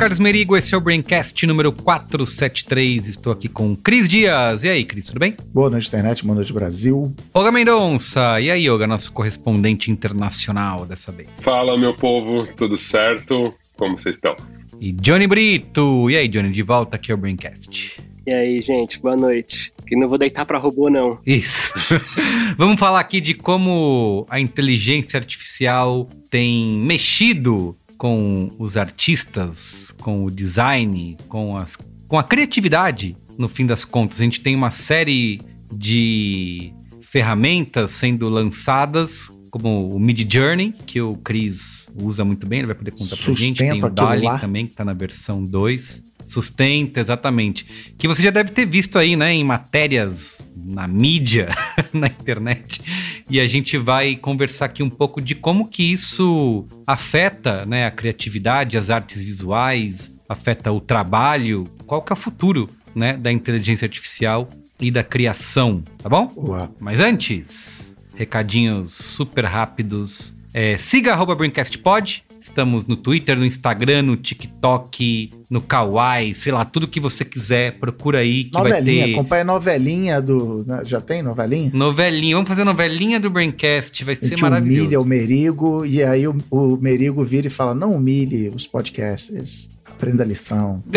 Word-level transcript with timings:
Carlos 0.00 0.18
Merigo, 0.18 0.56
esse 0.56 0.74
é 0.74 0.78
o 0.78 0.80
Braincast 0.80 1.46
número 1.46 1.70
473. 1.70 3.06
Estou 3.06 3.30
aqui 3.34 3.50
com 3.50 3.76
Cris 3.76 4.08
Dias. 4.08 4.64
E 4.64 4.68
aí, 4.70 4.82
Cris, 4.82 5.08
tudo 5.08 5.20
bem? 5.20 5.36
Boa 5.52 5.68
noite, 5.68 5.88
internet, 5.88 6.24
boa 6.24 6.36
noite, 6.36 6.54
Brasil. 6.54 7.14
Olga 7.34 7.52
Mendonça. 7.52 8.40
E 8.40 8.50
aí, 8.50 8.70
Olga, 8.70 8.86
nosso 8.86 9.12
correspondente 9.12 9.90
internacional 9.90 10.86
dessa 10.86 11.12
vez. 11.12 11.28
Fala, 11.42 11.76
meu 11.76 11.94
povo, 11.94 12.46
tudo 12.56 12.78
certo? 12.78 13.54
Como 13.76 14.00
vocês 14.00 14.16
estão? 14.16 14.34
E 14.80 14.90
Johnny 14.90 15.26
Brito. 15.26 16.08
E 16.08 16.16
aí, 16.16 16.28
Johnny, 16.28 16.50
de 16.50 16.62
volta 16.62 16.96
aqui 16.96 17.12
ao 17.12 17.18
Braincast. 17.18 18.00
E 18.26 18.32
aí, 18.32 18.62
gente, 18.62 18.98
boa 18.98 19.18
noite. 19.18 19.70
E 19.90 19.96
não 19.96 20.08
vou 20.08 20.16
deitar 20.16 20.46
para 20.46 20.56
robô, 20.56 20.88
não. 20.88 21.18
Isso. 21.26 21.74
Vamos 22.56 22.80
falar 22.80 23.00
aqui 23.00 23.20
de 23.20 23.34
como 23.34 24.26
a 24.30 24.40
inteligência 24.40 25.18
artificial 25.18 26.08
tem 26.30 26.78
mexido 26.78 27.76
com 28.00 28.48
os 28.58 28.78
artistas, 28.78 29.94
com 30.00 30.24
o 30.24 30.30
design, 30.30 31.18
com, 31.28 31.54
as, 31.58 31.76
com 32.08 32.18
a 32.18 32.24
criatividade, 32.24 33.14
no 33.36 33.46
fim 33.46 33.66
das 33.66 33.84
contas. 33.84 34.18
A 34.18 34.24
gente 34.24 34.40
tem 34.40 34.56
uma 34.56 34.70
série 34.70 35.38
de 35.70 36.72
ferramentas 37.02 37.90
sendo 37.90 38.26
lançadas, 38.30 39.30
como 39.50 39.94
o 39.94 40.00
Mid 40.00 40.32
Journey, 40.32 40.72
que 40.86 40.98
o 40.98 41.14
Chris 41.18 41.90
usa 41.94 42.24
muito 42.24 42.46
bem, 42.46 42.60
ele 42.60 42.68
vai 42.68 42.74
poder 42.74 42.92
contar 42.92 43.16
pra 43.22 43.34
gente. 43.34 43.58
Tem 43.58 43.84
o 43.84 43.90
Dali 43.90 44.40
também, 44.40 44.66
que 44.66 44.72
tá 44.72 44.82
na 44.82 44.94
versão 44.94 45.44
2. 45.44 46.02
Sustenta, 46.30 47.00
exatamente. 47.00 47.66
Que 47.98 48.06
você 48.06 48.22
já 48.22 48.30
deve 48.30 48.50
ter 48.50 48.66
visto 48.66 48.98
aí, 48.98 49.16
né, 49.16 49.32
em 49.32 49.44
matérias 49.44 50.50
na 50.56 50.86
mídia, 50.86 51.48
na 51.92 52.06
internet. 52.06 52.80
E 53.28 53.40
a 53.40 53.46
gente 53.46 53.76
vai 53.76 54.14
conversar 54.16 54.66
aqui 54.66 54.82
um 54.82 54.90
pouco 54.90 55.20
de 55.20 55.34
como 55.34 55.68
que 55.68 55.82
isso 55.82 56.66
afeta, 56.86 57.66
né, 57.66 57.86
a 57.86 57.90
criatividade, 57.90 58.78
as 58.78 58.90
artes 58.90 59.22
visuais, 59.22 60.12
afeta 60.28 60.70
o 60.70 60.80
trabalho, 60.80 61.66
qual 61.86 62.02
que 62.02 62.12
é 62.12 62.14
o 62.14 62.16
futuro, 62.16 62.68
né, 62.94 63.16
da 63.16 63.32
inteligência 63.32 63.86
artificial 63.86 64.48
e 64.80 64.90
da 64.90 65.02
criação, 65.02 65.82
tá 65.98 66.08
bom? 66.08 66.32
Uau. 66.36 66.74
Mas 66.78 67.00
antes, 67.00 67.94
recadinhos 68.14 68.92
super 68.92 69.44
rápidos. 69.44 70.36
É, 70.52 70.76
siga 70.78 71.12
arroba 71.12 71.36
Pod, 71.82 72.24
Estamos 72.40 72.86
no 72.86 72.96
Twitter, 72.96 73.36
no 73.36 73.44
Instagram, 73.44 74.02
no 74.02 74.16
TikTok, 74.16 75.30
no 75.50 75.60
Kawaii, 75.60 76.34
sei 76.34 76.50
lá, 76.50 76.64
tudo 76.64 76.88
que 76.88 76.98
você 76.98 77.22
quiser, 77.22 77.78
procura 77.78 78.20
aí 78.20 78.44
que 78.44 78.54
novelinha, 78.54 79.00
vai 79.00 79.08
ter... 79.08 79.12
acompanha 79.12 79.42
a 79.42 79.44
novelinha 79.44 80.22
do... 80.22 80.64
Né, 80.66 80.80
já 80.84 81.02
tem 81.02 81.22
novelinha? 81.22 81.70
Novelinha, 81.74 82.36
vamos 82.36 82.48
fazer 82.48 82.64
novelinha 82.64 83.20
do 83.20 83.28
Braincast, 83.28 84.02
vai 84.04 84.14
ser 84.14 84.40
maravilhoso. 84.40 84.80
humilha 84.80 85.00
o 85.00 85.04
Merigo, 85.04 85.84
e 85.84 86.02
aí 86.02 86.26
o, 86.26 86.34
o 86.50 86.78
Merigo 86.78 87.22
vira 87.22 87.46
e 87.46 87.50
fala, 87.50 87.74
não 87.74 87.94
humilhe 87.94 88.48
os 88.48 88.66
podcasters, 88.66 89.68
aprenda 89.84 90.22
a 90.22 90.26
lição. 90.26 90.82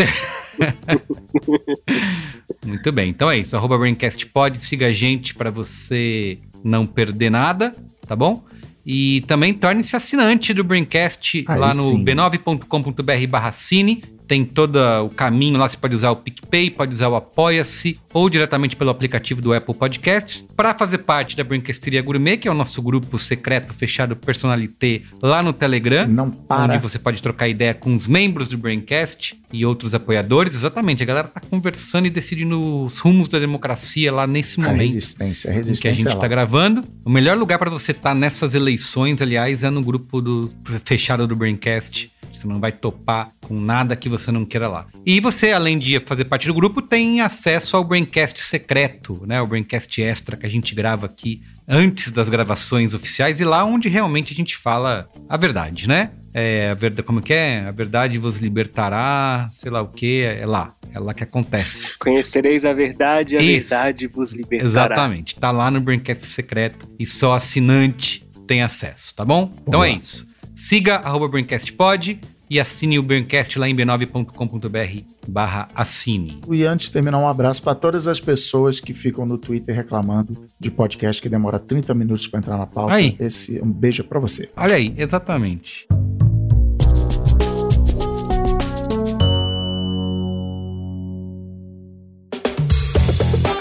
Muito 2.66 2.90
bem, 2.94 3.10
então 3.10 3.30
é 3.30 3.38
isso, 3.38 3.58
arroba 3.58 3.78
Braincast 3.78 4.26
pode, 4.28 4.60
siga 4.60 4.88
a 4.88 4.94
gente 4.94 5.36
para 5.36 5.52
você 5.52 6.38
não 6.64 6.86
perder 6.86 7.30
nada, 7.30 7.76
tá 8.08 8.16
bom? 8.16 8.46
E 8.86 9.22
também 9.28 9.54
torne-se 9.54 9.96
assinante 9.96 10.54
do 10.54 10.64
Braincast 10.64 11.46
Aí 11.48 11.58
lá 11.58 11.74
no 11.74 12.04
b9.com.br 12.04 13.28
barra 13.30 13.52
cine 13.54 14.04
tem 14.28 14.46
todo 14.46 14.78
o 15.06 15.10
caminho 15.10 15.58
lá. 15.58 15.68
Você 15.68 15.78
pode 15.78 15.96
usar 15.96 16.12
o 16.12 16.16
PicPay, 16.16 16.70
pode 16.72 16.94
usar 16.94 17.10
o 17.10 17.16
Apoia-se 17.16 18.00
ou 18.14 18.30
diretamente 18.30 18.76
pelo 18.76 18.90
aplicativo 18.90 19.42
do 19.42 19.54
Apple 19.54 19.74
Podcasts 19.74 20.46
para 20.56 20.74
fazer 20.74 21.00
parte 21.00 21.36
da 21.36 21.44
Brinquesteria 21.44 22.02
Gourmet, 22.02 22.38
que 22.38 22.48
é 22.48 22.52
o 22.52 22.54
nosso 22.54 22.82
grupo 22.82 23.18
secreto 23.18 23.74
fechado 23.74 24.16
Personalité 24.16 25.02
lá 25.22 25.42
no 25.42 25.52
Telegram. 25.52 26.08
Não 26.08 26.30
para. 26.30 26.74
Onde 26.74 26.82
você 26.82 27.00
pode 27.00 27.22
trocar 27.22 27.48
ideia 27.48 27.74
com 27.74 27.94
os 27.94 28.08
membros 28.08 28.48
do 28.48 28.58
Braincast 28.58 29.36
e 29.52 29.66
outros 29.66 29.94
apoiadores. 29.94 30.56
Exatamente, 30.56 31.04
a 31.04 31.06
galera 31.06 31.28
tá 31.28 31.42
conversando 31.42 32.08
e 32.08 32.10
decidindo 32.10 32.84
os 32.86 32.98
rumos 33.00 33.28
da 33.28 33.40
democracia 33.40 34.12
lá 34.12 34.26
nesse 34.26 34.60
momento. 34.60 34.80
A 34.80 34.84
resistência, 34.84 35.50
a 35.50 35.54
resistência. 35.54 35.82
Que 35.82 35.88
a 35.88 35.94
gente 35.94 36.16
está 36.16 36.28
gravando. 36.28 36.84
O 37.04 37.10
melhor 37.10 37.38
lugar 37.38 37.60
para 37.60 37.70
você 37.70 37.92
estar 37.92 38.10
tá 38.10 38.16
nessas 38.16 38.54
eleições, 38.54 39.22
aliás, 39.22 39.64
é 39.64 39.70
no 39.70 39.82
grupo 39.82 40.22
do 40.22 40.52
fechado 40.86 41.28
do 41.28 41.36
Braincast 41.36 42.13
você 42.38 42.48
não 42.48 42.60
vai 42.60 42.72
topar 42.72 43.32
com 43.46 43.60
nada 43.60 43.96
que 43.96 44.10
você 44.10 44.32
não 44.32 44.46
queira 44.46 44.68
lá. 44.68 44.88
E 45.06 45.20
você, 45.20 45.52
além 45.52 45.78
de 45.78 46.00
fazer 46.00 46.26
parte 46.26 46.48
do 46.48 46.54
grupo, 46.54 46.82
tem 46.82 47.22
acesso 47.22 47.76
ao 47.78 47.84
Braincast 47.84 48.40
secreto, 48.42 49.24
né? 49.26 49.42
O 49.42 49.48
Braincast 49.48 50.02
extra 50.02 50.38
que 50.38 50.46
a 50.46 50.50
gente 50.50 50.74
grava 50.74 51.06
aqui 51.06 51.42
antes 51.68 52.12
das 52.12 52.30
gravações 52.30 52.94
oficiais 52.94 53.40
e 53.40 53.46
lá 53.46 53.64
onde 53.64 53.88
realmente 53.88 54.34
a 54.34 54.36
gente 54.36 54.58
fala 54.58 55.08
a 55.30 55.38
verdade, 55.38 55.88
né? 55.88 56.12
É, 56.34 56.70
a 56.72 56.74
verdade, 56.74 57.04
como 57.04 57.22
que 57.22 57.32
é? 57.32 57.66
A 57.68 57.72
verdade 57.72 58.18
vos 58.18 58.38
libertará, 58.38 59.50
sei 59.52 59.70
lá 59.70 59.82
o 59.82 59.88
que, 59.88 60.24
é 60.24 60.46
lá. 60.46 60.76
É 60.92 61.00
lá 61.00 61.14
que 61.14 61.24
acontece. 61.24 61.98
Conhecereis 62.00 62.66
a 62.66 62.74
verdade, 62.74 63.38
a 63.38 63.42
Isso. 63.42 63.70
verdade 63.70 64.08
vos 64.08 64.32
libertará. 64.34 64.68
Exatamente. 64.68 65.36
Tá 65.36 65.52
lá 65.52 65.70
no 65.70 65.80
Braincast 65.80 66.26
secreto 66.26 66.88
e 67.00 67.06
só 67.06 67.34
assinante 67.34 68.28
tem 68.48 68.62
acesso, 68.62 69.16
tá 69.16 69.24
bom? 69.24 69.52
Então 69.68 69.84
é 69.84 69.92
isso. 69.92 70.28
Siga 70.56 70.98
arroba 70.98 71.28
Braincastpod 71.28 72.20
e 72.50 72.60
assine 72.60 73.00
o 73.00 73.04
Braincast 73.04 73.58
lá 73.58 73.68
em 73.68 73.76
b9.com.br 73.76 75.02
barra 75.28 75.68
assine. 75.74 76.40
E 76.52 76.64
antes 76.66 76.88
de 76.88 76.94
terminar, 76.94 77.18
um 77.18 77.28
abraço 77.28 77.64
para 77.64 77.74
todas 77.74 78.08
as 78.08 78.20
pessoas 78.20 78.80
que 78.80 78.94
ficam 78.94 79.26
no 79.26 79.38
Twitter 79.38 79.76
reclamando 79.76 80.48
de 80.60 80.70
podcast 80.70 81.22
que 81.22 81.30
demora 81.30 81.58
30 81.58 81.94
minutos 81.94 82.28
para 82.28 82.40
entrar 82.40 82.58
na 82.58 82.68
pauta. 82.68 82.94
Aí. 82.94 83.16
Esse, 83.20 83.60
um 83.62 83.72
beijo 83.72 84.04
para 84.04 84.20
você. 84.20 84.52
Olha 84.56 84.76
aí, 84.76 84.94
exatamente. 84.98 85.88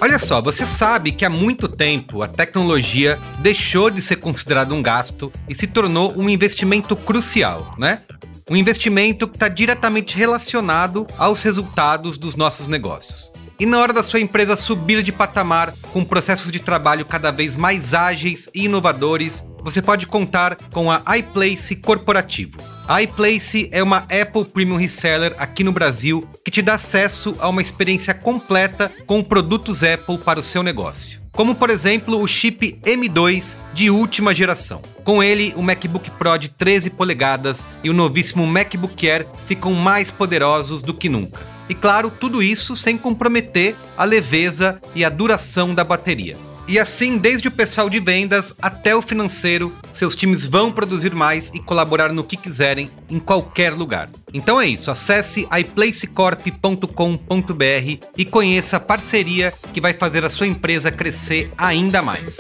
Olha 0.02 0.18
só, 0.18 0.42
você 0.42 0.66
sabe 0.66 1.12
que 1.12 1.24
há 1.24 1.30
muito 1.30 1.68
tempo 1.68 2.22
a 2.22 2.26
tecnologia 2.26 3.20
deixou 3.38 3.88
de 3.88 4.02
ser 4.02 4.16
considerado 4.16 4.74
um 4.74 4.82
gasto 4.82 5.32
e 5.48 5.54
se 5.54 5.68
tornou 5.68 6.12
um 6.18 6.28
investimento 6.28 6.96
crucial, 6.96 7.72
né? 7.78 8.02
Um 8.50 8.56
investimento 8.56 9.28
que 9.28 9.36
está 9.36 9.46
diretamente 9.46 10.18
relacionado 10.18 11.06
aos 11.16 11.40
resultados 11.44 12.18
dos 12.18 12.34
nossos 12.34 12.66
negócios. 12.66 13.32
E 13.60 13.64
na 13.64 13.78
hora 13.78 13.92
da 13.92 14.02
sua 14.02 14.18
empresa 14.18 14.56
subir 14.56 15.04
de 15.04 15.12
patamar 15.12 15.72
com 15.92 16.04
processos 16.04 16.50
de 16.50 16.58
trabalho 16.58 17.06
cada 17.06 17.30
vez 17.30 17.56
mais 17.56 17.94
ágeis 17.94 18.48
e 18.52 18.64
inovadores, 18.64 19.46
você 19.62 19.80
pode 19.80 20.08
contar 20.08 20.56
com 20.72 20.90
a 20.90 21.00
iPlace 21.16 21.76
Corporativo. 21.76 22.58
A 22.92 23.00
iPlace 23.00 23.70
é 23.72 23.82
uma 23.82 24.00
Apple 24.00 24.44
Premium 24.44 24.76
Reseller 24.76 25.34
aqui 25.38 25.64
no 25.64 25.72
Brasil 25.72 26.28
que 26.44 26.50
te 26.50 26.61
dá 26.61 26.75
acesso 26.75 27.34
a 27.38 27.49
uma 27.49 27.62
experiência 27.62 28.12
completa 28.12 28.93
com 29.06 29.22
produtos 29.22 29.82
Apple 29.82 30.19
para 30.19 30.38
o 30.38 30.43
seu 30.43 30.62
negócio. 30.62 31.22
Como, 31.32 31.55
por 31.55 31.70
exemplo, 31.70 32.20
o 32.20 32.28
chip 32.28 32.78
M2 32.84 33.56
de 33.72 33.88
última 33.88 34.34
geração. 34.34 34.82
Com 35.05 35.22
ele, 35.22 35.55
o 35.56 35.62
MacBook 35.62 36.11
Pro 36.11 36.37
de 36.37 36.50
13 36.50 36.90
polegadas 36.90 37.66
e 37.82 37.88
o 37.88 37.94
novíssimo 37.94 38.46
MacBook 38.46 39.08
Air 39.08 39.26
ficam 39.46 39.72
mais 39.72 40.11
poderosos 40.11 40.82
do 40.82 40.93
que 40.93 41.08
nunca. 41.08 41.40
E 41.70 41.75
claro, 41.75 42.11
tudo 42.11 42.43
isso 42.43 42.76
sem 42.76 42.99
comprometer 42.99 43.75
a 43.96 44.05
leveza 44.05 44.78
e 44.94 45.02
a 45.02 45.08
duração 45.08 45.75
da 45.75 45.82
bateria. 45.82 46.37
E 46.69 46.78
assim, 46.78 47.19
desde 47.19 47.49
o 47.49 47.50
pessoal 47.50 47.90
de 47.90 47.99
vendas 47.99 48.55
até 48.62 48.94
o 48.94 49.02
financeiro, 49.02 49.72
seus 49.92 50.16
times 50.16 50.46
vão 50.46 50.70
produzir 50.70 51.14
mais 51.14 51.50
e 51.54 51.58
colaborar 51.58 52.12
no 52.12 52.24
que 52.24 52.36
quiserem 52.36 52.90
em 53.08 53.18
qualquer 53.18 53.72
lugar. 53.72 54.10
Então 54.32 54.60
é 54.60 54.66
isso, 54.66 54.90
acesse 54.90 55.48
iplacecorp.com.br 55.52 58.06
e 58.16 58.24
conheça 58.24 58.76
a 58.76 58.80
parceria 58.80 59.52
que 59.72 59.80
vai 59.80 59.92
fazer 59.92 60.24
a 60.24 60.30
sua 60.30 60.46
empresa 60.46 60.90
crescer 60.90 61.52
ainda 61.56 62.02
mais. 62.02 62.36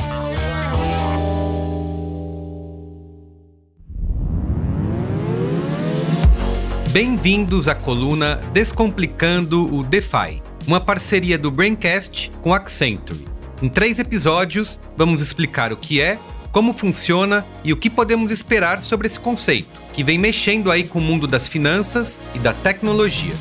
Bem-vindos 6.90 7.68
à 7.68 7.74
coluna 7.74 8.36
Descomplicando 8.52 9.64
o 9.74 9.82
DeFi 9.82 10.42
uma 10.66 10.80
parceria 10.80 11.36
do 11.36 11.50
Braincast 11.50 12.30
com 12.42 12.54
Accenture. 12.54 13.26
Em 13.60 13.68
três 13.68 13.98
episódios, 13.98 14.78
vamos 14.96 15.20
explicar 15.20 15.72
o 15.72 15.76
que 15.76 16.00
é, 16.00 16.18
como 16.52 16.72
funciona 16.74 17.44
e 17.64 17.72
o 17.72 17.76
que 17.76 17.90
podemos 17.90 18.30
esperar 18.30 18.80
sobre 18.82 19.06
esse 19.06 19.18
conceito, 19.18 19.80
que 19.92 20.04
vem 20.04 20.18
mexendo 20.18 20.70
aí 20.70 20.86
com 20.86 20.98
o 20.98 21.02
mundo 21.02 21.26
das 21.26 21.48
finanças 21.48 22.20
e 22.34 22.38
da 22.38 22.52
tecnologia. 22.52 23.34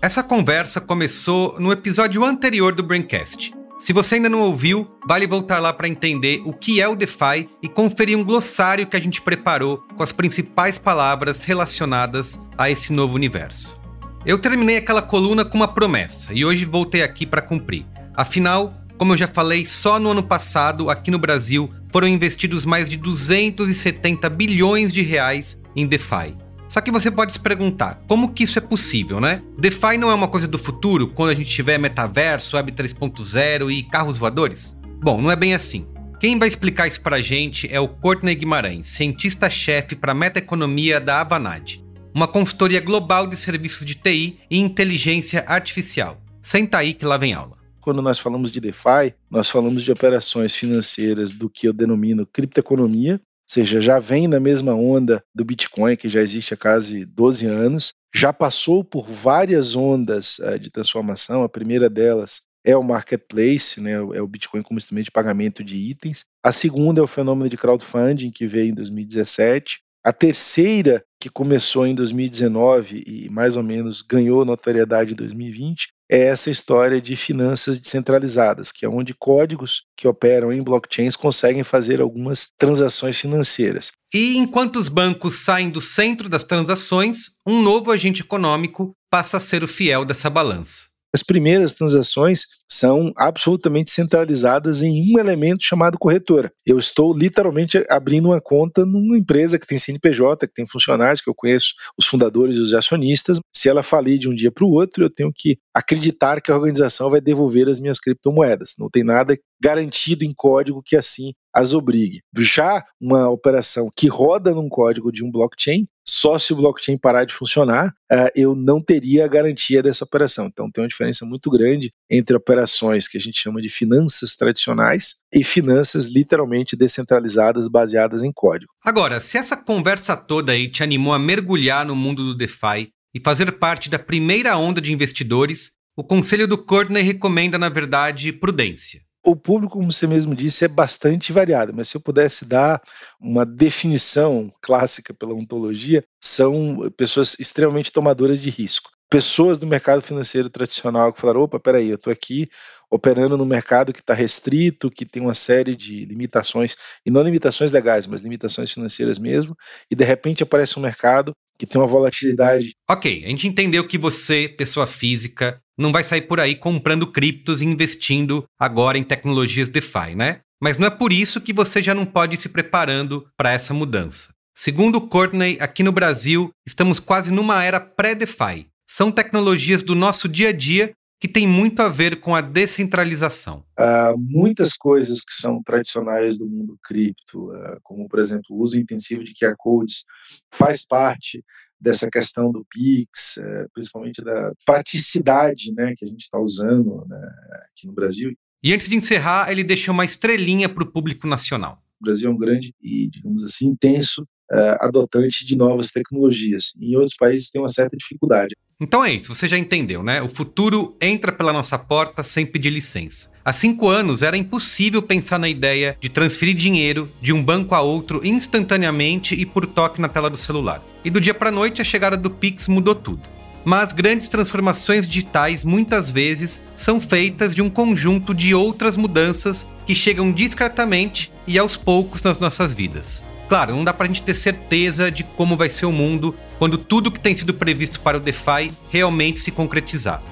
Essa 0.00 0.22
conversa 0.22 0.82
começou 0.82 1.58
no 1.58 1.72
episódio 1.72 2.22
anterior 2.24 2.74
do 2.74 2.82
Braincast. 2.82 3.54
Se 3.80 3.90
você 3.90 4.16
ainda 4.16 4.28
não 4.28 4.40
ouviu, 4.40 4.86
vale 5.06 5.26
voltar 5.26 5.58
lá 5.60 5.72
para 5.72 5.88
entender 5.88 6.42
o 6.44 6.52
que 6.52 6.80
é 6.80 6.86
o 6.86 6.94
DeFi 6.94 7.48
e 7.62 7.68
conferir 7.68 8.16
um 8.16 8.24
glossário 8.24 8.86
que 8.86 8.96
a 8.96 9.00
gente 9.00 9.22
preparou 9.22 9.82
com 9.96 10.02
as 10.02 10.12
principais 10.12 10.78
palavras 10.78 11.44
relacionadas 11.44 12.38
a 12.56 12.70
esse 12.70 12.92
novo 12.92 13.14
universo. 13.14 13.80
Eu 14.26 14.38
terminei 14.38 14.76
aquela 14.78 15.02
coluna 15.02 15.44
com 15.44 15.56
uma 15.56 15.68
promessa 15.68 16.32
e 16.32 16.44
hoje 16.44 16.64
voltei 16.64 17.02
aqui 17.02 17.26
para 17.26 17.42
cumprir. 17.42 17.84
Afinal, 18.16 18.74
como 18.96 19.12
eu 19.12 19.16
já 19.16 19.26
falei, 19.26 19.66
só 19.66 19.98
no 19.98 20.10
ano 20.10 20.22
passado, 20.22 20.88
aqui 20.88 21.10
no 21.10 21.18
Brasil, 21.18 21.70
foram 21.90 22.08
investidos 22.08 22.64
mais 22.64 22.88
de 22.88 22.96
270 22.96 24.28
bilhões 24.30 24.92
de 24.92 25.02
reais 25.02 25.60
em 25.74 25.86
DeFi. 25.86 26.36
Só 26.68 26.80
que 26.80 26.90
você 26.90 27.10
pode 27.10 27.32
se 27.32 27.38
perguntar, 27.38 28.02
como 28.08 28.32
que 28.32 28.44
isso 28.44 28.58
é 28.58 28.62
possível, 28.62 29.20
né? 29.20 29.42
DeFi 29.58 29.96
não 29.98 30.10
é 30.10 30.14
uma 30.14 30.28
coisa 30.28 30.48
do 30.48 30.58
futuro, 30.58 31.08
quando 31.08 31.30
a 31.30 31.34
gente 31.34 31.50
tiver 31.50 31.78
metaverso, 31.78 32.56
Web 32.56 32.72
3.0 32.72 33.70
e 33.70 33.82
carros 33.82 34.16
voadores? 34.16 34.78
Bom, 35.02 35.20
não 35.20 35.30
é 35.30 35.36
bem 35.36 35.54
assim. 35.54 35.86
Quem 36.18 36.38
vai 36.38 36.48
explicar 36.48 36.86
isso 36.86 37.00
pra 37.00 37.20
gente 37.20 37.68
é 37.70 37.78
o 37.78 37.88
Courtney 37.88 38.34
Guimarães, 38.34 38.86
cientista-chefe 38.86 39.94
para 39.94 40.14
metaeconomia 40.14 41.00
da 41.00 41.20
Avanade, 41.20 41.84
uma 42.14 42.26
consultoria 42.26 42.80
global 42.80 43.26
de 43.26 43.36
serviços 43.36 43.84
de 43.84 43.94
TI 43.94 44.38
e 44.50 44.58
inteligência 44.58 45.44
artificial. 45.46 46.20
Senta 46.40 46.78
aí 46.78 46.94
que 46.94 47.04
lá 47.04 47.16
vem 47.18 47.34
aula. 47.34 47.63
Quando 47.84 48.00
nós 48.00 48.18
falamos 48.18 48.50
de 48.50 48.62
DeFi, 48.62 49.12
nós 49.30 49.50
falamos 49.50 49.82
de 49.82 49.92
operações 49.92 50.54
financeiras 50.54 51.32
do 51.32 51.50
que 51.50 51.68
eu 51.68 51.72
denomino 51.74 52.26
criptoeconomia, 52.26 53.20
seja, 53.46 53.78
já 53.78 53.98
vem 53.98 54.26
na 54.26 54.40
mesma 54.40 54.72
onda 54.72 55.22
do 55.34 55.44
Bitcoin, 55.44 55.94
que 55.94 56.08
já 56.08 56.22
existe 56.22 56.54
há 56.54 56.56
quase 56.56 57.04
12 57.04 57.44
anos, 57.44 57.92
já 58.14 58.32
passou 58.32 58.82
por 58.82 59.06
várias 59.06 59.76
ondas 59.76 60.38
uh, 60.38 60.58
de 60.58 60.70
transformação. 60.70 61.42
A 61.42 61.48
primeira 61.48 61.90
delas 61.90 62.40
é 62.64 62.74
o 62.74 62.82
marketplace, 62.82 63.78
né, 63.82 63.92
é 63.92 64.22
o 64.22 64.26
Bitcoin 64.26 64.62
como 64.62 64.78
instrumento 64.78 65.04
de 65.04 65.10
pagamento 65.10 65.62
de 65.62 65.76
itens. 65.76 66.24
A 66.42 66.52
segunda 66.52 67.02
é 67.02 67.04
o 67.04 67.06
fenômeno 67.06 67.50
de 67.50 67.58
crowdfunding, 67.58 68.30
que 68.30 68.46
veio 68.46 68.70
em 68.70 68.74
2017. 68.74 69.80
A 70.02 70.10
terceira, 70.10 71.04
que 71.20 71.28
começou 71.28 71.86
em 71.86 71.94
2019 71.94 73.04
e 73.06 73.28
mais 73.28 73.56
ou 73.56 73.62
menos 73.62 74.00
ganhou 74.00 74.42
notoriedade 74.42 75.12
em 75.12 75.16
2020, 75.16 75.88
é 76.10 76.24
essa 76.24 76.50
história 76.50 77.00
de 77.00 77.16
finanças 77.16 77.78
descentralizadas, 77.78 78.70
que 78.70 78.84
é 78.84 78.88
onde 78.88 79.14
códigos 79.14 79.84
que 79.96 80.06
operam 80.06 80.52
em 80.52 80.62
blockchains 80.62 81.16
conseguem 81.16 81.64
fazer 81.64 82.00
algumas 82.00 82.48
transações 82.58 83.18
financeiras. 83.18 83.92
E 84.12 84.36
enquanto 84.36 84.76
os 84.76 84.88
bancos 84.88 85.44
saem 85.44 85.70
do 85.70 85.80
centro 85.80 86.28
das 86.28 86.44
transações, 86.44 87.30
um 87.46 87.62
novo 87.62 87.90
agente 87.90 88.22
econômico 88.22 88.92
passa 89.10 89.38
a 89.38 89.40
ser 89.40 89.64
o 89.64 89.68
fiel 89.68 90.04
dessa 90.04 90.28
balança. 90.28 90.93
As 91.14 91.22
primeiras 91.22 91.72
transações 91.72 92.40
são 92.68 93.12
absolutamente 93.16 93.92
centralizadas 93.92 94.82
em 94.82 95.14
um 95.14 95.16
elemento 95.16 95.62
chamado 95.62 95.96
corretora. 95.96 96.52
Eu 96.66 96.76
estou 96.76 97.16
literalmente 97.16 97.84
abrindo 97.88 98.30
uma 98.30 98.40
conta 98.40 98.84
numa 98.84 99.16
empresa 99.16 99.56
que 99.56 99.66
tem 99.66 99.78
CNPJ, 99.78 100.48
que 100.48 100.54
tem 100.54 100.66
funcionários, 100.66 101.20
que 101.20 101.30
eu 101.30 101.34
conheço 101.34 101.74
os 101.96 102.04
fundadores 102.06 102.56
e 102.56 102.60
os 102.60 102.74
acionistas. 102.74 103.38
Se 103.54 103.68
ela 103.68 103.84
falir 103.84 104.18
de 104.18 104.28
um 104.28 104.34
dia 104.34 104.50
para 104.50 104.64
o 104.64 104.72
outro, 104.72 105.04
eu 105.04 105.10
tenho 105.10 105.30
que 105.32 105.56
acreditar 105.72 106.40
que 106.40 106.50
a 106.50 106.56
organização 106.56 107.08
vai 107.08 107.20
devolver 107.20 107.68
as 107.68 107.78
minhas 107.78 108.00
criptomoedas. 108.00 108.74
Não 108.76 108.90
tem 108.90 109.04
nada 109.04 109.38
garantido 109.62 110.24
em 110.24 110.32
código 110.34 110.82
que 110.84 110.96
assim 110.96 111.32
as 111.54 111.72
obrigue. 111.72 112.22
Já 112.38 112.84
uma 113.00 113.28
operação 113.30 113.88
que 113.94 114.08
roda 114.08 114.52
num 114.52 114.68
código 114.68 115.12
de 115.12 115.24
um 115.24 115.30
blockchain, 115.30 115.86
só 116.06 116.38
se 116.38 116.52
o 116.52 116.56
blockchain 116.56 116.98
parar 116.98 117.24
de 117.24 117.34
funcionar, 117.34 117.88
uh, 118.12 118.28
eu 118.34 118.54
não 118.54 118.80
teria 118.80 119.24
a 119.24 119.28
garantia 119.28 119.82
dessa 119.82 120.04
operação. 120.04 120.46
Então 120.46 120.70
tem 120.70 120.82
uma 120.82 120.88
diferença 120.88 121.24
muito 121.24 121.50
grande 121.50 121.92
entre 122.10 122.36
operações 122.36 123.08
que 123.08 123.16
a 123.16 123.20
gente 123.20 123.40
chama 123.40 123.60
de 123.60 123.68
finanças 123.68 124.34
tradicionais 124.34 125.16
e 125.32 125.42
finanças 125.42 126.06
literalmente 126.06 126.76
descentralizadas 126.76 127.68
baseadas 127.68 128.22
em 128.22 128.32
código. 128.32 128.72
Agora, 128.84 129.20
se 129.20 129.38
essa 129.38 129.56
conversa 129.56 130.16
toda 130.16 130.52
aí 130.52 130.70
te 130.70 130.82
animou 130.82 131.14
a 131.14 131.18
mergulhar 131.18 131.86
no 131.86 131.96
mundo 131.96 132.24
do 132.24 132.36
DeFi 132.36 132.90
e 133.14 133.20
fazer 133.22 133.50
parte 133.52 133.88
da 133.88 133.98
primeira 133.98 134.56
onda 134.56 134.80
de 134.80 134.92
investidores, 134.92 135.72
o 135.96 136.02
conselho 136.02 136.48
do 136.48 136.58
Courtney 136.58 137.02
recomenda, 137.02 137.56
na 137.56 137.68
verdade, 137.68 138.32
prudência. 138.32 139.00
O 139.24 139.34
público, 139.34 139.78
como 139.78 139.90
você 139.90 140.06
mesmo 140.06 140.34
disse, 140.34 140.66
é 140.66 140.68
bastante 140.68 141.32
variado, 141.32 141.72
mas 141.74 141.88
se 141.88 141.96
eu 141.96 142.00
pudesse 142.00 142.44
dar 142.44 142.82
uma 143.18 143.46
definição 143.46 144.52
clássica 144.60 145.14
pela 145.14 145.32
ontologia, 145.32 146.04
são 146.20 146.92
pessoas 146.94 147.34
extremamente 147.40 147.90
tomadoras 147.90 148.38
de 148.38 148.50
risco. 148.50 148.90
Pessoas 149.08 149.58
do 149.58 149.66
mercado 149.66 150.02
financeiro 150.02 150.50
tradicional 150.50 151.12
que 151.12 151.20
falaram: 151.20 151.42
opa, 151.42 151.58
peraí, 151.58 151.88
eu 151.88 151.94
estou 151.94 152.12
aqui 152.12 152.48
operando 152.90 153.36
no 153.36 153.46
mercado 153.46 153.92
que 153.92 154.00
está 154.00 154.12
restrito, 154.12 154.90
que 154.90 155.06
tem 155.06 155.22
uma 155.22 155.34
série 155.34 155.74
de 155.74 156.04
limitações, 156.04 156.76
e 157.04 157.10
não 157.10 157.22
limitações 157.22 157.70
legais, 157.70 158.06
mas 158.06 158.20
limitações 158.20 158.72
financeiras 158.72 159.18
mesmo, 159.18 159.56
e 159.90 159.96
de 159.96 160.04
repente 160.04 160.42
aparece 160.42 160.78
um 160.78 160.82
mercado 160.82 161.32
que 161.58 161.66
tem 161.66 161.80
uma 161.80 161.86
volatilidade. 161.86 162.74
Ok, 162.88 163.24
a 163.24 163.28
gente 163.28 163.48
entendeu 163.48 163.86
que 163.86 163.96
você, 163.96 164.48
pessoa 164.48 164.86
física, 164.86 165.60
não 165.76 165.92
vai 165.92 166.04
sair 166.04 166.22
por 166.22 166.40
aí 166.40 166.54
comprando 166.54 167.06
criptos 167.06 167.60
e 167.60 167.64
investindo 167.64 168.44
agora 168.58 168.98
em 168.98 169.04
tecnologias 169.04 169.68
DeFi, 169.68 170.14
né? 170.14 170.40
Mas 170.60 170.78
não 170.78 170.86
é 170.86 170.90
por 170.90 171.12
isso 171.12 171.40
que 171.40 171.52
você 171.52 171.82
já 171.82 171.94
não 171.94 172.06
pode 172.06 172.34
ir 172.34 172.38
se 172.38 172.48
preparando 172.48 173.26
para 173.36 173.52
essa 173.52 173.74
mudança. 173.74 174.32
Segundo 174.56 175.00
Courtney, 175.00 175.58
aqui 175.60 175.82
no 175.82 175.90
Brasil, 175.90 176.50
estamos 176.66 177.00
quase 177.00 177.32
numa 177.32 177.62
era 177.62 177.80
pré-DeFi. 177.80 178.68
São 178.88 179.10
tecnologias 179.10 179.82
do 179.82 179.94
nosso 179.94 180.28
dia 180.28 180.50
a 180.50 180.52
dia 180.52 180.94
que 181.20 181.28
têm 181.28 181.46
muito 181.46 181.80
a 181.80 181.88
ver 181.88 182.20
com 182.20 182.34
a 182.34 182.40
descentralização. 182.40 183.64
Uh, 183.78 184.16
muitas 184.16 184.74
coisas 184.74 185.22
que 185.22 185.32
são 185.32 185.62
tradicionais 185.62 186.38
do 186.38 186.46
mundo 186.46 186.78
cripto, 186.82 187.50
uh, 187.50 187.78
como 187.82 188.06
por 188.08 188.18
exemplo 188.18 188.44
o 188.50 188.62
uso 188.62 188.78
intensivo 188.78 189.24
de 189.24 189.32
QR 189.32 189.54
codes, 189.56 190.04
faz 190.52 190.86
parte 190.86 191.42
dessa 191.84 192.08
questão 192.10 192.50
do 192.50 192.64
Pix, 192.70 193.36
é, 193.36 193.66
principalmente 193.74 194.24
da 194.24 194.52
praticidade 194.64 195.70
né, 195.74 195.94
que 195.96 196.04
a 196.04 196.08
gente 196.08 196.22
está 196.22 196.38
usando 196.38 197.04
né, 197.06 197.30
aqui 197.70 197.86
no 197.86 197.92
Brasil. 197.92 198.34
E 198.62 198.72
antes 198.72 198.88
de 198.88 198.96
encerrar, 198.96 199.52
ele 199.52 199.62
deixou 199.62 199.92
uma 199.92 200.06
estrelinha 200.06 200.66
para 200.66 200.82
o 200.82 200.90
público 200.90 201.26
nacional. 201.26 201.82
O 202.00 202.04
Brasil 202.04 202.30
é 202.30 202.32
um 202.32 202.38
grande 202.38 202.74
e, 202.82 203.08
digamos 203.08 203.44
assim, 203.44 203.66
intenso 203.66 204.26
uh, 204.52 204.76
adotante 204.80 205.44
de 205.44 205.56
novas 205.56 205.88
tecnologias. 205.88 206.72
Em 206.80 206.96
outros 206.96 207.16
países 207.16 207.50
tem 207.50 207.60
uma 207.60 207.68
certa 207.68 207.96
dificuldade. 207.96 208.54
Então 208.80 209.04
é 209.04 209.12
isso, 209.12 209.34
você 209.34 209.46
já 209.46 209.56
entendeu, 209.56 210.02
né? 210.02 210.20
O 210.20 210.28
futuro 210.28 210.96
entra 211.00 211.30
pela 211.30 211.52
nossa 211.52 211.78
porta 211.78 212.22
sem 212.22 212.44
pedir 212.44 212.70
licença. 212.70 213.32
Há 213.44 213.52
cinco 213.52 213.88
anos 213.88 214.22
era 214.22 214.36
impossível 214.36 215.00
pensar 215.00 215.38
na 215.38 215.48
ideia 215.48 215.96
de 216.00 216.08
transferir 216.08 216.54
dinheiro 216.54 217.10
de 217.20 217.32
um 217.32 217.42
banco 217.42 217.74
a 217.74 217.80
outro 217.80 218.20
instantaneamente 218.24 219.34
e 219.34 219.46
por 219.46 219.66
toque 219.66 220.00
na 220.00 220.08
tela 220.08 220.28
do 220.28 220.36
celular. 220.36 220.82
E 221.04 221.10
do 221.10 221.20
dia 221.20 221.34
para 221.34 221.50
noite 221.50 221.80
a 221.80 221.84
chegada 221.84 222.16
do 222.16 222.30
Pix 222.30 222.66
mudou 222.66 222.94
tudo. 222.94 223.22
Mas 223.64 223.92
grandes 223.92 224.28
transformações 224.28 225.06
digitais 225.06 225.64
muitas 225.64 226.10
vezes 226.10 226.62
são 226.76 227.00
feitas 227.00 227.54
de 227.54 227.62
um 227.62 227.70
conjunto 227.70 228.34
de 228.34 228.54
outras 228.54 228.96
mudanças 228.96 229.66
que 229.86 229.94
chegam 229.94 230.32
discretamente 230.32 231.32
e 231.46 231.58
aos 231.58 231.76
poucos 231.76 232.22
nas 232.22 232.38
nossas 232.38 232.74
vidas. 232.74 233.22
Claro, 233.48 233.74
não 233.74 233.84
dá 233.84 233.92
pra 233.92 234.06
gente 234.06 234.22
ter 234.22 234.34
certeza 234.34 235.10
de 235.10 235.22
como 235.22 235.56
vai 235.56 235.68
ser 235.68 235.86
o 235.86 235.92
mundo 235.92 236.34
quando 236.58 236.78
tudo 236.78 237.10
que 237.10 237.20
tem 237.20 237.36
sido 237.36 237.52
previsto 237.52 238.00
para 238.00 238.16
o 238.16 238.20
DeFi 238.20 238.72
realmente 238.90 239.40
se 239.40 239.50
concretizar. 239.50 240.22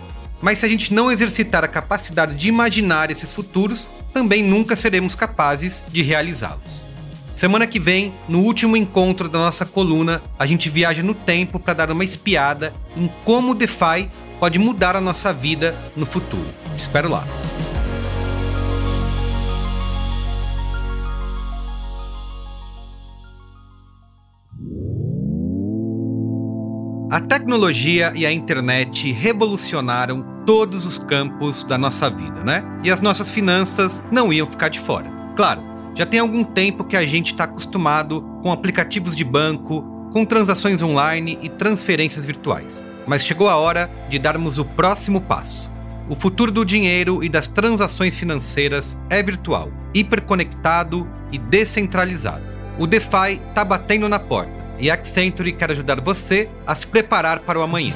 Mas 0.40 0.58
se 0.58 0.66
a 0.66 0.68
gente 0.68 0.92
não 0.92 1.10
exercitar 1.10 1.62
a 1.62 1.68
capacidade 1.68 2.34
de 2.34 2.48
imaginar 2.48 3.10
esses 3.10 3.30
futuros, 3.30 3.90
também 4.12 4.42
nunca 4.42 4.74
seremos 4.74 5.14
capazes 5.14 5.84
de 5.88 6.02
realizá-los. 6.02 6.88
Semana 7.34 7.66
que 7.66 7.78
vem, 7.78 8.12
no 8.28 8.40
último 8.40 8.76
encontro 8.76 9.28
da 9.28 9.38
nossa 9.38 9.64
coluna, 9.64 10.22
a 10.38 10.46
gente 10.46 10.68
viaja 10.68 11.02
no 11.02 11.14
tempo 11.14 11.58
para 11.58 11.74
dar 11.74 11.90
uma 11.90 12.04
espiada 12.04 12.72
em 12.96 13.08
como 13.24 13.52
o 13.52 13.54
DeFi 13.54 14.10
pode 14.38 14.58
mudar 14.58 14.96
a 14.96 15.00
nossa 15.00 15.32
vida 15.32 15.76
no 15.96 16.04
futuro. 16.04 16.48
Te 16.76 16.80
espero 16.80 17.08
lá. 17.08 17.24
A 27.12 27.20
tecnologia 27.20 28.10
e 28.16 28.24
a 28.24 28.32
internet 28.32 29.12
revolucionaram 29.12 30.24
todos 30.46 30.86
os 30.86 30.96
campos 30.96 31.62
da 31.62 31.76
nossa 31.76 32.08
vida, 32.08 32.42
né? 32.42 32.64
E 32.82 32.90
as 32.90 33.02
nossas 33.02 33.30
finanças 33.30 34.02
não 34.10 34.32
iam 34.32 34.46
ficar 34.46 34.70
de 34.70 34.80
fora. 34.80 35.12
Claro, 35.36 35.60
já 35.94 36.06
tem 36.06 36.20
algum 36.20 36.42
tempo 36.42 36.84
que 36.84 36.96
a 36.96 37.04
gente 37.04 37.32
está 37.32 37.44
acostumado 37.44 38.22
com 38.42 38.50
aplicativos 38.50 39.14
de 39.14 39.24
banco, 39.24 39.82
com 40.10 40.24
transações 40.24 40.80
online 40.80 41.38
e 41.42 41.50
transferências 41.50 42.24
virtuais. 42.24 42.82
Mas 43.06 43.22
chegou 43.22 43.50
a 43.50 43.56
hora 43.56 43.90
de 44.08 44.18
darmos 44.18 44.56
o 44.56 44.64
próximo 44.64 45.20
passo. 45.20 45.70
O 46.08 46.16
futuro 46.16 46.50
do 46.50 46.64
dinheiro 46.64 47.22
e 47.22 47.28
das 47.28 47.46
transações 47.46 48.16
financeiras 48.16 48.98
é 49.10 49.22
virtual, 49.22 49.70
hiperconectado 49.92 51.06
e 51.30 51.36
descentralizado. 51.36 52.42
O 52.78 52.86
DeFi 52.86 53.38
está 53.50 53.62
batendo 53.62 54.08
na 54.08 54.18
porta 54.18 54.61
e 54.82 54.90
Accenture 54.90 55.52
quer 55.52 55.70
ajudar 55.70 56.00
você 56.00 56.48
a 56.66 56.74
se 56.74 56.86
preparar 56.86 57.38
para 57.38 57.58
o 57.58 57.62
amanhã. 57.62 57.94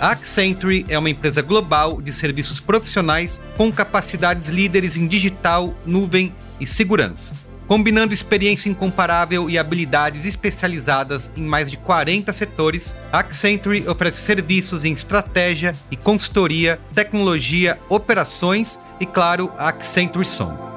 A 0.00 0.10
Accenture 0.10 0.84
é 0.88 0.98
uma 0.98 1.08
empresa 1.08 1.40
global 1.40 2.02
de 2.02 2.12
serviços 2.12 2.58
profissionais 2.58 3.40
com 3.56 3.70
capacidades 3.70 4.48
líderes 4.48 4.96
em 4.96 5.06
digital, 5.06 5.72
nuvem 5.86 6.34
e 6.58 6.66
segurança, 6.66 7.32
combinando 7.68 8.12
experiência 8.12 8.68
incomparável 8.68 9.48
e 9.48 9.56
habilidades 9.56 10.26
especializadas 10.26 11.30
em 11.36 11.44
mais 11.44 11.70
de 11.70 11.76
40 11.76 12.32
setores. 12.32 12.96
A 13.12 13.20
Accenture 13.20 13.88
oferece 13.88 14.22
serviços 14.22 14.84
em 14.84 14.92
estratégia 14.92 15.72
e 15.88 15.96
consultoria, 15.96 16.80
tecnologia, 16.92 17.78
operações 17.88 18.76
e, 18.98 19.06
claro, 19.06 19.52
a 19.56 19.68
Accenture 19.68 20.24
Song. 20.24 20.71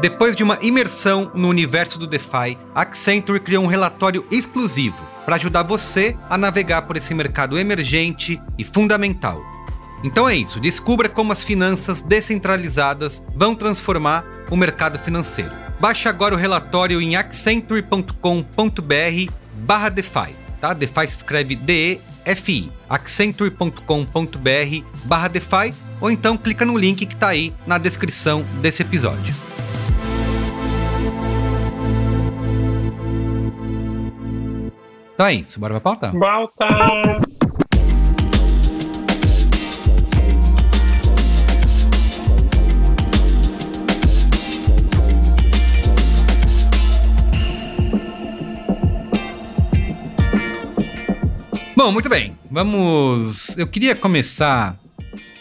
Depois 0.00 0.34
de 0.34 0.42
uma 0.42 0.58
imersão 0.62 1.30
no 1.34 1.48
universo 1.48 1.98
do 1.98 2.06
DeFi, 2.06 2.56
Accenture 2.74 3.38
criou 3.38 3.62
um 3.62 3.66
relatório 3.66 4.24
exclusivo 4.30 4.96
para 5.26 5.36
ajudar 5.36 5.62
você 5.62 6.16
a 6.30 6.38
navegar 6.38 6.82
por 6.82 6.96
esse 6.96 7.12
mercado 7.12 7.58
emergente 7.58 8.40
e 8.56 8.64
fundamental. 8.64 9.44
Então 10.02 10.26
é 10.26 10.34
isso, 10.34 10.58
descubra 10.58 11.06
como 11.06 11.32
as 11.32 11.44
finanças 11.44 12.00
descentralizadas 12.00 13.22
vão 13.34 13.54
transformar 13.54 14.24
o 14.50 14.56
mercado 14.56 14.98
financeiro. 14.98 15.50
Baixe 15.78 16.08
agora 16.08 16.34
o 16.34 16.38
relatório 16.38 16.98
em 16.98 17.16
accenture.com.br 17.16 19.32
barra 19.58 19.90
DeFi, 19.90 20.34
tá? 20.62 20.72
DeFi 20.72 21.08
se 21.08 21.16
escreve 21.16 21.54
D-E-F-I, 21.54 22.72
accenture.com.br 22.88 24.84
barra 25.04 25.28
DeFi, 25.28 25.74
ou 26.00 26.10
então 26.10 26.38
clica 26.38 26.64
no 26.64 26.78
link 26.78 27.04
que 27.04 27.12
está 27.12 27.28
aí 27.28 27.52
na 27.66 27.76
descrição 27.76 28.42
desse 28.62 28.80
episódio. 28.80 29.34
Então 35.20 35.28
é 35.28 35.34
isso, 35.34 35.60
bora 35.60 35.78
pra 35.78 35.80
pauta? 35.82 36.18
Pauta! 36.18 36.66
Bom, 51.76 51.92
muito 51.92 52.08
bem. 52.08 52.34
Vamos. 52.50 53.58
Eu 53.58 53.66
queria 53.66 53.94
começar 53.94 54.80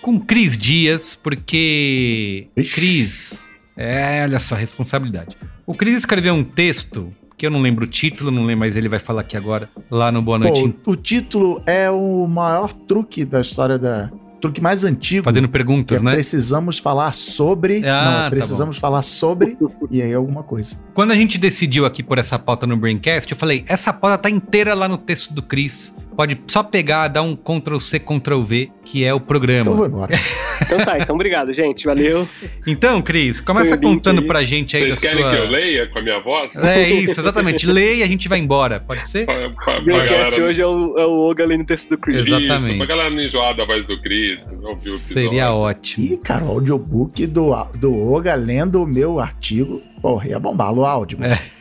com 0.02 0.20
Cris 0.20 0.58
Dias, 0.58 1.16
porque 1.16 2.50
Cris. 2.74 3.48
É, 3.78 4.24
olha 4.24 4.42
só, 4.42 4.56
responsabilidade. 4.56 5.38
O 5.66 5.74
Cris 5.74 6.00
escreveu 6.00 6.34
um 6.34 6.44
texto 6.44 7.16
que 7.40 7.46
eu 7.46 7.50
não 7.50 7.62
lembro 7.62 7.86
o 7.86 7.88
título, 7.88 8.30
não 8.30 8.44
lembro, 8.44 8.60
mas 8.60 8.76
ele 8.76 8.90
vai 8.90 9.00
falar 9.00 9.22
aqui 9.22 9.38
agora, 9.38 9.70
lá 9.90 10.12
no 10.12 10.22
Boa 10.22 10.38
Noite. 10.38 10.76
Pô, 10.84 10.92
o 10.92 10.96
título 10.98 11.64
é 11.66 11.90
o 11.90 12.28
maior 12.28 12.74
truque 12.74 13.24
da 13.24 13.40
história 13.40 13.80
da. 13.80 14.12
Truque 14.42 14.60
mais 14.60 14.84
antigo. 14.84 15.24
Fazendo 15.24 15.48
perguntas, 15.48 16.02
é 16.02 16.04
né? 16.04 16.12
Precisamos 16.12 16.80
falar 16.80 17.14
sobre. 17.14 17.82
Ah, 17.88 18.24
não, 18.24 18.30
precisamos 18.30 18.76
tá 18.76 18.82
falar 18.82 19.02
sobre. 19.04 19.58
e 19.90 20.02
aí 20.02 20.14
alguma 20.14 20.44
coisa. 20.44 20.84
Quando 20.94 21.12
a 21.12 21.16
gente 21.16 21.38
decidiu 21.38 21.86
aqui 21.86 22.04
por 22.04 22.18
essa 22.18 22.38
pauta 22.38 22.68
no 22.68 22.76
Braincast, 22.76 23.32
eu 23.32 23.38
falei: 23.38 23.64
essa 23.68 23.94
pauta 23.94 24.18
tá 24.18 24.30
inteira 24.30 24.74
lá 24.74 24.90
no 24.90 24.98
texto 24.98 25.34
do 25.34 25.42
Cris. 25.42 25.96
Pode 26.20 26.38
só 26.48 26.62
pegar, 26.62 27.08
dar 27.08 27.22
um 27.22 27.34
Ctrl 27.34 27.80
C, 27.80 27.98
Ctrl 27.98 28.42
V, 28.42 28.70
que 28.84 29.06
é 29.06 29.14
o 29.14 29.22
programa. 29.22 29.62
Então 29.62 29.76
vou 29.78 29.86
embora. 29.88 30.14
Então 30.62 30.78
tá, 30.84 31.00
então 31.00 31.16
obrigado, 31.16 31.54
gente. 31.54 31.86
Valeu. 31.86 32.28
Então, 32.68 33.02
Cris, 33.02 33.40
começa 33.40 33.76
o 33.76 33.82
contando 33.82 34.20
aí. 34.20 34.28
pra 34.28 34.44
gente 34.44 34.76
aí 34.76 34.82
Vocês 34.92 35.02
da 35.02 35.08
querem 35.08 35.24
sua. 35.24 35.32
que 35.32 35.38
eu 35.38 35.50
leia 35.50 35.88
com 35.88 36.00
a 36.00 36.02
minha 36.02 36.20
voz? 36.20 36.54
É 36.62 36.90
isso, 36.90 37.18
exatamente. 37.18 37.66
Lê 37.66 37.96
e 37.96 38.04
a 38.04 38.08
gente 38.08 38.28
vai 38.28 38.40
embora, 38.40 38.78
pode 38.82 39.08
ser? 39.08 39.26
Pra, 39.26 39.36
pra, 39.36 39.50
O 39.50 39.56
pra 39.56 39.80
Braincast 39.80 40.10
galera... 40.32 40.44
hoje 40.44 40.62
é 40.62 40.66
o, 40.68 40.98
é 41.00 41.06
o 41.06 41.30
Oga 41.30 41.46
lendo 41.46 41.62
o 41.62 41.66
texto 41.66 41.92
do 41.92 41.98
Chris. 41.98 42.28
Exato. 42.28 42.42
Isso, 42.42 42.52
Exatamente. 42.54 42.78
pra 42.78 42.86
galera 42.88 43.10
não 43.10 43.24
enjoar 43.24 43.56
da 43.56 43.64
voz 43.64 43.86
do 43.86 44.02
Chris, 44.02 44.52
não 44.52 44.72
ouviu 44.72 44.92
o 44.92 44.96
episódio. 44.98 45.14
Seria 45.24 45.54
ótimo. 45.54 46.06
Ih, 46.06 46.18
cara, 46.18 46.44
o 46.44 46.50
audiobook 46.50 47.26
do, 47.26 47.52
do 47.76 48.12
Oga 48.14 48.36
lendo 48.36 48.84
o 48.84 48.86
meu 48.86 49.18
artigo. 49.22 49.82
Porra, 50.02 50.28
ia 50.28 50.40
bombar 50.40 50.74
o 50.74 50.84
áudio. 50.86 51.20
mano. 51.22 51.34
É. 51.36 51.59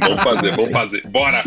Vamos 0.00 0.22
fazer, 0.22 0.56
vamos 0.56 0.70
fazer. 0.72 1.08
Bora! 1.08 1.42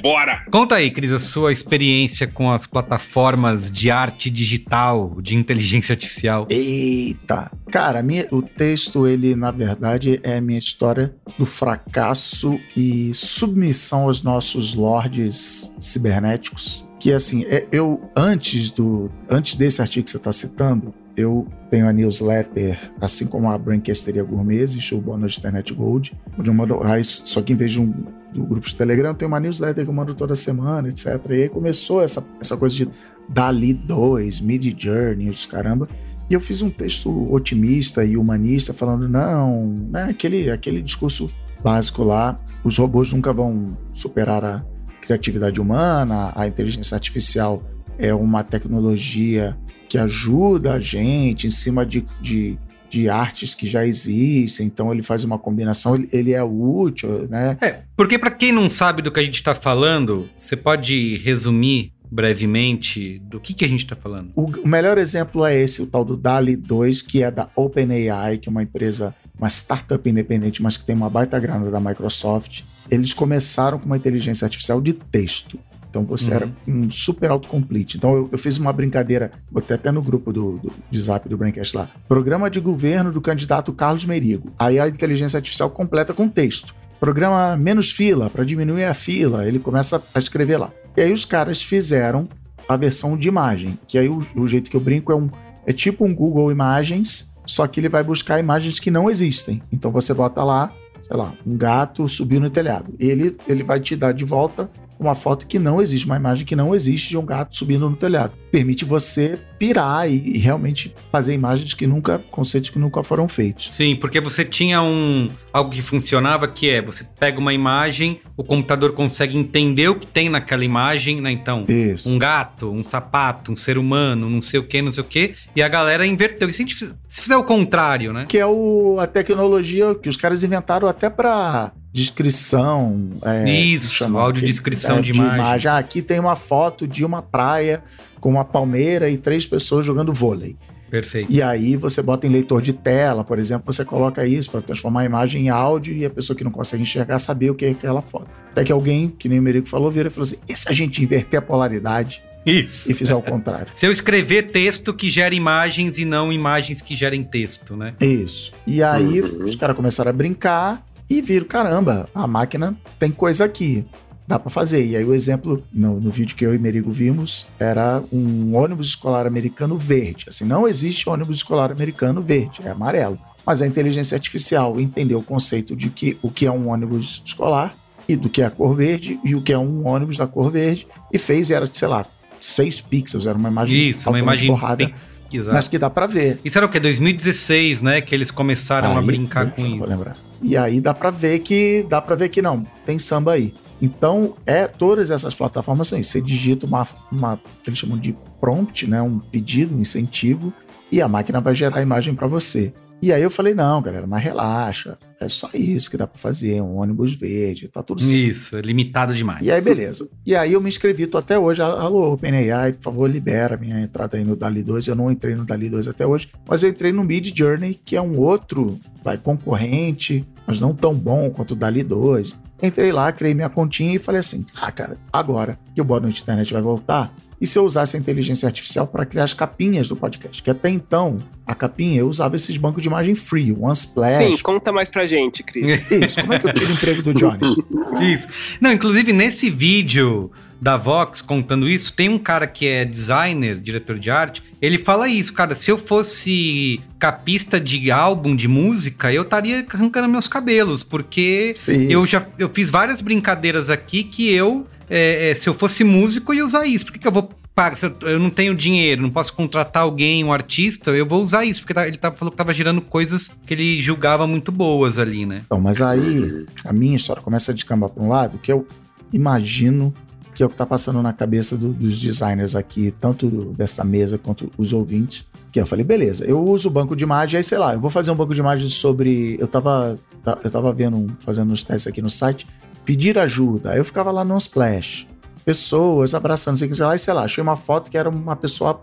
Bora! 0.00 0.44
Conta 0.50 0.76
aí, 0.76 0.90
Cris, 0.90 1.12
a 1.12 1.18
sua 1.18 1.52
experiência 1.52 2.26
com 2.26 2.50
as 2.50 2.66
plataformas 2.66 3.70
de 3.70 3.90
arte 3.90 4.30
digital, 4.30 5.16
de 5.20 5.36
inteligência 5.36 5.92
artificial. 5.92 6.46
Eita! 6.50 7.50
Cara, 7.70 8.02
minha- 8.02 8.26
o 8.30 8.40
texto, 8.42 9.06
ele, 9.06 9.34
na 9.34 9.50
verdade, 9.50 10.20
é 10.22 10.36
a 10.38 10.40
minha 10.40 10.58
história 10.58 11.14
do 11.38 11.44
fracasso 11.46 12.58
e 12.76 13.12
submissão 13.12 14.02
aos 14.04 14.22
nossos 14.22 14.74
lords 14.74 15.74
cibernéticos. 15.80 16.88
Que, 17.00 17.12
assim, 17.12 17.44
é- 17.44 17.66
eu, 17.72 18.00
antes 18.16 18.70
do 18.70 19.10
antes 19.28 19.56
desse 19.56 19.82
artigo 19.82 20.04
que 20.04 20.10
você 20.10 20.16
está 20.16 20.32
citando, 20.32 20.94
eu 21.16 21.46
tenho 21.70 21.88
a 21.88 21.92
newsletter, 21.92 22.92
assim 23.00 23.26
como 23.26 23.50
a 23.50 23.56
Brancasteria 23.56 24.22
Gourmet, 24.22 24.58
existe 24.58 24.94
o 24.94 25.16
Noite 25.16 25.38
Internet 25.38 25.72
Gold, 25.72 26.12
onde 26.38 26.50
eu 26.50 26.54
mando, 26.54 26.82
aí, 26.82 27.04
só 27.04 27.40
que 27.40 27.52
em 27.52 27.56
vez 27.56 27.70
de 27.70 27.80
um 27.80 27.92
grupo 28.32 28.66
de 28.66 28.74
Telegram, 28.74 29.10
eu 29.10 29.14
tenho 29.14 29.30
uma 29.30 29.38
newsletter 29.38 29.84
que 29.84 29.90
eu 29.90 29.94
mando 29.94 30.14
toda 30.14 30.34
semana, 30.34 30.88
etc. 30.88 31.06
E 31.30 31.32
aí 31.34 31.48
começou 31.48 32.02
essa, 32.02 32.26
essa 32.40 32.56
coisa 32.56 32.74
de 32.74 32.88
Dali 33.28 33.72
2, 33.72 34.40
Mid 34.40 34.74
Journey, 34.76 35.28
os 35.28 35.46
caramba. 35.46 35.88
E 36.28 36.34
eu 36.34 36.40
fiz 36.40 36.62
um 36.62 36.70
texto 36.70 37.32
otimista 37.32 38.04
e 38.04 38.16
humanista 38.16 38.72
falando, 38.72 39.08
não, 39.08 39.66
né, 39.90 40.04
aquele, 40.10 40.50
aquele 40.50 40.82
discurso 40.82 41.30
básico 41.62 42.02
lá, 42.02 42.40
os 42.64 42.78
robôs 42.78 43.12
nunca 43.12 43.32
vão 43.32 43.76
superar 43.92 44.44
a 44.44 44.64
criatividade 45.00 45.60
humana, 45.60 46.32
a 46.34 46.46
inteligência 46.46 46.94
artificial 46.94 47.62
é 47.98 48.12
uma 48.12 48.42
tecnologia 48.42 49.56
que 49.88 49.98
ajuda 49.98 50.74
a 50.74 50.80
gente 50.80 51.46
em 51.46 51.50
cima 51.50 51.84
de, 51.84 52.06
de, 52.20 52.58
de 52.88 53.08
artes 53.08 53.54
que 53.54 53.66
já 53.66 53.86
existem, 53.86 54.66
então 54.66 54.92
ele 54.92 55.02
faz 55.02 55.24
uma 55.24 55.38
combinação, 55.38 55.94
ele, 55.94 56.08
ele 56.12 56.32
é 56.32 56.42
útil, 56.42 57.28
né? 57.28 57.56
É, 57.60 57.82
porque 57.96 58.18
pra 58.18 58.30
quem 58.30 58.52
não 58.52 58.68
sabe 58.68 59.02
do 59.02 59.10
que 59.10 59.20
a 59.20 59.22
gente 59.22 59.42
tá 59.42 59.54
falando, 59.54 60.28
você 60.36 60.56
pode 60.56 61.16
resumir 61.18 61.94
brevemente 62.10 63.18
do 63.24 63.40
que, 63.40 63.52
que 63.52 63.64
a 63.64 63.68
gente 63.68 63.86
tá 63.86 63.96
falando? 63.96 64.30
O, 64.36 64.44
o 64.44 64.68
melhor 64.68 64.98
exemplo 64.98 65.44
é 65.44 65.56
esse, 65.56 65.82
o 65.82 65.86
tal 65.86 66.04
do 66.04 66.16
DALI 66.16 66.54
2, 66.54 67.02
que 67.02 67.22
é 67.22 67.30
da 67.30 67.48
OpenAI, 67.56 68.38
que 68.38 68.48
é 68.48 68.50
uma 68.50 68.62
empresa, 68.62 69.14
uma 69.36 69.48
startup 69.48 70.08
independente, 70.08 70.62
mas 70.62 70.76
que 70.76 70.84
tem 70.84 70.94
uma 70.94 71.10
baita 71.10 71.38
grana 71.40 71.68
da 71.70 71.80
Microsoft. 71.80 72.62
Eles 72.88 73.12
começaram 73.12 73.80
com 73.80 73.86
uma 73.86 73.96
inteligência 73.96 74.44
artificial 74.44 74.80
de 74.80 74.92
texto. 74.92 75.58
Então 75.94 76.04
você 76.04 76.30
Uhum. 76.30 76.36
era 76.36 76.52
um 76.66 76.90
super 76.90 77.30
autocomplete. 77.30 77.96
Então 77.96 78.16
eu, 78.16 78.28
eu 78.32 78.38
fiz 78.38 78.58
uma 78.58 78.72
brincadeira, 78.72 79.30
botei 79.48 79.76
até 79.76 79.92
no 79.92 80.02
grupo 80.02 80.32
do, 80.32 80.58
do 80.58 80.72
de 80.90 81.00
zap 81.00 81.28
do 81.28 81.36
Braincast 81.36 81.76
lá. 81.76 81.88
Programa 82.08 82.50
de 82.50 82.58
governo 82.58 83.12
do 83.12 83.20
candidato 83.20 83.72
Carlos 83.72 84.04
Merigo. 84.04 84.52
Aí 84.58 84.80
a 84.80 84.88
inteligência 84.88 85.36
artificial 85.36 85.70
completa 85.70 86.12
com 86.12 86.28
texto. 86.28 86.74
Programa 86.98 87.56
menos 87.56 87.92
fila, 87.92 88.28
para 88.28 88.44
diminuir 88.44 88.84
a 88.86 88.94
fila. 88.94 89.46
Ele 89.46 89.60
começa 89.60 90.02
a 90.12 90.18
escrever 90.18 90.56
lá. 90.56 90.72
E 90.96 91.00
aí 91.00 91.12
os 91.12 91.24
caras 91.24 91.62
fizeram 91.62 92.28
a 92.68 92.76
versão 92.76 93.16
de 93.16 93.28
imagem, 93.28 93.78
que 93.86 93.96
aí 93.98 94.08
o, 94.08 94.20
o 94.34 94.48
jeito 94.48 94.70
que 94.70 94.76
eu 94.76 94.80
brinco 94.80 95.12
é 95.12 95.14
um 95.14 95.28
é 95.66 95.72
tipo 95.72 96.04
um 96.04 96.14
Google 96.14 96.50
Imagens, 96.50 97.32
só 97.46 97.66
que 97.66 97.78
ele 97.80 97.88
vai 97.88 98.02
buscar 98.02 98.38
imagens 98.40 98.78
que 98.80 98.90
não 98.90 99.08
existem. 99.08 99.62
Então 99.72 99.90
você 99.90 100.12
bota 100.12 100.42
lá, 100.44 100.72
sei 101.02 101.16
lá, 101.16 101.32
um 101.46 101.56
gato 101.56 102.06
subiu 102.08 102.40
no 102.40 102.50
telhado. 102.50 102.94
Ele 102.98 103.36
ele 103.46 103.62
vai 103.62 103.80
te 103.80 103.94
dar 103.96 104.12
de 104.12 104.24
volta 104.24 104.68
uma 104.98 105.14
foto 105.14 105.46
que 105.46 105.58
não 105.58 105.80
existe, 105.80 106.06
uma 106.06 106.16
imagem 106.16 106.46
que 106.46 106.56
não 106.56 106.74
existe 106.74 107.08
de 107.08 107.18
um 107.18 107.24
gato 107.24 107.56
subindo 107.56 107.88
no 107.88 107.96
telhado. 107.96 108.32
Permite 108.50 108.84
você 108.84 109.38
pirar 109.58 110.08
e, 110.10 110.36
e 110.36 110.38
realmente 110.38 110.94
fazer 111.10 111.34
imagens 111.34 111.74
que 111.74 111.86
nunca, 111.86 112.18
conceitos 112.30 112.70
que 112.70 112.78
nunca 112.78 113.02
foram 113.02 113.28
feitos. 113.28 113.72
Sim, 113.72 113.96
porque 113.96 114.20
você 114.20 114.44
tinha 114.44 114.82
um 114.82 115.30
algo 115.52 115.70
que 115.70 115.82
funcionava 115.82 116.46
que 116.48 116.68
é 116.70 116.82
você 116.82 117.04
pega 117.18 117.38
uma 117.38 117.52
imagem, 117.52 118.20
o 118.36 118.44
computador 118.44 118.92
consegue 118.92 119.36
entender 119.36 119.88
o 119.88 119.96
que 119.96 120.06
tem 120.06 120.28
naquela 120.28 120.64
imagem, 120.64 121.20
né? 121.20 121.30
Então, 121.30 121.64
Isso. 121.68 122.08
um 122.08 122.18
gato, 122.18 122.70
um 122.70 122.82
sapato, 122.82 123.52
um 123.52 123.56
ser 123.56 123.78
humano, 123.78 124.28
não 124.28 124.40
sei 124.40 124.60
o 124.60 124.64
que, 124.64 124.82
não 124.82 124.92
sei 124.92 125.02
o 125.02 125.06
que, 125.06 125.34
e 125.54 125.62
a 125.62 125.68
galera 125.68 126.06
inverteu. 126.06 126.48
E 126.48 126.52
se 126.52 126.62
a 126.62 126.66
gente 126.66 126.76
se 126.76 127.20
fizer 127.20 127.36
o 127.36 127.44
contrário, 127.44 128.12
né? 128.12 128.26
Que 128.28 128.38
é 128.38 128.46
o, 128.46 128.98
a 128.98 129.06
tecnologia 129.06 129.94
que 129.94 130.08
os 130.08 130.16
caras 130.16 130.42
inventaram 130.42 130.88
até 130.88 131.08
para 131.08 131.72
descrição. 131.94 133.10
é, 133.22 133.48
Isso, 133.48 134.04
audiodescrição 134.18 134.98
É, 134.98 135.00
de 135.02 135.12
imagem. 135.12 135.70
Ah, 135.70 135.78
aqui 135.78 136.02
tem 136.02 136.18
uma 136.18 136.34
foto 136.36 136.86
de 136.88 137.04
uma 137.04 137.22
praia 137.22 137.82
com 138.20 138.28
uma 138.30 138.44
palmeira 138.44 139.08
e 139.08 139.16
três 139.16 139.46
pessoas 139.46 139.86
jogando 139.86 140.12
vôlei. 140.12 140.56
Perfeito. 140.90 141.32
E 141.32 141.42
aí 141.42 141.76
você 141.76 142.00
bota 142.02 142.26
em 142.26 142.30
leitor 142.30 142.62
de 142.62 142.72
tela, 142.72 143.24
por 143.24 143.38
exemplo, 143.38 143.72
você 143.72 143.84
coloca 143.84 144.24
isso 144.26 144.50
para 144.50 144.60
transformar 144.62 145.00
a 145.00 145.04
imagem 145.04 145.46
em 145.46 145.48
áudio 145.50 145.94
e 145.96 146.04
a 146.04 146.10
pessoa 146.10 146.36
que 146.36 146.44
não 146.44 146.50
consegue 146.52 146.82
enxergar 146.82 147.18
saber 147.18 147.50
o 147.50 147.54
que 147.54 147.64
é 147.64 147.70
aquela 147.70 148.00
foto. 148.02 148.28
Até 148.50 148.62
que 148.64 148.70
alguém, 148.72 149.08
que 149.08 149.28
nem 149.28 149.38
o 149.40 149.42
Merico 149.42 149.68
falou, 149.68 149.90
vira 149.90 150.08
e 150.08 150.10
falou 150.10 150.22
assim: 150.22 150.38
e 150.48 150.56
se 150.56 150.68
a 150.68 150.72
gente 150.72 151.02
inverter 151.02 151.38
a 151.38 151.42
polaridade 151.42 152.22
Isso. 152.46 152.88
e 152.90 152.94
fizer 152.94 153.14
o 153.16 153.22
contrário? 153.22 153.66
Se 153.74 153.86
eu 153.86 153.90
escrever 153.90 154.52
texto 154.52 154.94
que 154.94 155.10
gera 155.10 155.34
imagens 155.34 155.98
e 155.98 156.04
não 156.04 156.32
imagens 156.32 156.80
que 156.80 156.94
gerem 156.94 157.24
texto, 157.24 157.76
né? 157.76 157.94
Isso. 158.00 158.52
E 158.66 158.80
aí 158.82 159.20
Uhum. 159.20 159.44
os 159.44 159.56
caras 159.56 159.74
começaram 159.74 160.10
a 160.10 160.12
brincar 160.12 160.84
e 161.08 161.20
viram: 161.20 161.46
caramba, 161.46 162.08
a 162.14 162.26
máquina 162.26 162.76
tem 162.98 163.10
coisa 163.10 163.44
aqui. 163.44 163.84
Dá 164.26 164.38
pra 164.38 164.48
fazer. 164.50 164.86
E 164.86 164.96
aí 164.96 165.04
o 165.04 165.12
exemplo, 165.12 165.62
no, 165.70 166.00
no 166.00 166.10
vídeo 166.10 166.34
que 166.34 166.46
eu 166.46 166.54
e 166.54 166.58
Merigo 166.58 166.90
vimos, 166.90 167.46
era 167.58 168.02
um 168.10 168.56
ônibus 168.56 168.86
escolar 168.88 169.26
americano 169.26 169.76
verde. 169.76 170.24
Assim, 170.28 170.46
não 170.46 170.66
existe 170.66 171.06
ônibus 171.10 171.36
escolar 171.36 171.70
americano 171.70 172.22
verde, 172.22 172.62
é 172.64 172.70
amarelo. 172.70 173.18
Mas 173.44 173.60
a 173.60 173.66
inteligência 173.66 174.14
artificial 174.14 174.80
entendeu 174.80 175.18
o 175.18 175.22
conceito 175.22 175.76
de 175.76 175.90
que 175.90 176.16
o 176.22 176.30
que 176.30 176.46
é 176.46 176.50
um 176.50 176.70
ônibus 176.70 177.22
escolar 177.26 177.74
e 178.08 178.16
do 178.16 178.30
que 178.30 178.40
é 178.40 178.46
a 178.46 178.50
cor 178.50 178.74
verde 178.74 179.20
e 179.22 179.34
o 179.34 179.42
que 179.42 179.52
é 179.52 179.58
um 179.58 179.86
ônibus 179.86 180.16
da 180.16 180.26
cor 180.26 180.50
verde 180.50 180.86
e 181.12 181.18
fez, 181.18 181.50
era, 181.50 181.68
sei 181.70 181.88
lá, 181.88 182.06
6 182.40 182.80
pixels, 182.80 183.26
era 183.26 183.36
uma 183.36 183.50
imagem 183.50 183.90
Isso, 183.90 184.08
uma 184.08 184.18
imagem 184.18 184.48
borrada, 184.48 184.76
bem- 184.86 184.94
Exato. 185.36 185.54
mas 185.54 185.66
que 185.68 185.78
dá 185.78 185.90
pra 185.90 186.06
ver. 186.06 186.38
Isso 186.44 186.56
era 186.58 186.66
o 186.66 186.68
quê? 186.68 186.78
2016, 186.80 187.82
né? 187.82 188.00
Que 188.00 188.14
eles 188.14 188.30
começaram 188.30 188.94
a 188.96 189.00
Aí, 189.00 189.04
brincar 189.06 189.46
deixa 189.46 189.62
com 189.62 189.76
isso. 189.76 189.88
lembrar. 189.88 190.16
E 190.42 190.56
aí 190.56 190.80
dá 190.80 190.92
pra 190.92 191.10
ver 191.10 191.38
que 191.40 191.84
dá 191.88 192.00
para 192.00 192.14
ver 192.16 192.28
que 192.28 192.42
não, 192.42 192.66
tem 192.84 192.98
samba 192.98 193.32
aí. 193.32 193.54
Então, 193.80 194.34
é 194.46 194.66
todas 194.66 195.10
essas 195.10 195.34
plataformas 195.34 195.92
assim, 195.92 196.02
você 196.02 196.20
digita 196.20 196.64
uma, 196.66 196.86
uma 197.10 197.38
que 197.62 197.68
eles 197.68 197.78
chamam 197.78 197.98
de 197.98 198.14
prompt, 198.40 198.86
né, 198.86 199.02
um 199.02 199.18
pedido, 199.18 199.74
um 199.74 199.80
incentivo, 199.80 200.52
e 200.90 201.02
a 201.02 201.08
máquina 201.08 201.40
vai 201.40 201.54
gerar 201.54 201.78
a 201.78 201.82
imagem 201.82 202.14
para 202.14 202.26
você. 202.26 202.72
E 203.04 203.12
aí 203.12 203.22
eu 203.22 203.30
falei, 203.30 203.52
não, 203.52 203.82
galera, 203.82 204.06
mas 204.06 204.24
relaxa, 204.24 204.96
é 205.20 205.28
só 205.28 205.50
isso 205.52 205.90
que 205.90 205.96
dá 205.98 206.06
para 206.06 206.18
fazer, 206.18 206.62
um 206.62 206.78
ônibus 206.78 207.12
verde, 207.12 207.68
tá 207.68 207.82
tudo 207.82 208.00
certo. 208.00 208.14
Isso, 208.14 208.56
é 208.56 208.62
limitado 208.62 209.14
demais. 209.14 209.44
E 209.44 209.50
aí, 209.50 209.60
beleza. 209.60 210.08
E 210.24 210.34
aí 210.34 210.54
eu 210.54 210.60
me 210.62 210.70
inscrevi, 210.70 211.06
tô 211.06 211.18
até 211.18 211.38
hoje. 211.38 211.60
Alô, 211.60 212.14
OpenAI, 212.14 212.72
por 212.72 212.84
favor, 212.84 213.10
libera 213.10 213.58
minha 213.58 213.78
entrada 213.78 214.16
aí 214.16 214.24
no 214.24 214.34
DALI 214.34 214.62
2. 214.62 214.88
Eu 214.88 214.94
não 214.94 215.10
entrei 215.10 215.34
no 215.34 215.44
DALI 215.44 215.68
2 215.68 215.86
até 215.86 216.06
hoje, 216.06 216.30
mas 216.48 216.62
eu 216.62 216.70
entrei 216.70 216.92
no 216.92 217.04
Mid 217.04 217.30
Journey, 217.36 217.74
que 217.74 217.94
é 217.94 218.00
um 218.00 218.18
outro 218.18 218.80
vai, 219.02 219.18
concorrente, 219.18 220.26
mas 220.46 220.58
não 220.58 220.74
tão 220.74 220.94
bom 220.94 221.28
quanto 221.28 221.50
o 221.50 221.56
DALI 221.56 221.82
2. 221.82 222.40
Entrei 222.62 222.92
lá, 222.92 223.10
criei 223.12 223.34
minha 223.34 223.48
continha 223.48 223.94
e 223.94 223.98
falei 223.98 224.20
assim: 224.20 224.44
ah, 224.60 224.70
cara, 224.70 224.96
agora 225.12 225.58
que 225.74 225.80
o 225.80 225.84
Boa 225.84 226.00
Noite 226.00 226.22
Internet 226.22 226.52
vai 226.52 226.62
voltar, 226.62 227.14
e 227.40 227.46
se 227.46 227.58
eu 227.58 227.64
usasse 227.64 227.96
a 227.96 228.00
inteligência 228.00 228.46
artificial 228.46 228.86
para 228.86 229.04
criar 229.04 229.24
as 229.24 229.34
capinhas 229.34 229.88
do 229.88 229.96
podcast? 229.96 230.42
Que 230.42 230.50
até 230.50 230.70
então, 230.70 231.18
a 231.46 231.54
capinha, 231.54 232.00
eu 232.00 232.08
usava 232.08 232.36
esses 232.36 232.56
bancos 232.56 232.82
de 232.82 232.88
imagem 232.88 233.14
free, 233.14 233.52
o 233.52 233.68
Unsplash. 233.68 234.16
Sim, 234.16 234.38
conta 234.38 234.72
mais 234.72 234.88
pra 234.88 235.04
gente, 235.04 235.42
Cris. 235.42 235.84
Isso, 235.90 236.20
como 236.20 236.32
é 236.32 236.38
que 236.38 236.46
eu 236.46 236.54
tiro 236.54 236.70
o 236.70 236.72
emprego 236.72 237.02
do 237.02 237.12
Johnny? 237.12 237.56
Isso. 238.14 238.28
Não, 238.60 238.72
inclusive 238.72 239.12
nesse 239.12 239.50
vídeo 239.50 240.30
da 240.64 240.78
Vox 240.78 241.20
contando 241.20 241.68
isso, 241.68 241.92
tem 241.92 242.08
um 242.08 242.18
cara 242.18 242.46
que 242.46 242.66
é 242.66 242.86
designer, 242.86 243.56
diretor 243.56 243.98
de 243.98 244.10
arte, 244.10 244.42
ele 244.62 244.78
fala 244.78 245.06
isso, 245.06 245.30
cara, 245.34 245.54
se 245.54 245.70
eu 245.70 245.76
fosse 245.76 246.80
capista 246.98 247.60
de 247.60 247.90
álbum 247.90 248.34
de 248.34 248.48
música, 248.48 249.12
eu 249.12 249.24
estaria 249.24 249.66
arrancando 249.68 250.08
meus 250.08 250.26
cabelos, 250.26 250.82
porque 250.82 251.52
Sim. 251.54 251.92
eu 251.92 252.06
já 252.06 252.26
eu 252.38 252.48
fiz 252.48 252.70
várias 252.70 253.02
brincadeiras 253.02 253.68
aqui 253.68 254.04
que 254.04 254.32
eu, 254.32 254.66
é, 254.88 255.32
é, 255.32 255.34
se 255.34 255.50
eu 255.50 255.52
fosse 255.52 255.84
músico, 255.84 256.32
eu 256.32 256.38
ia 256.38 256.46
usar 256.46 256.64
isso. 256.64 256.86
Por 256.86 256.94
que, 256.94 256.98
que 256.98 257.06
eu 257.06 257.12
vou 257.12 257.28
pagar? 257.54 257.76
Se 257.76 257.92
eu, 258.00 258.18
não 258.18 258.30
tenho 258.30 258.54
dinheiro, 258.54 259.02
não 259.02 259.10
posso 259.10 259.34
contratar 259.34 259.82
alguém, 259.82 260.24
um 260.24 260.32
artista, 260.32 260.92
eu 260.92 261.04
vou 261.04 261.22
usar 261.22 261.44
isso, 261.44 261.60
porque 261.60 261.74
tá- 261.74 261.86
ele 261.86 261.98
tá, 261.98 262.10
falou 262.10 262.30
que 262.30 262.38
tava 262.38 262.54
gerando 262.54 262.80
coisas 262.80 263.30
que 263.46 263.52
ele 263.52 263.82
julgava 263.82 264.26
muito 264.26 264.50
boas 264.50 264.96
ali, 264.96 265.26
né? 265.26 265.42
Então, 265.44 265.60
mas 265.60 265.82
aí 265.82 266.46
a 266.64 266.72
minha 266.72 266.96
história 266.96 267.20
começa 267.20 267.52
a 267.52 267.54
descambar 267.54 267.90
para 267.90 268.02
um 268.02 268.08
lado 268.08 268.38
que 268.38 268.50
eu 268.50 268.66
imagino 269.12 269.92
que 270.34 270.42
é 270.42 270.46
o 270.46 270.48
que 270.48 270.54
está 270.54 270.66
passando 270.66 271.00
na 271.00 271.12
cabeça 271.12 271.56
do- 271.56 271.72
dos 271.72 272.00
designers 272.00 272.56
aqui, 272.56 272.92
tanto 273.00 273.28
dessa 273.56 273.84
mesa 273.84 274.18
quanto 274.18 274.50
os 274.58 274.72
ouvintes. 274.72 275.26
Que 275.52 275.60
eu 275.60 275.66
falei, 275.66 275.84
beleza, 275.84 276.24
eu 276.24 276.42
uso 276.44 276.68
o 276.68 276.72
banco 276.72 276.96
de 276.96 277.04
imagem, 277.04 277.36
aí 277.38 277.44
sei 277.44 277.58
lá, 277.58 277.74
eu 277.74 277.80
vou 277.80 277.90
fazer 277.90 278.10
um 278.10 278.16
banco 278.16 278.34
de 278.34 278.40
imagem 278.40 278.68
sobre. 278.68 279.36
Eu 279.40 279.46
tava, 279.46 279.96
ta- 280.24 280.38
eu 280.42 280.50
tava 280.50 280.72
vendo, 280.72 281.16
fazendo 281.20 281.52
uns 281.52 281.62
testes 281.62 281.86
aqui 281.86 282.02
no 282.02 282.10
site, 282.10 282.46
pedir 282.84 283.16
ajuda. 283.18 283.70
Aí 283.70 283.78
eu 283.78 283.84
ficava 283.84 284.10
lá 284.10 284.24
no 284.24 284.36
Splash, 284.36 285.06
pessoas 285.44 286.14
abraçando, 286.14 286.56
sei, 286.56 286.72
sei 286.74 286.84
lá, 286.84 286.94
e 286.96 286.98
sei 286.98 287.14
lá, 287.14 287.22
achei 287.24 287.40
uma 287.42 287.54
foto 287.54 287.90
que 287.90 287.96
era 287.96 288.08
uma 288.08 288.34
pessoa, 288.34 288.80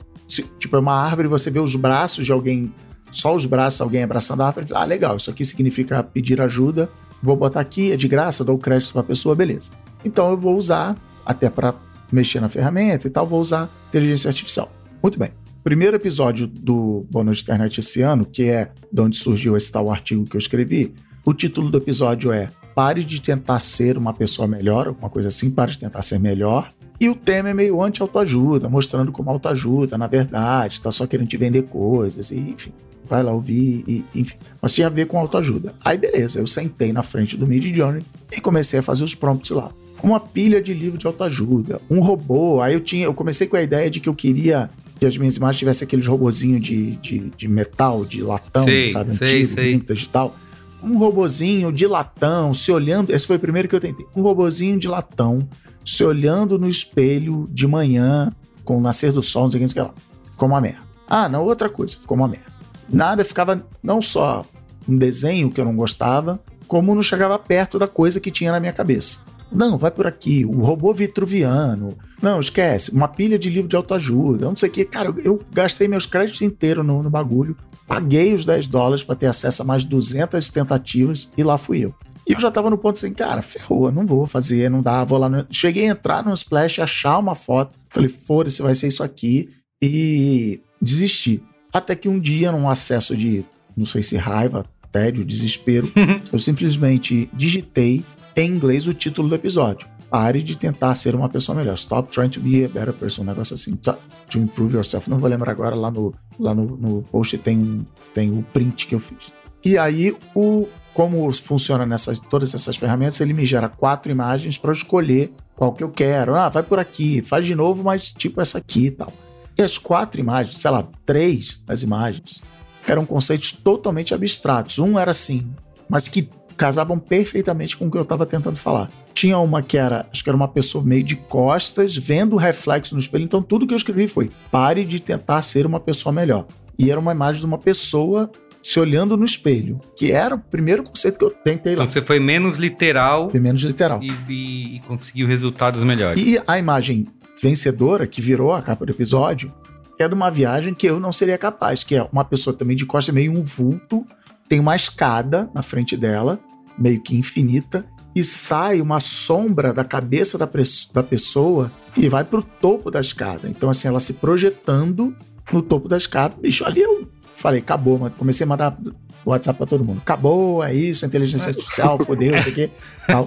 tipo, 0.58 0.76
é 0.76 0.80
uma 0.80 0.94
árvore, 0.94 1.28
você 1.28 1.50
vê 1.52 1.60
os 1.60 1.76
braços 1.76 2.26
de 2.26 2.32
alguém, 2.32 2.74
só 3.12 3.36
os 3.36 3.46
braços, 3.46 3.82
alguém 3.82 4.04
abraçando 4.04 4.42
a 4.42 4.48
árvore. 4.48 4.68
Ah, 4.74 4.86
legal, 4.86 5.18
isso 5.18 5.30
aqui 5.30 5.44
significa 5.44 6.02
pedir 6.02 6.40
ajuda. 6.40 6.90
Vou 7.22 7.36
botar 7.36 7.60
aqui, 7.60 7.92
é 7.92 7.98
de 7.98 8.08
graça, 8.08 8.44
dou 8.46 8.58
crédito 8.58 8.94
para 8.94 9.02
a 9.02 9.04
pessoa, 9.04 9.36
beleza. 9.36 9.72
Então 10.06 10.30
eu 10.32 10.38
vou 10.38 10.56
usar, 10.56 10.96
até 11.26 11.50
para 11.50 11.74
mexer 12.12 12.40
na 12.40 12.50
ferramenta 12.50 13.08
e 13.08 13.10
tal, 13.10 13.26
vou 13.26 13.40
usar 13.40 13.70
inteligência 13.88 14.28
artificial. 14.28 14.72
Muito 15.02 15.18
bem. 15.18 15.32
Primeiro 15.64 15.96
episódio 15.96 16.48
do 16.48 17.06
Boa 17.12 17.24
Noite 17.24 17.44
Internet 17.44 17.80
esse 17.80 18.02
ano, 18.02 18.26
que 18.26 18.50
é 18.50 18.72
de 18.92 19.02
onde 19.02 19.18
surgiu 19.18 19.56
esse 19.56 19.72
tal 19.72 19.92
artigo 19.92 20.26
que 20.26 20.36
eu 20.36 20.40
escrevi, 20.40 20.94
o 21.24 21.34
título 21.34 21.70
do 21.70 21.78
episódio 21.78 22.32
é 22.32 22.50
Pare 22.74 23.04
de 23.04 23.22
tentar 23.22 23.60
ser 23.60 23.98
uma 23.98 24.14
pessoa 24.14 24.48
melhor, 24.48 24.88
alguma 24.88 25.10
coisa 25.10 25.28
assim, 25.28 25.52
pare 25.52 25.72
de 25.72 25.80
tentar 25.80 26.02
ser 26.02 26.20
melhor. 26.20 26.72
E 27.00 27.10
o 27.10 27.16
tema 27.16 27.50
é 27.50 27.54
meio 27.54 27.82
anti-autoajuda, 27.82 28.70
mostrando 28.70 29.12
como 29.12 29.30
autoajuda, 29.30 29.98
na 29.98 30.08
verdade, 30.08 30.82
tá 30.82 30.90
só 30.90 31.06
querendo 31.06 31.28
te 31.28 31.38
vender 31.38 31.64
coisas, 31.64 32.32
e, 32.32 32.38
enfim. 32.38 32.72
Vai 33.08 33.22
lá 33.22 33.32
ouvir, 33.32 33.84
e, 33.88 34.06
enfim. 34.16 34.38
Mas 34.62 34.74
tinha 34.74 34.88
a 34.88 34.90
ver 34.90 35.06
com 35.06 35.20
autoajuda. 35.20 35.76
Aí 35.84 35.98
beleza, 35.98 36.40
eu 36.40 36.48
sentei 36.48 36.94
na 36.94 37.04
frente 37.04 37.36
do 37.36 37.46
Mid 37.46 37.64
Journey 37.76 38.04
e 38.36 38.40
comecei 38.40 38.80
a 38.80 38.84
fazer 38.84 39.04
os 39.04 39.14
prompts 39.14 39.52
lá. 39.52 39.72
Uma 40.04 40.20
pilha 40.20 40.62
de 40.62 40.74
livro 40.74 40.98
de 40.98 41.06
autoajuda, 41.08 41.82
um 41.90 42.00
robô. 42.02 42.62
Aí 42.62 42.74
eu 42.74 42.80
tinha, 42.80 43.06
eu 43.06 43.14
comecei 43.14 43.48
com 43.48 43.56
a 43.56 43.62
ideia 43.62 43.90
de 43.90 44.00
que 44.00 44.10
eu 44.10 44.14
queria 44.16 44.70
que 45.00 45.06
as 45.06 45.18
minhas 45.18 45.36
imagens 45.36 45.58
tivessem 45.58 45.86
aqueles 45.86 46.06
robozinhos 46.06 46.62
de, 46.62 46.96
de, 46.98 47.32
de 47.36 47.48
metal, 47.48 48.06
de 48.06 48.22
latão, 48.22 48.64
Sei, 48.66 48.90
sabe? 48.92 49.16
sei, 49.16 49.28
Antigo, 49.44 49.54
sei. 49.54 49.72
vintage 49.74 50.06
e 50.06 50.10
tal. 50.10 50.36
Um 50.84 50.98
robozinho 50.98 51.72
de 51.72 51.86
latão, 51.88 52.54
se 52.54 52.72
olhando. 52.72 53.12
Esse 53.12 53.26
foi 53.28 53.36
o 53.36 53.40
primeiro 53.40 53.68
que 53.68 53.76
eu 53.76 53.80
tentei. 53.80 54.06
Um 54.16 54.22
robozinho 54.22 54.78
de 54.80 54.88
latão, 54.88 55.48
se 55.86 56.04
olhando 56.04 56.58
no 56.60 56.68
espelho 56.68 57.48
de 57.52 57.68
manhã, 57.68 58.32
com 58.64 58.78
o 58.78 58.82
nascer 58.82 59.12
do 59.12 59.22
sol, 59.24 59.44
não 59.44 59.52
sei 59.52 59.58
o 59.58 59.60
que, 59.60 59.66
não 59.66 59.70
sei 59.74 59.82
o 59.82 59.86
que 59.86 59.92
lá. 59.92 59.96
Ficou 60.32 60.48
uma 60.48 60.62
merda. 60.62 60.80
Ah, 61.08 61.28
não, 61.28 61.46
outra 61.46 61.70
coisa, 61.70 61.98
ficou 61.98 62.16
uma 62.18 62.28
merda. 62.28 62.46
Nada 62.90 63.24
ficava, 63.26 63.64
não 63.82 64.02
só 64.02 64.46
um 64.88 64.98
desenho 64.98 65.50
que 65.52 65.60
eu 65.60 65.66
não 65.66 65.76
gostava, 65.76 66.40
como 66.68 66.94
não 66.96 67.04
chegava 67.04 67.38
perto 67.38 67.78
da 67.80 67.88
coisa 67.88 68.20
que 68.20 68.32
tinha 68.32 68.52
na 68.52 68.60
minha 68.60 68.74
cabeça. 68.74 69.20
Não, 69.52 69.78
vai 69.78 69.92
por 69.92 70.08
aqui, 70.08 70.46
o 70.46 70.62
robô 70.62 70.94
vitruviano. 70.94 71.98
Não, 72.22 72.40
esquece, 72.40 72.92
uma 72.92 73.08
pilha 73.08 73.38
de 73.38 73.50
livro 73.50 73.68
de 73.68 73.76
autoajuda, 73.76 74.46
não 74.46 74.56
sei 74.56 74.70
o 74.70 74.72
que. 74.72 74.86
Cara, 74.86 75.10
eu, 75.10 75.20
eu 75.20 75.42
gastei 75.52 75.88
meus 75.88 76.06
créditos 76.06 76.42
inteiros 76.42 76.86
no, 76.86 77.04
no 77.04 77.10
bagulho, 77.10 77.58
paguei 77.88 78.34
os 78.34 78.46
10 78.46 78.68
dólares 78.68 79.04
para 79.04 79.16
ter 79.16 79.28
acesso 79.28 79.62
a 79.62 79.66
mais 79.66 79.84
200 79.84 80.48
tentativas 80.50 81.30
e 81.38 81.44
lá 81.44 81.58
fui 81.58 81.84
eu. 81.84 81.94
E 82.28 82.34
eu 82.34 82.40
já 82.40 82.52
tava 82.52 82.70
no 82.70 82.78
ponto 82.78 82.98
assim, 82.98 83.14
cara, 83.14 83.42
ferrou, 83.42 83.92
não 83.92 84.06
vou 84.06 84.26
fazer, 84.28 84.70
não 84.70 84.82
dá, 84.82 85.04
vou 85.04 85.18
lá. 85.18 85.28
No... 85.28 85.46
Cheguei 85.50 85.88
a 85.88 85.92
entrar 85.92 86.24
no 86.24 86.34
Splash, 86.34 86.80
achar 86.80 87.18
uma 87.18 87.36
foto, 87.36 87.78
falei, 87.90 88.10
foda-se, 88.10 88.62
vai 88.62 88.76
ser 88.76 88.88
isso 88.88 89.04
aqui, 89.04 89.50
e 89.82 90.62
desisti. 90.82 91.44
Até 91.74 91.96
que 91.96 92.08
um 92.08 92.20
dia, 92.20 92.52
num 92.52 92.70
acesso 92.70 93.18
de, 93.18 93.44
não 93.76 93.86
sei 93.86 94.04
se 94.04 94.18
raiva, 94.18 94.64
tédio, 94.92 95.26
desespero, 95.26 95.92
eu 96.32 96.38
simplesmente 96.38 97.30
digitei 97.34 98.06
em 98.36 98.50
inglês 98.50 98.88
o 98.88 98.94
título 98.94 99.30
do 99.30 99.36
episódio. 99.36 99.88
Pare 100.10 100.44
de 100.44 100.58
tentar 100.58 100.94
ser 100.96 101.16
uma 101.16 101.30
pessoa 101.30 101.56
melhor. 101.58 101.74
Stop 101.76 102.10
trying 102.10 102.30
to 102.30 102.42
be 102.42 102.66
a 102.66 102.68
better 102.68 102.94
person. 102.94 103.22
Um 103.22 103.26
negócio 103.26 103.54
assim. 103.54 103.76
To 103.76 104.38
improve 104.38 104.76
yourself. 104.76 105.10
Não 105.10 105.20
vou 105.20 105.30
lembrar 105.30 105.52
agora. 105.52 105.74
Lá 105.76 105.90
no, 105.90 106.14
lá 106.38 106.54
no, 106.54 106.66
no 106.78 107.02
post 107.04 107.38
tem, 107.38 107.58
um- 107.58 107.86
tem 108.14 108.30
o 108.30 108.44
print 108.54 108.88
que 108.88 108.96
eu 108.96 109.00
fiz. 109.00 109.32
E 109.64 109.78
aí, 109.78 110.14
o, 110.36 110.68
como 110.94 111.32
funciona 111.34 111.86
nessas, 111.86 112.20
todas 112.20 112.54
essas 112.54 112.76
ferramentas, 112.76 113.22
ele 113.22 113.32
me 113.32 113.46
gera 113.46 113.70
quatro 113.70 114.12
imagens 114.12 114.58
para 114.58 114.74
escolher 114.74 115.32
qual 115.56 115.72
que 115.72 115.84
eu 115.84 115.90
quero. 115.90 116.36
Ah, 116.36 116.50
vai 116.50 116.64
por 116.64 116.80
aqui, 116.80 117.22
faz 117.22 117.46
de 117.46 117.56
novo, 117.56 117.82
mas 117.84 118.12
tipo 118.12 118.42
essa 118.42 118.58
aqui 118.58 118.88
e 118.88 118.92
tal. 118.92 119.14
E 119.58 119.62
as 119.62 119.78
quatro 119.78 120.20
imagens, 120.20 120.58
sei 120.58 120.72
lá, 120.72 120.86
três 121.06 121.58
das 121.66 121.84
imagens, 121.84 122.42
eram 122.88 123.06
conceitos 123.06 123.52
totalmente 123.52 124.14
abstratos. 124.14 124.80
Um 124.80 124.98
era 125.00 125.12
assim, 125.12 125.50
mas 125.88 126.08
que 126.08 126.28
casavam 126.58 126.98
perfeitamente 127.00 127.76
com 127.78 127.88
o 127.88 127.92
que 127.92 127.98
eu 127.98 128.02
estava 128.04 128.26
tentando 128.26 128.56
falar. 128.58 128.90
Tinha 129.14 129.38
uma 129.40 129.62
que 129.62 129.78
era, 129.78 130.08
acho 130.12 130.24
que 130.24 130.30
era 130.30 130.36
uma 130.38 130.48
pessoa 130.48 130.84
meio 130.84 131.04
de 131.04 131.16
costas, 131.16 131.96
vendo 131.98 132.34
o 132.34 132.38
reflexo 132.38 132.94
no 132.96 133.00
espelho. 133.02 133.24
Então 133.24 133.42
tudo 133.42 133.66
que 133.68 133.74
eu 133.74 133.78
escrevi 133.78 134.08
foi: 134.08 134.30
pare 134.52 134.86
de 134.86 135.00
tentar 135.00 135.42
ser 135.42 135.66
uma 135.66 135.80
pessoa 135.80 136.12
melhor. 136.14 136.46
E 136.78 136.90
era 136.90 137.00
uma 137.00 137.12
imagem 137.12 137.40
de 137.42 137.46
uma 137.46 137.58
pessoa 137.58 138.30
se 138.64 138.80
olhando 138.80 139.18
no 139.18 139.26
espelho, 139.26 139.80
que 139.98 140.12
era 140.12 140.36
o 140.36 140.40
primeiro 140.40 140.84
conceito 140.84 141.18
que 141.18 141.26
eu 141.26 141.32
tentei 141.32 141.76
lá. 141.76 141.84
Então 141.84 141.88
você 141.94 142.02
foi 142.02 142.20
menos 142.20 142.58
literal 142.58 143.30
Foi 143.30 143.40
menos 143.40 143.62
literal. 143.64 144.00
e, 144.04 144.12
e- 144.30 144.76
e 144.76 144.80
conseguiu 144.88 145.28
resultados 145.28 145.84
melhores. 145.84 146.24
E 146.24 146.40
a 146.46 146.60
imagem 146.60 147.08
vencedora, 147.42 148.06
que 148.06 148.22
virou 148.22 148.54
a 148.54 148.62
capa 148.62 148.86
do 148.86 148.92
episódio, 148.92 149.52
é 149.98 150.08
de 150.08 150.14
uma 150.14 150.30
viagem 150.30 150.74
que 150.76 150.86
eu 150.88 151.00
não 151.00 151.12
seria 151.12 151.38
capaz, 151.38 151.84
que 151.84 151.96
é 151.96 152.08
uma 152.12 152.24
pessoa 152.24 152.56
também 152.56 152.76
de 152.76 152.86
costa, 152.86 153.12
meio 153.12 153.32
um 153.32 153.42
vulto, 153.42 154.06
tem 154.52 154.60
uma 154.60 154.76
escada 154.76 155.50
na 155.54 155.62
frente 155.62 155.96
dela, 155.96 156.38
meio 156.78 157.02
que 157.02 157.16
infinita, 157.16 157.86
e 158.14 158.22
sai 158.22 158.82
uma 158.82 159.00
sombra 159.00 159.72
da 159.72 159.86
cabeça 159.86 160.38
da, 160.38 160.46
da 160.94 161.02
pessoa 161.02 161.72
e 161.96 162.10
vai 162.10 162.26
pro 162.26 162.44
topo 162.44 162.92
da 162.92 163.00
escada. 163.00 163.48
Então, 163.48 163.70
assim, 163.70 163.88
ela 163.88 164.02
se 164.02 164.16
projetando 164.16 165.16
no 165.54 165.62
topo 165.62 165.88
da 165.88 165.96
escada. 165.96 166.36
Bicho, 166.38 166.66
ali 166.66 166.82
eu 166.82 167.10
falei, 167.34 167.62
acabou, 167.62 167.98
mano. 167.98 168.14
Comecei 168.18 168.44
a 168.44 168.48
mandar 168.50 168.78
WhatsApp 169.26 169.58
pra 169.58 169.66
todo 169.66 169.86
mundo. 169.86 170.00
Acabou, 170.00 170.62
é 170.62 170.74
isso, 170.74 171.06
inteligência 171.06 171.52
artificial, 171.52 171.98
fodeu, 172.04 172.36
isso 172.36 172.50
aqui. 172.50 172.70
Tal. 173.08 173.26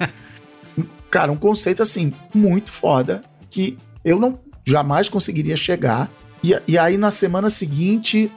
Cara, 1.11 1.33
um 1.33 1.37
conceito 1.37 1.83
assim, 1.83 2.13
muito 2.35 2.71
foda, 2.71 3.23
que 3.49 3.79
eu 4.05 4.21
não 4.21 4.39
jamais 4.63 5.09
conseguiria 5.09 5.57
chegar. 5.57 6.11
E, 6.43 6.55
e 6.69 6.77
aí, 6.77 6.99
na 6.99 7.11
semana 7.11 7.49
seguinte, 7.49 8.31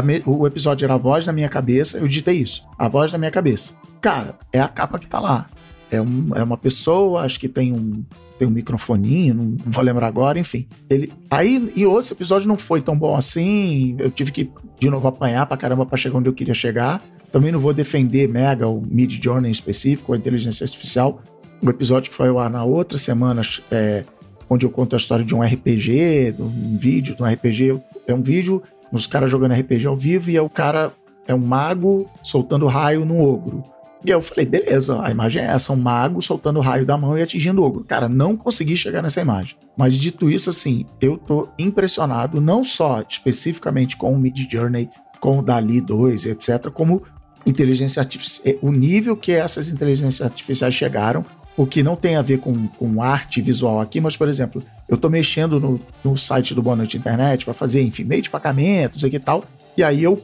me, 0.00 0.22
o 0.24 0.46
episódio 0.46 0.86
era 0.86 0.94
a 0.94 0.98
voz 0.98 1.26
na 1.26 1.32
minha 1.32 1.48
cabeça, 1.48 1.98
eu 1.98 2.06
digitei 2.06 2.36
isso, 2.36 2.66
a 2.78 2.88
voz 2.88 3.12
na 3.12 3.18
minha 3.18 3.30
cabeça. 3.30 3.74
Cara, 4.00 4.36
é 4.52 4.60
a 4.60 4.68
capa 4.68 4.98
que 4.98 5.06
tá 5.06 5.20
lá. 5.20 5.46
É, 5.90 6.00
um, 6.00 6.26
é 6.34 6.42
uma 6.42 6.56
pessoa, 6.56 7.22
acho 7.22 7.38
que 7.38 7.48
tem 7.48 7.72
um, 7.72 8.02
tem 8.38 8.48
um 8.48 8.50
microfoninho, 8.50 9.34
não, 9.34 9.44
não, 9.44 9.56
vou 9.66 9.84
lembrar 9.84 10.06
agora, 10.06 10.38
enfim. 10.38 10.66
Ele, 10.88 11.12
aí, 11.30 11.70
e 11.76 11.84
outro 11.84 12.14
episódio 12.14 12.48
não 12.48 12.56
foi 12.56 12.80
tão 12.80 12.96
bom 12.96 13.14
assim, 13.14 13.94
eu 13.98 14.10
tive 14.10 14.32
que, 14.32 14.50
de 14.80 14.88
novo, 14.88 15.06
apanhar 15.06 15.44
pra 15.44 15.56
caramba 15.56 15.84
pra 15.84 15.98
chegar 15.98 16.16
onde 16.16 16.28
eu 16.28 16.32
queria 16.32 16.54
chegar. 16.54 17.02
Também 17.30 17.52
não 17.52 17.60
vou 17.60 17.72
defender 17.72 18.28
Mega, 18.28 18.68
o 18.68 18.82
Mid 18.86 19.22
Journey 19.22 19.48
em 19.48 19.52
específico, 19.52 20.12
a 20.12 20.16
inteligência 20.16 20.64
artificial. 20.64 21.22
O 21.62 21.70
episódio 21.70 22.10
que 22.10 22.16
foi 22.16 22.28
ao 22.28 22.38
ar 22.38 22.50
na 22.50 22.64
outra 22.64 22.98
semana, 22.98 23.42
é, 23.70 24.04
onde 24.50 24.66
eu 24.66 24.70
conto 24.70 24.94
a 24.94 24.98
história 24.98 25.24
de 25.24 25.34
um 25.34 25.42
RPG, 25.42 26.32
de 26.32 26.42
um 26.42 26.76
vídeo 26.78 27.14
de 27.14 27.22
um 27.22 27.26
RPG. 27.26 27.80
É 28.06 28.12
um 28.12 28.22
vídeo 28.22 28.62
os 28.92 29.06
caras 29.06 29.30
jogando 29.30 29.54
RPG 29.54 29.86
ao 29.86 29.96
vivo 29.96 30.30
e 30.30 30.36
é 30.36 30.42
o 30.42 30.50
cara 30.50 30.92
é 31.26 31.34
um 31.34 31.38
mago 31.38 32.08
soltando 32.22 32.66
raio 32.66 33.04
no 33.04 33.20
ogro. 33.22 33.62
E 34.04 34.10
eu 34.10 34.20
falei, 34.20 34.44
beleza, 34.44 35.00
a 35.00 35.10
imagem 35.10 35.42
é 35.42 35.46
essa, 35.46 35.72
um 35.72 35.76
mago 35.76 36.20
soltando 36.20 36.58
raio 36.58 36.84
da 36.84 36.98
mão 36.98 37.16
e 37.16 37.22
atingindo 37.22 37.62
o 37.62 37.64
ogro. 37.64 37.84
Cara, 37.84 38.08
não 38.08 38.36
consegui 38.36 38.76
chegar 38.76 39.00
nessa 39.00 39.20
imagem. 39.20 39.56
Mas 39.76 39.94
dito 39.94 40.28
isso, 40.28 40.50
assim, 40.50 40.84
eu 41.00 41.16
tô 41.16 41.48
impressionado, 41.56 42.40
não 42.40 42.64
só 42.64 43.02
especificamente 43.08 43.96
com 43.96 44.12
o 44.12 44.18
Mid 44.18 44.36
Journey, 44.50 44.90
com 45.20 45.38
o 45.38 45.42
Dali 45.42 45.80
2, 45.80 46.26
etc., 46.26 46.68
como 46.72 47.02
inteligência 47.46 48.00
artificial, 48.00 48.56
o 48.60 48.72
nível 48.72 49.16
que 49.16 49.32
essas 49.32 49.70
inteligências 49.70 50.20
artificiais 50.20 50.74
chegaram, 50.74 51.24
o 51.56 51.66
que 51.66 51.82
não 51.82 51.96
tem 51.96 52.16
a 52.16 52.22
ver 52.22 52.38
com, 52.38 52.66
com 52.66 53.02
arte 53.02 53.40
visual 53.40 53.80
aqui, 53.80 54.00
mas, 54.00 54.16
por 54.16 54.28
exemplo, 54.28 54.62
eu 54.88 54.96
tô 54.96 55.08
mexendo 55.08 55.60
no, 55.60 55.80
no 56.02 56.16
site 56.16 56.54
do 56.54 56.62
Boa 56.62 56.76
Noite 56.76 56.96
Internet 56.96 57.44
para 57.44 57.54
fazer, 57.54 57.82
enfim, 57.82 58.04
meio 58.04 58.22
de 58.22 58.30
pagamentos 58.30 59.02
e 59.02 59.18
tal, 59.18 59.44
e 59.76 59.82
aí 59.82 60.02
eu 60.02 60.22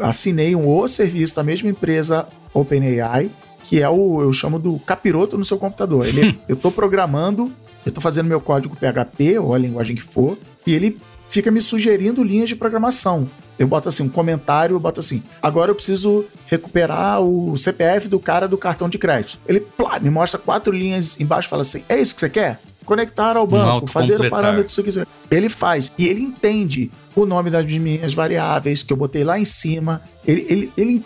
assinei 0.00 0.54
um 0.56 0.66
outro 0.66 0.92
serviço 0.92 1.36
da 1.36 1.42
mesma 1.42 1.70
empresa 1.70 2.26
OpenAI, 2.52 3.30
que 3.62 3.80
é 3.80 3.88
o, 3.88 4.22
eu 4.22 4.32
chamo 4.32 4.58
do 4.58 4.78
capiroto 4.80 5.36
no 5.36 5.44
seu 5.44 5.58
computador. 5.58 6.06
Ele, 6.06 6.38
eu 6.48 6.56
tô 6.56 6.70
programando, 6.70 7.52
eu 7.84 7.92
tô 7.92 8.00
fazendo 8.00 8.26
meu 8.26 8.40
código 8.40 8.76
PHP, 8.76 9.38
ou 9.38 9.54
a 9.54 9.58
linguagem 9.58 9.94
que 9.94 10.02
for, 10.02 10.38
e 10.66 10.74
ele 10.74 10.98
fica 11.28 11.50
me 11.50 11.60
sugerindo 11.60 12.24
linhas 12.24 12.48
de 12.48 12.56
programação. 12.56 13.30
Eu 13.60 13.68
boto 13.68 13.90
assim, 13.90 14.02
um 14.02 14.08
comentário, 14.08 14.74
eu 14.74 14.80
boto 14.80 15.00
assim, 15.00 15.22
agora 15.42 15.70
eu 15.70 15.74
preciso 15.74 16.24
recuperar 16.46 17.20
o 17.20 17.54
CPF 17.58 18.08
do 18.08 18.18
cara 18.18 18.48
do 18.48 18.56
cartão 18.56 18.88
de 18.88 18.96
crédito. 18.96 19.38
Ele 19.46 19.60
plá, 19.60 20.00
me 20.00 20.08
mostra 20.08 20.40
quatro 20.40 20.72
linhas 20.72 21.20
embaixo 21.20 21.46
e 21.46 21.50
fala 21.50 21.60
assim, 21.60 21.84
é 21.86 22.00
isso 22.00 22.14
que 22.14 22.20
você 22.20 22.30
quer? 22.30 22.58
Conectar 22.86 23.36
ao 23.36 23.46
banco, 23.46 23.86
fazer 23.86 24.18
o 24.18 24.30
parâmetro 24.30 24.64
que 24.64 24.72
você 24.72 24.82
quiser. 24.82 25.06
Ele 25.30 25.50
faz. 25.50 25.92
E 25.98 26.08
ele 26.08 26.22
entende 26.22 26.90
o 27.14 27.26
nome 27.26 27.50
das 27.50 27.66
minhas 27.66 28.14
variáveis 28.14 28.82
que 28.82 28.94
eu 28.94 28.96
botei 28.96 29.24
lá 29.24 29.38
em 29.38 29.44
cima. 29.44 30.00
Ele, 30.26 30.46
ele, 30.48 30.72
ele, 30.74 31.04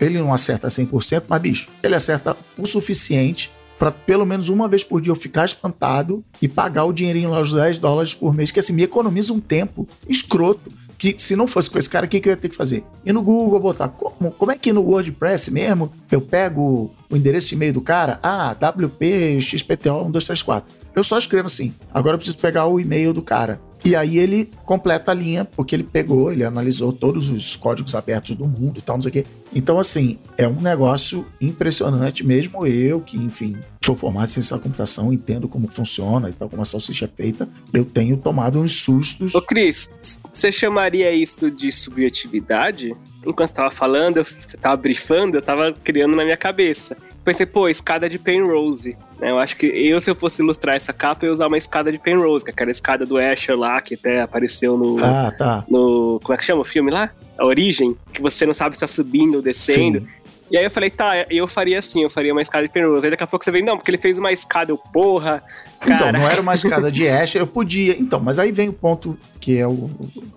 ele 0.00 0.18
não 0.20 0.32
acerta 0.32 0.68
100%, 0.68 1.24
mas, 1.26 1.42
bicho, 1.42 1.68
ele 1.82 1.96
acerta 1.96 2.36
o 2.56 2.64
suficiente 2.64 3.50
para 3.80 3.90
pelo 3.90 4.24
menos 4.24 4.48
uma 4.48 4.68
vez 4.68 4.84
por 4.84 5.00
dia 5.00 5.10
eu 5.10 5.16
ficar 5.16 5.44
espantado 5.44 6.24
e 6.40 6.46
pagar 6.46 6.84
o 6.84 6.92
dinheirinho 6.92 7.30
lá, 7.30 7.40
os 7.40 7.52
10 7.52 7.80
dólares 7.80 8.14
por 8.14 8.32
mês, 8.32 8.50
que 8.50 8.60
assim 8.60 8.72
me 8.72 8.84
economiza 8.84 9.32
um 9.32 9.40
tempo 9.40 9.86
escroto 10.08 10.70
que 10.98 11.14
se 11.18 11.36
não 11.36 11.46
fosse 11.46 11.70
com 11.70 11.78
esse 11.78 11.88
cara, 11.88 12.06
o 12.06 12.08
que, 12.08 12.20
que 12.20 12.28
eu 12.28 12.32
ia 12.32 12.36
ter 12.36 12.48
que 12.48 12.56
fazer? 12.56 12.84
E 13.04 13.12
no 13.12 13.22
Google 13.22 13.60
botar 13.60 13.88
como, 13.88 14.30
como 14.32 14.52
é 14.52 14.56
que 14.56 14.72
no 14.72 14.82
WordPress 14.82 15.50
mesmo 15.50 15.92
eu 16.10 16.20
pego 16.20 16.90
o 17.10 17.16
endereço 17.16 17.48
de 17.48 17.54
e-mail 17.54 17.72
do 17.72 17.80
cara? 17.80 18.18
Ah, 18.22 18.52
WP 18.52 19.40
XPTO 19.40 20.04
1234. 20.04 20.85
Eu 20.96 21.04
só 21.04 21.18
escrevo 21.18 21.44
assim. 21.44 21.74
Agora 21.92 22.14
eu 22.14 22.18
preciso 22.18 22.38
pegar 22.38 22.64
o 22.66 22.80
e-mail 22.80 23.12
do 23.12 23.20
cara. 23.20 23.60
E 23.84 23.94
aí 23.94 24.18
ele 24.18 24.50
completa 24.64 25.10
a 25.10 25.14
linha, 25.14 25.44
porque 25.44 25.76
ele 25.76 25.84
pegou, 25.84 26.32
ele 26.32 26.42
analisou 26.42 26.90
todos 26.90 27.28
os 27.28 27.54
códigos 27.54 27.94
abertos 27.94 28.34
do 28.34 28.46
mundo 28.46 28.78
e 28.78 28.80
tal, 28.82 28.96
não 28.96 29.02
sei 29.02 29.10
o 29.10 29.12
quê. 29.12 29.26
Então, 29.54 29.78
assim, 29.78 30.18
é 30.38 30.48
um 30.48 30.58
negócio 30.58 31.26
impressionante, 31.38 32.24
mesmo 32.24 32.66
eu, 32.66 33.02
que, 33.02 33.18
enfim, 33.18 33.58
sou 33.84 33.94
formado 33.94 34.28
em 34.28 34.32
ciência 34.32 34.56
da 34.56 34.62
computação, 34.62 35.12
entendo 35.12 35.46
como 35.46 35.68
funciona 35.68 36.30
e 36.30 36.32
tal, 36.32 36.48
como 36.48 36.62
a 36.62 36.64
salsicha 36.64 37.04
é 37.04 37.08
feita, 37.08 37.46
eu 37.74 37.84
tenho 37.84 38.16
tomado 38.16 38.58
uns 38.58 38.80
sustos. 38.80 39.34
Ô, 39.34 39.42
Cris, 39.42 39.90
você 40.32 40.50
chamaria 40.50 41.12
isso 41.12 41.50
de 41.50 41.70
subjetividade? 41.70 42.92
Enquanto 43.24 43.50
você 43.50 43.54
tava 43.54 43.70
falando, 43.70 44.24
você 44.24 44.56
tava 44.56 44.76
brifando, 44.76 45.36
eu 45.36 45.42
tava 45.42 45.72
criando 45.84 46.16
na 46.16 46.24
minha 46.24 46.36
cabeça 46.36 46.96
pensei, 47.26 47.44
pô, 47.44 47.68
escada 47.68 48.08
de 48.08 48.18
Penrose. 48.18 48.96
Né? 49.18 49.30
Eu 49.30 49.38
acho 49.38 49.56
que 49.56 49.66
eu, 49.66 50.00
se 50.00 50.08
eu 50.08 50.14
fosse 50.14 50.40
ilustrar 50.40 50.76
essa 50.76 50.92
capa, 50.92 51.26
eu 51.26 51.30
ia 51.30 51.34
usar 51.34 51.48
uma 51.48 51.58
escada 51.58 51.90
de 51.90 51.98
Penrose, 51.98 52.44
que 52.44 52.50
é 52.50 52.54
aquela 52.54 52.70
escada 52.70 53.04
do 53.04 53.18
Asher 53.18 53.58
lá, 53.58 53.80
que 53.80 53.94
até 53.94 54.22
apareceu 54.22 54.78
no. 54.78 55.04
Ah, 55.04 55.32
tá. 55.36 55.64
No. 55.68 56.20
Como 56.22 56.32
é 56.32 56.36
que 56.38 56.44
chama 56.44 56.62
o 56.62 56.64
filme 56.64 56.90
lá? 56.90 57.10
A 57.36 57.44
Origem, 57.44 57.96
que 58.12 58.22
você 58.22 58.46
não 58.46 58.54
sabe 58.54 58.76
se 58.76 58.80
tá 58.80 58.86
subindo 58.86 59.36
ou 59.36 59.42
descendo. 59.42 60.00
Sim. 60.00 60.08
E 60.48 60.56
aí 60.56 60.64
eu 60.64 60.70
falei, 60.70 60.88
tá, 60.90 61.26
eu 61.28 61.48
faria 61.48 61.80
assim, 61.80 62.04
eu 62.04 62.08
faria 62.08 62.32
uma 62.32 62.40
escada 62.40 62.64
de 62.64 62.72
Penrose. 62.72 63.04
Aí 63.04 63.10
daqui 63.10 63.24
a 63.24 63.26
pouco 63.26 63.44
você 63.44 63.50
vem, 63.50 63.64
não, 63.64 63.76
porque 63.76 63.90
ele 63.90 63.98
fez 63.98 64.16
uma 64.16 64.30
escada, 64.30 64.70
eu, 64.70 64.78
porra. 64.78 65.42
Cara. 65.80 65.94
Então, 65.94 66.12
não 66.12 66.28
era 66.28 66.40
uma 66.40 66.54
escada 66.54 66.90
de 66.90 67.08
Asher, 67.08 67.42
eu 67.42 67.46
podia. 67.46 68.00
Então, 68.00 68.20
mas 68.20 68.38
aí 68.38 68.52
vem 68.52 68.68
o 68.68 68.72
ponto 68.72 69.18
que 69.40 69.58
é 69.58 69.66
o, 69.66 69.90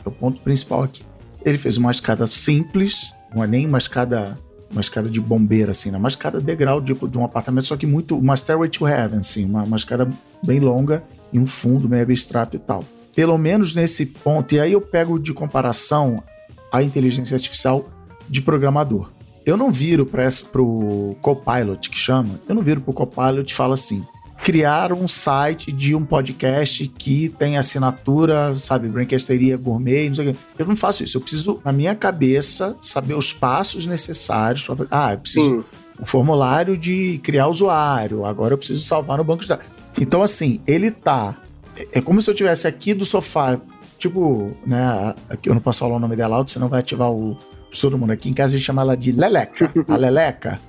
é 0.03 0.09
o 0.09 0.11
ponto 0.11 0.41
principal 0.41 0.83
aqui. 0.83 1.03
Ele 1.45 1.57
fez 1.57 1.77
uma 1.77 1.91
escada 1.91 2.25
simples, 2.25 3.15
não 3.33 3.43
é 3.43 3.47
nem 3.47 3.67
uma 3.67 3.77
escada 3.77 4.35
uma 4.71 4.81
escada 4.81 5.09
de 5.09 5.19
bombeiro, 5.19 5.71
assim, 5.71 5.91
né? 5.91 5.97
Uma 5.97 6.09
escada 6.09 6.39
degrau 6.39 6.79
de, 6.79 6.93
de 6.93 7.17
um 7.17 7.25
apartamento, 7.25 7.67
só 7.67 7.77
que 7.77 7.87
muito. 7.87 8.17
Uma 8.17 8.35
stairway 8.35 8.69
to 8.69 8.87
heaven, 8.87 9.19
assim, 9.19 9.45
uma, 9.45 9.63
uma 9.63 9.77
escada 9.77 10.09
bem 10.43 10.59
longa 10.59 11.03
e 11.33 11.39
um 11.39 11.47
fundo 11.47 11.89
meio 11.89 12.03
abstrato 12.03 12.55
e 12.55 12.59
tal. 12.59 12.83
Pelo 13.15 13.37
menos 13.37 13.73
nesse 13.73 14.05
ponto, 14.05 14.53
e 14.55 14.59
aí 14.59 14.73
eu 14.73 14.81
pego 14.81 15.19
de 15.19 15.33
comparação 15.33 16.23
a 16.71 16.83
inteligência 16.83 17.35
artificial 17.35 17.89
de 18.29 18.41
programador. 18.41 19.09
Eu 19.45 19.57
não 19.57 19.71
viro 19.71 20.05
para 20.05 20.61
o 20.61 21.15
Copilot, 21.21 21.89
que 21.89 21.97
chama, 21.97 22.39
eu 22.47 22.53
não 22.53 22.61
viro 22.61 22.81
para 22.81 22.91
o 22.91 22.93
Copilot 22.93 23.51
e 23.51 23.55
falo 23.55 23.73
assim: 23.73 24.05
criar 24.49 24.91
um 24.91 25.07
site 25.07 25.71
de 25.71 25.93
um 25.93 26.03
podcast 26.03 26.87
que 26.97 27.29
tem 27.29 27.59
assinatura, 27.59 28.55
sabe, 28.55 28.87
Braincasteria 28.87 29.55
Gourmet, 29.55 30.07
não 30.07 30.15
sei 30.15 30.29
o 30.29 30.33
quê. 30.33 30.39
Eu 30.57 30.65
não 30.65 30.75
faço 30.75 31.03
isso. 31.03 31.17
Eu 31.17 31.21
preciso, 31.21 31.61
na 31.63 31.71
minha 31.71 31.93
cabeça, 31.93 32.75
saber 32.81 33.13
os 33.13 33.31
passos 33.31 33.85
necessários 33.85 34.63
para 34.63 34.87
Ah, 34.89 35.13
eu 35.13 35.19
preciso 35.19 35.63
um 36.01 36.05
formulário 36.05 36.75
de 36.75 37.19
criar 37.21 37.47
usuário. 37.47 38.25
Agora 38.25 38.55
eu 38.55 38.57
preciso 38.57 38.81
salvar 38.81 39.19
no 39.19 39.23
banco 39.23 39.43
de 39.43 39.49
dados. 39.49 39.67
Então, 40.01 40.23
assim, 40.23 40.59
ele 40.65 40.89
tá. 40.89 41.37
É, 41.77 41.99
é 41.99 42.01
como 42.01 42.19
se 42.19 42.27
eu 42.27 42.33
tivesse 42.33 42.67
aqui 42.67 42.95
do 42.95 43.05
sofá, 43.05 43.61
tipo, 43.99 44.57
né? 44.65 45.13
Aqui 45.29 45.47
eu 45.47 45.53
não 45.53 45.61
posso 45.61 45.77
falar 45.81 45.97
o 45.97 45.99
nome 45.99 46.15
dela 46.15 46.37
alto, 46.37 46.51
senão 46.51 46.67
vai 46.67 46.79
ativar 46.79 47.11
o. 47.11 47.37
Todo 47.79 47.99
mundo 47.99 48.13
aqui 48.13 48.27
em 48.27 48.33
casa 48.33 48.55
a 48.55 48.57
gente 48.57 48.65
chama 48.65 48.81
ela 48.81 48.97
de 48.97 49.11
Leleca. 49.11 49.71
A 49.87 49.95
Leleca. 49.95 50.59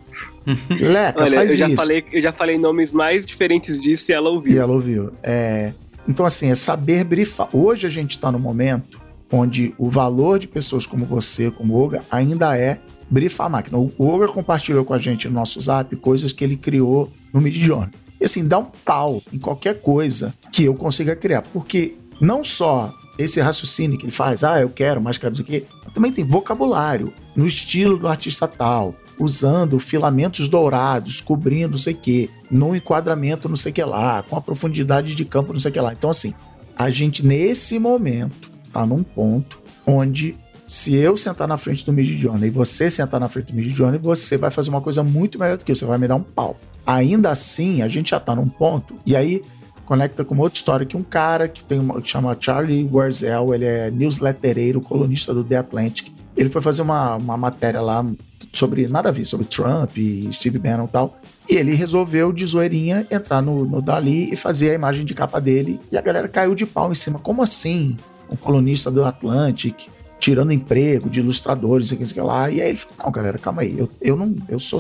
Leca, 0.81 1.23
Olha, 1.23 1.33
faz 1.33 1.51
eu 1.53 1.57
já 1.57 1.69
isso. 1.69 1.77
Falei, 1.77 2.05
eu 2.13 2.21
já 2.21 2.33
falei 2.33 2.59
nomes 2.59 2.93
mais 2.93 3.27
diferentes 3.27 3.83
disso 3.83 4.11
e 4.11 4.15
ela 4.15 4.31
ouviu. 4.31 4.55
E 4.55 4.59
ela 4.59 4.73
ouviu. 4.73 5.13
É... 5.23 5.73
Então, 6.09 6.25
assim, 6.25 6.51
é 6.51 6.55
saber 6.55 7.05
brifar. 7.05 7.49
Hoje 7.53 7.87
a 7.87 7.91
gente 7.91 8.17
está 8.17 8.33
no 8.33 8.39
momento 8.39 9.01
onde 9.33 9.75
o 9.79 9.89
valor 9.89 10.39
de 10.39 10.49
pessoas 10.49 10.87
como 10.87 11.07
você, 11.07 11.51
como 11.51 11.75
o 11.75 11.77
Olga, 11.77 12.03
ainda 12.11 12.57
é 12.57 12.81
brifar 13.09 13.47
a 13.47 13.51
máquina. 13.51 13.79
O 13.79 13.93
Olga 13.99 14.27
compartilhou 14.29 14.85
com 14.85 14.95
a 14.95 14.99
gente 14.99 15.29
no 15.29 15.35
nosso 15.35 15.61
zap 15.61 15.95
coisas 15.97 16.33
que 16.33 16.43
ele 16.43 16.57
criou 16.57 17.11
no 17.33 17.41
Midjourney. 17.41 17.91
E 18.21 18.25
assim, 18.25 18.47
dá 18.47 18.59
um 18.59 18.67
pau 18.85 19.23
em 19.33 19.39
qualquer 19.39 19.81
coisa 19.81 20.35
que 20.53 20.65
eu 20.65 20.75
consiga 20.75 21.17
criar. 21.17 21.43
Porque 21.43 21.97
não 22.21 22.45
só 22.45 22.95
esse 23.19 23.41
raciocínio 23.41 23.99
que 23.99 24.05
ele 24.05 24.13
faz, 24.13 24.45
ah, 24.45 24.61
eu 24.61 24.69
quero 24.69 25.01
mais 25.01 25.19
quero 25.19 25.33
isso 25.33 25.43
aqui, 25.43 25.65
também 25.93 26.13
tem 26.13 26.25
vocabulário 26.25 27.13
no 27.35 27.47
estilo 27.47 27.99
do 27.99 28.09
artista 28.09 28.47
tal, 28.49 28.95
usando 29.21 29.79
filamentos 29.79 30.49
dourados, 30.49 31.21
cobrindo 31.21 31.73
não 31.73 31.79
sei 31.79 31.93
o 31.93 31.97
que, 31.97 32.31
num 32.51 32.75
enquadramento 32.75 33.49
não 33.49 33.57
sei 33.57 33.71
o 33.71 33.75
que 33.75 33.85
lá, 33.85 34.23
com 34.23 34.37
a 34.37 34.41
profundidade 34.41 35.15
de 35.15 35.25
campo 35.25 35.53
não 35.53 35.61
sei 35.61 35.71
o 35.71 35.75
que 35.75 35.81
lá. 35.81 35.93
Então, 35.93 36.11
assim, 36.11 36.35
a 36.77 36.89
gente 36.89 37.25
nesse 37.25 37.79
momento 37.79 38.51
tá 38.73 38.87
num 38.87 39.03
ponto 39.03 39.61
onde 39.87 40.35
se 40.67 40.95
eu 40.95 41.17
sentar 41.17 41.47
na 41.47 41.57
frente 41.57 41.85
do 41.85 41.93
Mid 41.93 42.09
Journey 42.09 42.49
e 42.49 42.51
você 42.51 42.89
sentar 42.89 43.21
na 43.21 43.29
frente 43.29 43.53
do 43.53 43.57
Mid 43.57 43.75
Journey, 43.75 43.99
você 43.99 44.39
vai 44.39 44.51
fazer 44.51 44.71
uma 44.71 44.81
coisa 44.81 45.03
muito 45.03 45.39
melhor 45.39 45.59
do 45.59 45.65
que 45.65 45.73
eu, 45.73 45.77
você 45.77 45.85
vai 45.85 45.99
me 45.99 46.09
dar 46.09 46.17
um 46.17 46.23
pau. 46.23 46.57
Ainda 46.87 47.29
assim, 47.31 47.83
a 47.83 47.89
gente 47.89 48.11
já 48.11 48.21
tá 48.21 48.35
num 48.35 48.49
ponto, 48.49 48.95
e 49.05 49.15
aí 49.15 49.43
conecta 49.85 50.25
com 50.25 50.33
uma 50.35 50.45
outra 50.45 50.57
história 50.57 50.87
que 50.87 50.97
um 50.97 51.03
cara 51.03 51.49
que 51.49 51.65
tem 51.65 51.81
uma 51.81 52.01
que 52.01 52.09
chama 52.09 52.37
Charlie 52.39 52.89
Warzel, 52.91 53.53
ele 53.53 53.65
é 53.65 53.91
newslettereiro, 53.91 54.81
colunista 54.81 55.35
do 55.35 55.43
The 55.43 55.57
Atlantic. 55.57 56.13
Ele 56.37 56.49
foi 56.49 56.63
fazer 56.63 56.83
uma, 56.83 57.17
uma 57.17 57.37
matéria 57.37 57.81
lá 57.81 58.07
sobre 58.53 58.87
nada 58.89 59.09
a 59.09 59.13
ver, 59.13 59.25
sobre 59.25 59.47
Trump 59.47 59.97
e 59.97 60.29
Steve 60.33 60.59
Bannon 60.59 60.85
e 60.85 60.89
tal. 60.89 61.21
E 61.49 61.55
ele 61.55 61.75
resolveu, 61.75 62.33
de 62.33 62.45
zoeirinha, 62.47 63.07
entrar 63.11 63.41
no, 63.41 63.65
no 63.65 63.81
Dali 63.81 64.33
e 64.33 64.37
fazer 64.37 64.71
a 64.71 64.75
imagem 64.75 65.05
de 65.05 65.15
capa 65.15 65.41
dele. 65.41 65.81
E 65.91 65.97
a 65.97 66.01
galera 66.01 66.29
caiu 66.29 66.55
de 66.55 66.67
pau 66.67 66.91
em 66.91 66.95
cima. 66.95 67.19
Como 67.19 67.43
assim? 67.43 67.97
Um 68.31 68.37
colunista 68.37 68.91
do 68.91 69.05
Atlantic 69.05 69.89
tirando 70.21 70.53
emprego 70.53 71.09
de 71.09 71.21
ilustradores, 71.21 71.89
sei 71.89 71.99
que, 71.99 72.21
lá. 72.21 72.51
E 72.51 72.61
aí 72.61 72.69
ele 72.69 72.79
falou: 72.79 72.97
Não, 73.05 73.11
galera, 73.11 73.39
calma 73.39 73.63
aí. 73.63 73.77
Eu, 73.77 73.89
eu 74.01 74.17
não. 74.17 74.37
Eu 74.49 74.61
sou 74.61 74.79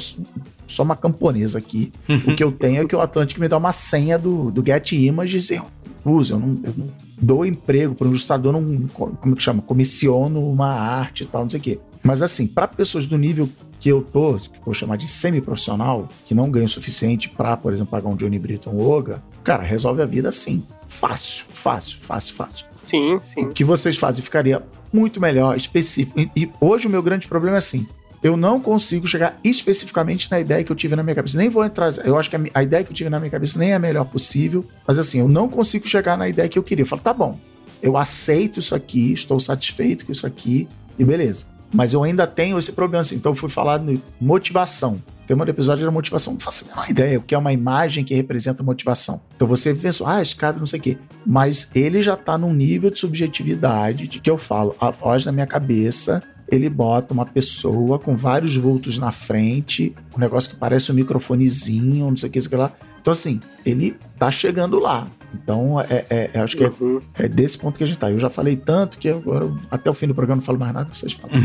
só 0.66 0.83
uma 0.83 0.94
camponesa 0.94 1.59
aqui. 1.59 1.92
o 2.09 2.37
que 2.37 2.44
eu 2.44 2.52
tenho 2.52 2.83
é 2.83 2.87
que 2.87 2.94
o 2.94 3.00
Atlantic 3.00 3.38
me 3.38 3.48
dá 3.48 3.56
uma 3.56 3.72
senha 3.72 4.18
do, 4.18 4.50
do 4.50 4.64
Get 4.64 4.92
Images 4.92 5.50
e 5.50 5.56
eu 5.56 5.66
uso. 6.04 6.35
Eu 6.35 6.38
não, 6.38 6.61
eu 6.62 6.74
não 6.76 6.87
dou 7.20 7.44
emprego 7.44 7.94
para 7.94 8.06
um 8.06 8.11
ilustrador, 8.11 8.52
não, 8.52 8.87
como 8.88 9.35
que 9.35 9.42
chama? 9.42 9.62
Comissiono 9.62 10.48
uma 10.48 10.68
arte 10.68 11.24
e 11.24 11.26
tal, 11.26 11.42
não 11.42 11.48
sei 11.48 11.61
o 11.61 11.62
quê. 11.62 11.80
Mas 12.02 12.22
assim, 12.22 12.46
para 12.46 12.66
pessoas 12.68 13.06
do 13.06 13.18
nível 13.18 13.48
que 13.78 13.88
eu 13.88 14.02
tô, 14.02 14.34
que 14.34 14.60
vou 14.64 14.74
chamar 14.74 14.96
de 14.96 15.08
semi-profissional, 15.08 16.08
que 16.24 16.34
não 16.34 16.50
ganha 16.50 16.66
o 16.66 16.68
suficiente 16.68 17.28
para, 17.28 17.56
por 17.56 17.72
exemplo, 17.72 17.90
pagar 17.90 18.08
um 18.08 18.16
Johnny 18.16 18.38
Britton 18.38 18.78
Oga, 18.78 19.22
cara, 19.42 19.62
resolve 19.62 20.02
a 20.02 20.06
vida 20.06 20.28
assim. 20.28 20.64
Fácil, 20.86 21.46
fácil, 21.50 21.98
fácil, 22.00 22.34
fácil. 22.34 22.66
Sim, 22.80 23.18
sim. 23.20 23.44
O 23.44 23.52
que 23.52 23.64
vocês 23.64 23.96
fazem 23.96 24.22
ficaria 24.22 24.62
muito 24.92 25.20
melhor, 25.20 25.56
específico. 25.56 26.18
E, 26.20 26.30
e 26.36 26.50
hoje 26.60 26.86
o 26.86 26.90
meu 26.90 27.02
grande 27.02 27.26
problema 27.26 27.56
é 27.56 27.58
assim: 27.58 27.86
eu 28.22 28.36
não 28.36 28.60
consigo 28.60 29.06
chegar 29.06 29.38
especificamente 29.42 30.30
na 30.30 30.38
ideia 30.38 30.62
que 30.62 30.70
eu 30.70 30.76
tive 30.76 30.94
na 30.94 31.02
minha 31.02 31.14
cabeça. 31.14 31.38
Nem 31.38 31.48
vou 31.48 31.64
entrar. 31.64 31.90
Eu 32.04 32.18
acho 32.18 32.28
que 32.28 32.36
a, 32.36 32.40
a, 32.52 32.62
ideia 32.62 32.84
que 32.84 32.90
eu 32.90 32.94
tive 32.94 33.08
na 33.08 33.18
minha 33.18 33.30
cabeça 33.30 33.58
nem 33.58 33.72
é 33.72 33.74
a 33.74 33.78
melhor 33.78 34.04
possível, 34.04 34.64
mas 34.86 34.98
assim, 34.98 35.20
eu 35.20 35.28
não 35.28 35.48
consigo 35.48 35.88
chegar 35.88 36.18
na 36.18 36.28
ideia 36.28 36.48
que 36.48 36.58
eu 36.58 36.62
queria. 36.62 36.82
Eu 36.82 36.86
falo, 36.86 37.00
tá 37.00 37.14
bom, 37.14 37.38
eu 37.82 37.96
aceito 37.96 38.60
isso 38.60 38.74
aqui, 38.74 39.12
estou 39.12 39.40
satisfeito 39.40 40.04
com 40.04 40.12
isso 40.12 40.26
aqui, 40.26 40.68
e 40.98 41.04
beleza. 41.04 41.46
Mas 41.72 41.92
eu 41.92 42.02
ainda 42.02 42.26
tenho 42.26 42.59
esse 42.59 42.72
problema 42.72 43.02
assim. 43.02 43.16
Então 43.16 43.33
eu 43.33 43.37
fui 43.37 43.48
falar 43.48 43.78
de 43.78 44.00
motivação. 44.20 45.00
Tem 45.26 45.37
um 45.37 45.42
episódio 45.44 45.85
da 45.85 45.92
motivação, 45.92 46.33
não 46.33 46.40
faço 46.40 46.64
a 46.64 46.68
menor 46.68 46.90
ideia, 46.90 47.18
o 47.18 47.22
que 47.22 47.37
é 47.37 47.38
uma 47.38 47.52
imagem 47.52 48.02
que 48.02 48.12
representa 48.12 48.64
motivação. 48.64 49.20
Então 49.37 49.46
você 49.46 49.72
pensou, 49.72 50.09
ah, 50.09 50.20
esse 50.20 50.35
cara 50.35 50.56
não 50.59 50.66
sei 50.66 50.80
o 50.80 50.83
quê. 50.83 50.98
Mas 51.24 51.70
ele 51.72 52.02
já 52.02 52.16
tá 52.16 52.37
num 52.37 52.52
nível 52.52 52.90
de 52.90 52.98
subjetividade 52.98 54.09
de 54.09 54.18
que 54.18 54.28
eu 54.28 54.37
falo, 54.37 54.74
a 54.80 54.90
voz 54.90 55.24
na 55.24 55.30
minha 55.30 55.46
cabeça 55.46 56.20
ele 56.50 56.68
bota 56.68 57.14
uma 57.14 57.24
pessoa 57.24 57.98
com 57.98 58.16
vários 58.16 58.56
vultos 58.56 58.98
na 58.98 59.12
frente, 59.12 59.94
um 60.16 60.18
negócio 60.18 60.50
que 60.50 60.56
parece 60.56 60.90
um 60.90 60.94
microfonezinho, 60.94 62.08
não 62.08 62.16
sei 62.16 62.28
o 62.28 62.32
que, 62.32 62.40
sei 62.40 62.58
lá. 62.58 62.72
Então, 63.00 63.12
assim, 63.12 63.40
ele 63.64 63.96
tá 64.18 64.30
chegando 64.30 64.78
lá. 64.78 65.06
Então, 65.32 65.80
é, 65.80 66.04
é, 66.10 66.30
é 66.34 66.40
acho 66.40 66.56
que 66.56 66.64
é, 66.64 66.72
uhum. 66.80 67.00
é, 67.14 67.28
desse 67.28 67.56
ponto 67.56 67.78
que 67.78 67.84
a 67.84 67.86
gente 67.86 67.98
tá. 67.98 68.10
Eu 68.10 68.18
já 68.18 68.28
falei 68.28 68.56
tanto 68.56 68.98
que 68.98 69.08
agora, 69.08 69.52
até 69.70 69.88
o 69.88 69.94
fim 69.94 70.08
do 70.08 70.14
programa, 70.14 70.40
não 70.40 70.44
falo 70.44 70.58
mais 70.58 70.72
nada, 70.72 70.92
vocês 70.92 71.12
falam. 71.12 71.36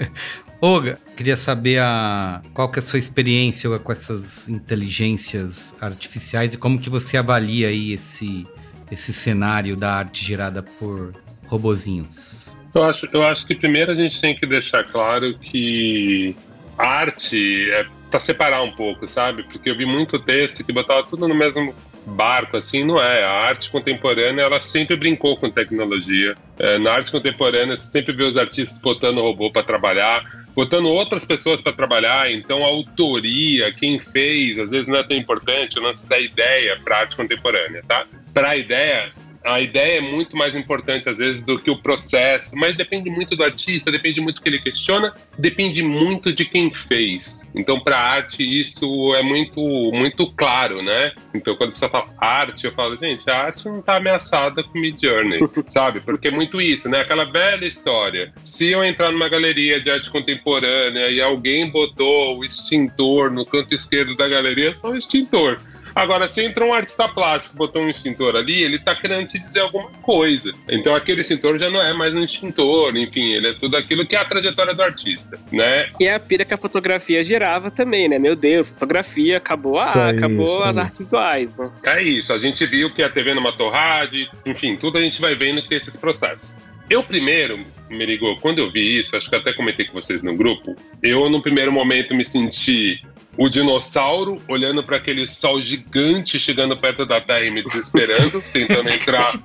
Olga, 0.60 0.98
queria 1.14 1.36
saber 1.36 1.78
a, 1.80 2.42
qual 2.54 2.70
que 2.70 2.78
é 2.78 2.82
a 2.82 2.82
sua 2.82 2.98
experiência 2.98 3.78
com 3.78 3.92
essas 3.92 4.48
inteligências 4.48 5.74
artificiais 5.80 6.54
e 6.54 6.58
como 6.58 6.78
que 6.78 6.88
você 6.88 7.18
avalia 7.18 7.68
aí 7.68 7.92
esse, 7.92 8.46
esse 8.90 9.12
cenário 9.12 9.76
da 9.76 9.92
arte 9.92 10.24
gerada 10.24 10.62
por 10.62 11.12
robozinhos. 11.46 12.48
Eu 12.76 12.84
acho, 12.84 13.08
eu 13.10 13.22
acho 13.22 13.46
que 13.46 13.54
primeiro 13.54 13.90
a 13.90 13.94
gente 13.94 14.20
tem 14.20 14.34
que 14.34 14.44
deixar 14.44 14.84
claro 14.84 15.32
que 15.38 16.36
arte 16.76 17.70
é 17.70 17.86
para 18.10 18.20
separar 18.20 18.62
um 18.62 18.70
pouco, 18.70 19.08
sabe? 19.08 19.44
Porque 19.44 19.70
eu 19.70 19.74
vi 19.74 19.86
muito 19.86 20.18
texto 20.18 20.62
que 20.62 20.72
botava 20.74 21.02
tudo 21.02 21.26
no 21.26 21.34
mesmo 21.34 21.74
barco, 22.04 22.54
assim, 22.54 22.84
não 22.84 23.02
é. 23.02 23.24
A 23.24 23.30
arte 23.30 23.70
contemporânea, 23.70 24.42
ela 24.42 24.60
sempre 24.60 24.94
brincou 24.94 25.38
com 25.38 25.50
tecnologia. 25.50 26.36
É, 26.58 26.78
na 26.78 26.92
arte 26.92 27.10
contemporânea, 27.10 27.74
você 27.74 27.90
sempre 27.90 28.12
vê 28.12 28.24
os 28.24 28.36
artistas 28.36 28.78
botando 28.82 29.22
robô 29.22 29.50
para 29.50 29.62
trabalhar, 29.62 30.22
botando 30.54 30.86
outras 30.90 31.24
pessoas 31.24 31.62
para 31.62 31.72
trabalhar. 31.72 32.30
Então, 32.30 32.62
a 32.62 32.66
autoria, 32.66 33.72
quem 33.72 33.98
fez, 33.98 34.58
às 34.58 34.70
vezes 34.70 34.86
não 34.86 34.98
é 34.98 35.02
tão 35.02 35.16
importante, 35.16 35.78
o 35.78 35.82
lance 35.82 36.06
da 36.06 36.20
ideia 36.20 36.78
para 36.84 36.98
arte 36.98 37.16
contemporânea, 37.16 37.82
tá? 37.88 38.04
Para 38.34 38.50
a 38.50 38.56
ideia, 38.56 39.12
a 39.46 39.60
ideia 39.60 39.98
é 39.98 40.00
muito 40.00 40.36
mais 40.36 40.54
importante 40.54 41.08
às 41.08 41.18
vezes 41.18 41.44
do 41.44 41.58
que 41.58 41.70
o 41.70 41.76
processo, 41.76 42.56
mas 42.56 42.76
depende 42.76 43.08
muito 43.08 43.36
do 43.36 43.44
artista, 43.44 43.90
depende 43.90 44.20
muito 44.20 44.36
do 44.36 44.42
que 44.42 44.48
ele 44.48 44.58
questiona, 44.58 45.14
depende 45.38 45.82
muito 45.82 46.32
de 46.32 46.44
quem 46.44 46.72
fez. 46.74 47.48
Então, 47.54 47.78
para 47.78 47.96
arte 47.98 48.42
isso 48.42 49.14
é 49.14 49.22
muito 49.22 49.60
muito 49.92 50.30
claro, 50.32 50.82
né? 50.82 51.12
Então, 51.32 51.54
quando 51.56 51.76
você 51.76 51.88
fala 51.88 52.08
arte, 52.18 52.66
eu 52.66 52.72
falo, 52.72 52.96
gente, 52.96 53.28
a 53.30 53.44
arte 53.44 53.66
não 53.66 53.78
está 53.78 53.96
ameaçada 53.96 54.64
com 54.64 54.78
Mid 54.78 55.00
Journey, 55.00 55.40
sabe? 55.68 56.00
Porque 56.00 56.28
é 56.28 56.30
muito 56.30 56.60
isso, 56.60 56.88
né? 56.88 57.00
Aquela 57.00 57.24
velha 57.24 57.64
história. 57.64 58.32
Se 58.42 58.70
eu 58.70 58.82
entrar 58.82 59.12
numa 59.12 59.28
galeria 59.28 59.80
de 59.80 59.90
arte 59.90 60.10
contemporânea 60.10 61.08
e 61.08 61.20
alguém 61.20 61.70
botou 61.70 62.38
o 62.38 62.44
extintor 62.44 63.30
no 63.30 63.46
canto 63.46 63.74
esquerdo 63.74 64.16
da 64.16 64.28
galeria, 64.28 64.70
é 64.70 64.74
só 64.74 64.90
um 64.90 64.96
extintor. 64.96 65.60
Agora, 65.96 66.28
se 66.28 66.44
entra 66.44 66.62
um 66.62 66.74
artista 66.74 67.08
plástico, 67.08 67.56
botou 67.56 67.80
um 67.80 67.88
extintor 67.88 68.36
ali, 68.36 68.62
ele 68.62 68.78
tá 68.78 68.94
querendo 68.94 69.26
te 69.26 69.38
dizer 69.38 69.60
alguma 69.60 69.88
coisa. 70.02 70.52
Então 70.68 70.94
aquele 70.94 71.22
extintor 71.22 71.58
já 71.58 71.70
não 71.70 71.80
é 71.80 71.94
mais 71.94 72.14
um 72.14 72.22
extintor, 72.22 72.94
enfim, 72.98 73.32
ele 73.32 73.48
é 73.48 73.54
tudo 73.54 73.78
aquilo 73.78 74.06
que 74.06 74.14
é 74.14 74.18
a 74.18 74.24
trajetória 74.26 74.74
do 74.74 74.82
artista, 74.82 75.40
né? 75.50 75.88
E 75.98 76.04
é 76.04 76.12
a 76.12 76.20
pira 76.20 76.44
que 76.44 76.52
a 76.52 76.58
fotografia 76.58 77.24
gerava 77.24 77.70
também, 77.70 78.10
né? 78.10 78.18
Meu 78.18 78.36
Deus, 78.36 78.68
fotografia, 78.68 79.38
acabou, 79.38 79.78
ah, 79.78 80.08
aí, 80.08 80.18
acabou 80.18 80.62
as 80.62 80.76
artes 80.76 80.98
visuais. 80.98 81.56
Né? 81.56 81.72
É 81.84 82.02
isso, 82.02 82.30
a 82.30 82.38
gente 82.38 82.66
viu 82.66 82.92
que 82.92 83.02
a 83.02 83.08
TV 83.08 83.32
numa 83.32 83.56
torrade, 83.56 84.28
enfim, 84.44 84.76
tudo 84.76 84.98
a 84.98 85.00
gente 85.00 85.18
vai 85.18 85.34
vendo 85.34 85.62
que 85.62 85.68
tem 85.70 85.76
esses 85.76 85.96
processos. 85.96 86.58
Eu 86.90 87.02
primeiro, 87.02 87.58
Merigo, 87.88 88.36
quando 88.42 88.58
eu 88.58 88.70
vi 88.70 88.98
isso, 88.98 89.16
acho 89.16 89.30
que 89.30 89.36
até 89.36 89.54
comentei 89.54 89.86
com 89.86 89.94
vocês 89.94 90.22
no 90.22 90.36
grupo, 90.36 90.76
eu 91.02 91.30
no 91.30 91.40
primeiro 91.40 91.72
momento 91.72 92.14
me 92.14 92.22
senti 92.22 93.00
o 93.36 93.48
dinossauro 93.48 94.40
olhando 94.48 94.82
para 94.82 94.96
aquele 94.96 95.26
sol 95.26 95.60
gigante 95.60 96.38
chegando 96.38 96.76
perto 96.76 97.04
da 97.04 97.20
Terra 97.20 97.44
e 97.44 97.50
me 97.50 97.62
desesperando, 97.62 98.42
tentando 98.52 98.88
entrar 98.88 99.38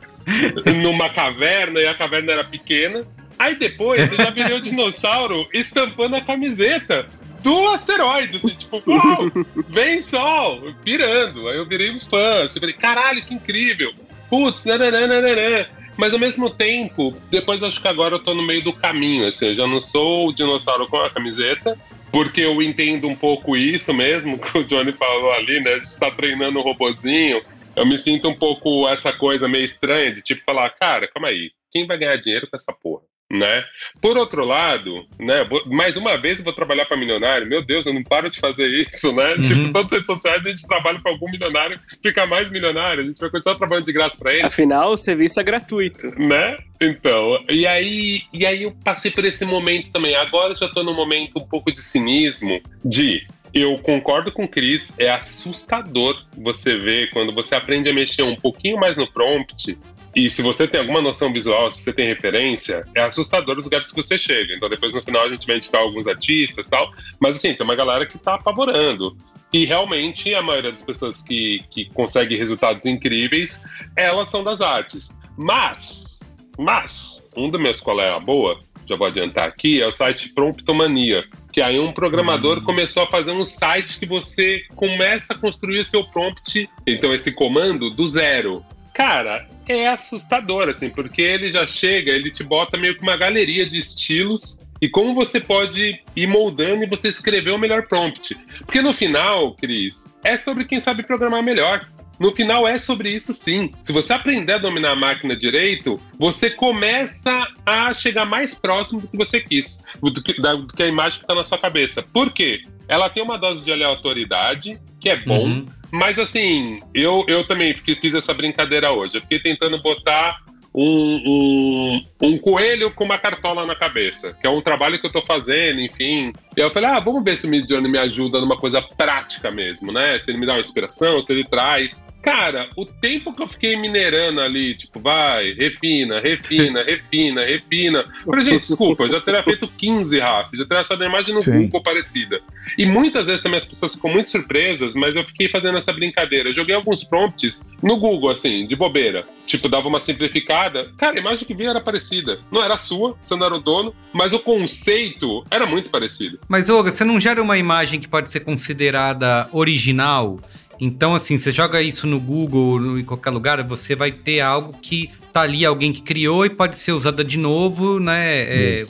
numa 0.81 1.09
caverna 1.09 1.79
e 1.79 1.87
a 1.87 1.93
caverna 1.93 2.31
era 2.31 2.43
pequena. 2.43 3.05
Aí 3.37 3.55
depois 3.55 4.11
eu 4.11 4.17
já 4.17 4.29
virei 4.29 4.55
o 4.55 4.61
dinossauro 4.61 5.47
estampando 5.53 6.15
a 6.15 6.21
camiseta 6.21 7.07
do 7.41 7.69
asteroide, 7.69 8.37
assim, 8.37 8.49
tipo, 8.49 8.81
uau, 8.87 9.31
vem 9.67 10.01
sol, 10.01 10.73
pirando. 10.83 11.49
Aí 11.49 11.57
eu 11.57 11.65
virei 11.65 11.89
um 11.89 11.99
fã, 11.99 12.43
assim, 12.43 12.59
falei, 12.59 12.75
caralho, 12.75 13.23
que 13.23 13.33
incrível. 13.33 13.91
Putz, 14.29 14.65
nananana. 14.65 15.67
Mas 15.97 16.13
ao 16.13 16.19
mesmo 16.19 16.49
tempo, 16.49 17.15
depois 17.29 17.63
acho 17.63 17.81
que 17.81 17.87
agora 17.87 18.15
eu 18.15 18.19
tô 18.19 18.33
no 18.33 18.43
meio 18.43 18.63
do 18.63 18.73
caminho, 18.73 19.27
assim, 19.27 19.47
eu 19.47 19.55
já 19.55 19.67
não 19.67 19.81
sou 19.81 20.29
o 20.29 20.33
dinossauro 20.33 20.87
com 20.87 20.97
a 20.97 21.09
camiseta, 21.09 21.77
porque 22.11 22.41
eu 22.41 22.61
entendo 22.61 23.07
um 23.07 23.15
pouco 23.15 23.55
isso 23.55 23.93
mesmo, 23.93 24.37
que 24.39 24.57
o 24.57 24.63
Johnny 24.63 24.91
falou 24.93 25.31
ali, 25.31 25.59
né? 25.59 25.73
A 25.73 25.79
gente 25.79 25.99
tá 25.99 26.11
treinando 26.11 26.59
o 26.59 26.61
robozinho. 26.61 27.41
Eu 27.75 27.85
me 27.85 27.97
sinto 27.97 28.27
um 28.27 28.35
pouco 28.35 28.87
essa 28.89 29.13
coisa 29.13 29.47
meio 29.47 29.63
estranha 29.63 30.11
de 30.11 30.21
tipo 30.21 30.41
falar, 30.43 30.69
cara, 30.71 31.07
calma 31.07 31.29
aí, 31.29 31.51
quem 31.71 31.87
vai 31.87 31.97
ganhar 31.97 32.17
dinheiro 32.17 32.47
com 32.49 32.55
essa 32.55 32.73
porra? 32.73 33.03
Né? 33.31 33.63
Por 34.01 34.17
outro 34.17 34.43
lado, 34.43 35.07
né, 35.17 35.47
mais 35.67 35.95
uma 35.95 36.17
vez 36.17 36.39
eu 36.39 36.43
vou 36.43 36.53
trabalhar 36.53 36.85
para 36.85 36.97
milionário, 36.97 37.47
meu 37.47 37.61
Deus, 37.61 37.85
eu 37.85 37.93
não 37.93 38.03
paro 38.03 38.29
de 38.29 38.37
fazer 38.37 38.67
isso, 38.67 39.13
né? 39.15 39.35
Uhum. 39.35 39.41
Tipo, 39.41 39.71
todas 39.71 39.85
as 39.85 39.99
redes 39.99 40.07
sociais 40.07 40.45
a 40.45 40.51
gente 40.51 40.67
trabalha 40.67 40.99
para 40.99 41.11
algum 41.11 41.31
milionário, 41.31 41.79
fica 42.03 42.27
mais 42.27 42.51
milionário, 42.51 43.03
a 43.03 43.07
gente 43.07 43.19
vai 43.19 43.29
continuar 43.29 43.55
trabalhando 43.55 43.85
de 43.85 43.93
graça 43.93 44.17
para 44.17 44.33
ele. 44.33 44.43
Afinal, 44.43 44.91
o 44.91 44.97
serviço 44.97 45.39
é 45.39 45.43
gratuito. 45.43 46.07
Né? 46.19 46.57
Então, 46.81 47.37
e 47.49 47.65
aí, 47.65 48.23
e 48.33 48.45
aí 48.45 48.63
eu 48.63 48.75
passei 48.83 49.11
por 49.11 49.23
esse 49.23 49.45
momento 49.45 49.91
também. 49.91 50.15
Agora 50.15 50.49
eu 50.49 50.55
já 50.55 50.67
tô 50.67 50.83
num 50.83 50.93
momento 50.93 51.39
um 51.39 51.47
pouco 51.47 51.71
de 51.71 51.79
cinismo 51.79 52.61
de 52.83 53.25
eu 53.53 53.77
concordo 53.79 54.31
com 54.31 54.45
o 54.45 54.47
Cris, 54.47 54.93
é 54.97 55.09
assustador 55.09 56.23
você 56.37 56.77
ver 56.77 57.09
quando 57.09 57.33
você 57.33 57.53
aprende 57.53 57.89
a 57.89 57.93
mexer 57.93 58.23
um 58.23 58.35
pouquinho 58.35 58.77
mais 58.77 58.95
no 58.95 59.05
prompt 59.11 59.77
e 60.15 60.29
se 60.29 60.41
você 60.41 60.67
tem 60.67 60.79
alguma 60.79 61.01
noção 61.01 61.31
visual, 61.31 61.71
se 61.71 61.81
você 61.81 61.93
tem 61.93 62.07
referência, 62.07 62.85
é 62.95 63.01
assustador 63.01 63.57
os 63.57 63.63
lugares 63.63 63.91
que 63.91 64.01
você 64.01 64.17
chega. 64.17 64.53
Então 64.53 64.69
depois 64.69 64.93
no 64.93 65.01
final 65.01 65.25
a 65.25 65.29
gente 65.29 65.47
vai 65.47 65.57
indicar 65.57 65.81
alguns 65.81 66.05
artistas 66.05 66.67
e 66.67 66.69
tal. 66.69 66.91
Mas 67.19 67.37
assim, 67.37 67.53
tem 67.53 67.63
uma 67.63 67.75
galera 67.75 68.05
que 68.05 68.17
tá 68.17 68.35
apavorando. 68.35 69.15
E 69.53 69.65
realmente 69.65 70.33
a 70.33 70.41
maioria 70.41 70.71
das 70.71 70.83
pessoas 70.83 71.21
que, 71.21 71.59
que 71.69 71.85
consegue 71.93 72.35
resultados 72.35 72.85
incríveis, 72.85 73.65
elas 73.95 74.29
são 74.29 74.43
das 74.43 74.61
artes. 74.61 75.19
Mas, 75.37 76.39
mas, 76.57 77.27
um 77.35 77.49
dos 77.49 77.59
meus 77.59 77.79
colegas 77.79 78.23
boa, 78.23 78.59
já 78.85 78.95
vou 78.95 79.07
adiantar 79.07 79.47
aqui, 79.47 79.81
é 79.81 79.87
o 79.87 79.91
site 79.91 80.33
Promptomania. 80.33 81.23
Que 81.51 81.61
aí 81.61 81.79
um 81.79 81.91
programador 81.93 82.59
hum. 82.59 82.63
começou 82.63 83.03
a 83.03 83.07
fazer 83.07 83.31
um 83.31 83.43
site 83.43 83.99
que 83.99 84.05
você 84.05 84.61
começa 84.75 85.33
a 85.33 85.37
construir 85.37 85.79
o 85.79 85.83
seu 85.83 86.03
prompt, 86.05 86.69
então 86.85 87.13
esse 87.13 87.33
comando, 87.33 87.89
do 87.89 88.05
zero. 88.05 88.63
Cara, 88.93 89.47
é 89.67 89.87
assustador, 89.87 90.67
assim, 90.69 90.89
porque 90.89 91.21
ele 91.21 91.51
já 91.51 91.65
chega, 91.65 92.11
ele 92.11 92.29
te 92.29 92.43
bota 92.43 92.77
meio 92.77 92.95
que 92.95 93.01
uma 93.01 93.15
galeria 93.15 93.65
de 93.65 93.79
estilos 93.79 94.61
e 94.81 94.89
como 94.89 95.13
você 95.13 95.39
pode 95.39 96.01
ir 96.15 96.27
moldando 96.27 96.83
e 96.83 96.87
você 96.87 97.07
escrever 97.07 97.51
o 97.51 97.57
melhor 97.57 97.87
prompt. 97.87 98.35
Porque 98.65 98.81
no 98.81 98.91
final, 98.91 99.55
Cris, 99.55 100.17
é 100.23 100.37
sobre 100.37 100.65
quem 100.65 100.79
sabe 100.79 101.03
programar 101.03 101.43
melhor. 101.43 101.87
no 102.19 102.35
final 102.35 102.67
é 102.67 102.77
sobre 102.77 103.09
isso 103.09 103.33
sim. 103.33 103.71
Se 103.81 103.91
você 103.91 104.13
aprender 104.13 104.53
a 104.53 104.57
dominar 104.59 104.91
a 104.91 104.95
máquina 104.95 105.35
direito, 105.35 105.99
você 106.19 106.51
começa 106.51 107.47
a 107.65 107.93
chegar 107.93 108.25
mais 108.25 108.53
próximo 108.53 109.01
do 109.01 109.07
que 109.07 109.17
você 109.17 109.39
quis, 109.39 109.83
do 110.01 110.21
que, 110.21 110.39
da, 110.39 110.53
do 110.53 110.67
que 110.67 110.83
a 110.83 110.87
imagem 110.87 111.17
que 111.19 111.23
está 111.23 111.33
na 111.33 111.43
sua 111.43 111.57
cabeça. 111.57 112.03
Por 112.03 112.31
quê? 112.31 112.61
Ela 112.87 113.09
tem 113.09 113.23
uma 113.23 113.37
dose 113.37 113.63
de 113.63 113.71
aleatoriedade, 113.71 114.79
que 114.99 115.09
é 115.09 115.15
bom, 115.17 115.45
Uhum. 115.45 115.65
mas 115.91 116.19
assim, 116.19 116.79
eu, 116.93 117.23
eu 117.27 117.45
também 117.47 117.73
fiz 117.75 118.15
essa 118.15 118.33
brincadeira 118.33 118.91
hoje. 118.91 119.17
Eu 119.17 119.21
fiquei 119.21 119.39
tentando 119.39 119.81
botar 119.81 120.39
um, 120.73 120.83
um, 121.25 122.05
um 122.21 122.37
coelho 122.37 122.91
com 122.91 123.03
uma 123.03 123.17
cartola 123.17 123.65
na 123.65 123.75
cabeça, 123.75 124.33
que 124.39 124.47
é 124.47 124.49
um 124.49 124.61
trabalho 124.61 124.99
que 124.99 125.05
eu 125.05 125.11
tô 125.11 125.21
fazendo, 125.21 125.81
enfim. 125.81 126.31
E 126.55 126.59
eu 126.61 126.69
falei, 126.69 126.89
ah, 126.89 126.99
vamos 126.99 127.23
ver 127.23 127.35
se 127.37 127.45
o 127.45 127.49
Midjourney 127.49 127.91
me 127.91 127.97
ajuda 127.97 128.39
numa 128.39 128.57
coisa 128.57 128.81
prática 128.81 129.51
mesmo, 129.51 129.91
né? 129.91 130.19
Se 130.19 130.31
ele 130.31 130.37
me 130.37 130.45
dá 130.45 130.53
uma 130.53 130.61
inspiração, 130.61 131.21
se 131.21 131.33
ele 131.33 131.43
traz. 131.43 132.05
Cara, 132.21 132.69
o 132.75 132.85
tempo 132.85 133.33
que 133.33 133.41
eu 133.41 133.47
fiquei 133.47 133.75
minerando 133.75 134.41
ali, 134.41 134.75
tipo, 134.75 134.99
vai, 134.99 135.53
refina, 135.53 136.19
refina, 136.19 136.83
refina, 136.85 137.43
refina. 137.43 138.03
Falei, 138.23 138.43
gente, 138.43 138.67
desculpa, 138.67 139.03
eu 139.03 139.11
já 139.13 139.21
teria 139.21 139.43
feito 139.43 139.67
15, 139.67 140.19
Rafa, 140.19 140.55
já 140.55 140.65
teria 140.65 140.81
achado 140.81 141.03
a 141.03 141.07
imagem 141.07 141.33
no 141.33 141.41
Sim. 141.41 141.63
Google 141.63 141.81
parecida. 141.81 142.39
E 142.77 142.85
muitas 142.85 143.27
vezes 143.27 143.41
também 143.41 143.57
as 143.57 143.65
pessoas 143.65 143.95
ficam 143.95 144.11
muito 144.11 144.29
surpresas, 144.29 144.93
mas 144.93 145.15
eu 145.15 145.23
fiquei 145.23 145.49
fazendo 145.49 145.77
essa 145.77 145.91
brincadeira. 145.91 146.49
Eu 146.49 146.53
joguei 146.53 146.75
alguns 146.75 147.03
prompts 147.03 147.65
no 147.81 147.97
Google, 147.97 148.29
assim, 148.29 148.67
de 148.67 148.75
bobeira. 148.75 149.25
Tipo, 149.45 149.67
dava 149.67 149.87
uma 149.87 149.99
simplificada. 149.99 150.91
Cara, 150.97 151.17
a 151.17 151.19
imagem 151.19 151.45
que 151.45 151.55
vinha 151.55 151.71
era 151.71 151.81
parecida. 151.81 152.39
Não 152.51 152.63
era 152.63 152.77
sua, 152.77 153.17
você 153.21 153.35
não 153.35 153.45
era 153.45 153.55
o 153.55 153.59
dono, 153.59 153.93
mas 154.13 154.33
o 154.33 154.39
conceito 154.39 155.43
era 155.49 155.65
muito 155.65 155.89
parecido. 155.89 156.39
Mas, 156.47 156.69
Olga, 156.69 156.93
você 156.93 157.03
não 157.03 157.19
gera 157.19 157.41
uma 157.41 157.57
imagem 157.57 157.99
que 157.99 158.07
pode 158.07 158.29
ser 158.29 158.41
considerada 158.41 159.49
original? 159.51 160.39
Então, 160.81 161.13
assim, 161.13 161.37
você 161.37 161.51
joga 161.51 161.79
isso 161.81 162.07
no 162.07 162.19
Google, 162.19 162.79
no- 162.79 162.99
em 162.99 163.03
qualquer 163.05 163.29
lugar, 163.29 163.61
você 163.63 163.95
vai 163.95 164.11
ter 164.11 164.39
algo 164.41 164.73
que 164.81 165.11
tá 165.31 165.41
ali, 165.41 165.63
alguém 165.63 165.93
que 165.93 166.01
criou 166.01 166.43
e 166.43 166.49
pode 166.49 166.79
ser 166.79 166.91
usada 166.93 167.23
de 167.23 167.37
novo, 167.37 167.99
né? 167.99 168.41
É, 168.49 168.85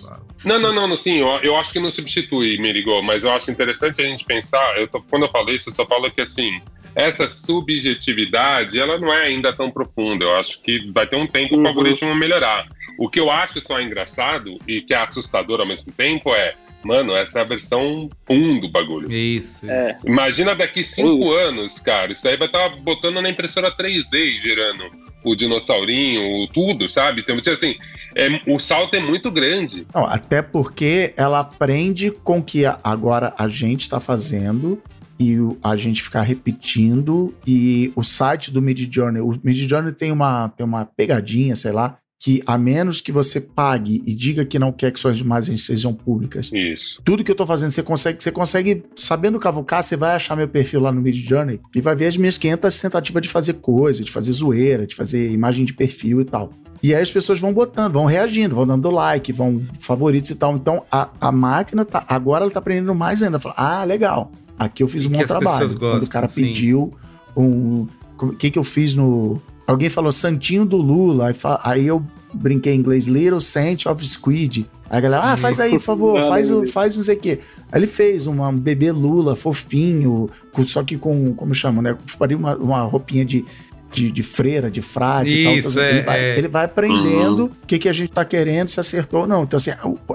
não, 0.46 0.58
não, 0.58 0.74
não, 0.88 0.96
sim, 0.96 1.20
eu, 1.20 1.28
eu 1.44 1.56
acho 1.58 1.72
que 1.74 1.80
não 1.82 1.92
substitui, 1.92 2.58
Mirigo, 2.58 3.04
mas 3.04 3.26
eu 3.26 3.34
acho 3.34 3.52
interessante 3.52 4.02
a 4.02 4.06
gente 4.06 4.24
pensar, 4.26 4.76
eu 4.78 4.88
tô- 4.88 5.02
quando 5.04 5.24
eu 5.24 5.30
falo 5.30 5.52
isso, 5.52 5.70
eu 5.70 5.74
só 5.74 5.86
falo 5.86 6.10
que, 6.10 6.22
assim, 6.22 6.62
essa 6.96 7.30
subjetividade, 7.30 8.80
ela 8.80 8.98
não 8.98 9.14
é 9.14 9.24
ainda 9.28 9.54
tão 9.54 9.70
profunda, 9.70 10.26
eu 10.26 10.36
acho 10.36 10.62
que 10.62 10.90
vai 10.92 11.06
ter 11.06 11.16
um 11.16 11.28
tempo 11.28 11.56
Uhum. 11.56 11.62
para 11.62 11.68
o 11.68 11.72
algoritmo 11.72 12.16
melhorar. 12.16 12.68
O 12.98 13.10
que 13.10 13.20
eu 13.20 13.30
acho 13.30 13.62
só 13.62 13.80
engraçado 13.82 14.58
e 14.68 14.82
que 14.82 14.94
é 14.94 14.98
assustador 14.98 15.60
ao 15.60 15.66
mesmo 15.68 15.92
tempo 15.94 16.34
é, 16.34 16.54
mano, 16.84 17.16
essa 17.16 17.40
é 17.40 17.42
a 17.42 17.46
versão 17.46 18.10
1 18.30 18.60
do 18.60 18.70
bagulho. 18.70 19.12
Isso, 19.12 19.66
isso. 19.66 19.72
É. 19.72 19.98
Imagina 20.06 20.56
daqui 20.56 20.84
cinco 20.84 21.24
Isso. 21.24 21.44
anos, 21.44 21.80
cara, 21.80 22.12
isso 22.12 22.24
daí 22.24 22.38
vai 22.38 22.48
estar 22.48 22.70
botando 22.78 23.22
na 23.22 23.30
impressora 23.30 23.72
3D 23.76 24.14
e 24.14 24.38
gerando 24.40 24.84
o 25.24 25.36
dinossaurinho, 25.36 26.42
o 26.42 26.48
tudo, 26.48 26.90
sabe? 26.90 27.22
Então, 27.22 27.38
assim, 27.54 27.76
é, 28.16 28.28
o 28.48 28.58
salto 28.58 28.96
é 28.96 29.00
muito 29.00 29.30
grande. 29.30 29.86
Não, 29.94 30.06
até 30.06 30.42
porque 30.42 31.14
ela 31.16 31.40
aprende 31.40 32.10
com 32.12 32.40
o 32.40 32.44
que 32.44 32.64
agora 32.84 33.34
a 33.38 33.48
gente 33.48 33.82
está 33.82 34.00
fazendo 34.00 34.82
e 35.20 35.40
o- 35.40 35.60
a 35.64 35.76
gente 35.76 36.02
ficar 36.02 36.24
repetindo 36.24 37.36
e 37.46 37.92
o 37.96 38.02
site 38.04 38.50
do 38.52 38.60
Midjourney, 38.62 39.22
o 39.22 39.40
Midjourney 39.44 39.92
tem 39.94 40.12
uma, 40.12 40.50
tem 40.50 40.66
uma 40.66 40.86
pegadinha, 40.86 41.56
sei 41.56 41.72
lá, 41.72 41.98
que 42.22 42.44
a 42.46 42.56
menos 42.56 43.02
que 43.02 43.12
você 43.12 43.42
pague 43.42 44.04
e 44.06 44.14
diga 44.14 44.46
que 44.46 44.60
não 44.60 44.72
quer 44.72 44.92
que 44.92 45.00
suas 45.00 45.18
imagens 45.18 45.66
sejam 45.66 45.92
públicas, 45.92 46.52
Isso. 46.54 47.02
tudo 47.04 47.24
que 47.24 47.32
eu 47.32 47.36
tô 47.36 47.48
fazendo, 47.48 47.72
você 47.72 47.82
consegue, 47.82 48.22
você 48.22 48.32
consegue, 48.32 48.84
sabendo 48.96 49.40
cavucar, 49.40 49.82
você 49.82 49.98
vai 49.98 50.16
achar 50.16 50.36
meu 50.36 50.48
perfil 50.48 50.82
lá 50.82 50.92
no 50.92 51.02
Midjourney 51.02 51.60
e 51.74 51.82
vai 51.82 51.96
ver 51.96 52.06
as 52.06 52.16
minhas 52.16 52.38
500 52.38 52.80
tentativas 52.80 53.24
de 53.24 53.28
fazer 53.28 53.54
coisa, 53.54 54.04
de 54.04 54.12
fazer 54.12 54.34
zoeira, 54.34 54.86
de 54.86 54.94
fazer 54.94 55.32
imagem 55.32 55.66
de 55.66 55.74
perfil 55.74 56.22
e 56.22 56.26
tal. 56.26 56.52
E 56.84 56.94
aí 56.94 57.02
as 57.02 57.10
pessoas 57.10 57.40
vão 57.40 57.52
botando, 57.52 57.94
vão 57.94 58.06
reagindo, 58.06 58.54
vão 58.54 58.68
dando 58.68 58.92
like, 58.92 59.34
vão 59.34 59.60
favoritos 59.80 60.30
e 60.30 60.36
tal. 60.36 60.56
Então 60.56 60.84
a, 60.92 61.10
a 61.20 61.32
máquina 61.32 61.84
tá, 61.84 62.06
agora 62.08 62.44
ela 62.44 62.52
tá 62.52 62.60
aprendendo 62.60 62.94
mais 62.94 63.24
ainda. 63.24 63.40
Fala, 63.40 63.56
ah, 63.58 63.84
legal, 63.84 64.32
aqui 64.60 64.84
eu 64.84 64.88
fiz 64.88 65.06
E 65.06 65.08
um 65.08 65.12
bom 65.12 65.24
trabalho. 65.26 65.60
pessoas 65.60 65.76
Quando 65.76 65.94
o 65.94 66.00
gostam, 66.02 66.10
cara 66.10 66.28
sim. 66.28 66.44
pediu 66.44 66.94
um... 67.36 67.88
O 68.22 68.34
que 68.34 68.52
que 68.52 68.60
eu 68.60 68.64
fiz 68.64 68.94
no... 68.94 69.42
Alguém 69.72 69.90
falou 69.90 70.12
Santinho 70.12 70.66
do 70.66 70.76
Lula, 70.76 71.30
aí, 71.30 71.36
aí 71.64 71.88
eu 71.88 72.04
brinquei 72.34 72.74
em 72.74 72.78
inglês, 72.78 73.06
Little 73.06 73.40
Saint 73.40 73.86
of 73.86 74.06
Squid. 74.06 74.70
Aí 74.90 74.98
a 74.98 75.00
galera, 75.02 75.24
ah, 75.24 75.38
faz 75.38 75.62
aí, 75.62 75.72
por 75.72 75.80
favor, 75.80 76.20
Ah, 76.24 76.28
faz, 76.28 76.52
o, 76.52 76.68
faz 76.68 76.98
não 76.98 77.04
sei 77.04 77.16
o 77.16 77.20
quê. 77.20 77.40
Aí 77.72 77.80
ele 77.80 77.88
fez 77.88 78.28
uma, 78.28 78.50
um 78.50 78.58
bebê 78.58 78.92
Lula 78.92 79.34
fofinho, 79.34 80.30
com- 80.52 80.64
só 80.66 80.84
que 80.84 80.98
com, 80.98 81.34
como 81.34 81.56
chama, 81.56 81.82
né? 81.82 81.98
Faria 82.06 82.36
uma, 82.36 82.54
uma 82.58 82.82
roupinha 82.82 83.24
de, 83.24 83.46
de, 83.90 84.12
de 84.12 84.24
freira, 84.24 84.70
de 84.70 84.82
frade 84.82 85.30
e 85.30 85.44
tal. 85.46 85.54
Então, 85.54 85.70
Isso, 85.70 85.80
assim, 85.80 85.88
é, 85.88 85.92
ele, 85.92 86.02
vai, 86.02 86.20
é. 86.20 86.38
ele 86.38 86.48
vai 86.50 86.66
aprendendo 86.66 87.46
o 87.46 87.66
que, 87.66 87.80
que 87.80 87.88
a 87.88 87.94
gente 87.94 88.12
tá 88.12 88.26
querendo, 88.26 88.68
se 88.68 88.80
acertou 88.82 89.22
ou 89.22 89.28
não. 89.28 89.44
Então, 89.44 89.56
assim, 89.56 89.72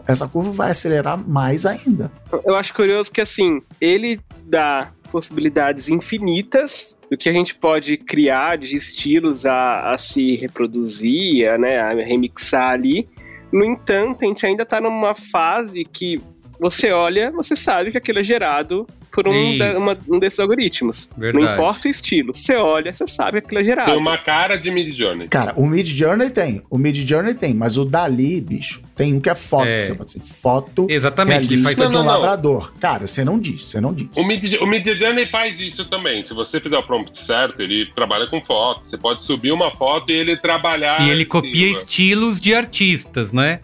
essa 0.06 0.28
curva 0.28 0.50
vai 0.50 0.70
acelerar 0.70 1.16
mais 1.16 1.64
ainda. 1.64 2.12
Eu 2.44 2.54
acho 2.56 2.74
curioso 2.74 3.10
que, 3.10 3.22
assim, 3.22 3.62
ele 3.80 4.20
dá 4.44 4.90
possibilidades 5.06 5.88
infinitas 5.88 6.96
do 7.10 7.16
que 7.16 7.28
a 7.28 7.32
gente 7.32 7.54
pode 7.54 7.96
criar 7.96 8.56
de 8.58 8.76
estilos 8.76 9.46
a, 9.46 9.92
a 9.92 9.98
se 9.98 10.36
reproduzir, 10.36 11.48
a, 11.48 11.58
né, 11.58 11.78
a 11.78 11.92
remixar 11.92 12.70
ali. 12.70 13.08
No 13.52 13.64
entanto, 13.64 14.24
a 14.24 14.26
gente 14.26 14.44
ainda 14.44 14.66
tá 14.66 14.80
numa 14.80 15.14
fase 15.14 15.84
que 15.84 16.20
você 16.58 16.90
olha, 16.90 17.30
você 17.30 17.54
sabe 17.54 17.90
que 17.90 17.98
aquilo 17.98 18.18
é 18.18 18.24
gerado 18.24 18.86
por 19.16 19.26
um, 19.28 19.56
da- 19.56 19.78
uma- 19.78 19.96
um 20.10 20.18
desses 20.18 20.38
algoritmos. 20.38 21.08
Verdade. 21.16 21.42
Não 21.44 21.52
importa 21.54 21.88
o 21.88 21.90
estilo. 21.90 22.34
Você 22.34 22.54
olha, 22.54 22.92
você 22.92 23.06
sabe 23.06 23.38
aquilo 23.38 23.58
é 23.60 23.64
gerado. 23.64 23.90
Tem 23.90 23.98
uma 23.98 24.18
cara 24.18 24.56
de 24.56 24.70
Midjourney. 24.70 25.26
Cara, 25.28 25.54
o 25.56 25.66
Mid 25.66 25.86
Journey 25.88 26.28
tem, 26.28 26.62
o 26.68 26.76
Mid 26.76 26.96
Journey 27.08 27.32
tem, 27.34 27.54
mas 27.54 27.78
o 27.78 27.84
Dali, 27.86 28.40
bicho, 28.42 28.82
tem 28.94 29.14
um 29.14 29.20
que 29.20 29.30
é 29.30 29.34
foto. 29.34 29.66
É. 29.66 29.80
Você 29.80 29.94
pode 29.94 30.12
dizer, 30.12 30.24
foto 30.34 30.86
Exatamente, 30.90 31.52
ele 31.54 31.62
faz 31.62 31.76
Não, 31.78 31.88
de 31.90 31.96
um 31.96 32.00
não, 32.00 32.06
não. 32.06 32.12
labrador. 32.12 32.72
Cara, 32.78 33.06
você 33.06 33.24
não 33.24 33.38
diz, 33.38 33.64
você 33.64 33.80
não 33.80 33.94
diz. 33.94 34.08
O 34.14 34.22
Mid- 34.24 34.60
o 34.60 34.66
Midjourney 34.66 35.24
faz 35.26 35.60
isso 35.60 35.86
também. 35.86 36.22
Se 36.22 36.34
você 36.34 36.60
fizer 36.60 36.76
o 36.76 36.82
prompt 36.82 37.16
certo, 37.18 37.60
ele 37.62 37.86
trabalha 37.94 38.26
com 38.26 38.42
foto. 38.42 38.84
Você 38.84 38.98
pode 38.98 39.24
subir 39.24 39.52
uma 39.52 39.70
foto 39.70 40.10
e 40.12 40.14
ele 40.14 40.36
trabalhar. 40.36 41.00
E 41.00 41.08
ele 41.10 41.24
copia 41.24 41.70
estilos 41.70 42.38
de 42.40 42.54
artistas, 42.54 43.32
né? 43.32 43.60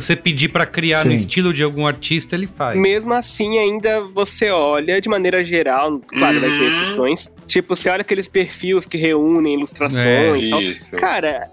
Se 0.00 0.06
você 0.08 0.16
pedir 0.16 0.48
pra 0.48 0.66
criar 0.66 1.04
no 1.04 1.10
Sim. 1.12 1.16
estilo 1.18 1.52
de 1.52 1.62
algum 1.62 1.86
artista, 1.86 2.34
ele 2.34 2.46
faz. 2.46 2.76
Mesmo 2.78 3.14
assim, 3.14 3.58
ainda 3.58 4.00
você 4.12 4.50
olha 4.50 5.00
de 5.00 5.08
maneira 5.08 5.44
geral, 5.44 6.00
claro, 6.00 6.40
vai 6.40 6.48
ter 6.50 6.60
Uhum. 6.60 6.68
exceções. 6.82 7.32
Tipo, 7.46 7.76
você 7.76 7.88
olha 7.90 8.00
aqueles 8.00 8.26
perfis 8.28 8.86
que 8.86 8.96
reúnem 8.98 9.54
ilustrações 9.54 10.46
e 10.46 10.50
tal. 10.50 10.62
Isso. 10.62 10.96
Cara, 10.96 11.48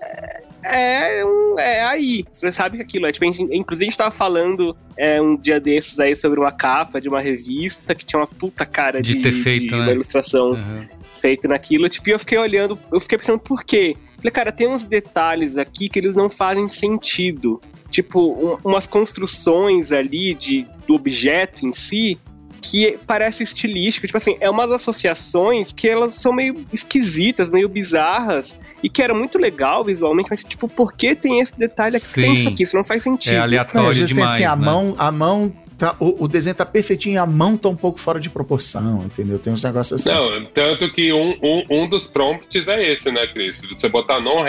é, 0.65 1.19
é 1.19 1.25
um- 1.25 1.55
é 1.59 1.83
aí. 1.83 2.23
Você 2.33 2.51
sabe 2.51 2.77
que 2.77 2.83
aquilo 2.83 3.05
é. 3.05 3.11
Tipo, 3.11 3.25
a 3.25 3.27
gente- 3.27 3.55
inclusive, 3.55 3.85
a 3.85 3.89
gente 3.89 3.97
tava 3.97 4.11
falando 4.11 4.75
é, 4.97 5.19
um 5.21 5.35
dia 5.35 5.59
desses 5.59 5.99
aí 5.99 6.15
sobre 6.15 6.39
uma 6.39 6.51
capa 6.51 6.99
de 7.01 7.09
uma 7.09 7.19
revista 7.21 7.95
que 7.95 8.05
tinha 8.05 8.19
uma 8.19 8.27
puta 8.27 8.65
cara 8.65 9.01
De 9.01 9.15
de, 9.15 9.21
ter 9.21 9.31
feito, 9.31 9.67
de 9.67 9.71
né? 9.75 9.81
uma 9.83 9.91
ilustração 9.91 10.51
Aham. 10.53 10.87
feita 11.19 11.47
naquilo. 11.47 11.87
Tipo, 11.89 12.09
e 12.09 12.11
eu 12.13 12.19
fiquei 12.19 12.37
olhando, 12.37 12.77
eu 12.91 12.99
fiquei 12.99 13.17
pensando 13.17 13.39
por 13.39 13.63
quê? 13.63 13.95
Falei, 14.17 14.31
cara, 14.31 14.51
tem 14.51 14.67
uns 14.67 14.83
detalhes 14.85 15.57
aqui 15.57 15.89
que 15.89 15.97
eles 15.97 16.13
não 16.13 16.29
fazem 16.29 16.69
sentido. 16.69 17.59
Tipo, 17.91 18.19
um- 18.63 18.69
umas 18.71 18.87
construções 18.87 19.91
ali 19.91 20.33
de, 20.33 20.65
do 20.87 20.95
objeto 20.95 21.65
em 21.67 21.73
si 21.73 22.17
que 22.61 22.97
parece 23.07 23.43
estilístico. 23.43 24.05
Tipo 24.07 24.17
assim, 24.17 24.37
é 24.39 24.49
umas 24.49 24.71
associações 24.71 25.71
que 25.73 25.87
elas 25.87 26.15
são 26.15 26.31
meio 26.31 26.63
esquisitas, 26.71 27.49
meio 27.49 27.67
bizarras 27.67 28.57
e 28.83 28.89
que 28.89 29.01
era 29.01 29.13
muito 29.13 29.37
legal 29.39 29.83
visualmente, 29.83 30.29
mas 30.29 30.43
tipo, 30.43 30.67
por 30.67 30.93
que 30.93 31.15
tem 31.15 31.39
esse 31.39 31.57
detalhe 31.57 31.97
aqui? 31.97 32.13
Tem 32.13 32.35
Sim. 32.35 32.41
isso 32.41 32.47
aqui, 32.49 32.63
isso 32.63 32.75
não 32.77 32.83
faz 32.83 33.01
sentido. 33.03 33.33
É 33.33 33.37
Não, 33.37 33.43
aleatório 33.43 33.87
vezes 33.87 34.05
tem 34.05 34.15
demais. 34.15 34.31
assim, 34.31 34.43
a 34.43 34.55
né? 34.55 34.63
mão, 34.65 34.95
a 34.97 35.11
mão 35.11 35.51
tá, 35.75 35.95
o, 35.99 36.25
o 36.25 36.27
desenho 36.27 36.55
tá 36.55 36.65
perfeitinho, 36.65 37.19
a 37.21 37.25
mão 37.25 37.57
tá 37.57 37.67
um 37.67 37.75
pouco 37.75 37.99
fora 37.99 38.19
de 38.19 38.29
proporção, 38.29 39.03
entendeu? 39.05 39.39
Tem 39.39 39.51
uns 39.51 39.63
negócios 39.63 39.99
assim. 39.99 40.15
Não, 40.15 40.45
tanto 40.45 40.91
que 40.93 41.11
um, 41.11 41.31
um, 41.41 41.63
um 41.67 41.89
dos 41.89 42.07
prompts 42.11 42.67
é 42.67 42.91
esse, 42.93 43.11
né, 43.11 43.25
Cris? 43.25 43.63
Você 43.67 43.89
botar 43.89 44.19
no 44.21 44.39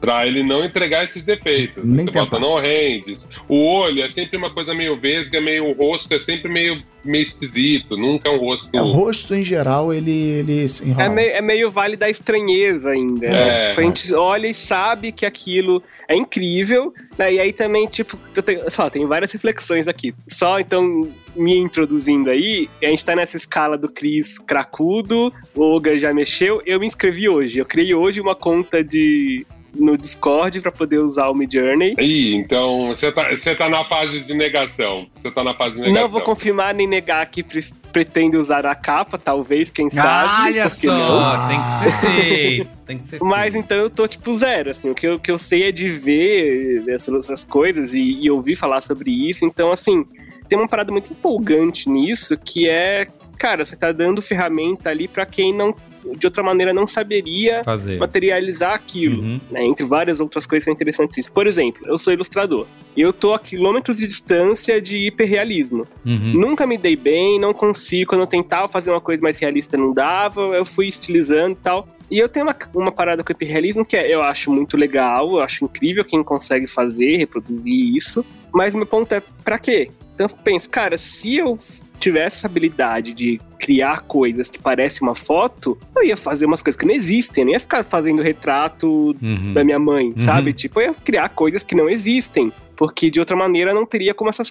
Pra 0.00 0.26
ele 0.26 0.42
não 0.42 0.64
entregar 0.64 1.04
esses 1.04 1.24
defeitos. 1.24 1.90
Nem 1.90 2.06
você 2.06 2.12
bota 2.12 2.36
tentar. 2.36 2.38
no 2.38 2.56
hands. 2.56 3.30
O 3.48 3.64
olho 3.64 4.02
é 4.02 4.08
sempre 4.08 4.36
uma 4.36 4.50
coisa 4.50 4.72
meio 4.74 4.96
vesga, 4.96 5.40
meio 5.40 5.66
o 5.66 5.72
rosto 5.72 6.14
é 6.14 6.18
sempre 6.18 6.48
meio, 6.50 6.80
meio 7.04 7.22
esquisito. 7.22 7.96
Nunca 7.96 8.28
é 8.28 8.32
um 8.32 8.38
rosto. 8.38 8.70
É, 8.72 8.80
o 8.80 8.86
rosto 8.92 9.34
em 9.34 9.42
geral, 9.42 9.92
ele, 9.92 10.12
ele 10.12 10.68
se 10.68 10.88
enrola. 10.88 11.04
É 11.04 11.08
meio, 11.08 11.30
é 11.30 11.42
meio 11.42 11.70
vale 11.70 11.96
da 11.96 12.08
estranheza 12.08 12.90
ainda. 12.90 13.28
né? 13.28 13.56
É. 13.56 13.68
Tipo, 13.68 13.80
a 13.80 13.82
gente 13.82 14.14
olha 14.14 14.46
e 14.46 14.54
sabe 14.54 15.10
que 15.10 15.26
aquilo 15.26 15.82
é 16.08 16.16
incrível, 16.16 16.94
né? 17.18 17.34
E 17.34 17.40
aí 17.40 17.52
também, 17.52 17.86
tipo, 17.86 18.16
eu 18.34 18.42
tenho, 18.42 18.70
sei 18.70 18.84
lá, 18.84 18.90
tem 18.90 19.04
várias 19.04 19.30
reflexões 19.30 19.86
aqui. 19.86 20.14
Só 20.26 20.58
então 20.58 21.08
me 21.36 21.56
introduzindo 21.58 22.30
aí, 22.30 22.68
a 22.82 22.86
gente 22.86 23.04
tá 23.04 23.14
nessa 23.14 23.36
escala 23.36 23.76
do 23.76 23.88
Cris 23.90 24.38
cracudo, 24.38 25.32
o 25.54 25.60
Olga 25.60 25.98
já 25.98 26.12
mexeu, 26.14 26.62
eu 26.64 26.80
me 26.80 26.86
inscrevi 26.86 27.28
hoje. 27.28 27.58
Eu 27.58 27.66
criei 27.66 27.94
hoje 27.94 28.20
uma 28.20 28.34
conta 28.34 28.82
de 28.82 29.46
no 29.74 29.96
Discord 29.96 30.60
pra 30.60 30.72
poder 30.72 30.98
usar 30.98 31.28
o 31.28 31.34
Midjourney. 31.34 31.94
Ih, 31.98 32.34
então 32.34 32.88
você 32.88 33.12
tá, 33.12 33.30
você 33.30 33.54
tá 33.54 33.68
na 33.68 33.84
fase 33.84 34.26
de 34.26 34.34
negação. 34.34 35.06
Você 35.14 35.30
tá 35.30 35.44
na 35.44 35.54
fase 35.54 35.76
de 35.76 35.80
negação. 35.82 36.02
Não 36.02 36.08
vou 36.08 36.22
confirmar 36.22 36.74
nem 36.74 36.86
negar 36.86 37.24
que 37.26 37.42
pre- 37.42 37.64
pretende 37.92 38.36
usar 38.36 38.64
a 38.66 38.74
capa, 38.74 39.18
talvez, 39.18 39.70
quem 39.70 39.88
sabe. 39.90 40.46
Olha 40.56 40.68
só, 40.68 40.86
não? 40.86 41.48
tem 41.48 41.62
que 41.62 41.70
ser 41.92 42.06
feito. 42.06 42.68
Tem 42.86 42.98
que 42.98 43.08
ser 43.08 43.18
Mas 43.22 43.52
feito. 43.52 43.64
então 43.64 43.76
eu 43.78 43.90
tô 43.90 44.08
tipo 44.08 44.32
zero, 44.34 44.70
assim, 44.70 44.90
o 44.90 44.94
que 44.94 45.06
eu, 45.06 45.14
o 45.16 45.20
que 45.20 45.30
eu 45.30 45.38
sei 45.38 45.64
é 45.64 45.72
de 45.72 45.88
ver 45.88 46.84
essas 46.88 47.12
outras 47.14 47.44
coisas 47.44 47.92
e, 47.92 48.00
e 48.22 48.30
ouvir 48.30 48.56
falar 48.56 48.80
sobre 48.80 49.10
isso, 49.28 49.44
então 49.44 49.70
assim, 49.70 50.06
tem 50.48 50.58
uma 50.58 50.66
parada 50.68 50.90
muito 50.90 51.12
empolgante 51.12 51.88
nisso, 51.90 52.36
que 52.38 52.66
é, 52.68 53.06
cara, 53.38 53.66
você 53.66 53.76
tá 53.76 53.92
dando 53.92 54.22
ferramenta 54.22 54.88
ali 54.88 55.06
pra 55.06 55.26
quem 55.26 55.52
não, 55.52 55.74
de 56.16 56.26
outra 56.26 56.42
maneira, 56.42 56.72
não 56.72 56.86
saberia 56.86 57.62
fazer. 57.64 57.98
materializar 57.98 58.72
aquilo, 58.74 59.22
Uhum. 59.22 59.40
né, 59.50 59.64
entre 59.64 59.84
várias 59.84 60.20
outras 60.20 60.46
coisas 60.46 60.64
que 60.64 60.70
são 60.70 60.74
interessantes. 60.74 61.28
Por 61.28 61.46
exemplo, 61.46 61.86
eu 61.86 61.98
sou 61.98 62.12
ilustrador, 62.12 62.66
e 62.96 63.00
eu 63.00 63.12
tô 63.12 63.32
a 63.34 63.38
quilômetros 63.38 63.96
de 63.96 64.06
distância 64.06 64.80
de 64.80 64.98
hiperrealismo. 65.06 65.86
Uhum. 66.04 66.32
Nunca 66.34 66.66
me 66.66 66.76
dei 66.78 66.96
bem, 66.96 67.38
não 67.38 67.52
consigo. 67.54 68.10
Quando 68.10 68.22
eu 68.22 68.26
tentava 68.26 68.68
fazer 68.68 68.90
uma 68.90 69.00
coisa 69.00 69.22
mais 69.22 69.38
realista, 69.38 69.76
não 69.76 69.92
dava. 69.92 70.40
Eu 70.40 70.64
fui 70.64 70.88
estilizando 70.88 71.52
e 71.52 71.56
tal. 71.62 71.88
E 72.10 72.18
eu 72.18 72.28
tenho 72.28 72.46
uma, 72.46 72.56
uma 72.74 72.90
parada 72.92 73.22
com 73.22 73.30
o 73.30 73.32
hiperrealismo 73.36 73.84
que 73.84 73.96
é, 73.96 74.12
eu 74.12 74.22
acho 74.22 74.50
muito 74.50 74.76
legal, 74.78 75.30
eu 75.32 75.40
acho 75.40 75.64
incrível 75.64 76.04
quem 76.04 76.22
consegue 76.24 76.66
fazer, 76.66 77.16
reproduzir 77.16 77.94
isso. 77.96 78.24
Mas 78.52 78.74
meu 78.74 78.86
ponto 78.86 79.12
é, 79.12 79.22
pra 79.44 79.58
quê? 79.58 79.90
Então 80.18 80.26
eu 80.28 80.36
penso, 80.42 80.68
cara, 80.68 80.98
se 80.98 81.36
eu 81.36 81.56
tivesse 82.00 82.38
essa 82.38 82.48
habilidade 82.48 83.14
de 83.14 83.40
criar 83.56 84.00
coisas 84.00 84.50
que 84.50 84.58
parecem 84.58 85.06
uma 85.06 85.14
foto, 85.14 85.78
eu 85.96 86.02
ia 86.02 86.16
fazer 86.16 86.44
umas 86.44 86.60
coisas 86.60 86.76
que 86.76 86.84
não 86.84 86.92
existem. 86.92 87.42
Eu 87.42 87.46
não 87.46 87.52
ia 87.52 87.60
ficar 87.60 87.84
fazendo 87.84 88.20
retrato 88.20 89.14
Uhum. 89.22 89.54
da 89.54 89.62
minha 89.62 89.78
mãe, 89.78 90.12
sabe? 90.16 90.52
Tipo, 90.52 90.80
eu 90.80 90.88
ia 90.88 90.94
criar 90.94 91.28
coisas 91.28 91.62
que 91.62 91.76
não 91.76 91.88
existem. 91.88 92.52
Porque 92.76 93.10
de 93.10 93.20
outra 93.20 93.36
maneira 93.36 93.72
não 93.72 93.86
teria 93.86 94.12
como 94.12 94.28
essas 94.30 94.50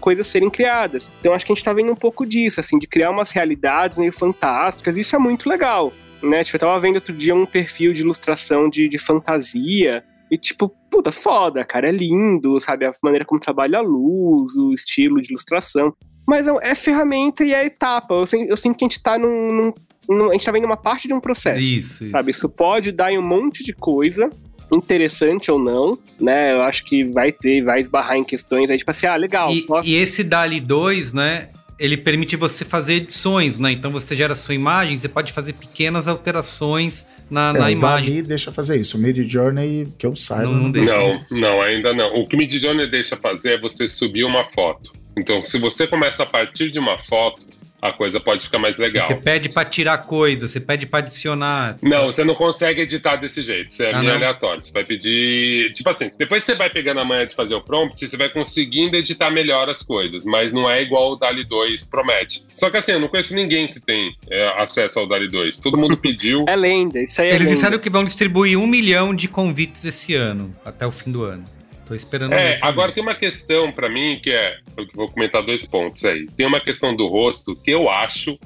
coisas 0.00 0.26
serem 0.28 0.50
criadas. 0.50 1.10
Então 1.18 1.32
acho 1.32 1.44
que 1.44 1.50
a 1.52 1.54
gente 1.54 1.64
tá 1.64 1.72
vendo 1.72 1.90
um 1.90 1.96
pouco 1.96 2.24
disso, 2.24 2.60
assim, 2.60 2.78
de 2.78 2.86
criar 2.86 3.10
umas 3.10 3.32
realidades 3.32 3.98
meio 3.98 4.12
fantásticas. 4.12 4.96
Isso 4.96 5.16
é 5.16 5.18
muito 5.18 5.48
legal. 5.48 5.92
Né? 6.22 6.44
Tipo, 6.44 6.56
eu 6.56 6.60
tava 6.60 6.78
vendo 6.78 6.96
outro 6.96 7.12
dia 7.12 7.34
um 7.34 7.46
perfil 7.46 7.92
de 7.92 8.02
ilustração 8.02 8.68
de, 8.68 8.88
de 8.88 8.98
fantasia. 8.98 10.04
E, 10.30 10.36
tipo, 10.38 10.68
puta, 10.90 11.10
foda, 11.12 11.64
cara. 11.64 11.88
É 11.88 11.92
lindo, 11.92 12.60
sabe? 12.60 12.84
A 12.86 12.92
maneira 13.02 13.24
como 13.24 13.40
trabalha 13.40 13.78
a 13.78 13.82
luz, 13.82 14.54
o 14.56 14.72
estilo 14.72 15.20
de 15.22 15.28
ilustração. 15.30 15.92
Mas 16.26 16.46
é, 16.46 16.52
é 16.62 16.74
ferramenta 16.74 17.44
e 17.44 17.54
é 17.54 17.64
etapa. 17.64 18.14
Eu, 18.14 18.24
eu 18.48 18.56
sinto 18.56 18.76
que 18.76 18.84
a 18.84 18.88
gente 18.88 19.02
tá 19.02 19.18
num, 19.18 19.72
num- 20.08 20.28
A 20.28 20.32
gente 20.32 20.44
tá 20.44 20.52
vendo 20.52 20.64
uma 20.66 20.76
parte 20.76 21.08
de 21.08 21.14
um 21.14 21.20
processo 21.20 21.60
Isso, 21.60 22.04
isso. 22.04 22.12
sabe? 22.12 22.30
Isso 22.32 22.48
pode 22.48 22.92
dar 22.92 23.10
em 23.12 23.18
um 23.18 23.26
monte 23.26 23.64
de 23.64 23.72
coisa, 23.72 24.28
interessante 24.70 25.50
ou 25.50 25.58
não, 25.58 25.98
né? 26.20 26.52
Eu 26.52 26.62
acho 26.62 26.84
que 26.84 27.04
vai 27.04 27.32
ter, 27.32 27.62
vai 27.62 27.80
esbarrar 27.80 28.16
em 28.16 28.24
questões 28.24 28.70
aí, 28.70 28.76
tipo 28.78 28.90
assim, 28.90 29.06
ah, 29.06 29.16
legal, 29.16 29.50
E, 29.52 29.62
posso- 29.62 29.88
e 29.88 29.94
esse 29.94 30.22
DALI 30.22 30.60
2, 30.60 31.12
né? 31.12 31.48
Ele 31.78 31.96
permite 31.96 32.36
você 32.36 32.64
fazer 32.64 32.94
edições, 32.94 33.58
né? 33.58 33.70
Então 33.72 33.90
você 33.92 34.14
gera 34.16 34.34
sua 34.36 34.54
imagem, 34.54 34.98
você 34.98 35.08
pode 35.08 35.32
fazer 35.32 35.52
pequenas 35.54 36.06
alterações 36.08 37.06
na, 37.30 37.50
É, 37.50 37.58
na 37.58 37.66
o 37.66 37.70
imagem. 37.70 38.10
Dali 38.10 38.22
deixa 38.22 38.50
fazer 38.52 38.80
isso. 38.80 38.96
O 38.96 39.00
Mid 39.00 39.18
Journey, 39.28 39.88
que 39.98 40.06
eu 40.06 40.14
saiba, 40.16 40.44
Não- 40.44 40.54
não 40.64 40.70
deixa. 40.70 40.90
Não, 41.30 41.40
não, 41.40 41.60
ainda 41.62 41.92
não. 41.92 42.14
O 42.14 42.26
que 42.26 42.34
o 42.36 42.38
Midjourney 42.38 42.90
deixa 42.90 43.16
fazer 43.16 43.54
é 43.54 43.58
você 43.58 43.86
subir 43.88 44.24
uma 44.24 44.44
foto. 44.44 44.92
Então, 45.16 45.42
se 45.42 45.58
você 45.58 45.86
começa 45.86 46.22
a 46.22 46.26
partir 46.26 46.70
de 46.70 46.78
uma 46.78 46.98
foto, 46.98 47.44
a 47.80 47.92
coisa 47.92 48.18
pode 48.18 48.44
ficar 48.44 48.58
mais 48.58 48.76
legal. 48.78 49.06
Você 49.06 49.14
pede 49.14 49.48
pra 49.48 49.64
tirar 49.64 49.98
coisa, 49.98 50.48
você 50.48 50.60
pede 50.60 50.84
pra 50.86 50.98
adicionar. 50.98 51.76
Não, 51.82 52.04
você 52.10 52.24
não 52.24 52.34
consegue 52.34 52.80
editar 52.82 53.16
desse 53.16 53.40
jeito. 53.42 53.72
Você 53.72 53.84
é 53.86 53.94
Ah, 53.94 54.00
meio 54.00 54.14
aleatório. 54.14 54.60
Você 54.62 54.72
vai 54.72 54.84
pedir. 54.84 55.72
Tipo 55.72 55.90
assim, 55.90 56.08
depois 56.18 56.42
você 56.44 56.54
vai 56.54 56.68
pegando 56.70 57.00
a 57.00 57.04
manhã 57.04 57.26
de 57.26 57.34
fazer 57.34 57.54
o 57.54 57.60
prompt, 57.60 58.04
você 58.06 58.16
vai 58.16 58.28
conseguindo 58.28 58.96
editar 58.96 59.30
melhor 59.30 59.68
as 59.70 59.82
coisas. 59.82 60.24
Mas 60.24 60.52
não 60.52 60.68
é 60.68 60.82
igual 60.82 61.12
o 61.12 61.16
DALI 61.16 61.44
2 61.44 61.84
promete. 61.84 62.44
Só 62.54 62.68
que 62.70 62.76
assim, 62.76 62.92
eu 62.92 63.00
não 63.00 63.08
conheço 63.08 63.34
ninguém 63.34 63.68
que 63.68 63.78
tem 63.80 64.14
é, 64.30 64.48
acesso 64.60 64.98
ao 64.98 65.06
DALI 65.06 65.28
2. 65.28 65.60
Todo 65.60 65.76
mundo 65.76 65.96
pediu. 65.98 66.44
É 66.48 66.56
lenda, 66.56 67.00
isso 67.00 67.20
aí 67.22 67.28
é 67.28 67.30
Eles 67.30 67.42
lenda. 67.46 67.54
disseram 67.54 67.78
que 67.78 67.88
vão 67.90 68.04
distribuir 68.04 68.58
um 68.58 68.66
milhão 68.66 69.14
de 69.14 69.28
convites 69.28 69.84
esse 69.84 70.14
ano, 70.14 70.54
até 70.64 70.86
o 70.86 70.90
fim 70.90 71.10
do 71.12 71.22
ano. 71.22 71.44
Tô 71.88 71.94
esperando. 71.94 72.34
É, 72.34 72.58
agora 72.60 72.92
tem 72.92 73.02
uma 73.02 73.14
questão 73.14 73.72
pra 73.72 73.88
mim 73.88 74.20
que 74.22 74.30
é. 74.30 74.58
Eu 74.76 74.86
vou 74.94 75.10
comentar 75.10 75.42
dois 75.42 75.66
pontos 75.66 76.04
aí. 76.04 76.26
Tem 76.36 76.46
uma 76.46 76.60
questão 76.60 76.94
do 76.94 77.06
rosto 77.06 77.56
que 77.56 77.70
eu 77.70 77.88
acho. 77.88 78.38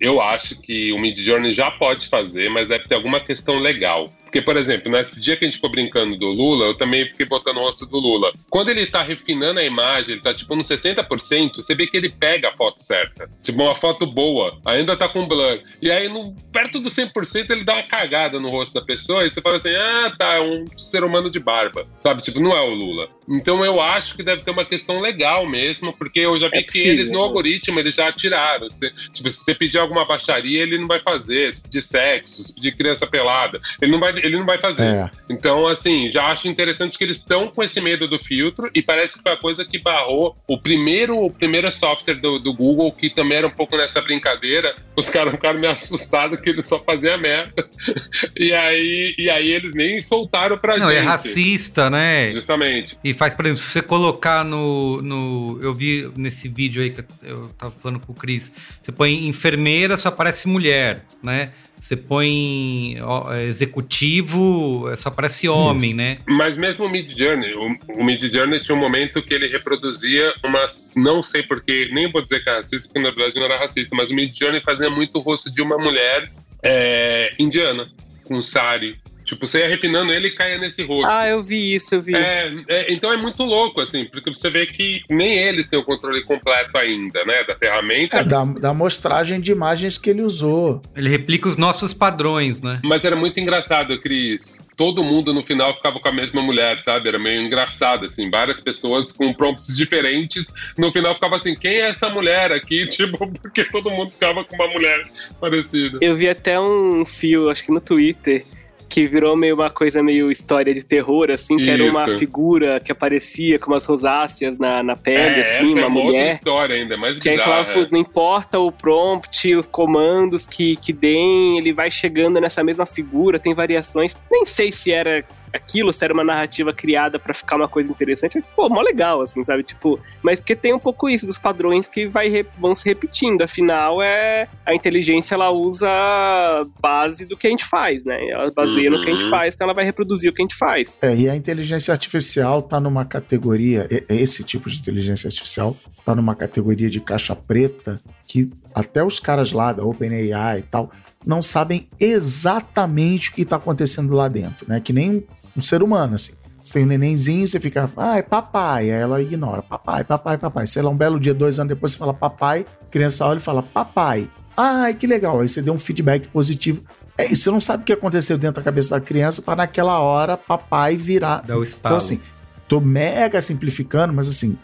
Eu 0.00 0.20
acho 0.20 0.60
que 0.62 0.92
o 0.92 0.98
Midjourney 0.98 1.52
já 1.52 1.70
pode 1.70 2.08
fazer, 2.08 2.48
mas 2.48 2.68
deve 2.68 2.88
ter 2.88 2.94
alguma 2.94 3.20
questão 3.20 3.58
legal. 3.58 4.10
Porque, 4.36 4.44
por 4.44 4.58
exemplo, 4.58 4.92
nesse 4.92 5.18
dia 5.18 5.34
que 5.34 5.46
a 5.46 5.48
gente 5.48 5.54
ficou 5.54 5.70
brincando 5.70 6.14
do 6.14 6.26
Lula, 6.26 6.66
eu 6.66 6.74
também 6.76 7.08
fiquei 7.08 7.24
botando 7.24 7.56
o 7.56 7.60
rosto 7.60 7.86
do 7.86 7.98
Lula. 7.98 8.34
Quando 8.50 8.68
ele 8.68 8.84
tá 8.84 9.02
refinando 9.02 9.60
a 9.60 9.64
imagem, 9.64 10.12
ele 10.12 10.22
tá 10.22 10.34
tipo 10.34 10.54
no 10.54 10.60
60%, 10.60 11.56
você 11.56 11.74
vê 11.74 11.86
que 11.86 11.96
ele 11.96 12.10
pega 12.10 12.50
a 12.50 12.52
foto 12.52 12.82
certa. 12.82 13.30
Tipo, 13.42 13.62
uma 13.62 13.74
foto 13.74 14.04
boa, 14.04 14.60
ainda 14.66 14.94
tá 14.94 15.08
com 15.08 15.26
blur. 15.26 15.58
E 15.80 15.90
aí, 15.90 16.06
no, 16.06 16.34
perto 16.52 16.80
do 16.80 16.90
100%, 16.90 17.48
ele 17.48 17.64
dá 17.64 17.76
uma 17.76 17.82
cagada 17.84 18.38
no 18.38 18.50
rosto 18.50 18.74
da 18.78 18.84
pessoa 18.84 19.24
e 19.24 19.30
você 19.30 19.40
fala 19.40 19.56
assim: 19.56 19.74
ah, 19.74 20.14
tá, 20.18 20.34
é 20.34 20.42
um 20.42 20.66
ser 20.76 21.02
humano 21.02 21.30
de 21.30 21.40
barba. 21.40 21.86
Sabe? 21.98 22.22
Tipo, 22.22 22.38
não 22.38 22.52
é 22.52 22.60
o 22.60 22.74
Lula. 22.74 23.08
Então 23.28 23.64
eu 23.64 23.80
acho 23.80 24.16
que 24.16 24.22
deve 24.22 24.42
ter 24.42 24.50
uma 24.50 24.64
questão 24.64 25.00
legal 25.00 25.46
mesmo, 25.46 25.96
porque 25.96 26.20
eu 26.20 26.38
já 26.38 26.48
vi 26.48 26.58
É 26.58 26.60
que 26.60 26.66
possível, 26.66 26.92
eles 26.92 27.10
no 27.10 27.20
algoritmo 27.20 27.80
eles 27.80 27.94
já 27.94 28.12
tiraram. 28.12 28.70
Você, 28.70 28.90
tipo, 29.12 29.30
se 29.30 29.44
você 29.44 29.54
pedir 29.54 29.78
alguma 29.78 30.04
baixaria, 30.04 30.62
ele 30.62 30.78
não 30.78 30.86
vai 30.86 31.00
fazer. 31.00 31.50
Se 31.50 31.62
pedir 31.62 31.80
sexo, 31.80 32.44
se 32.44 32.54
pedir 32.54 32.76
criança 32.76 33.06
pelada, 33.06 33.60
ele 33.80 33.90
não 33.90 33.98
vai, 33.98 34.12
ele 34.26 34.36
não 34.38 34.46
vai 34.46 34.58
fazer. 34.58 34.84
É, 34.84 35.10
Então, 35.28 35.66
assim, 35.66 36.08
já 36.10 36.26
acho 36.26 36.48
interessante 36.48 36.96
que 36.98 37.04
eles 37.04 37.18
estão 37.18 37.48
com 37.48 37.62
esse 37.62 37.80
medo 37.80 38.06
do 38.06 38.18
filtro 38.18 38.70
e 38.74 38.82
parece 38.82 39.16
que 39.16 39.22
foi 39.22 39.32
a 39.32 39.36
coisa 39.36 39.64
que 39.64 39.78
barrou 39.78 40.36
o 40.46 40.58
primeiro, 40.58 41.16
o 41.18 41.30
primeiro 41.30 41.70
software 41.72 42.14
do, 42.14 42.38
do 42.38 42.52
Google, 42.52 42.90
que 42.92 43.08
também 43.10 43.38
era 43.38 43.46
um 43.46 43.50
pouco 43.50 43.76
nessa 43.76 44.00
brincadeira. 44.00 44.74
Os 44.96 45.08
caras 45.08 45.32
ficaram 45.34 45.58
meio 45.60 45.72
assustados 45.72 46.38
que 46.40 46.50
ele 46.50 46.62
só 46.62 46.78
fazia 46.82 47.16
merda. 47.18 47.66
E 48.36 48.52
aí, 48.52 49.14
e 49.18 49.30
aí 49.30 49.50
eles 49.50 49.74
nem 49.74 50.00
soltaram 50.00 50.58
pra 50.58 50.76
Não, 50.76 50.88
gente. 50.90 50.98
é 50.98 51.00
racista, 51.00 51.88
né? 51.90 52.30
Justamente. 52.32 52.96
E 53.02 53.14
faz, 53.14 53.32
por 53.34 53.44
exemplo, 53.44 53.62
se 53.62 53.70
você 53.72 53.82
colocar 53.82 54.44
no, 54.44 55.00
no. 55.02 55.58
Eu 55.62 55.74
vi 55.74 56.10
nesse 56.16 56.48
vídeo 56.48 56.82
aí 56.82 56.90
que 56.90 57.04
eu 57.22 57.48
tava 57.58 57.72
falando 57.82 58.00
com 58.00 58.12
o 58.12 58.14
Cris. 58.14 58.50
Você 58.82 58.92
põe 58.92 59.26
enfermeira, 59.26 59.96
só 59.96 60.08
aparece 60.08 60.48
mulher, 60.48 61.04
né? 61.22 61.50
Você 61.86 61.96
põe 61.96 62.96
ó, 63.00 63.32
executivo, 63.32 64.92
só 64.96 65.08
aparece 65.08 65.48
homem, 65.48 65.94
né? 65.94 66.16
Mas 66.26 66.58
mesmo 66.58 66.84
o 66.84 66.88
Mid 66.88 67.16
Journey, 67.16 67.54
o, 67.54 68.00
o 68.00 68.04
Mid 68.04 68.20
Journey 68.24 68.60
tinha 68.60 68.76
um 68.76 68.80
momento 68.80 69.22
que 69.22 69.32
ele 69.32 69.46
reproduzia 69.46 70.32
umas. 70.44 70.90
Não 70.96 71.22
sei 71.22 71.44
porquê, 71.44 71.88
nem 71.92 72.10
vou 72.10 72.22
dizer 72.22 72.42
que 72.42 72.50
é 72.50 72.56
racista, 72.56 72.88
porque 72.88 73.08
na 73.08 73.14
verdade 73.14 73.36
não 73.36 73.44
era 73.44 73.60
racista, 73.60 73.94
mas 73.94 74.10
o 74.10 74.14
Mid 74.16 74.36
Journey 74.36 74.60
fazia 74.64 74.90
muito 74.90 75.20
o 75.20 75.22
rosto 75.22 75.48
de 75.48 75.62
uma 75.62 75.78
mulher 75.78 76.28
é, 76.60 77.30
indiana, 77.38 77.86
com 78.24 78.42
sari. 78.42 78.98
Tipo, 79.26 79.44
você 79.44 79.58
ia 79.58 79.68
refinando 79.68 80.12
ele 80.12 80.28
e 80.28 80.30
caia 80.30 80.56
nesse 80.56 80.84
rosto. 80.84 81.10
Ah, 81.10 81.26
eu 81.26 81.42
vi 81.42 81.74
isso, 81.74 81.96
eu 81.96 82.00
vi. 82.00 82.14
É, 82.14 82.52
é, 82.68 82.92
então 82.92 83.12
é 83.12 83.16
muito 83.16 83.42
louco, 83.42 83.80
assim, 83.80 84.04
porque 84.04 84.30
você 84.30 84.48
vê 84.48 84.66
que 84.66 85.02
nem 85.10 85.36
eles 85.36 85.68
têm 85.68 85.78
o 85.78 85.84
controle 85.84 86.22
completo 86.22 86.78
ainda, 86.78 87.24
né, 87.24 87.42
da 87.42 87.56
ferramenta. 87.56 88.18
é 88.18 88.24
da, 88.24 88.44
da 88.44 88.70
amostragem 88.70 89.40
de 89.40 89.50
imagens 89.50 89.98
que 89.98 90.10
ele 90.10 90.22
usou. 90.22 90.80
Ele 90.94 91.10
replica 91.10 91.48
os 91.48 91.56
nossos 91.56 91.92
padrões, 91.92 92.62
né? 92.62 92.80
Mas 92.84 93.04
era 93.04 93.16
muito 93.16 93.40
engraçado, 93.40 93.98
Cris. 94.00 94.64
Todo 94.76 95.02
mundo 95.02 95.34
no 95.34 95.42
final 95.42 95.74
ficava 95.74 95.98
com 95.98 96.08
a 96.08 96.12
mesma 96.12 96.40
mulher, 96.40 96.78
sabe? 96.78 97.08
Era 97.08 97.18
meio 97.18 97.42
engraçado, 97.42 98.06
assim. 98.06 98.30
Várias 98.30 98.60
pessoas 98.60 99.10
com 99.10 99.34
prompts 99.34 99.76
diferentes. 99.76 100.54
No 100.78 100.92
final 100.92 101.14
ficava 101.14 101.34
assim: 101.34 101.56
quem 101.56 101.72
é 101.72 101.88
essa 101.88 102.08
mulher 102.08 102.52
aqui? 102.52 102.86
Tipo, 102.96 103.26
porque 103.26 103.64
todo 103.64 103.90
mundo 103.90 104.10
ficava 104.10 104.44
com 104.44 104.54
uma 104.54 104.68
mulher 104.68 105.02
parecida. 105.40 105.98
Eu 106.00 106.16
vi 106.16 106.28
até 106.28 106.58
um 106.58 107.04
fio, 107.04 107.50
acho 107.50 107.62
que 107.64 107.70
no 107.70 107.80
Twitter, 107.80 108.44
que 108.88 109.06
virou 109.06 109.36
meio 109.36 109.54
uma 109.54 109.68
coisa 109.68 110.02
meio 110.02 110.30
história 110.30 110.72
de 110.72 110.84
terror, 110.84 111.30
assim, 111.30 111.56
que 111.56 111.68
era 111.68 111.82
uma 111.84 112.06
Isso. 112.08 112.18
figura 112.18 112.78
que 112.80 112.92
aparecia 112.92 113.58
com 113.58 113.72
umas 113.72 113.84
rosáceas 113.84 114.56
na, 114.58 114.82
na 114.82 114.96
pele, 114.96 115.40
é, 115.40 115.40
assim, 115.40 115.72
uma 115.74 115.80
é 115.80 115.86
uma 115.86 116.00
outra 116.00 116.04
mulher. 116.04 116.28
história 116.30 116.76
ainda, 116.76 116.94
é 116.94 116.96
mais 116.96 117.18
Que 117.18 117.28
aí 117.28 117.36
bizarra. 117.36 117.64
falava, 117.64 117.84
pô, 117.84 117.90
não 117.92 117.98
importa 117.98 118.58
o 118.58 118.70
prompt, 118.70 119.54
os 119.56 119.66
comandos 119.66 120.46
que, 120.46 120.76
que 120.76 120.92
deem, 120.92 121.58
ele 121.58 121.72
vai 121.72 121.90
chegando 121.90 122.40
nessa 122.40 122.62
mesma 122.62 122.86
figura, 122.86 123.38
tem 123.38 123.54
variações. 123.54 124.14
Nem 124.30 124.46
sei 124.46 124.70
se 124.70 124.92
era 124.92 125.24
aquilo, 125.56 125.92
se 125.92 126.04
era 126.04 126.14
uma 126.14 126.24
narrativa 126.24 126.72
criada 126.72 127.18
pra 127.18 127.34
ficar 127.34 127.56
uma 127.56 127.68
coisa 127.68 127.90
interessante. 127.90 128.36
Mas, 128.36 128.44
pô, 128.54 128.68
mó 128.68 128.80
legal, 128.80 129.20
assim, 129.22 129.44
sabe? 129.44 129.62
Tipo, 129.62 129.98
mas 130.22 130.38
porque 130.40 130.54
tem 130.56 130.72
um 130.72 130.78
pouco 130.78 131.08
isso 131.08 131.26
dos 131.26 131.38
padrões 131.38 131.88
que 131.88 132.06
vai 132.06 132.44
vão 132.58 132.74
se 132.74 132.84
repetindo. 132.84 133.42
Afinal, 133.42 134.02
é 134.02 134.48
a 134.64 134.74
inteligência 134.74 135.34
ela 135.34 135.50
usa 135.50 135.88
a 135.88 136.62
base 136.80 137.24
do 137.24 137.36
que 137.36 137.46
a 137.46 137.50
gente 137.50 137.64
faz, 137.64 138.04
né? 138.04 138.28
Ela 138.28 138.50
baseia 138.50 138.90
no 138.90 139.00
que 139.02 139.08
a 139.08 139.12
gente 139.12 139.24
Uhum. 139.24 139.30
faz, 139.30 139.54
então 139.54 139.64
ela 139.66 139.74
vai 139.74 139.84
reproduzir 139.84 140.30
o 140.30 140.34
que 140.34 140.42
a 140.42 140.44
gente 140.44 140.54
faz. 140.56 140.98
É, 141.02 141.14
e 141.14 141.28
a 141.28 141.34
inteligência 141.34 141.92
artificial 141.92 142.60
tá 142.62 142.78
numa 142.78 143.04
categoria, 143.04 143.88
esse 144.08 144.44
tipo 144.44 144.68
de 144.70 144.78
inteligência 144.78 145.28
artificial 145.28 145.76
tá 146.04 146.14
numa 146.14 146.34
categoria 146.34 146.88
de 146.90 147.00
caixa 147.00 147.34
preta, 147.34 148.00
que 148.26 148.50
até 148.74 149.02
os 149.02 149.18
caras 149.18 149.52
lá 149.52 149.72
da 149.72 149.84
OpenAI 149.84 150.58
e 150.58 150.62
tal 150.62 150.90
não 151.26 151.42
sabem 151.42 151.88
exatamente 151.98 153.30
o 153.30 153.34
que 153.34 153.42
está 153.42 153.56
acontecendo 153.56 154.12
lá 154.14 154.28
dentro, 154.28 154.66
né? 154.68 154.80
Que 154.80 154.92
nem 154.92 155.24
um 155.56 155.60
ser 155.60 155.82
humano, 155.82 156.14
assim. 156.14 156.34
Você 156.62 156.74
tem 156.74 156.84
um 156.84 156.88
nenenzinho, 156.88 157.46
você 157.46 157.60
fica, 157.60 157.88
ah, 157.96 158.18
é 158.18 158.22
papai. 158.22 158.90
Aí 158.90 159.00
ela 159.00 159.22
ignora, 159.22 159.62
papai, 159.62 160.02
papai, 160.02 160.36
papai. 160.36 160.66
Sei 160.66 160.82
lá, 160.82 160.90
um 160.90 160.96
belo 160.96 161.20
dia, 161.20 161.32
dois 161.32 161.60
anos 161.60 161.68
depois, 161.68 161.92
você 161.92 161.98
fala 161.98 162.12
papai, 162.12 162.66
criança 162.90 163.24
olha 163.24 163.38
e 163.38 163.40
fala 163.40 163.62
papai. 163.62 164.28
Ai, 164.56 164.94
que 164.94 165.06
legal. 165.06 165.40
Aí 165.40 165.48
você 165.48 165.62
deu 165.62 165.72
um 165.72 165.78
feedback 165.78 166.26
positivo. 166.28 166.82
É 167.16 167.24
isso, 167.24 167.44
você 167.44 167.50
não 167.50 167.60
sabe 167.60 167.82
o 167.82 167.86
que 167.86 167.92
aconteceu 167.92 168.36
dentro 168.36 168.56
da 168.56 168.64
cabeça 168.64 168.98
da 168.98 169.00
criança 169.00 169.40
para 169.40 169.56
naquela 169.56 170.00
hora 170.00 170.36
papai 170.36 170.96
virar. 170.96 171.42
Dá 171.46 171.56
o 171.56 171.62
estalo. 171.62 171.94
Então, 171.94 171.96
assim, 171.96 172.20
tô 172.66 172.80
mega 172.80 173.40
simplificando, 173.40 174.12
mas 174.12 174.28
assim, 174.28 174.58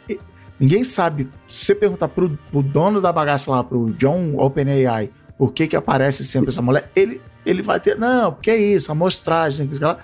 ninguém 0.58 0.82
sabe. 0.82 1.30
Se 1.46 1.64
você 1.64 1.74
perguntar 1.74 2.08
pro, 2.08 2.36
pro 2.50 2.62
dono 2.62 3.00
da 3.00 3.12
bagaça 3.12 3.50
lá, 3.50 3.62
pro 3.62 3.92
John 3.92 4.34
OpenAI, 4.38 5.10
por 5.38 5.52
que 5.52 5.66
que 5.66 5.76
aparece 5.76 6.24
sempre 6.24 6.50
essa 6.50 6.60
mulher, 6.60 6.90
ele, 6.94 7.22
ele 7.46 7.62
vai 7.62 7.80
ter, 7.80 7.96
não, 7.96 8.32
porque 8.32 8.50
é 8.50 8.56
isso, 8.56 8.90
amostragem, 8.90 9.66
que 9.66 9.78
lá. 9.78 9.98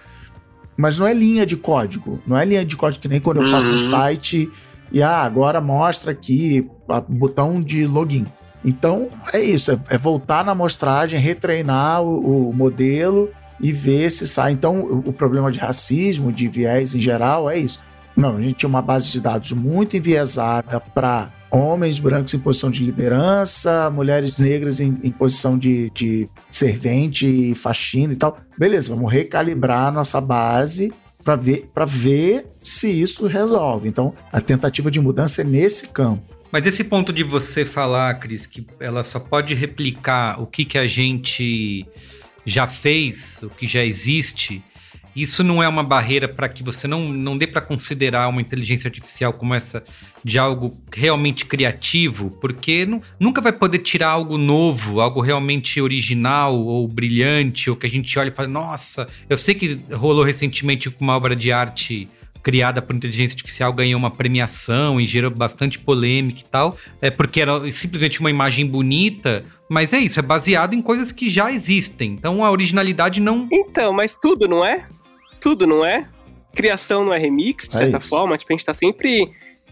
Mas 0.78 0.96
não 0.96 1.06
é 1.06 1.12
linha 1.12 1.44
de 1.44 1.56
código. 1.56 2.20
Não 2.24 2.38
é 2.38 2.44
linha 2.44 2.64
de 2.64 2.76
código 2.76 3.02
que 3.02 3.08
nem 3.08 3.20
quando 3.20 3.42
eu 3.42 3.50
faço 3.50 3.68
um 3.70 3.72
Uhum. 3.72 3.78
site 3.80 4.48
e 4.92 5.02
ah, 5.02 5.22
agora 5.22 5.60
mostra 5.60 6.12
aqui 6.12 6.70
a 6.88 7.00
botão 7.00 7.60
de 7.60 7.84
login. 7.84 8.24
Então 8.64 9.08
é 9.32 9.40
isso, 9.40 9.72
é, 9.72 9.78
é 9.90 9.98
voltar 9.98 10.44
na 10.44 10.52
amostragem, 10.52 11.18
retreinar 11.18 12.02
o, 12.02 12.50
o 12.50 12.54
modelo 12.54 13.28
e 13.60 13.72
ver 13.72 14.08
se 14.10 14.26
sai. 14.26 14.52
Então 14.52 14.80
o, 14.80 15.08
o 15.08 15.12
problema 15.12 15.50
de 15.50 15.58
racismo, 15.58 16.32
de 16.32 16.46
viés 16.46 16.94
em 16.94 17.00
geral, 17.00 17.50
é 17.50 17.58
isso. 17.58 17.80
Não, 18.16 18.36
a 18.36 18.40
gente 18.40 18.54
tinha 18.54 18.68
uma 18.68 18.82
base 18.82 19.10
de 19.10 19.20
dados 19.20 19.52
muito 19.52 19.96
enviesada 19.96 20.80
para 20.80 21.28
homens 21.50 21.98
brancos 21.98 22.34
em 22.34 22.38
posição 22.38 22.70
de 22.70 22.84
liderança, 22.84 23.90
mulheres 23.90 24.38
negras 24.38 24.80
em, 24.80 24.98
em 25.02 25.10
posição 25.10 25.58
de, 25.58 25.90
de 25.90 26.28
servente, 26.50 27.54
faxina 27.54 28.12
e 28.12 28.16
tal. 28.16 28.38
Beleza, 28.56 28.94
vamos 28.94 29.12
recalibrar 29.12 29.92
nossa 29.92 30.20
base 30.20 30.92
para 31.24 31.36
ver, 31.36 31.70
para 31.74 31.84
ver 31.84 32.46
se 32.60 32.90
isso 32.90 33.26
resolve. 33.26 33.88
Então, 33.88 34.14
a 34.32 34.40
tentativa 34.40 34.90
de 34.90 35.00
mudança 35.00 35.42
é 35.42 35.44
nesse 35.44 35.88
campo. 35.88 36.22
Mas 36.50 36.66
esse 36.66 36.82
ponto 36.82 37.12
de 37.12 37.22
você 37.22 37.64
falar, 37.64 38.14
Cris, 38.14 38.46
que 38.46 38.66
ela 38.80 39.04
só 39.04 39.20
pode 39.20 39.54
replicar 39.54 40.40
o 40.40 40.46
que, 40.46 40.64
que 40.64 40.78
a 40.78 40.86
gente 40.86 41.86
já 42.46 42.66
fez, 42.66 43.38
o 43.42 43.50
que 43.50 43.66
já 43.66 43.84
existe, 43.84 44.62
isso 45.22 45.42
não 45.42 45.62
é 45.62 45.68
uma 45.68 45.82
barreira 45.82 46.28
para 46.28 46.48
que 46.48 46.62
você 46.62 46.86
não, 46.86 47.08
não 47.08 47.36
dê 47.36 47.46
para 47.46 47.60
considerar 47.60 48.28
uma 48.28 48.40
inteligência 48.40 48.88
artificial 48.88 49.32
como 49.32 49.54
essa 49.54 49.84
de 50.24 50.38
algo 50.38 50.70
realmente 50.92 51.44
criativo, 51.44 52.30
porque 52.40 52.84
nu- 52.84 53.02
nunca 53.18 53.40
vai 53.40 53.52
poder 53.52 53.78
tirar 53.78 54.08
algo 54.08 54.36
novo, 54.36 55.00
algo 55.00 55.20
realmente 55.20 55.80
original 55.80 56.58
ou 56.58 56.86
brilhante, 56.88 57.70
ou 57.70 57.76
que 57.76 57.86
a 57.86 57.90
gente 57.90 58.18
olha 58.18 58.28
e 58.28 58.32
fala, 58.32 58.48
nossa, 58.48 59.06
eu 59.28 59.38
sei 59.38 59.54
que 59.54 59.80
rolou 59.92 60.24
recentemente 60.24 60.92
uma 61.00 61.16
obra 61.16 61.34
de 61.36 61.52
arte 61.52 62.08
criada 62.42 62.80
por 62.80 62.94
inteligência 62.96 63.34
artificial 63.34 63.72
ganhou 63.72 63.98
uma 63.98 64.10
premiação 64.10 65.00
e 65.00 65.06
gerou 65.06 65.30
bastante 65.30 65.78
polêmica 65.78 66.40
e 66.40 66.50
tal, 66.50 66.76
é 67.00 67.10
porque 67.10 67.40
era 67.40 67.70
simplesmente 67.72 68.20
uma 68.20 68.30
imagem 68.30 68.66
bonita, 68.66 69.44
mas 69.68 69.92
é 69.92 69.98
isso, 69.98 70.18
é 70.18 70.22
baseado 70.22 70.72
em 70.74 70.80
coisas 70.80 71.12
que 71.12 71.28
já 71.28 71.52
existem. 71.52 72.12
Então 72.12 72.42
a 72.42 72.50
originalidade 72.50 73.20
não 73.20 73.46
Então, 73.52 73.92
mas 73.92 74.14
tudo, 74.14 74.48
não 74.48 74.64
é? 74.64 74.86
Tudo, 75.40 75.66
não 75.66 75.84
é? 75.84 76.06
Criação 76.54 77.04
não 77.04 77.14
é 77.14 77.18
remix, 77.18 77.68
de 77.68 77.76
É 77.76 77.78
certa 77.78 78.00
forma. 78.00 78.36
Tipo, 78.38 78.52
a 78.52 78.56
gente 78.56 78.64
tá 78.64 78.74
sempre. 78.74 79.28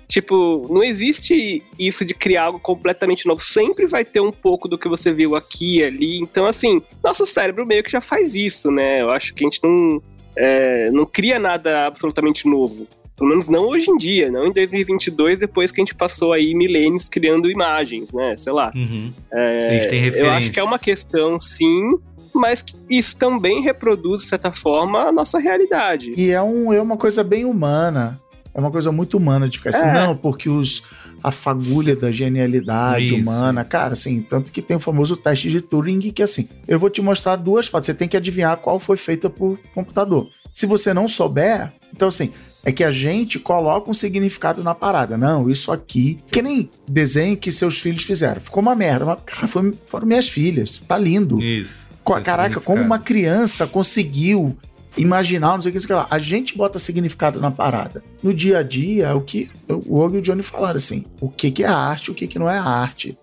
Tipo, 0.09 0.67
não 0.71 0.85
existe 0.85 1.63
isso 1.77 2.05
de 2.05 2.15
criar 2.15 2.45
algo 2.45 2.61
completamente 2.61 3.27
novo. 3.27 3.43
Sempre 3.43 3.87
vai 3.87 4.05
ter 4.05 4.21
um 4.21 4.31
pouco 4.31 4.69
do 4.69 4.79
que 4.79 4.89
você 4.89 5.13
viu 5.13 5.35
aqui 5.35 5.79
e 5.79 5.85
ali. 5.85 6.19
Então, 6.21 6.47
assim, 6.47 6.81
nosso 7.03 7.27
cérebro 7.27 7.67
meio 7.67 7.83
que 7.83 7.91
já 7.91 8.01
faz 8.01 8.35
isso, 8.37 8.71
né? 8.71 9.03
Eu 9.03 9.11
acho 9.11 9.35
que 9.35 9.45
a 9.45 9.49
gente 9.49 9.61
não, 9.65 10.01
é, 10.37 10.91
não 10.93 11.05
cria 11.05 11.39
nada 11.41 11.87
absolutamente 11.87 12.47
novo. 12.49 12.87
Pelo 13.17 13.31
menos 13.31 13.49
não 13.49 13.65
hoje 13.67 13.91
em 13.91 13.97
dia, 13.97 14.31
não 14.31 14.47
em 14.47 14.53
2022, 14.53 15.39
depois 15.39 15.73
que 15.73 15.81
a 15.81 15.83
gente 15.85 15.95
passou 15.95 16.33
aí 16.35 16.55
milênios 16.55 17.09
criando 17.09 17.51
imagens, 17.51 18.13
né? 18.13 18.37
Sei 18.37 18.53
lá. 18.53 18.71
Uhum. 18.77 19.11
É, 19.33 19.67
A 19.69 19.73
gente 19.79 19.89
tem 19.89 19.99
eu 20.01 20.05
acho 20.07 20.15
referências. 20.19 20.51
que 20.51 20.61
é 20.61 20.63
uma 20.63 20.79
questão, 20.79 21.41
sim, 21.41 21.95
mas 22.39 22.63
que 22.63 22.75
isso 22.91 23.17
também 23.17 23.63
reproduz, 23.63 24.23
de 24.23 24.29
certa 24.29 24.53
forma, 24.53 25.01
a 25.09 25.13
nossa 25.13 25.39
realidade. 25.39 26.13
E 26.17 26.31
é, 26.31 26.41
um, 26.43 26.73
é 26.73 26.81
uma 26.81 26.97
coisa 26.97 27.25
bem 27.25 27.45
humana. 27.45 28.21
É 28.55 28.59
uma 28.59 28.71
coisa 28.71 28.91
muito 28.91 29.19
humana 29.19 29.47
de 29.49 29.59
ficar 29.59 29.69
assim, 29.71 29.85
É. 29.85 29.93
não, 29.93 30.17
porque 30.17 30.49
os, 30.49 30.83
a 31.23 31.31
fagulha 31.31 31.95
da 31.95 32.11
genialidade 32.11 33.05
Isso. 33.07 33.17
humana, 33.17 33.65
cara, 33.65 33.93
assim, 33.93 34.23
tanto 34.23 34.51
que 34.51 34.63
tem 34.63 34.77
o 34.77 34.81
famoso 34.81 35.15
teste 35.15 35.51
de 35.51 35.61
Turing, 35.61 36.01
que 36.11 36.23
assim, 36.23 36.49
eu 36.67 36.79
vou 36.79 36.89
te 36.89 37.03
mostrar 37.03 37.37
duas 37.37 37.67
fotos, 37.67 37.87
você 37.87 37.93
tem 37.95 38.09
que 38.09 38.17
adivinhar 38.17 38.57
qual 38.57 38.79
foi 38.79 38.97
feita 38.97 39.29
por 39.29 39.59
computador. 39.75 40.29
Se 40.51 40.65
você 40.65 40.95
não 40.95 41.07
souber, 41.07 41.71
então 41.93 42.09
assim, 42.09 42.33
é 42.65 42.73
que 42.73 42.83
a 42.83 42.91
gente 42.91 43.39
coloca 43.39 43.91
um 43.91 43.95
significado 43.95 44.65
na 44.65 44.75
parada. 44.75 45.19
Não, 45.19 45.51
isso 45.51 45.71
aqui, 45.71 46.19
que 46.33 46.41
nem 46.41 46.71
desenho 46.89 47.37
que 47.37 47.53
seus 47.53 47.79
filhos 47.79 48.05
fizeram. 48.05 48.41
Ficou 48.41 48.63
uma 48.63 48.75
merda, 48.75 49.05
mas, 49.05 49.19
cara, 49.27 49.47
foi- 49.47 49.75
foram 49.87 50.07
minhas 50.07 50.29
filhas, 50.29 50.83
tá 50.89 50.97
lindo. 50.97 51.43
Isso. 51.43 51.86
Seu 52.07 52.23
Caraca, 52.23 52.61
como 52.61 52.83
uma 52.83 52.99
criança 52.99 53.67
conseguiu 53.67 54.57
imaginar, 54.97 55.55
não 55.55 55.63
sei 55.63 55.71
o 55.71 55.73
que, 55.73 55.81
sei 55.81 55.95
lá. 55.95 56.07
A 56.11 56.19
gente 56.19 56.57
bota 56.57 56.79
significado 56.79 57.41
na 57.41 57.51
parada. 57.51 58.03
No 58.23 58.33
dia 58.33 58.59
a 58.59 58.63
dia, 58.63 59.15
o 59.15 59.21
que 59.21 59.51
o 59.69 60.01
Og 60.01 60.17
e 60.17 60.19
o 60.19 60.23
Johnny 60.23 60.43
falaram 60.43 60.77
assim: 60.77 61.05
o 61.21 61.29
que, 61.29 61.51
que 61.51 61.65
é 61.65 61.69
arte, 61.69 62.11
o 62.11 62.15
que, 62.15 62.27
que 62.27 62.39
não 62.39 62.49
é 62.49 62.59
arte. 62.59 63.17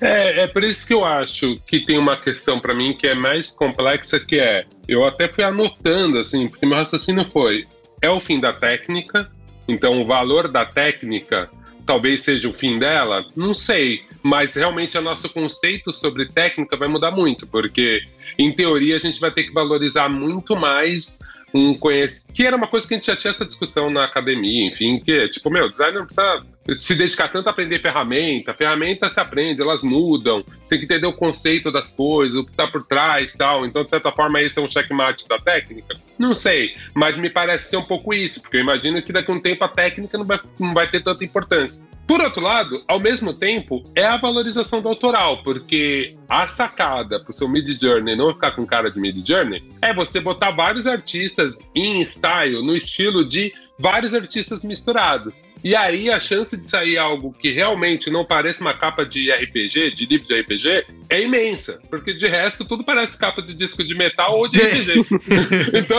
É, 0.00 0.44
é 0.44 0.46
por 0.46 0.64
isso 0.64 0.86
que 0.86 0.94
eu 0.94 1.04
acho 1.04 1.56
que 1.66 1.84
tem 1.84 1.98
uma 1.98 2.16
questão 2.16 2.58
pra 2.58 2.74
mim 2.74 2.96
que 2.96 3.06
é 3.06 3.14
mais 3.14 3.50
complexa, 3.50 4.18
que 4.18 4.40
é, 4.40 4.64
eu 4.86 5.04
até 5.04 5.30
fui 5.30 5.44
anotando, 5.44 6.18
assim, 6.18 6.48
porque 6.48 6.64
meu 6.64 6.78
raciocínio 6.78 7.24
foi, 7.24 7.66
é 8.00 8.08
o 8.08 8.18
fim 8.18 8.40
da 8.40 8.52
técnica, 8.52 9.30
então 9.68 10.00
o 10.00 10.06
valor 10.06 10.50
da 10.50 10.64
técnica 10.64 11.50
talvez 11.88 12.20
seja 12.20 12.46
o 12.50 12.52
fim 12.52 12.78
dela, 12.78 13.24
não 13.34 13.54
sei, 13.54 14.02
mas 14.22 14.54
realmente 14.54 14.98
o 14.98 15.00
nosso 15.00 15.32
conceito 15.32 15.90
sobre 15.90 16.26
técnica 16.26 16.76
vai 16.76 16.86
mudar 16.86 17.10
muito, 17.10 17.46
porque 17.46 18.02
em 18.38 18.52
teoria 18.52 18.96
a 18.96 18.98
gente 18.98 19.18
vai 19.18 19.30
ter 19.30 19.44
que 19.44 19.54
valorizar 19.54 20.06
muito 20.06 20.54
mais 20.54 21.18
um 21.54 21.72
conhecimento, 21.72 22.34
que 22.34 22.44
era 22.44 22.54
uma 22.54 22.66
coisa 22.66 22.86
que 22.86 22.92
a 22.92 22.98
gente 22.98 23.06
já 23.06 23.16
tinha 23.16 23.30
essa 23.30 23.46
discussão 23.46 23.88
na 23.88 24.04
academia, 24.04 24.66
enfim, 24.66 25.00
que 25.00 25.12
é, 25.12 25.28
tipo, 25.28 25.48
meu, 25.48 25.70
design 25.70 25.96
não 25.96 26.04
precisa 26.04 26.44
se 26.76 26.94
dedicar 26.94 27.28
tanto 27.28 27.48
a 27.48 27.50
aprender 27.50 27.80
ferramenta, 27.80 28.54
ferramenta 28.54 29.08
se 29.08 29.20
aprende, 29.20 29.62
elas 29.62 29.82
mudam, 29.82 30.44
você 30.62 30.70
tem 30.70 30.78
que 30.80 30.84
entender 30.84 31.06
o 31.06 31.12
conceito 31.12 31.70
das 31.70 31.94
coisas, 31.94 32.38
o 32.38 32.44
que 32.44 32.50
está 32.50 32.66
por 32.66 32.84
trás 32.84 33.34
tal. 33.34 33.64
Então, 33.64 33.84
de 33.84 33.90
certa 33.90 34.12
forma, 34.12 34.40
esse 34.42 34.58
é 34.58 34.62
um 34.62 34.68
checkmate 34.68 35.26
da 35.28 35.38
técnica? 35.38 35.96
Não 36.18 36.34
sei, 36.34 36.74
mas 36.94 37.16
me 37.16 37.30
parece 37.30 37.70
ser 37.70 37.76
um 37.76 37.84
pouco 37.84 38.12
isso, 38.12 38.42
porque 38.42 38.58
eu 38.58 38.62
imagino 38.62 39.00
que 39.02 39.12
daqui 39.12 39.30
a 39.30 39.34
um 39.34 39.40
tempo 39.40 39.64
a 39.64 39.68
técnica 39.68 40.18
não 40.18 40.24
vai, 40.24 40.40
não 40.58 40.74
vai 40.74 40.90
ter 40.90 41.02
tanta 41.02 41.24
importância. 41.24 41.86
Por 42.06 42.22
outro 42.22 42.40
lado, 42.40 42.82
ao 42.88 42.98
mesmo 42.98 43.34
tempo, 43.34 43.84
é 43.94 44.02
a 44.02 44.16
valorização 44.16 44.80
do 44.80 44.88
autoral, 44.88 45.42
porque 45.42 46.16
a 46.26 46.46
sacada 46.46 47.20
pro 47.20 47.34
seu 47.34 47.46
Mid 47.46 47.68
Journey 47.68 48.16
não 48.16 48.32
ficar 48.32 48.52
com 48.52 48.66
cara 48.66 48.90
de 48.90 48.98
Mid 48.98 49.26
Journey 49.26 49.62
é 49.82 49.92
você 49.92 50.18
botar 50.18 50.52
vários 50.52 50.86
artistas 50.86 51.68
em 51.74 52.02
style, 52.02 52.62
no 52.62 52.74
estilo 52.74 53.26
de 53.26 53.52
vários 53.78 54.12
artistas 54.12 54.64
misturados. 54.64 55.46
E 55.62 55.76
aí 55.76 56.10
a 56.10 56.18
chance 56.18 56.56
de 56.56 56.64
sair 56.64 56.98
algo 56.98 57.32
que 57.32 57.50
realmente 57.50 58.10
não 58.10 58.24
parece 58.24 58.60
uma 58.60 58.74
capa 58.74 59.04
de 59.04 59.30
RPG, 59.30 59.92
de 59.92 60.06
livro 60.06 60.26
de 60.26 60.40
RPG, 60.40 60.86
é 61.08 61.22
imensa. 61.22 61.80
Porque 61.88 62.12
de 62.12 62.26
resto 62.26 62.64
tudo 62.64 62.84
parece 62.84 63.18
capa 63.18 63.40
de 63.40 63.54
disco 63.54 63.84
de 63.84 63.94
metal 63.94 64.38
ou 64.38 64.48
de 64.48 64.58
RPG. 64.58 64.92
então, 65.74 65.98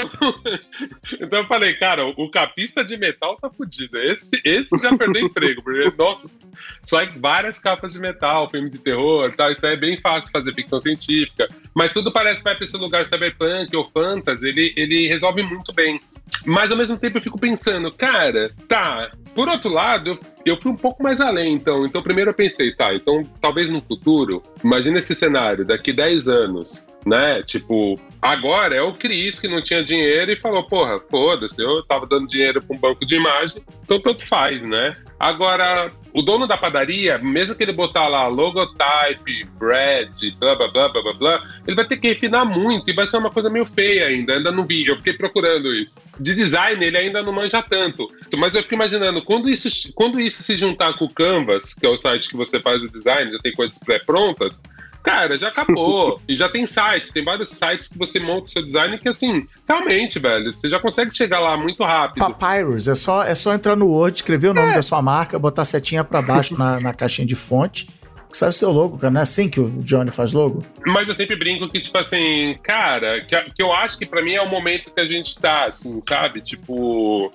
então 1.22 1.40
eu 1.40 1.48
falei, 1.48 1.74
cara, 1.76 2.06
o 2.06 2.30
capista 2.30 2.84
de 2.84 2.98
metal 2.98 3.38
tá 3.38 3.50
fudido. 3.50 3.98
Esse, 4.00 4.40
esse 4.44 4.78
já 4.82 4.96
perdeu 4.98 5.26
emprego. 5.26 5.62
Porque, 5.64 5.92
nossa, 5.98 6.38
sai 6.84 7.08
várias 7.18 7.60
capas 7.60 7.94
de 7.94 8.00
metal, 8.00 8.50
filme 8.50 8.70
de 8.70 8.78
terror 8.78 9.32
tal. 9.36 9.52
Isso 9.52 9.66
aí 9.66 9.74
é 9.74 9.78
bem 9.78 10.00
fácil 10.00 10.32
fazer 10.32 10.54
ficção 10.54 10.80
científica. 10.80 11.48
Mas 11.74 11.94
tudo 11.94 12.12
parece 12.12 12.38
que 12.38 12.44
vai 12.44 12.56
pra 12.56 12.64
esse 12.64 12.78
lugar 12.78 13.08
cyberpunk 13.08 13.74
ou 13.76 13.84
fantasy. 13.86 14.48
Ele, 14.48 14.74
ele 14.76 15.08
resolve 15.08 15.44
muito 15.44 15.72
bem. 15.74 16.00
Mas 16.46 16.72
ao 16.72 16.78
mesmo 16.78 16.98
tempo 16.98 17.18
eu 17.18 17.22
fico 17.22 17.40
pensando, 17.40 17.69
cara, 17.98 18.52
tá. 18.68 19.12
Por 19.36 19.48
outro 19.48 19.72
lado, 19.72 20.12
eu, 20.12 20.20
eu 20.46 20.62
fui 20.62 20.72
um 20.72 20.76
pouco 20.76 21.04
mais 21.04 21.22
além, 21.22 21.54
então. 21.54 21.86
Então, 21.86 22.02
primeiro 22.02 22.32
eu 22.32 22.34
pensei, 22.34 22.74
tá, 22.74 22.94
então 22.94 23.24
talvez 23.42 23.70
no 23.70 23.82
futuro, 23.82 24.42
imagina 24.64 25.00
esse 25.00 25.16
cenário, 25.16 25.66
daqui 25.66 25.94
10 25.94 26.28
anos, 26.28 26.86
né? 27.06 27.42
Tipo, 27.44 28.00
agora 28.22 28.76
é 28.76 28.82
o 28.82 28.94
Cris 28.94 29.40
que 29.40 29.48
não 29.48 29.62
tinha 29.62 29.84
dinheiro 29.84 30.32
e 30.32 30.36
falou, 30.36 30.64
porra, 30.64 31.00
foda-se, 31.00 31.64
eu 31.64 31.84
tava 31.84 32.06
dando 32.06 32.28
dinheiro 32.28 32.62
para 32.64 32.76
um 32.76 32.80
banco 32.80 33.06
de 33.06 33.16
imagem, 33.16 33.62
então 33.84 34.00
tanto 34.00 34.26
faz, 34.26 34.62
né? 34.62 34.96
Agora, 35.20 35.92
o 36.14 36.22
dono 36.22 36.48
da 36.48 36.58
padaria, 36.58 37.18
mesmo 37.18 37.54
que 37.54 37.64
ele 37.64 37.74
botar 37.74 38.08
lá 38.08 38.28
logotype, 38.28 39.46
bread, 39.58 40.32
blá 40.40 40.56
blá 40.56 40.70
blá 40.70 40.90
blá 40.90 41.14
blá 41.14 41.50
ele 41.68 41.76
vai 41.76 41.86
ter 41.86 41.98
que 41.98 42.08
refinar 42.08 42.46
muito 42.46 42.90
e 42.90 42.94
vai 42.94 43.06
ser 43.06 43.18
uma 43.18 43.30
coisa 43.30 43.50
meio 43.50 43.66
feia 43.66 44.08
ainda. 44.08 44.34
Ainda 44.34 44.50
não 44.50 44.66
vi, 44.66 44.88
eu 44.88 44.96
fiquei 44.96 45.14
procurando 45.14 45.76
isso. 45.76 46.02
De 46.20 46.34
design, 46.34 46.84
ele 46.84 46.98
ainda 46.98 47.22
não 47.22 47.34
manja 47.34 47.62
tanto. 47.62 48.08
Mas 48.38 48.56
eu 48.56 48.64
fico 48.64 48.76
imaginando, 48.76 49.22
quando 49.22 49.50
isso, 49.50 49.94
quando 49.94 50.22
isso 50.22 50.42
se 50.42 50.56
juntar 50.56 50.94
com 50.98 51.04
o 51.04 51.14
Canvas, 51.14 51.74
que 51.74 51.86
é 51.86 51.90
o 51.90 51.98
site 51.98 52.30
que 52.30 52.38
você 52.38 52.60
faz 52.60 52.82
o 52.82 52.90
design, 52.90 53.30
já 53.30 53.40
tem 53.40 53.52
coisas 53.52 53.78
pré-prontas, 53.78 54.62
Cara, 55.04 55.38
já 55.38 55.48
acabou. 55.48 56.20
e 56.28 56.36
já 56.36 56.50
tem 56.50 56.68
sites, 56.68 57.12
tem 57.12 57.24
vários 57.24 57.50
sites 57.50 57.88
que 57.88 57.98
você 57.98 58.20
monta 58.20 58.44
o 58.44 58.48
seu 58.48 58.66
design 58.66 58.98
que, 58.98 59.10
assim, 59.10 59.48
realmente, 59.68 60.20
velho, 60.20 60.54
você 60.54 60.70
já 60.70 60.80
consegue 60.80 61.16
chegar 61.16 61.40
lá 61.40 61.56
muito 61.58 61.84
rápido. 61.84 62.20
Papyrus, 62.20 62.88
é 62.88 62.96
só, 62.96 63.24
é 63.24 63.36
só 63.36 63.54
entrar 63.54 63.76
no 63.76 63.88
Word, 63.88 64.18
escrever 64.18 64.50
o 64.50 64.54
nome 64.54 64.72
é. 64.72 64.76
da 64.76 64.82
sua 64.82 65.02
marca, 65.02 65.40
botar 65.40 65.66
setinha 65.66 66.04
para 66.04 66.22
baixo 66.22 66.58
na, 66.58 66.80
na 66.80 66.94
caixinha 66.94 67.28
de 67.28 67.36
fonte 67.36 67.88
que 68.30 68.38
sai 68.38 68.50
o 68.50 68.54
seu 68.54 68.72
logo, 68.72 68.98
cara. 68.98 69.12
Não 69.12 69.20
é 69.20 69.24
assim 69.24 69.50
que 69.50 69.60
o 69.60 69.70
Johnny 69.82 70.12
faz 70.12 70.34
logo? 70.34 70.64
Mas 70.86 71.08
eu 71.08 71.16
sempre 71.16 71.36
brinco 71.36 71.68
que, 71.68 71.80
tipo 71.80 71.98
assim, 71.98 72.58
cara, 72.62 73.22
que, 73.22 73.36
que 73.52 73.62
eu 73.62 73.74
acho 73.74 73.98
que 73.98 74.06
para 74.06 74.22
mim 74.22 74.34
é 74.34 74.42
o 74.42 74.50
momento 74.50 74.92
que 74.92 75.00
a 75.00 75.06
gente 75.06 75.38
tá, 75.40 75.66
assim, 75.66 76.00
sabe? 76.02 76.40
Tipo. 76.40 77.32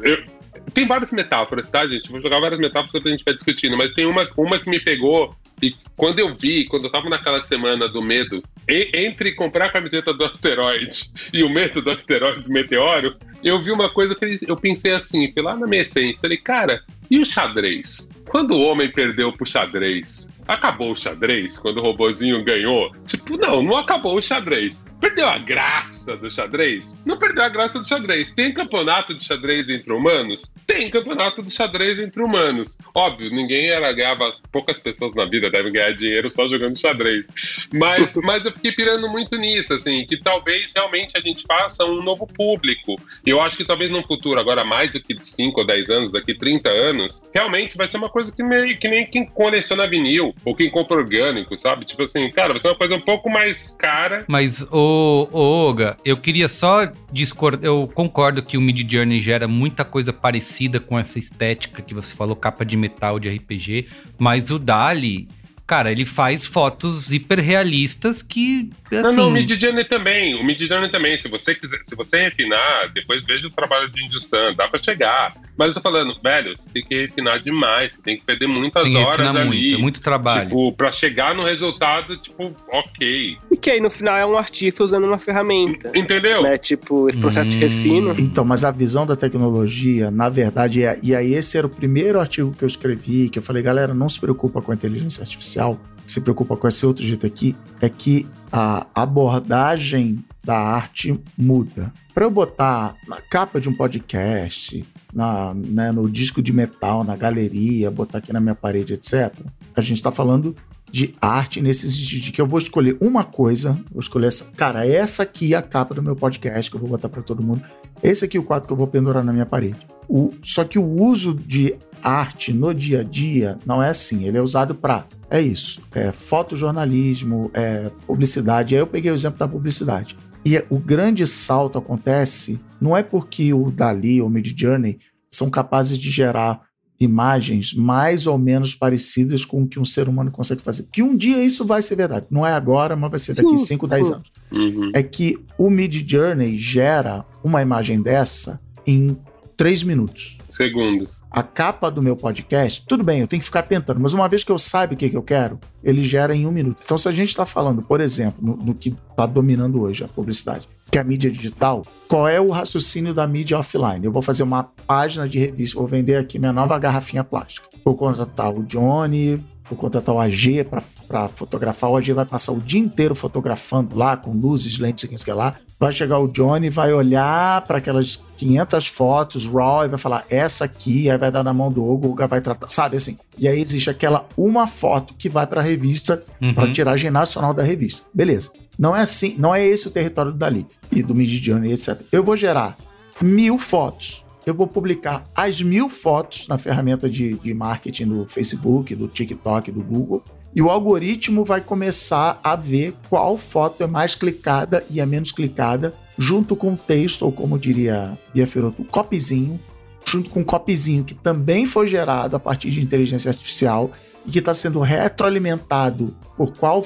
Eu, 0.00 0.24
tem 0.72 0.86
várias 0.86 1.10
metáforas, 1.10 1.70
tá, 1.70 1.86
gente? 1.86 2.10
Vou 2.10 2.20
jogar 2.20 2.40
várias 2.40 2.60
metáforas 2.60 3.02
que 3.02 3.08
a 3.08 3.10
gente 3.10 3.24
vai 3.24 3.34
discutindo, 3.34 3.76
mas 3.76 3.92
tem 3.92 4.06
uma, 4.06 4.26
uma 4.36 4.58
que 4.58 4.70
me 4.70 4.80
pegou 4.80 5.34
e 5.62 5.74
quando 5.96 6.18
eu 6.18 6.34
vi, 6.34 6.66
quando 6.66 6.84
eu 6.84 6.90
tava 6.90 7.08
naquela 7.08 7.40
semana 7.40 7.88
do 7.88 8.02
medo, 8.02 8.42
entre 8.68 9.32
comprar 9.32 9.66
a 9.66 9.70
camiseta 9.70 10.12
do 10.12 10.24
asteroide 10.24 11.10
e 11.32 11.42
o 11.42 11.48
medo 11.48 11.80
do 11.80 11.90
asteroide 11.90 12.42
do 12.42 12.50
meteoro, 12.50 13.16
eu 13.42 13.60
vi 13.60 13.70
uma 13.70 13.88
coisa 13.88 14.14
que 14.14 14.38
eu 14.46 14.56
pensei 14.56 14.92
assim, 14.92 15.32
fui 15.32 15.42
lá 15.42 15.56
na 15.56 15.66
minha 15.66 15.82
essência, 15.82 16.20
falei, 16.20 16.38
cara, 16.38 16.82
e 17.10 17.18
o 17.18 17.24
xadrez? 17.24 18.10
Quando 18.28 18.52
o 18.52 18.62
homem 18.62 18.90
perdeu 18.90 19.32
pro 19.32 19.46
xadrez, 19.46 20.30
acabou 20.46 20.92
o 20.92 20.96
xadrez 20.96 21.58
quando 21.58 21.78
o 21.78 21.82
robozinho 21.82 22.42
ganhou? 22.44 22.90
Tipo, 23.06 23.36
não, 23.36 23.62
não 23.62 23.76
acabou 23.76 24.16
o 24.16 24.22
xadrez. 24.22 24.86
Perdeu 25.00 25.28
a 25.28 25.38
graça 25.38 26.16
do 26.16 26.30
xadrez? 26.30 26.96
Não 27.04 27.18
perdeu 27.18 27.44
a 27.44 27.48
graça 27.48 27.80
do 27.80 27.88
xadrez. 27.88 28.32
Tem 28.32 28.52
campeonato 28.52 29.14
de 29.14 29.24
xadrez 29.24 29.68
entre 29.68 29.92
humanos? 29.92 30.52
Tem 30.66 30.90
campeonato 30.90 31.42
de 31.42 31.50
xadrez 31.50 31.98
entre 31.98 32.22
humanos. 32.22 32.76
Óbvio, 32.94 33.30
ninguém 33.30 33.68
era 33.68 33.92
ganhava, 33.92 34.32
poucas 34.52 34.78
pessoas 34.78 35.14
na 35.14 35.24
vida 35.24 35.50
devem 35.50 35.72
ganhar 35.72 35.92
dinheiro 35.92 36.28
só 36.28 36.46
jogando 36.46 36.78
xadrez. 36.78 37.24
Mas, 37.72 38.16
mas 38.22 38.46
eu 38.46 38.52
fiquei 38.52 38.72
pirando 38.72 39.08
muito 39.08 39.36
nisso, 39.36 39.74
assim, 39.74 40.04
que 40.06 40.16
talvez 40.16 40.72
realmente 40.74 41.16
a 41.16 41.20
gente 41.20 41.44
faça 41.46 41.84
um 41.84 42.02
novo 42.02 42.26
público. 42.26 42.96
E 43.26 43.30
eu 43.30 43.40
acho 43.40 43.56
que 43.56 43.64
talvez 43.64 43.90
no 43.90 44.06
futuro, 44.06 44.38
agora 44.38 44.64
mais 44.64 44.94
do 44.94 45.00
que 45.00 45.16
5 45.20 45.60
ou 45.60 45.66
10 45.66 45.90
anos, 45.90 46.12
daqui 46.12 46.34
30 46.34 46.68
anos, 46.68 47.28
realmente 47.34 47.76
vai 47.76 47.86
ser 47.86 47.96
uma 47.96 48.08
coisa 48.08 48.34
que, 48.34 48.42
meio, 48.42 48.76
que 48.78 48.88
nem 48.88 49.06
quem 49.06 49.26
coleciona 49.26 49.88
vinil 49.88 50.33
ou 50.44 50.54
quem 50.54 50.70
compra 50.70 50.96
orgânico, 50.96 51.56
sabe? 51.56 51.84
Tipo 51.84 52.02
assim, 52.02 52.30
cara, 52.30 52.52
vai 52.52 52.60
ser 52.60 52.68
uma 52.68 52.76
coisa 52.76 52.96
um 52.96 53.00
pouco 53.00 53.30
mais 53.30 53.74
cara. 53.76 54.24
Mas, 54.28 54.66
ô, 54.70 55.28
ô 55.32 55.68
Oga, 55.68 55.96
eu 56.04 56.16
queria 56.16 56.48
só 56.48 56.90
discordar. 57.12 57.64
Eu 57.64 57.88
concordo 57.94 58.42
que 58.42 58.56
o 58.56 58.60
Mid 58.60 58.90
Journey 58.90 59.20
gera 59.20 59.48
muita 59.48 59.84
coisa 59.84 60.12
parecida 60.12 60.78
com 60.80 60.98
essa 60.98 61.18
estética 61.18 61.82
que 61.82 61.94
você 61.94 62.14
falou, 62.14 62.36
capa 62.36 62.64
de 62.64 62.76
metal 62.76 63.18
de 63.18 63.28
RPG, 63.28 63.86
mas 64.18 64.50
o 64.50 64.58
Dali 64.58 65.28
Cara, 65.66 65.90
ele 65.90 66.04
faz 66.04 66.44
fotos 66.44 67.10
hiperrealistas 67.10 68.20
que. 68.20 68.70
Assim... 68.92 69.02
Não, 69.02 69.12
não, 69.12 69.28
o 69.28 69.30
Midjourney 69.30 69.84
também. 69.84 70.34
O 70.34 70.44
Midjourney 70.44 70.90
também. 70.90 71.16
Se 71.16 71.26
você 71.26 71.54
quiser, 71.54 71.78
se 71.82 71.96
você 71.96 72.24
refinar, 72.24 72.92
depois 72.92 73.24
veja 73.24 73.46
o 73.46 73.50
trabalho 73.50 73.90
de 73.90 74.04
Índio 74.04 74.20
Sun, 74.20 74.54
dá 74.54 74.68
pra 74.68 74.78
chegar. 74.78 75.34
Mas 75.56 75.68
eu 75.68 75.74
tô 75.76 75.80
falando, 75.80 76.14
velho, 76.22 76.54
você 76.54 76.68
tem 76.68 76.82
que 76.82 76.94
refinar 76.94 77.40
demais, 77.40 77.94
você 77.94 78.02
tem 78.02 78.16
que 78.18 78.24
perder 78.24 78.46
muitas 78.46 78.84
tem 78.84 78.96
horas 78.98 79.34
ali. 79.34 79.46
Muito, 79.46 79.74
é 79.74 79.78
muito 79.78 80.00
trabalho. 80.02 80.48
Tipo, 80.48 80.72
pra 80.72 80.92
chegar 80.92 81.34
no 81.34 81.42
resultado, 81.44 82.14
tipo, 82.18 82.54
ok. 82.70 83.38
E 83.50 83.56
que 83.56 83.70
aí 83.70 83.80
no 83.80 83.90
final 83.90 84.18
é 84.18 84.26
um 84.26 84.36
artista 84.36 84.84
usando 84.84 85.04
uma 85.04 85.18
ferramenta. 85.18 85.90
Entendeu? 85.94 86.42
Né? 86.42 86.58
Tipo, 86.58 87.08
esse 87.08 87.18
processo 87.18 87.50
hum... 87.50 87.58
de 87.58 87.66
refino. 87.66 88.14
Então, 88.18 88.44
mas 88.44 88.64
a 88.64 88.70
visão 88.70 89.06
da 89.06 89.16
tecnologia, 89.16 90.10
na 90.10 90.28
verdade, 90.28 90.84
é. 90.84 90.98
E 91.02 91.14
aí, 91.14 91.32
esse 91.32 91.56
era 91.56 91.66
o 91.66 91.70
primeiro 91.70 92.20
artigo 92.20 92.52
que 92.52 92.64
eu 92.64 92.68
escrevi, 92.68 93.30
que 93.30 93.38
eu 93.38 93.42
falei, 93.42 93.62
galera, 93.62 93.94
não 93.94 94.10
se 94.10 94.20
preocupa 94.20 94.60
com 94.60 94.70
a 94.70 94.74
inteligência 94.74 95.22
artificial 95.22 95.53
artificial, 95.54 95.78
se 96.06 96.20
preocupa 96.20 96.56
com 96.56 96.68
esse 96.68 96.84
outro 96.84 97.04
jeito 97.04 97.26
aqui, 97.26 97.56
é 97.80 97.88
que 97.88 98.26
a 98.52 98.86
abordagem 98.94 100.24
da 100.44 100.56
arte 100.56 101.18
muda. 101.36 101.92
Para 102.12 102.24
eu 102.24 102.30
botar 102.30 102.94
na 103.08 103.20
capa 103.20 103.60
de 103.60 103.68
um 103.68 103.74
podcast, 103.74 104.84
na, 105.12 105.54
né, 105.54 105.90
no 105.90 106.08
disco 106.08 106.42
de 106.42 106.52
metal, 106.52 107.02
na 107.02 107.16
galeria, 107.16 107.90
botar 107.90 108.18
aqui 108.18 108.32
na 108.32 108.40
minha 108.40 108.54
parede, 108.54 108.94
etc., 108.94 109.34
a 109.74 109.80
gente 109.80 109.96
está 109.96 110.12
falando 110.12 110.54
de 110.92 111.12
arte 111.20 111.60
nesse 111.60 111.90
sentido 111.90 112.22
de 112.22 112.30
que 112.30 112.40
eu 112.40 112.46
vou 112.46 112.58
escolher 112.58 112.96
uma 113.00 113.24
coisa, 113.24 113.72
vou 113.90 114.00
escolher 114.00 114.28
essa, 114.28 114.52
cara, 114.52 114.86
essa 114.86 115.24
aqui 115.24 115.54
é 115.54 115.56
a 115.56 115.62
capa 115.62 115.92
do 115.92 116.02
meu 116.02 116.14
podcast 116.14 116.70
que 116.70 116.76
eu 116.76 116.80
vou 116.80 116.90
botar 116.90 117.08
para 117.08 117.22
todo 117.22 117.42
mundo. 117.42 117.62
Esse 118.00 118.26
aqui 118.26 118.36
é 118.36 118.40
o 118.40 118.44
quadro 118.44 118.68
que 118.68 118.72
eu 118.72 118.76
vou 118.76 118.86
pendurar 118.86 119.24
na 119.24 119.32
minha 119.32 119.46
parede. 119.46 119.78
O, 120.08 120.32
só 120.40 120.62
que 120.62 120.78
o 120.78 120.84
uso 120.84 121.34
de 121.34 121.74
arte 122.00 122.52
no 122.52 122.72
dia 122.72 123.00
a 123.00 123.02
dia 123.02 123.58
não 123.64 123.82
é 123.82 123.88
assim, 123.88 124.24
ele 124.24 124.36
é 124.36 124.42
usado 124.42 124.74
para 124.74 125.06
é 125.34 125.42
isso, 125.42 125.82
é 125.92 126.12
fotojornalismo, 126.12 127.50
é 127.52 127.90
publicidade. 128.06 128.76
Aí 128.76 128.80
eu 128.80 128.86
peguei 128.86 129.10
o 129.10 129.14
exemplo 129.14 129.36
da 129.36 129.48
publicidade. 129.48 130.16
E 130.46 130.62
o 130.70 130.78
grande 130.78 131.26
salto 131.26 131.76
acontece 131.76 132.60
não 132.80 132.96
é 132.96 133.02
porque 133.02 133.52
o 133.52 133.68
Dali 133.68 134.20
ou 134.20 134.28
o 134.28 134.30
Midjourney 134.30 135.00
são 135.28 135.50
capazes 135.50 135.98
de 135.98 136.08
gerar 136.08 136.62
imagens 137.00 137.74
mais 137.74 138.28
ou 138.28 138.38
menos 138.38 138.76
parecidas 138.76 139.44
com 139.44 139.64
o 139.64 139.66
que 139.66 139.80
um 139.80 139.84
ser 139.84 140.08
humano 140.08 140.30
consegue 140.30 140.62
fazer. 140.62 140.86
Que 140.92 141.02
um 141.02 141.16
dia 141.16 141.42
isso 141.42 141.64
vai 141.64 141.82
ser 141.82 141.96
verdade. 141.96 142.26
Não 142.30 142.46
é 142.46 142.52
agora, 142.52 142.94
mas 142.94 143.10
vai 143.10 143.18
ser 143.18 143.34
daqui 143.34 143.56
5, 143.56 143.88
10 143.88 144.10
anos. 144.12 144.32
Uhum. 144.52 144.92
É 144.94 145.02
que 145.02 145.36
o 145.58 145.68
Mid 145.68 146.08
Journey 146.08 146.56
gera 146.56 147.26
uma 147.42 147.60
imagem 147.60 148.00
dessa 148.00 148.60
em 148.86 149.16
3 149.56 149.82
minutos. 149.82 150.38
Segundos. 150.48 151.23
A 151.34 151.42
capa 151.42 151.90
do 151.90 152.00
meu 152.00 152.14
podcast, 152.14 152.86
tudo 152.86 153.02
bem, 153.02 153.18
eu 153.18 153.26
tenho 153.26 153.40
que 153.40 153.46
ficar 153.46 153.64
tentando, 153.64 153.98
mas 153.98 154.12
uma 154.12 154.28
vez 154.28 154.44
que 154.44 154.52
eu 154.52 154.56
saiba 154.56 154.94
o 154.94 154.96
que, 154.96 155.10
que 155.10 155.16
eu 155.16 155.22
quero, 155.22 155.58
ele 155.82 156.04
gera 156.04 156.32
em 156.32 156.46
um 156.46 156.52
minuto. 156.52 156.80
Então, 156.84 156.96
se 156.96 157.08
a 157.08 157.10
gente 157.10 157.30
está 157.30 157.44
falando, 157.44 157.82
por 157.82 158.00
exemplo, 158.00 158.38
no, 158.40 158.54
no 158.54 158.72
que 158.72 158.96
está 159.10 159.26
dominando 159.26 159.82
hoje 159.82 160.04
a 160.04 160.06
publicidade, 160.06 160.68
que 160.92 160.96
é 160.96 161.00
a 161.00 161.04
mídia 161.04 161.28
digital, 161.32 161.84
qual 162.06 162.28
é 162.28 162.40
o 162.40 162.50
raciocínio 162.50 163.12
da 163.12 163.26
mídia 163.26 163.58
offline? 163.58 164.06
Eu 164.06 164.12
vou 164.12 164.22
fazer 164.22 164.44
uma 164.44 164.62
página 164.86 165.28
de 165.28 165.40
revista, 165.40 165.76
vou 165.76 165.88
vender 165.88 166.18
aqui 166.18 166.38
minha 166.38 166.52
nova 166.52 166.78
garrafinha 166.78 167.24
plástica. 167.24 167.66
Vou 167.84 167.96
contratar 167.96 168.54
o 168.54 168.62
Johnny, 168.62 169.44
vou 169.68 169.76
contratar 169.76 170.14
o 170.14 170.20
AG 170.20 170.62
para 171.08 171.28
fotografar. 171.30 171.90
O 171.90 171.96
AG 171.96 172.12
vai 172.12 172.24
passar 172.24 172.52
o 172.52 172.60
dia 172.60 172.78
inteiro 172.78 173.16
fotografando 173.16 173.96
lá, 173.96 174.16
com 174.16 174.30
luzes, 174.30 174.78
lentes, 174.78 175.04
aqui, 175.04 175.16
que 175.16 175.32
lá. 175.32 175.56
Vai 175.84 175.92
chegar 175.92 176.18
o 176.18 176.26
Johnny, 176.26 176.70
vai 176.70 176.94
olhar 176.94 177.60
para 177.66 177.76
aquelas 177.76 178.16
500 178.38 178.86
fotos 178.86 179.44
RAW 179.44 179.84
e 179.84 179.88
vai 179.88 179.98
falar, 179.98 180.24
essa 180.30 180.64
aqui, 180.64 181.10
aí 181.10 181.18
vai 181.18 181.30
dar 181.30 181.44
na 181.44 181.52
mão 181.52 181.70
do 181.70 181.84
Hugo, 181.84 182.06
o 182.06 182.10
Hugo 182.12 182.26
vai 182.26 182.40
tratar, 182.40 182.70
sabe 182.70 182.96
assim? 182.96 183.18
E 183.36 183.46
aí 183.46 183.60
existe 183.60 183.90
aquela 183.90 184.26
uma 184.34 184.66
foto 184.66 185.12
que 185.12 185.28
vai 185.28 185.46
para 185.46 185.60
a 185.60 185.62
revista, 185.62 186.24
uhum. 186.40 186.54
para 186.54 186.64
a 186.64 186.72
tiragem 186.72 187.10
nacional 187.10 187.52
da 187.52 187.62
revista. 187.62 188.06
Beleza. 188.14 188.50
Não 188.78 188.96
é 188.96 189.02
assim, 189.02 189.36
não 189.38 189.54
é 189.54 189.62
esse 189.62 189.86
o 189.86 189.90
território 189.90 190.32
do 190.32 190.38
Dali 190.38 190.66
e 190.90 191.02
do 191.02 191.14
Mid 191.14 191.30
Journey, 191.44 191.74
etc. 191.74 192.00
Eu 192.10 192.24
vou 192.24 192.34
gerar 192.34 192.78
mil 193.20 193.58
fotos 193.58 194.24
eu 194.46 194.52
vou 194.52 194.66
publicar 194.66 195.24
as 195.34 195.62
mil 195.62 195.88
fotos 195.88 196.46
na 196.48 196.58
ferramenta 196.58 197.08
de, 197.08 197.34
de 197.34 197.54
marketing 197.54 198.08
do 198.08 198.26
Facebook, 198.26 198.94
do 198.94 199.08
TikTok, 199.08 199.72
do 199.72 199.80
Google. 199.80 200.22
E 200.54 200.62
o 200.62 200.70
algoritmo 200.70 201.44
vai 201.44 201.60
começar 201.60 202.38
a 202.42 202.54
ver 202.54 202.94
qual 203.08 203.36
foto 203.36 203.82
é 203.82 203.86
mais 203.88 204.14
clicada 204.14 204.84
e 204.88 205.00
é 205.00 205.06
menos 205.06 205.32
clicada, 205.32 205.92
junto 206.16 206.54
com 206.54 206.74
o 206.74 206.76
texto, 206.76 207.22
ou 207.22 207.32
como 207.32 207.58
diria 207.58 208.16
Bia 208.32 208.46
Feroto, 208.46 208.82
o 208.82 208.84
copyzinho, 208.84 209.58
junto 210.06 210.30
com 210.30 210.42
o 210.42 210.44
copyzinho 210.44 211.02
que 211.02 211.14
também 211.14 211.66
foi 211.66 211.88
gerado 211.88 212.36
a 212.36 212.40
partir 212.40 212.70
de 212.70 212.80
inteligência 212.80 213.30
artificial 213.30 213.90
e 214.24 214.30
que 214.30 214.38
está 214.38 214.54
sendo 214.54 214.80
retroalimentado 214.80 216.14
por 216.36 216.52
qual, 216.54 216.82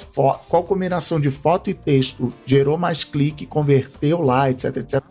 qual 0.48 0.64
combinação 0.64 1.20
de 1.20 1.30
foto 1.30 1.68
e 1.68 1.74
texto 1.74 2.32
gerou 2.46 2.78
mais 2.78 3.04
clique, 3.04 3.44
converteu 3.44 4.22
lá, 4.22 4.50
etc, 4.50 4.76
etc. 4.78 5.02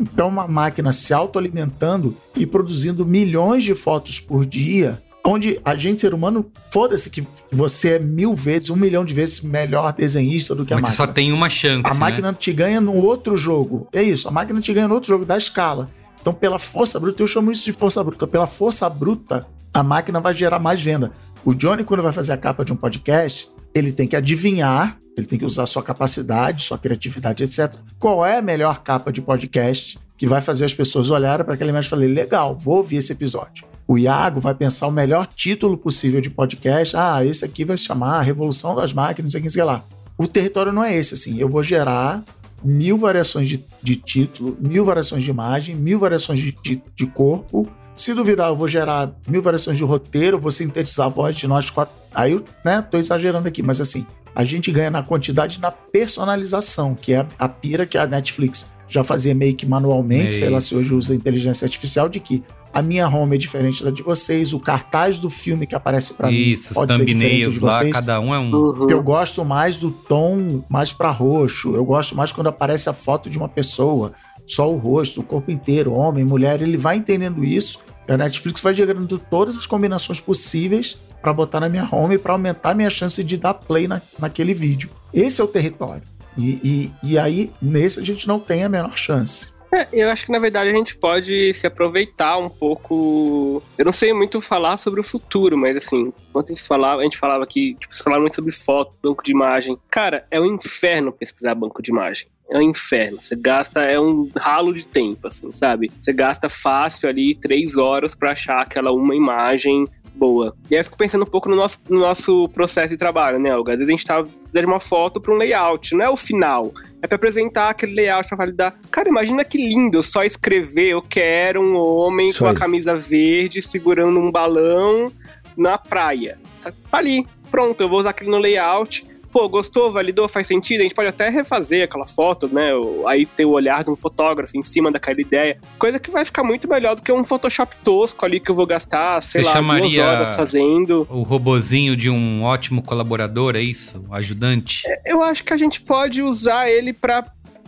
Então, 0.00 0.28
uma 0.28 0.46
máquina 0.46 0.92
se 0.92 1.14
autoalimentando 1.14 2.16
e 2.34 2.46
produzindo 2.46 3.06
milhões 3.06 3.64
de 3.64 3.74
fotos 3.74 4.20
por 4.20 4.44
dia, 4.44 5.02
onde 5.26 5.60
a 5.64 5.74
gente, 5.74 6.02
ser 6.02 6.14
humano, 6.14 6.50
foda-se 6.70 7.10
que 7.10 7.26
você 7.50 7.94
é 7.94 7.98
mil 7.98 8.34
vezes, 8.34 8.70
um 8.70 8.76
milhão 8.76 9.04
de 9.04 9.12
vezes 9.12 9.40
melhor 9.40 9.92
desenhista 9.92 10.54
do 10.54 10.64
que 10.64 10.72
a 10.72 10.76
Mas 10.76 10.82
máquina. 10.82 10.98
Mas 10.98 11.08
só 11.08 11.12
tem 11.12 11.32
uma 11.32 11.50
chance. 11.50 11.86
A 11.86 11.92
né? 11.92 12.00
máquina 12.00 12.32
te 12.32 12.52
ganha 12.52 12.80
no 12.80 12.94
outro 12.94 13.36
jogo. 13.36 13.88
É 13.92 14.02
isso, 14.02 14.28
a 14.28 14.30
máquina 14.30 14.60
te 14.60 14.72
ganha 14.72 14.88
no 14.88 14.94
outro 14.94 15.08
jogo 15.08 15.24
da 15.24 15.36
escala. 15.36 15.90
Então, 16.20 16.32
pela 16.32 16.58
força 16.58 16.98
bruta, 16.98 17.22
eu 17.22 17.26
chamo 17.26 17.52
isso 17.52 17.64
de 17.64 17.72
força 17.72 18.02
bruta. 18.02 18.26
Pela 18.26 18.46
força 18.46 18.88
bruta, 18.88 19.46
a 19.74 19.82
máquina 19.82 20.20
vai 20.20 20.34
gerar 20.34 20.58
mais 20.58 20.80
venda. 20.80 21.12
O 21.44 21.54
Johnny, 21.54 21.84
quando 21.84 22.02
vai 22.02 22.12
fazer 22.12 22.32
a 22.32 22.36
capa 22.36 22.64
de 22.64 22.72
um 22.72 22.76
podcast, 22.76 23.48
ele 23.74 23.92
tem 23.92 24.08
que 24.08 24.16
adivinhar 24.16 24.98
ele 25.16 25.26
tem 25.26 25.38
que 25.38 25.44
usar 25.46 25.64
sua 25.64 25.82
capacidade, 25.82 26.62
sua 26.62 26.76
criatividade, 26.76 27.42
etc. 27.42 27.74
Qual 27.98 28.24
é 28.24 28.36
a 28.36 28.42
melhor 28.42 28.82
capa 28.82 29.10
de 29.10 29.22
podcast 29.22 29.98
que 30.16 30.26
vai 30.26 30.42
fazer 30.42 30.66
as 30.66 30.74
pessoas 30.74 31.10
olharem 31.10 31.44
para 31.44 31.54
aquela 31.54 31.70
imagem 31.70 31.86
e 31.86 31.90
falarem: 31.90 32.12
legal, 32.12 32.54
vou 32.54 32.76
ouvir 32.76 32.96
esse 32.96 33.12
episódio. 33.12 33.64
O 33.88 33.96
Iago 33.96 34.40
vai 34.40 34.54
pensar 34.54 34.88
o 34.88 34.92
melhor 34.92 35.26
título 35.26 35.76
possível 35.76 36.20
de 36.20 36.28
podcast. 36.28 36.96
Ah, 36.96 37.24
esse 37.24 37.44
aqui 37.44 37.64
vai 37.64 37.76
se 37.76 37.84
chamar 37.84 38.20
Revolução 38.22 38.74
das 38.74 38.92
Máquinas, 38.92 39.26
não 39.26 39.30
sei 39.30 39.40
o 39.40 39.44
que, 39.44 39.50
sei 39.50 39.64
lá. 39.64 39.84
O 40.18 40.26
território 40.26 40.72
não 40.72 40.82
é 40.82 40.96
esse, 40.96 41.14
assim. 41.14 41.38
Eu 41.38 41.48
vou 41.48 41.62
gerar 41.62 42.24
mil 42.64 42.98
variações 42.98 43.48
de, 43.48 43.64
de 43.82 43.96
título, 43.96 44.56
mil 44.60 44.84
variações 44.84 45.22
de 45.22 45.30
imagem, 45.30 45.76
mil 45.76 45.98
variações 45.98 46.40
de, 46.40 46.56
de, 46.62 46.82
de 46.96 47.06
corpo. 47.06 47.68
Se 47.94 48.12
duvidar, 48.12 48.48
eu 48.48 48.56
vou 48.56 48.66
gerar 48.66 49.12
mil 49.28 49.40
variações 49.40 49.78
de 49.78 49.84
roteiro, 49.84 50.38
vou 50.38 50.50
sintetizar 50.50 51.06
a 51.06 51.10
voz 51.10 51.36
de 51.36 51.46
nós 51.46 51.70
quatro. 51.70 51.94
Aí 52.12 52.32
eu, 52.32 52.44
né, 52.64 52.82
tô 52.82 52.98
exagerando 52.98 53.46
aqui, 53.46 53.62
mas 53.62 53.80
assim, 53.80 54.06
a 54.34 54.44
gente 54.44 54.72
ganha 54.72 54.90
na 54.90 55.02
quantidade 55.02 55.58
e 55.58 55.60
na 55.60 55.70
personalização, 55.70 56.94
que 56.94 57.12
é 57.12 57.20
a, 57.20 57.26
a 57.38 57.48
pira 57.48 57.86
que 57.86 57.96
a 57.96 58.06
Netflix 58.06 58.70
já 58.88 59.02
fazia 59.02 59.34
meio 59.34 59.54
que 59.54 59.66
manualmente, 59.66 60.34
É 60.34 60.38
sei 60.38 60.50
lá 60.50 60.60
se 60.60 60.74
hoje 60.74 60.94
usa 60.94 61.14
inteligência 61.14 61.64
artificial, 61.64 62.08
de 62.08 62.20
que 62.20 62.42
a 62.76 62.82
minha 62.82 63.08
home 63.08 63.36
é 63.36 63.38
diferente 63.38 63.82
da 63.82 63.90
de 63.90 64.02
vocês, 64.02 64.52
o 64.52 64.60
cartaz 64.60 65.18
do 65.18 65.30
filme 65.30 65.66
que 65.66 65.74
aparece 65.74 66.12
para 66.12 66.28
mim 66.28 66.34
Isso, 66.34 66.68
os 66.68 66.74
pode 66.74 66.94
ser 66.94 67.06
diferente 67.06 67.44
thumbnails 67.44 67.54
de 67.54 67.60
lá, 67.64 67.70
vocês. 67.70 67.92
cada 67.92 68.20
um 68.20 68.34
é 68.34 68.38
um. 68.38 68.54
Uhum. 68.54 68.90
Eu 68.90 69.02
gosto 69.02 69.42
mais 69.46 69.78
do 69.78 69.90
tom 69.90 70.62
mais 70.68 70.92
para 70.92 71.10
roxo. 71.10 71.74
Eu 71.74 71.86
gosto 71.86 72.14
mais 72.14 72.32
quando 72.32 72.48
aparece 72.48 72.90
a 72.90 72.92
foto 72.92 73.30
de 73.30 73.38
uma 73.38 73.48
pessoa, 73.48 74.12
só 74.46 74.70
o 74.70 74.76
rosto, 74.76 75.22
o 75.22 75.24
corpo 75.24 75.50
inteiro, 75.50 75.94
homem, 75.94 76.22
mulher. 76.22 76.60
Ele 76.60 76.76
vai 76.76 76.96
entendendo 76.96 77.42
isso. 77.42 77.78
E 78.06 78.12
a 78.12 78.16
Netflix 78.18 78.60
vai 78.60 78.74
gerando 78.74 79.18
todas 79.18 79.56
as 79.56 79.64
combinações 79.64 80.20
possíveis 80.20 80.98
para 81.22 81.32
botar 81.32 81.60
na 81.60 81.70
minha 81.70 81.88
home 81.90 82.18
para 82.18 82.34
aumentar 82.34 82.70
a 82.72 82.74
minha 82.74 82.90
chance 82.90 83.24
de 83.24 83.38
dar 83.38 83.54
play 83.54 83.88
na, 83.88 84.02
naquele 84.18 84.52
vídeo. 84.52 84.90
Esse 85.14 85.40
é 85.40 85.44
o 85.44 85.48
território. 85.48 86.02
E, 86.36 86.60
e, 87.02 87.12
e 87.12 87.18
aí, 87.18 87.50
nesse 87.60 87.98
a 87.98 88.04
gente 88.04 88.28
não 88.28 88.38
tem 88.38 88.62
a 88.64 88.68
menor 88.68 88.98
chance. 88.98 89.55
É, 89.72 89.86
eu 89.92 90.10
acho 90.10 90.26
que 90.26 90.32
na 90.32 90.38
verdade 90.38 90.70
a 90.70 90.72
gente 90.72 90.96
pode 90.96 91.52
se 91.54 91.66
aproveitar 91.66 92.38
um 92.38 92.48
pouco. 92.48 93.62
Eu 93.76 93.84
não 93.84 93.92
sei 93.92 94.12
muito 94.12 94.40
falar 94.40 94.78
sobre 94.78 95.00
o 95.00 95.04
futuro, 95.04 95.56
mas 95.56 95.76
assim, 95.76 96.12
quando 96.32 96.46
a 96.46 96.48
gente 96.54 96.62
falava, 96.62 97.00
a 97.00 97.04
gente 97.04 97.18
falava 97.18 97.44
aqui, 97.44 97.76
tipo, 97.80 97.96
falaram 97.96 98.22
muito 98.22 98.36
sobre 98.36 98.52
foto, 98.52 98.94
banco 99.02 99.24
de 99.24 99.32
imagem. 99.32 99.78
Cara, 99.90 100.26
é 100.30 100.40
um 100.40 100.46
inferno 100.46 101.12
pesquisar 101.12 101.54
banco 101.54 101.82
de 101.82 101.90
imagem. 101.90 102.28
É 102.48 102.58
um 102.58 102.62
inferno. 102.62 103.20
Você 103.20 103.34
gasta, 103.34 103.82
é 103.82 103.98
um 103.98 104.30
ralo 104.36 104.72
de 104.72 104.86
tempo, 104.86 105.26
assim, 105.26 105.50
sabe? 105.50 105.90
Você 106.00 106.12
gasta 106.12 106.48
fácil 106.48 107.08
ali 107.08 107.34
três 107.34 107.76
horas 107.76 108.14
pra 108.14 108.32
achar 108.32 108.60
aquela 108.62 108.92
uma 108.92 109.16
imagem 109.16 109.84
boa. 110.16 110.56
E 110.70 110.74
aí 110.74 110.80
eu 110.80 110.84
fico 110.84 110.96
pensando 110.96 111.22
um 111.22 111.26
pouco 111.26 111.48
no 111.48 111.56
nosso, 111.56 111.78
no 111.88 111.98
nosso 111.98 112.48
processo 112.48 112.88
de 112.88 112.96
trabalho, 112.96 113.38
né, 113.38 113.54
Olga? 113.54 113.72
Às 113.72 113.78
vezes 113.78 113.88
a 113.88 113.96
gente 113.96 114.06
tá 114.06 114.24
dando 114.52 114.66
uma 114.66 114.80
foto 114.80 115.20
para 115.20 115.32
um 115.32 115.36
layout, 115.36 115.94
não 115.94 116.04
é 116.04 116.08
o 116.10 116.16
final. 116.16 116.72
É 117.02 117.06
pra 117.06 117.16
apresentar 117.16 117.70
aquele 117.70 117.94
layout 117.94 118.28
pra 118.28 118.38
validar. 118.38 118.78
Cara, 118.90 119.08
imagina 119.08 119.44
que 119.44 119.58
lindo 119.58 120.02
só 120.02 120.24
escrever, 120.24 120.88
eu 120.88 121.02
quero 121.02 121.62
um 121.62 121.76
homem 121.76 122.28
Isso 122.28 122.40
com 122.40 122.46
a 122.46 122.50
aí. 122.50 122.56
camisa 122.56 122.96
verde 122.96 123.60
segurando 123.62 124.18
um 124.18 124.30
balão 124.32 125.12
na 125.56 125.78
praia. 125.78 126.38
Tá 126.62 126.72
ali, 126.90 127.26
pronto, 127.50 127.80
eu 127.80 127.88
vou 127.88 128.00
usar 128.00 128.10
aquele 128.10 128.30
no 128.30 128.38
layout. 128.38 129.06
Pô, 129.36 129.50
gostou, 129.50 129.92
validou, 129.92 130.26
faz 130.30 130.46
sentido? 130.46 130.80
A 130.80 130.84
gente 130.84 130.94
pode 130.94 131.08
até 131.08 131.28
refazer 131.28 131.84
aquela 131.84 132.06
foto, 132.06 132.48
né? 132.50 132.74
o- 132.74 133.06
Aí 133.06 133.26
ter 133.26 133.44
o 133.44 133.50
olhar 133.50 133.84
de 133.84 133.90
um 133.90 133.94
fotógrafo 133.96 134.56
em 134.56 134.62
cima 134.62 134.90
daquela 134.90 135.20
ideia. 135.20 135.58
Coisa 135.78 135.98
que 136.00 136.10
vai 136.10 136.24
ficar 136.24 136.42
muito 136.42 136.66
melhor 136.66 136.96
do 136.96 137.02
que 137.02 137.12
um 137.12 137.22
Photoshop 137.22 137.76
tosco 137.84 138.24
ali 138.24 138.40
que 138.40 138.50
eu 138.50 138.54
vou 138.54 138.64
gastar, 138.66 139.22
sei 139.22 139.42
Você 139.42 139.46
lá, 139.46 139.52
chamaria- 139.52 140.02
duas 140.02 140.14
horas 140.16 140.36
fazendo. 140.36 141.06
O 141.10 141.20
robozinho 141.22 141.94
de 141.94 142.08
um 142.08 142.44
ótimo 142.44 142.82
colaborador, 142.82 143.56
é 143.56 143.60
isso? 143.60 144.02
Um 144.08 144.14
ajudante? 144.14 144.84
eu 145.04 145.22
acho 145.22 145.44
que 145.44 145.52
a 145.52 145.56
gente 145.58 145.82
pode 145.82 146.22
usar 146.22 146.70
ele 146.70 146.94
pra 146.94 147.22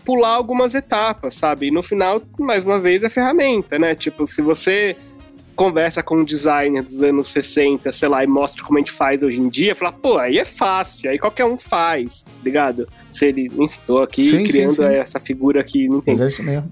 pular 0.07 0.31
algumas 0.31 0.75
etapas, 0.75 1.35
sabe? 1.35 1.67
E 1.67 1.71
no 1.71 1.83
final, 1.83 2.23
mais 2.39 2.65
uma 2.65 2.79
vez, 2.79 3.03
é 3.03 3.11
ferramenta, 3.11 3.79
né? 3.79 3.95
Tipo, 3.95 4.27
se 4.27 4.41
você 4.41 4.97
conversa 5.59 6.05
com 6.05 6.19
um 6.19 6.25
designer 6.25 6.85
dos 6.85 7.03
anos 7.03 7.31
60, 7.31 7.91
sei 7.91 8.09
lá, 8.09 8.23
e 8.23 8.29
mostra 8.29 8.63
como 8.63 8.79
a 8.79 8.81
gente 8.81 8.93
faz 8.93 9.21
hoje 9.25 9.41
em 9.41 9.49
dia, 9.49 9.75
fala, 9.75 9.91
pô, 9.91 10.17
aí 10.17 10.39
é 10.39 10.45
fácil, 10.45 11.11
aí 11.11 11.19
qualquer 11.19 11.45
um 11.45 11.59
faz, 11.59 12.25
ligado? 12.45 12.89
Se 13.11 13.27
ele, 13.27 13.51
tô 13.85 13.99
aqui 13.99 14.25
Sim, 14.25 14.39
sim, 14.39 14.45
criando 14.45 14.75
sim. 14.75 14.85
essa 14.85 15.19
figura 15.19 15.61
aqui, 15.61 15.89
não 15.89 16.01
Mas 16.07 16.19
tem. 16.19 16.25
é 16.25 16.27
isso 16.29 16.43
mesmo. 16.45 16.71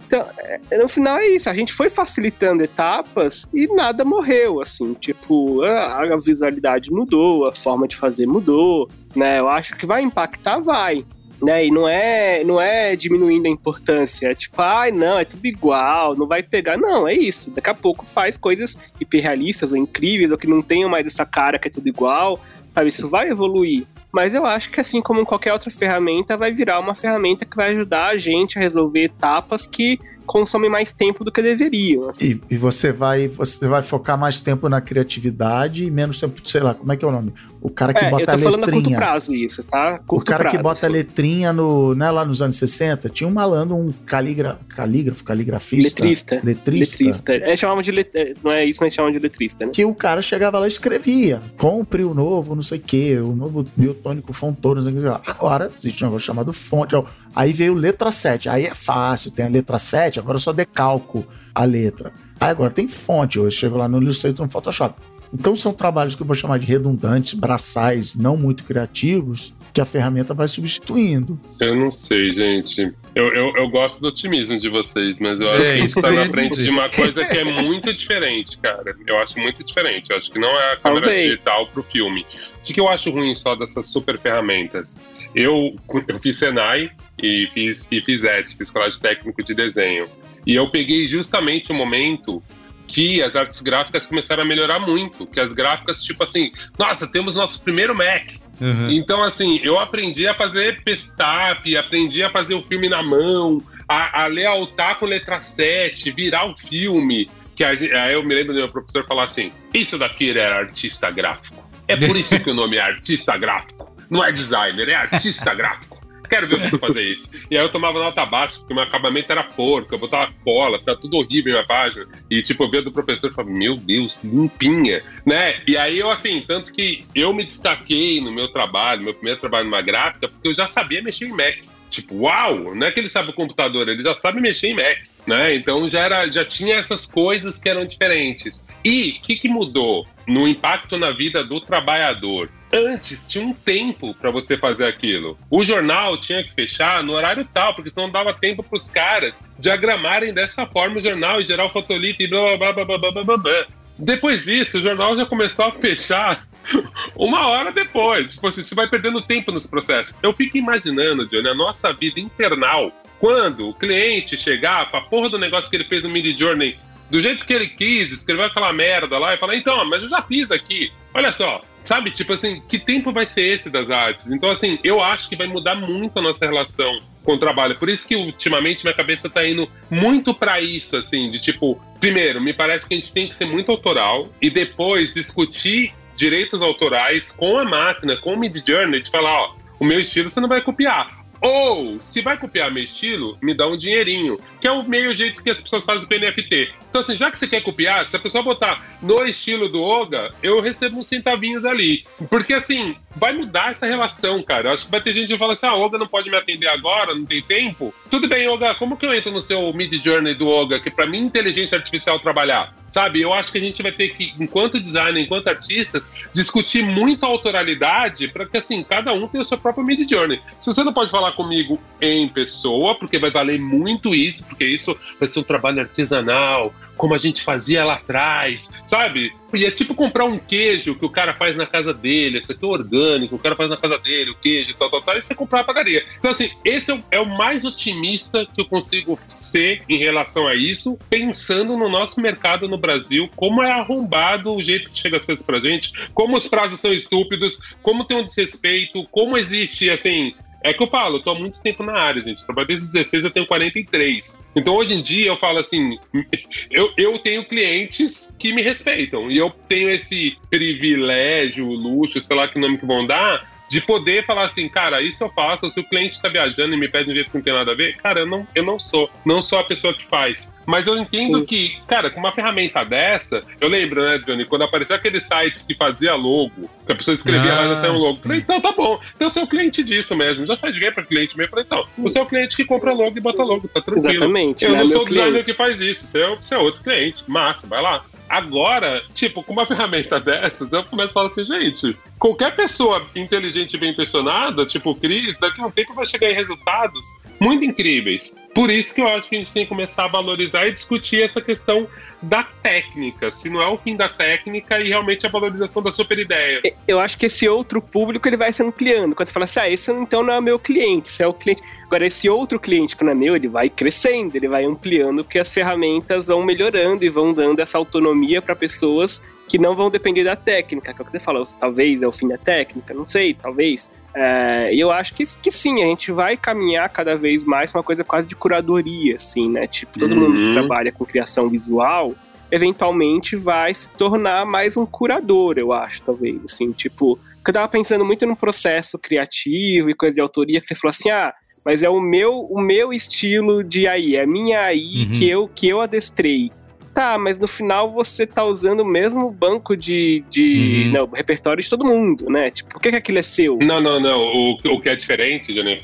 No 0.78 0.89
final 0.89 1.18
é 1.18 1.26
isso, 1.26 1.51
a 1.51 1.55
gente 1.55 1.72
foi 1.72 1.91
facilitando 1.91 2.62
etapas 2.62 3.49
e 3.53 3.66
nada 3.66 4.05
morreu, 4.05 4.61
assim, 4.61 4.95
tipo, 4.95 5.62
a, 5.64 6.05
a 6.05 6.16
visualidade 6.16 6.93
mudou, 6.93 7.47
a 7.47 7.53
forma 7.53 7.89
de 7.89 7.97
fazer 7.97 8.26
mudou, 8.26 8.89
né? 9.16 9.41
Eu 9.41 9.49
acho 9.49 9.74
que 9.74 9.84
vai 9.84 10.03
impactar, 10.03 10.61
vai. 10.61 11.05
Né, 11.43 11.66
e 11.66 11.70
não 11.70 11.87
é, 11.87 12.43
não 12.45 12.59
é 12.59 12.97
diminuindo 12.97 13.47
a 13.47 13.51
importância, 13.51 14.28
é 14.28 14.34
tipo, 14.34 14.62
ai, 14.62 14.91
não, 14.91 15.18
é 15.18 15.24
tudo 15.26 15.45
igual, 15.45 16.16
não 16.16 16.26
vai 16.26 16.43
pegar. 16.43 16.78
Não, 16.78 17.07
é 17.07 17.12
isso. 17.12 17.51
Daqui 17.51 17.68
a 17.68 17.74
pouco 17.74 18.07
faz 18.07 18.39
coisas 18.39 18.76
hiperrealistas 18.99 19.70
ou 19.70 19.76
incríveis, 19.76 20.30
ou 20.30 20.39
que 20.39 20.47
não 20.47 20.62
tenham 20.62 20.89
mais 20.89 21.07
essa 21.07 21.26
cara 21.26 21.59
que 21.59 21.68
é 21.68 21.70
tudo 21.70 21.89
igual, 21.89 22.41
sabe? 22.74 22.89
Isso 22.89 23.07
vai 23.07 23.28
evoluir. 23.28 23.87
Mas 24.11 24.34
eu 24.34 24.47
acho 24.47 24.70
que 24.70 24.80
assim 24.80 25.03
como 25.03 25.26
qualquer 25.26 25.53
outra 25.53 25.70
ferramenta, 25.70 26.39
vai 26.39 26.51
virar 26.51 26.80
uma 26.80 26.95
ferramenta 26.95 27.45
que 27.45 27.55
vai 27.55 27.72
ajudar 27.72 28.07
a 28.07 28.18
gente 28.18 28.59
a 28.59 28.62
resolver 28.62 29.05
etapas 29.05 29.66
que 29.66 30.01
consomem 30.26 30.68
mais 30.68 30.93
tempo 30.93 31.24
do 31.24 31.32
que 31.32 31.41
deveriam. 31.41 32.11
assim. 32.11 32.41
E, 32.51 32.55
e 32.55 32.57
você 32.59 32.93
vai 32.93 33.28
você 33.28 33.66
vai 33.68 33.82
focar 33.82 34.18
mais 34.18 34.41
tempo 34.41 34.68
na 34.68 34.80
criatividade 34.80 35.87
e 35.87 35.91
menos 35.91 36.18
tempo, 36.18 36.41
sei 36.45 36.61
lá, 36.61 36.74
como 36.74 36.93
é 36.93 36.97
que 36.97 37.05
é 37.05 37.09
o 37.09 37.12
nome? 37.12 37.32
O 37.66 37.70
cara 37.70 37.92
que 37.92 38.04
É, 38.04 38.06
eu 38.06 38.10
bota 38.12 38.32
a 38.32 38.36
tô 38.36 38.42
falando 38.44 38.62
a 38.62 38.66
curto 38.66 38.76
letrinha. 38.76 38.96
prazo 38.96 39.34
isso, 39.34 39.64
tá? 39.64 40.00
O 40.04 40.06
Curto 40.06 40.26
cara 40.26 40.44
que 40.44 40.50
prazo, 40.50 40.62
bota 40.62 40.86
a 40.86 40.88
assim. 40.88 40.96
letrinha 40.96 41.52
no, 41.52 41.94
né, 41.96 42.08
lá 42.12 42.24
nos 42.24 42.40
anos 42.40 42.54
60, 42.56 43.08
tinha 43.08 43.26
um 43.28 43.32
malandro, 43.32 43.74
um 43.74 43.92
caligra, 44.04 44.58
calígrafo, 44.68 45.24
caligrafista, 45.24 46.00
Letrista. 46.00 46.40
letrista, 46.44 47.02
Letrista. 47.04 47.32
É, 47.34 47.56
chamava 47.56 47.82
de 47.82 47.90
let... 47.90 48.08
é, 48.14 48.34
Não 48.44 48.52
é 48.52 48.64
isso, 48.64 48.78
mas 48.80 48.94
chamavam 48.94 49.12
de 49.12 49.18
letrista, 49.18 49.66
né? 49.66 49.72
que 49.72 49.84
o 49.84 49.94
cara 49.94 50.22
chegava 50.22 50.60
lá 50.60 50.66
e 50.66 50.68
escrevia, 50.68 51.42
compre 51.58 52.04
o 52.04 52.14
novo, 52.14 52.54
não 52.54 52.62
sei 52.62 52.78
o 52.78 52.82
que, 52.82 53.16
o 53.18 53.34
novo 53.34 53.66
biotônico 53.76 54.32
fontouro, 54.32 54.80
não 54.80 54.88
sei 54.88 54.98
o 54.98 55.02
que. 55.02 55.08
lá. 55.08 55.20
Agora 55.26 55.68
existe 55.76 56.04
um 56.04 56.06
negócio 56.06 56.26
chamado 56.26 56.52
fonte. 56.52 56.94
Aí 57.34 57.52
veio 57.52 57.74
letra 57.74 58.12
7, 58.12 58.48
aí 58.48 58.64
é 58.66 58.74
fácil, 58.74 59.32
tem 59.32 59.44
a 59.44 59.48
letra 59.48 59.76
7, 59.76 60.20
agora 60.20 60.36
eu 60.36 60.40
só 60.40 60.52
decalco 60.52 61.26
a 61.52 61.64
letra. 61.64 62.12
Aí 62.38 62.50
agora 62.50 62.70
tem 62.70 62.86
fonte, 62.86 63.38
eu 63.38 63.50
chego 63.50 63.76
lá 63.76 63.88
no 63.88 63.98
Illustrator 64.00 64.46
no 64.46 64.52
Photoshop. 64.52 64.94
Então 65.33 65.55
são 65.57 65.72
trabalhos 65.72 66.14
que 66.14 66.22
eu 66.22 66.27
vou 66.27 66.35
chamar 66.37 66.59
de 66.59 66.66
redundantes, 66.66 67.35
braçais, 67.35 68.14
não 68.16 68.37
muito 68.37 68.64
criativos, 68.64 69.53
que 69.72 69.81
a 69.81 69.85
ferramenta 69.85 70.33
vai 70.33 70.49
substituindo. 70.49 71.39
Eu 71.61 71.74
não 71.77 71.91
sei, 71.91 72.33
gente. 72.33 72.93
Eu, 73.14 73.33
eu, 73.35 73.53
eu 73.57 73.68
gosto 73.68 74.01
do 74.01 74.09
otimismo 74.09 74.57
de 74.59 74.68
vocês, 74.68 75.18
mas 75.18 75.41
eu 75.41 75.51
acho 75.51 75.62
É, 75.62 75.79
que 75.79 75.85
isso 75.85 76.01
tá 76.01 76.11
ia 76.11 76.24
na 76.24 76.31
frente 76.33 76.51
dizer. 76.51 76.64
de 76.64 76.70
uma 76.70 76.89
coisa 76.89 77.24
que 77.24 77.37
é 77.37 77.45
muito 77.45 77.93
diferente, 77.93 78.57
cara. 78.59 78.95
Eu 79.07 79.18
acho 79.18 79.39
muito 79.39 79.62
diferente. 79.64 80.11
Eu 80.11 80.16
acho 80.16 80.31
que 80.31 80.39
não 80.39 80.49
é 80.49 80.72
a 80.72 80.77
câmera 80.77 81.07
Talvez. 81.07 81.22
digital 81.22 81.66
pro 81.68 81.83
filme. 81.83 82.24
O 82.61 82.62
que, 82.64 82.72
que 82.74 82.81
eu 82.81 82.89
acho 82.89 83.11
ruim 83.11 83.35
só 83.35 83.55
dessas 83.55 83.87
super 83.89 84.18
ferramentas? 84.18 84.97
Eu, 85.35 85.74
eu 86.09 86.18
fiz 86.18 86.39
Senai 86.39 86.91
e 87.22 87.47
fiz, 87.53 87.87
e 87.91 88.01
fiz 88.01 88.24
ET, 88.24 88.49
fiz 88.57 88.70
colégio 88.70 89.01
técnico 89.01 89.43
de 89.45 89.55
desenho. 89.55 90.09
E 90.47 90.55
eu 90.55 90.70
peguei 90.70 91.07
justamente 91.07 91.70
o 91.72 91.74
momento 91.74 92.43
que 92.87 93.22
as 93.22 93.37
artes 93.37 93.61
gráficas 93.61 94.07
começaram 94.07 94.43
a 94.43 94.47
melhorar 94.47 94.78
muito. 94.78 95.26
Que 95.26 95.41
as 95.41 95.53
gráficas, 95.53 96.03
tipo 96.03 96.22
assim, 96.22 96.53
nossa, 96.78 97.11
temos 97.11 97.34
nosso 97.34 97.62
primeiro 97.62 97.95
Mac. 97.95 98.30
Uhum. 98.61 98.91
Então, 98.91 99.22
assim, 99.22 99.61
eu 99.62 99.78
aprendi 99.78 100.26
a 100.26 100.34
fazer 100.34 100.82
pestap, 100.82 101.76
aprendi 101.76 102.22
a 102.22 102.30
fazer 102.30 102.55
o 102.55 102.62
filme 102.62 102.89
na 102.89 103.03
mão, 103.03 103.62
a, 103.89 104.24
a 104.24 104.26
layoutar 104.26 104.99
com 104.99 105.07
letra 105.07 105.41
7, 105.41 106.11
virar 106.12 106.51
o 106.51 106.57
filme. 106.57 107.28
Que 107.55 107.64
a 107.64 107.72
eu 108.12 108.22
me 108.22 108.34
lembro 108.34 108.53
do 108.53 108.59
meu 108.59 108.68
professor 108.68 109.07
falar 109.07 109.24
assim: 109.24 109.51
Isso 109.72 109.99
daqui 109.99 110.30
era 110.30 110.59
artista 110.59 111.11
gráfico. 111.11 111.66
É 111.89 111.97
por 111.97 112.16
isso 112.16 112.39
que 112.41 112.51
o 112.51 112.55
nome 112.55 112.76
é 112.76 112.80
artista 112.80 113.37
gráfico. 113.37 113.95
Não 114.11 114.24
é 114.24 114.30
designer, 114.30 114.89
é 114.89 114.95
artista 114.95 115.55
gráfico. 115.55 115.95
Quero 116.29 116.49
ver 116.49 116.61
você 116.61 116.79
fazer 116.79 117.05
isso. 117.05 117.31
E 117.51 117.57
aí 117.57 117.64
eu 117.64 117.70
tomava 117.70 117.99
nota 117.99 118.24
baixa, 118.27 118.59
porque 118.59 118.74
meu 118.74 118.83
acabamento 118.83 119.31
era 119.31 119.43
porco, 119.43 119.95
eu 119.95 119.99
botava 119.99 120.33
cola, 120.45 120.79
ficava 120.79 120.99
tudo 120.99 121.16
horrível 121.16 121.53
na 121.53 121.59
minha 121.59 121.66
página. 121.66 122.07
E 122.31 122.43
tipo, 122.43 122.64
eu 122.64 122.70
via 122.70 122.83
do 122.83 122.93
professor 122.93 123.31
e 123.31 123.35
falava, 123.35 123.55
meu 123.55 123.77
Deus, 123.77 124.22
limpinha, 124.22 125.03
né? 125.24 125.61
E 125.66 125.77
aí 125.77 125.99
eu, 125.99 126.11
assim, 126.11 126.41
tanto 126.41 126.72
que 126.72 127.05
eu 127.14 127.33
me 127.33 127.45
destaquei 127.45 128.20
no 128.20 128.33
meu 128.33 128.49
trabalho, 128.49 129.03
meu 129.03 129.14
primeiro 129.14 129.41
trabalho 129.41 129.64
numa 129.64 129.83
gráfica, 129.83 130.29
porque 130.29 130.49
eu 130.49 130.55
já 130.55 130.66
sabia 130.66 131.03
mexer 131.03 131.27
em 131.27 131.33
Mac. 131.33 131.57
Tipo, 131.91 132.22
uau, 132.22 132.74
não 132.74 132.87
é 132.87 132.91
que 132.91 133.01
ele 133.01 133.09
sabe 133.09 133.31
o 133.31 133.35
computador, 133.35 133.89
ele 133.89 134.03
já 134.03 134.14
sabe 134.16 134.41
mexer 134.41 134.68
em 134.68 134.74
Mac, 134.74 134.99
né? 135.27 135.55
Então 135.55 135.89
já, 135.89 136.05
era, 136.05 136.27
já 136.27 136.45
tinha 136.45 136.77
essas 136.77 137.11
coisas 137.11 137.59
que 137.59 137.68
eram 137.68 137.87
diferentes. 137.87 138.64
E 138.85 139.11
o 139.11 139.22
que, 139.22 139.37
que 139.37 139.49
mudou 139.49 140.07
no 140.27 140.47
impacto 140.49 140.99
na 140.99 141.11
vida 141.11 141.45
do 141.45 141.61
trabalhador? 141.61 142.51
Antes 142.72 143.28
tinha 143.28 143.46
um 143.46 143.52
tempo 143.52 144.14
para 144.14 144.30
você 144.30 144.56
fazer 144.56 144.86
aquilo. 144.86 145.36
O 145.50 145.64
jornal 145.64 146.18
tinha 146.18 146.42
que 146.42 146.52
fechar 146.52 147.02
no 147.02 147.12
horário 147.12 147.48
tal, 147.52 147.74
porque 147.74 147.90
senão 147.90 148.10
dava 148.10 148.34
tempo 148.34 148.62
para 148.62 148.76
os 148.76 148.90
caras 148.90 149.44
diagramarem 149.58 150.32
dessa 150.34 150.66
forma 150.66 150.98
o 150.98 151.02
jornal 151.02 151.40
e 151.40 151.44
gerar 151.44 151.66
o 151.66 151.70
fotolito 151.70 152.22
e 152.22 152.26
blá 152.26 152.56
blá 152.56 152.72
blá 152.72 152.84
blá 152.84 152.98
blá 152.98 153.12
blá 153.12 153.24
blá. 153.24 153.36
blá. 153.36 153.66
Depois 153.98 154.44
disso, 154.44 154.78
o 154.78 154.82
jornal 154.82 155.16
já 155.16 155.24
começou 155.24 155.66
a 155.66 155.72
fechar 155.72 156.46
uma 157.16 157.48
hora 157.48 157.72
depois. 157.72 158.34
Tipo 158.34 158.48
assim, 158.48 158.64
você 158.64 158.74
vai 158.74 158.88
perdendo 158.88 159.22
tempo 159.22 159.52
nos 159.52 159.66
processos. 159.66 160.18
Eu 160.22 160.32
fico 160.32 160.58
imaginando, 160.58 161.26
Johnny, 161.26 161.48
a 161.48 161.54
nossa 161.54 161.92
vida 161.92 162.20
internal. 162.20 162.92
Quando 163.18 163.70
o 163.70 163.74
cliente 163.74 164.36
chegar 164.36 164.90
a 164.92 165.00
porra 165.00 165.30
do 165.30 165.38
negócio 165.38 165.70
que 165.70 165.76
ele 165.76 165.84
fez 165.84 166.02
no 166.02 166.10
Mid 166.10 166.38
Journey 166.38 166.78
do 167.11 167.20
jeito 167.20 167.46
que 167.46 167.52
ele 167.52 167.68
quis, 167.68 168.12
escreveu 168.12 168.44
aquela 168.44 168.72
merda 168.72 169.18
lá 169.18 169.34
e 169.34 169.38
falar, 169.38 169.57
então, 169.57 169.84
mas 169.84 170.02
eu 170.02 170.09
já 170.09 170.22
fiz 170.22 170.50
aqui. 170.50 170.92
Olha 171.14 171.32
só, 171.32 171.62
sabe? 171.82 172.11
Tipo 172.11 172.32
assim, 172.32 172.61
que 172.68 172.78
tempo 172.78 173.12
vai 173.12 173.26
ser 173.26 173.46
esse 173.46 173.70
das 173.70 173.90
artes? 173.90 174.30
Então, 174.30 174.50
assim, 174.50 174.78
eu 174.82 175.02
acho 175.02 175.28
que 175.28 175.36
vai 175.36 175.46
mudar 175.46 175.74
muito 175.74 176.18
a 176.18 176.22
nossa 176.22 176.44
relação 176.44 177.00
com 177.22 177.34
o 177.34 177.38
trabalho. 177.38 177.78
Por 177.78 177.88
isso 177.88 178.07
que 178.07 178.16
ultimamente 178.16 178.84
minha 178.84 178.94
cabeça 178.94 179.28
tá 179.28 179.46
indo 179.46 179.68
muito 179.90 180.34
para 180.34 180.61
isso, 180.61 180.96
assim, 180.96 181.30
de 181.30 181.40
tipo, 181.40 181.80
primeiro, 182.00 182.40
me 182.40 182.52
parece 182.52 182.88
que 182.88 182.94
a 182.94 182.98
gente 182.98 183.12
tem 183.12 183.28
que 183.28 183.36
ser 183.36 183.46
muito 183.46 183.70
autoral 183.70 184.28
e 184.40 184.50
depois 184.50 185.14
discutir 185.14 185.92
direitos 186.16 186.62
autorais 186.62 187.32
com 187.32 187.59
a 187.59 187.64
máquina, 187.64 188.16
com 188.16 188.34
o 188.34 188.38
Mid 188.38 188.57
Journey, 188.66 189.02
de 189.02 189.11
falar, 189.11 189.32
ó, 189.32 189.54
o 189.78 189.84
meu 189.84 190.00
estilo 190.00 190.28
você 190.28 190.40
não 190.40 190.48
vai 190.48 190.62
copiar. 190.62 191.26
Ou, 191.47 192.03
se 192.03 192.22
vai 192.22 192.36
copiar 192.36 192.72
meu 192.72 192.82
estilo, 192.82 193.38
me 193.40 193.55
dá 193.55 193.68
um 193.68 193.78
dinheirinho, 193.78 194.36
que 194.61 194.66
é 194.66 194.72
o 194.72 194.82
meio 194.82 195.14
jeito 195.14 195.40
que 195.40 195.49
as 195.49 195.61
pessoas 195.61 195.84
fazem 195.84 196.09
com 196.09 196.26
NFT. 196.26 196.72
Então, 196.90 197.01
assim, 197.01 197.16
já 197.16 197.30
que 197.30 197.38
você 197.38 197.47
quer 197.47 197.62
copiar, 197.62 198.05
se 198.05 198.16
a 198.16 198.18
pessoa 198.18 198.42
botar 198.42 198.84
no 199.01 199.24
estilo 199.24 199.68
do 199.68 199.80
Oga, 199.80 200.34
eu 200.42 200.61
recebo 200.61 200.99
uns 200.99 201.07
centavinhos 201.07 201.64
ali. 201.64 202.05
Porque, 202.28 202.53
assim, 202.53 202.97
vai 203.14 203.32
mudar 203.32 203.70
essa 203.70 203.86
relação, 203.86 204.42
cara. 204.42 204.68
Eu 204.68 204.72
acho 204.72 204.86
que 204.86 204.90
vai 204.90 205.01
ter 205.01 205.12
gente 205.12 205.32
que 205.32 205.38
fala 205.38 205.53
assim: 205.53 205.66
ah, 205.66 205.74
Oga 205.74 205.99
não 205.99 206.07
pode 206.07 206.30
me 206.30 206.36
atender 206.36 206.68
agora, 206.68 207.14
não 207.14 207.24
tem 207.24 207.42
tempo. 207.42 207.94
Tudo 208.11 208.28
bem, 208.28 208.49
Oga, 208.49 208.74
como 208.74 208.97
que 208.97 209.07
eu 209.07 209.14
entro 209.14 209.30
no 209.30 209.40
seu 209.40 209.72
Mid 209.72 209.92
Journey 210.03 210.34
do 210.34 210.49
Oga, 210.49 210.80
que 210.80 210.90
para 210.90 211.07
mim 211.07 211.18
inteligência 211.18 211.76
artificial 211.76 212.18
trabalhar? 212.18 212.74
Sabe? 212.88 213.20
Eu 213.20 213.34
acho 213.34 213.51
que 213.51 213.59
a 213.59 213.61
gente 213.61 213.82
vai 213.82 213.92
ter 213.92 214.16
que, 214.16 214.32
enquanto 214.38 214.80
designer, 214.80 215.20
enquanto 215.20 215.49
artistas, 215.49 216.30
discutir 216.32 216.82
muito 216.82 217.26
a 217.26 217.28
autoralidade 217.28 218.28
para 218.28 218.47
que, 218.47 218.57
assim, 218.57 218.82
cada 218.82 219.12
um 219.12 219.26
tenha 219.26 219.42
o 219.42 219.44
seu 219.44 219.59
próprio 219.59 219.84
Mid 219.84 220.09
Journey. 220.09 220.40
Se 220.59 220.72
você 220.72 220.84
não 220.84 220.92
pode 220.92 221.11
falar 221.11 221.32
comigo 221.37 221.78
em 222.01 222.28
pessoa, 222.28 222.99
porque 222.99 223.18
vai 223.18 223.30
valer 223.30 223.61
muito 223.61 224.14
isso, 224.14 224.45
porque 224.47 224.64
isso 224.64 224.97
vai 225.18 225.28
ser 225.28 225.41
um 225.41 225.45
trabalho 225.45 225.80
artesanal, 225.80 226.74
como 226.97 227.14
a 227.14 227.18
gente 227.18 227.43
fazia 227.43 227.84
lá 227.84 227.95
atrás, 227.95 228.70
sabe? 228.87 229.32
E 229.55 229.64
é 229.64 229.70
tipo 229.70 229.95
comprar 229.95 230.24
um 230.24 230.37
queijo 230.37 230.97
que 230.97 231.05
o 231.05 231.11
cara 231.11 231.32
faz 231.32 231.57
na 231.57 231.66
casa 231.66 231.95
dele, 231.95 232.39
isso 232.39 232.53
aqui 232.53 232.64
é 232.64 232.68
orgânico, 232.68 233.37
o 233.37 233.39
cara 233.39 233.55
faz 233.55 233.70
na 233.70 233.76
casa 233.76 233.97
dele, 233.99 234.32
o 234.32 234.34
queijo, 234.34 234.74
tal, 234.74 234.91
tal, 234.91 235.03
tal, 235.03 235.16
e 235.16 235.22
você 235.22 235.34
comprar 235.34 235.59
na 235.59 235.64
padaria. 235.64 236.05
Então, 236.18 236.30
assim, 236.30 236.51
esse 236.64 236.91
é 236.91 236.95
o, 236.95 237.05
é 237.12 237.20
o 237.20 237.26
mais 237.26 237.64
otimista 237.64 238.47
que 238.47 238.61
eu 238.61 238.66
consigo 238.66 239.18
ser 239.28 239.82
em 239.89 239.99
relação 239.99 240.47
a 240.47 240.55
isso, 240.55 240.99
pensando 241.09 241.76
no 241.76 241.89
nosso 241.89 242.20
mercado 242.20 242.68
no 242.68 242.76
Brasil, 242.76 243.30
como 243.37 243.62
é 243.62 243.70
arrombado 243.70 244.53
o 244.53 244.62
jeito 244.62 244.91
que 244.91 244.99
chega 244.99 245.16
as 245.16 245.24
coisas 245.24 245.45
pra 245.45 245.61
gente, 245.61 245.93
como 246.12 246.37
os 246.37 246.49
prazos 246.49 246.80
são 246.80 246.93
estúpidos, 246.93 247.59
como 247.82 248.05
tem 248.05 248.18
um 248.18 248.24
desrespeito, 248.24 249.05
como 249.11 249.39
existe, 249.39 249.89
assim, 249.89 250.34
é 250.70 250.74
que 250.74 250.82
eu 250.82 250.86
falo, 250.86 251.16
eu 251.16 251.22
tô 251.22 251.30
há 251.30 251.34
muito 251.38 251.60
tempo 251.60 251.82
na 251.82 251.92
área, 251.92 252.22
gente. 252.22 252.44
Trabalho 252.44 252.68
desde 252.68 252.86
16, 252.86 253.24
eu 253.24 253.30
tenho 253.30 253.46
43. 253.46 254.38
Então, 254.54 254.74
hoje 254.74 254.94
em 254.94 255.00
dia, 255.00 255.26
eu 255.26 255.38
falo 255.38 255.58
assim: 255.58 255.98
eu, 256.70 256.92
eu 256.96 257.18
tenho 257.20 257.44
clientes 257.44 258.34
que 258.38 258.52
me 258.52 258.62
respeitam. 258.62 259.30
E 259.30 259.36
eu 259.36 259.50
tenho 259.68 259.88
esse 259.90 260.36
privilégio, 260.50 261.66
luxo, 261.66 262.20
sei 262.20 262.36
lá 262.36 262.48
que 262.48 262.58
nome 262.58 262.78
que 262.78 262.86
vão 262.86 263.06
dar, 263.06 263.55
de 263.68 263.80
poder 263.80 264.24
falar 264.24 264.46
assim, 264.46 264.68
cara, 264.68 265.02
isso 265.02 265.24
eu 265.24 265.30
faço, 265.30 265.68
se 265.68 265.80
o 265.80 265.84
cliente 265.84 266.14
está 266.14 266.28
viajando 266.28 266.74
e 266.74 266.76
me 266.76 266.88
pede 266.88 267.10
um 267.10 267.14
jeito 267.14 267.30
que 267.30 267.36
não 267.36 267.44
tem 267.44 267.52
nada 267.52 267.72
a 267.72 267.74
ver, 267.74 267.96
cara, 267.96 268.20
eu 268.20 268.26
não, 268.26 268.46
eu 268.54 268.64
não 268.64 268.78
sou, 268.78 269.10
não 269.24 269.42
sou 269.42 269.58
a 269.58 269.64
pessoa 269.64 269.92
que 269.94 270.04
faz. 270.06 270.54
Mas 270.64 270.86
eu 270.86 270.96
entendo 270.96 271.40
Sim. 271.40 271.46
que, 271.46 271.78
cara, 271.86 272.10
com 272.10 272.18
uma 272.18 272.32
ferramenta 272.32 272.84
dessa, 272.84 273.42
eu 273.60 273.68
lembro, 273.68 274.02
né, 274.02 274.18
Johnny, 274.18 274.44
quando 274.44 274.62
apareceu 274.62 274.96
aqueles 274.96 275.22
sites 275.22 275.64
que 275.64 275.74
fazia 275.74 276.14
logo, 276.14 276.68
que 276.84 276.92
a 276.92 276.94
pessoa 276.94 277.14
escrevia 277.14 277.52
ah, 277.52 277.60
lá 277.60 277.66
e 277.66 277.68
já 277.70 277.76
saiu 277.76 277.94
um 277.94 277.98
logo. 277.98 278.18
Falei, 278.18 278.38
então 278.38 278.60
tá 278.60 278.72
bom, 278.72 279.00
então 279.14 279.28
você 279.28 279.40
é 279.40 279.42
o 279.42 279.46
cliente 279.46 279.82
disso 279.84 280.16
mesmo, 280.16 280.46
já 280.46 280.56
sai 280.56 280.72
de 280.72 280.90
para 280.90 281.04
cliente 281.04 281.36
mesmo. 281.36 281.50
Falei, 281.50 281.64
então, 281.64 281.86
você 281.98 282.18
é 282.18 282.22
o 282.22 282.26
cliente 282.26 282.56
que 282.56 282.64
compra 282.64 282.92
logo 282.92 283.16
e 283.16 283.20
bota 283.20 283.42
logo, 283.42 283.68
tá 283.68 283.80
tranquilo. 283.80 284.10
Exatamente. 284.10 284.64
Eu 284.64 284.72
né, 284.72 284.78
não 284.78 284.88
sou 284.88 285.02
o 285.02 285.04
designer 285.04 285.44
que 285.44 285.54
faz 285.54 285.80
isso, 285.80 286.06
você 286.06 286.22
é, 286.22 286.36
você 286.36 286.54
é 286.54 286.58
outro 286.58 286.82
cliente, 286.82 287.24
massa, 287.28 287.66
vai 287.66 287.82
lá. 287.82 288.04
Agora, 288.29 289.03
tipo, 289.14 289.43
com 289.43 289.53
uma 289.53 289.66
ferramenta 289.66 290.18
dessas, 290.20 290.70
eu 290.72 290.85
começo 290.85 291.11
a 291.11 291.12
falar 291.12 291.29
assim, 291.29 291.45
gente, 291.45 291.97
qualquer 292.18 292.55
pessoa 292.57 293.07
inteligente 293.14 293.74
e 293.74 293.79
bem 293.79 293.91
intencionada, 293.91 294.66
tipo 294.66 294.91
o 294.91 294.95
Cris, 294.95 295.39
daqui 295.39 295.61
a 295.61 295.66
um 295.66 295.70
tempo 295.70 295.95
vai 295.95 296.05
chegar 296.05 296.31
em 296.31 296.35
resultados 296.35 297.05
muito 297.39 297.64
incríveis. 297.64 298.35
Por 298.55 298.70
isso 298.70 298.95
que 298.95 299.01
eu 299.01 299.09
acho 299.09 299.29
que 299.29 299.37
a 299.37 299.39
gente 299.39 299.53
tem 299.53 299.62
que 299.64 299.68
começar 299.68 300.07
a 300.07 300.09
valorizar 300.09 300.66
e 300.66 300.72
discutir 300.72 301.22
essa 301.22 301.41
questão 301.41 301.87
da 302.22 302.43
técnica, 302.43 303.31
se 303.31 303.51
não 303.51 303.61
é 303.61 303.68
o 303.68 303.77
fim 303.77 303.95
da 303.95 304.09
técnica 304.09 304.81
e 304.81 304.89
realmente 304.89 305.27
a 305.27 305.31
valorização 305.31 305.83
da 305.83 305.93
super 305.93 306.18
ideia. 306.18 306.62
Eu 306.89 306.99
acho 306.99 307.18
que 307.18 307.27
esse 307.27 307.49
outro 307.49 307.81
público 307.81 308.27
ele 308.27 308.37
vai 308.37 308.53
se 308.53 308.62
ampliando. 308.62 309.14
Quando 309.14 309.29
você 309.29 309.35
fala 309.35 309.45
assim, 309.45 309.61
ah, 309.61 309.68
esse 309.68 309.91
então 309.93 310.22
não 310.22 310.35
é 310.35 310.41
meu 310.41 310.59
cliente, 310.59 311.11
esse 311.11 311.22
é 311.22 311.27
o 311.27 311.35
cliente. 311.35 311.62
Agora, 311.87 312.07
esse 312.07 312.28
outro 312.28 312.59
cliente 312.59 312.97
que 312.97 313.05
não 313.05 313.12
é 313.12 313.14
meu, 313.14 313.37
ele 313.37 313.49
vai 313.49 313.70
crescendo, 313.70 314.37
ele 314.37 314.49
vai 314.49 314.64
ampliando, 314.64 315.22
porque 315.22 315.39
as 315.39 315.53
ferramentas 315.53 316.26
vão 316.26 316.43
melhorando 316.43 317.05
e 317.05 317.09
vão 317.09 317.32
dando 317.32 317.61
essa 317.61 317.78
autonomia 317.78 318.43
para 318.43 318.57
pessoas 318.57 319.22
que 319.49 319.59
não 319.59 319.76
vão 319.76 319.89
depender 319.89 320.24
da 320.24 320.34
técnica, 320.34 320.93
que 320.93 321.01
é 321.01 321.03
o 321.03 321.07
que 321.07 321.12
você 321.12 321.20
falou, 321.20 321.47
talvez 321.61 322.03
é 322.03 322.07
o 322.07 322.12
fim 322.12 322.26
da 322.26 322.37
técnica, 322.37 322.93
não 322.93 323.07
sei, 323.07 323.32
talvez. 323.32 323.89
É, 324.12 324.74
e 324.74 324.80
eu 324.80 324.91
acho 324.91 325.14
que, 325.14 325.24
que 325.41 325.53
sim, 325.53 325.82
a 325.82 325.87
gente 325.87 326.11
vai 326.11 326.37
caminhar 326.37 326.89
cada 326.89 327.16
vez 327.16 327.45
mais 327.45 327.72
uma 327.72 327.82
coisa 327.82 328.03
quase 328.03 328.26
de 328.26 328.34
curadoria, 328.34 329.16
assim, 329.16 329.49
né? 329.49 329.68
Tipo, 329.68 329.99
todo 329.99 330.12
uhum. 330.12 330.20
mundo 330.20 330.37
que 330.39 330.47
uhum. 330.47 330.53
trabalha 330.53 330.91
com 330.91 331.05
criação 331.05 331.49
visual, 331.49 332.14
eventualmente 332.51 333.37
vai 333.37 333.72
se 333.72 333.89
tornar 333.91 334.45
mais 334.45 334.76
um 334.76 334.84
curador, 334.84 335.57
eu 335.59 335.72
acho, 335.72 336.03
talvez, 336.03 336.45
assim, 336.45 336.72
tipo... 336.72 337.18
Porque 337.37 337.51
eu 337.51 337.55
tava 337.55 337.68
pensando 337.68 338.05
muito 338.05 338.26
no 338.26 338.34
processo 338.34 338.99
criativo 338.99 339.89
e 339.89 339.95
coisa 339.95 340.14
de 340.16 340.20
autoria, 340.20 340.61
que 340.61 340.66
você 340.66 340.74
falou 340.74 340.91
assim, 340.91 341.11
ah, 341.11 341.32
mas 341.66 341.82
é 341.82 341.90
o 341.90 342.00
meu, 342.00 342.46
o 342.48 342.60
meu 342.60 342.92
estilo 342.92 343.64
de 343.64 343.88
AI, 343.88 344.14
é 344.14 344.22
a 344.22 344.26
minha 344.26 344.60
AI 344.60 344.76
uhum. 344.78 345.12
que, 345.12 345.28
eu, 345.28 345.50
que 345.52 345.68
eu 345.68 345.80
adestrei 345.80 346.52
tá, 346.94 347.18
mas 347.18 347.38
no 347.38 347.46
final 347.46 347.92
você 347.92 348.26
tá 348.26 348.42
usando 348.42 348.80
o 348.80 348.84
mesmo 348.84 349.30
banco 349.30 349.76
de, 349.76 350.24
de 350.30 350.84
uhum. 350.86 350.92
não, 350.92 351.06
repertório 351.06 351.62
de 351.62 351.68
todo 351.68 351.84
mundo, 351.84 352.30
né? 352.30 352.50
Tipo, 352.50 352.70
por 352.70 352.80
que, 352.80 352.88
que 352.88 352.96
aquilo 352.96 353.18
é 353.18 353.22
seu? 353.22 353.58
Não, 353.58 353.82
não, 353.82 354.00
não. 354.00 354.18
O, 354.18 354.52
o 354.52 354.80
que 354.80 354.88
é 354.88 354.96
diferente, 354.96 355.52
Johnny, 355.52 355.78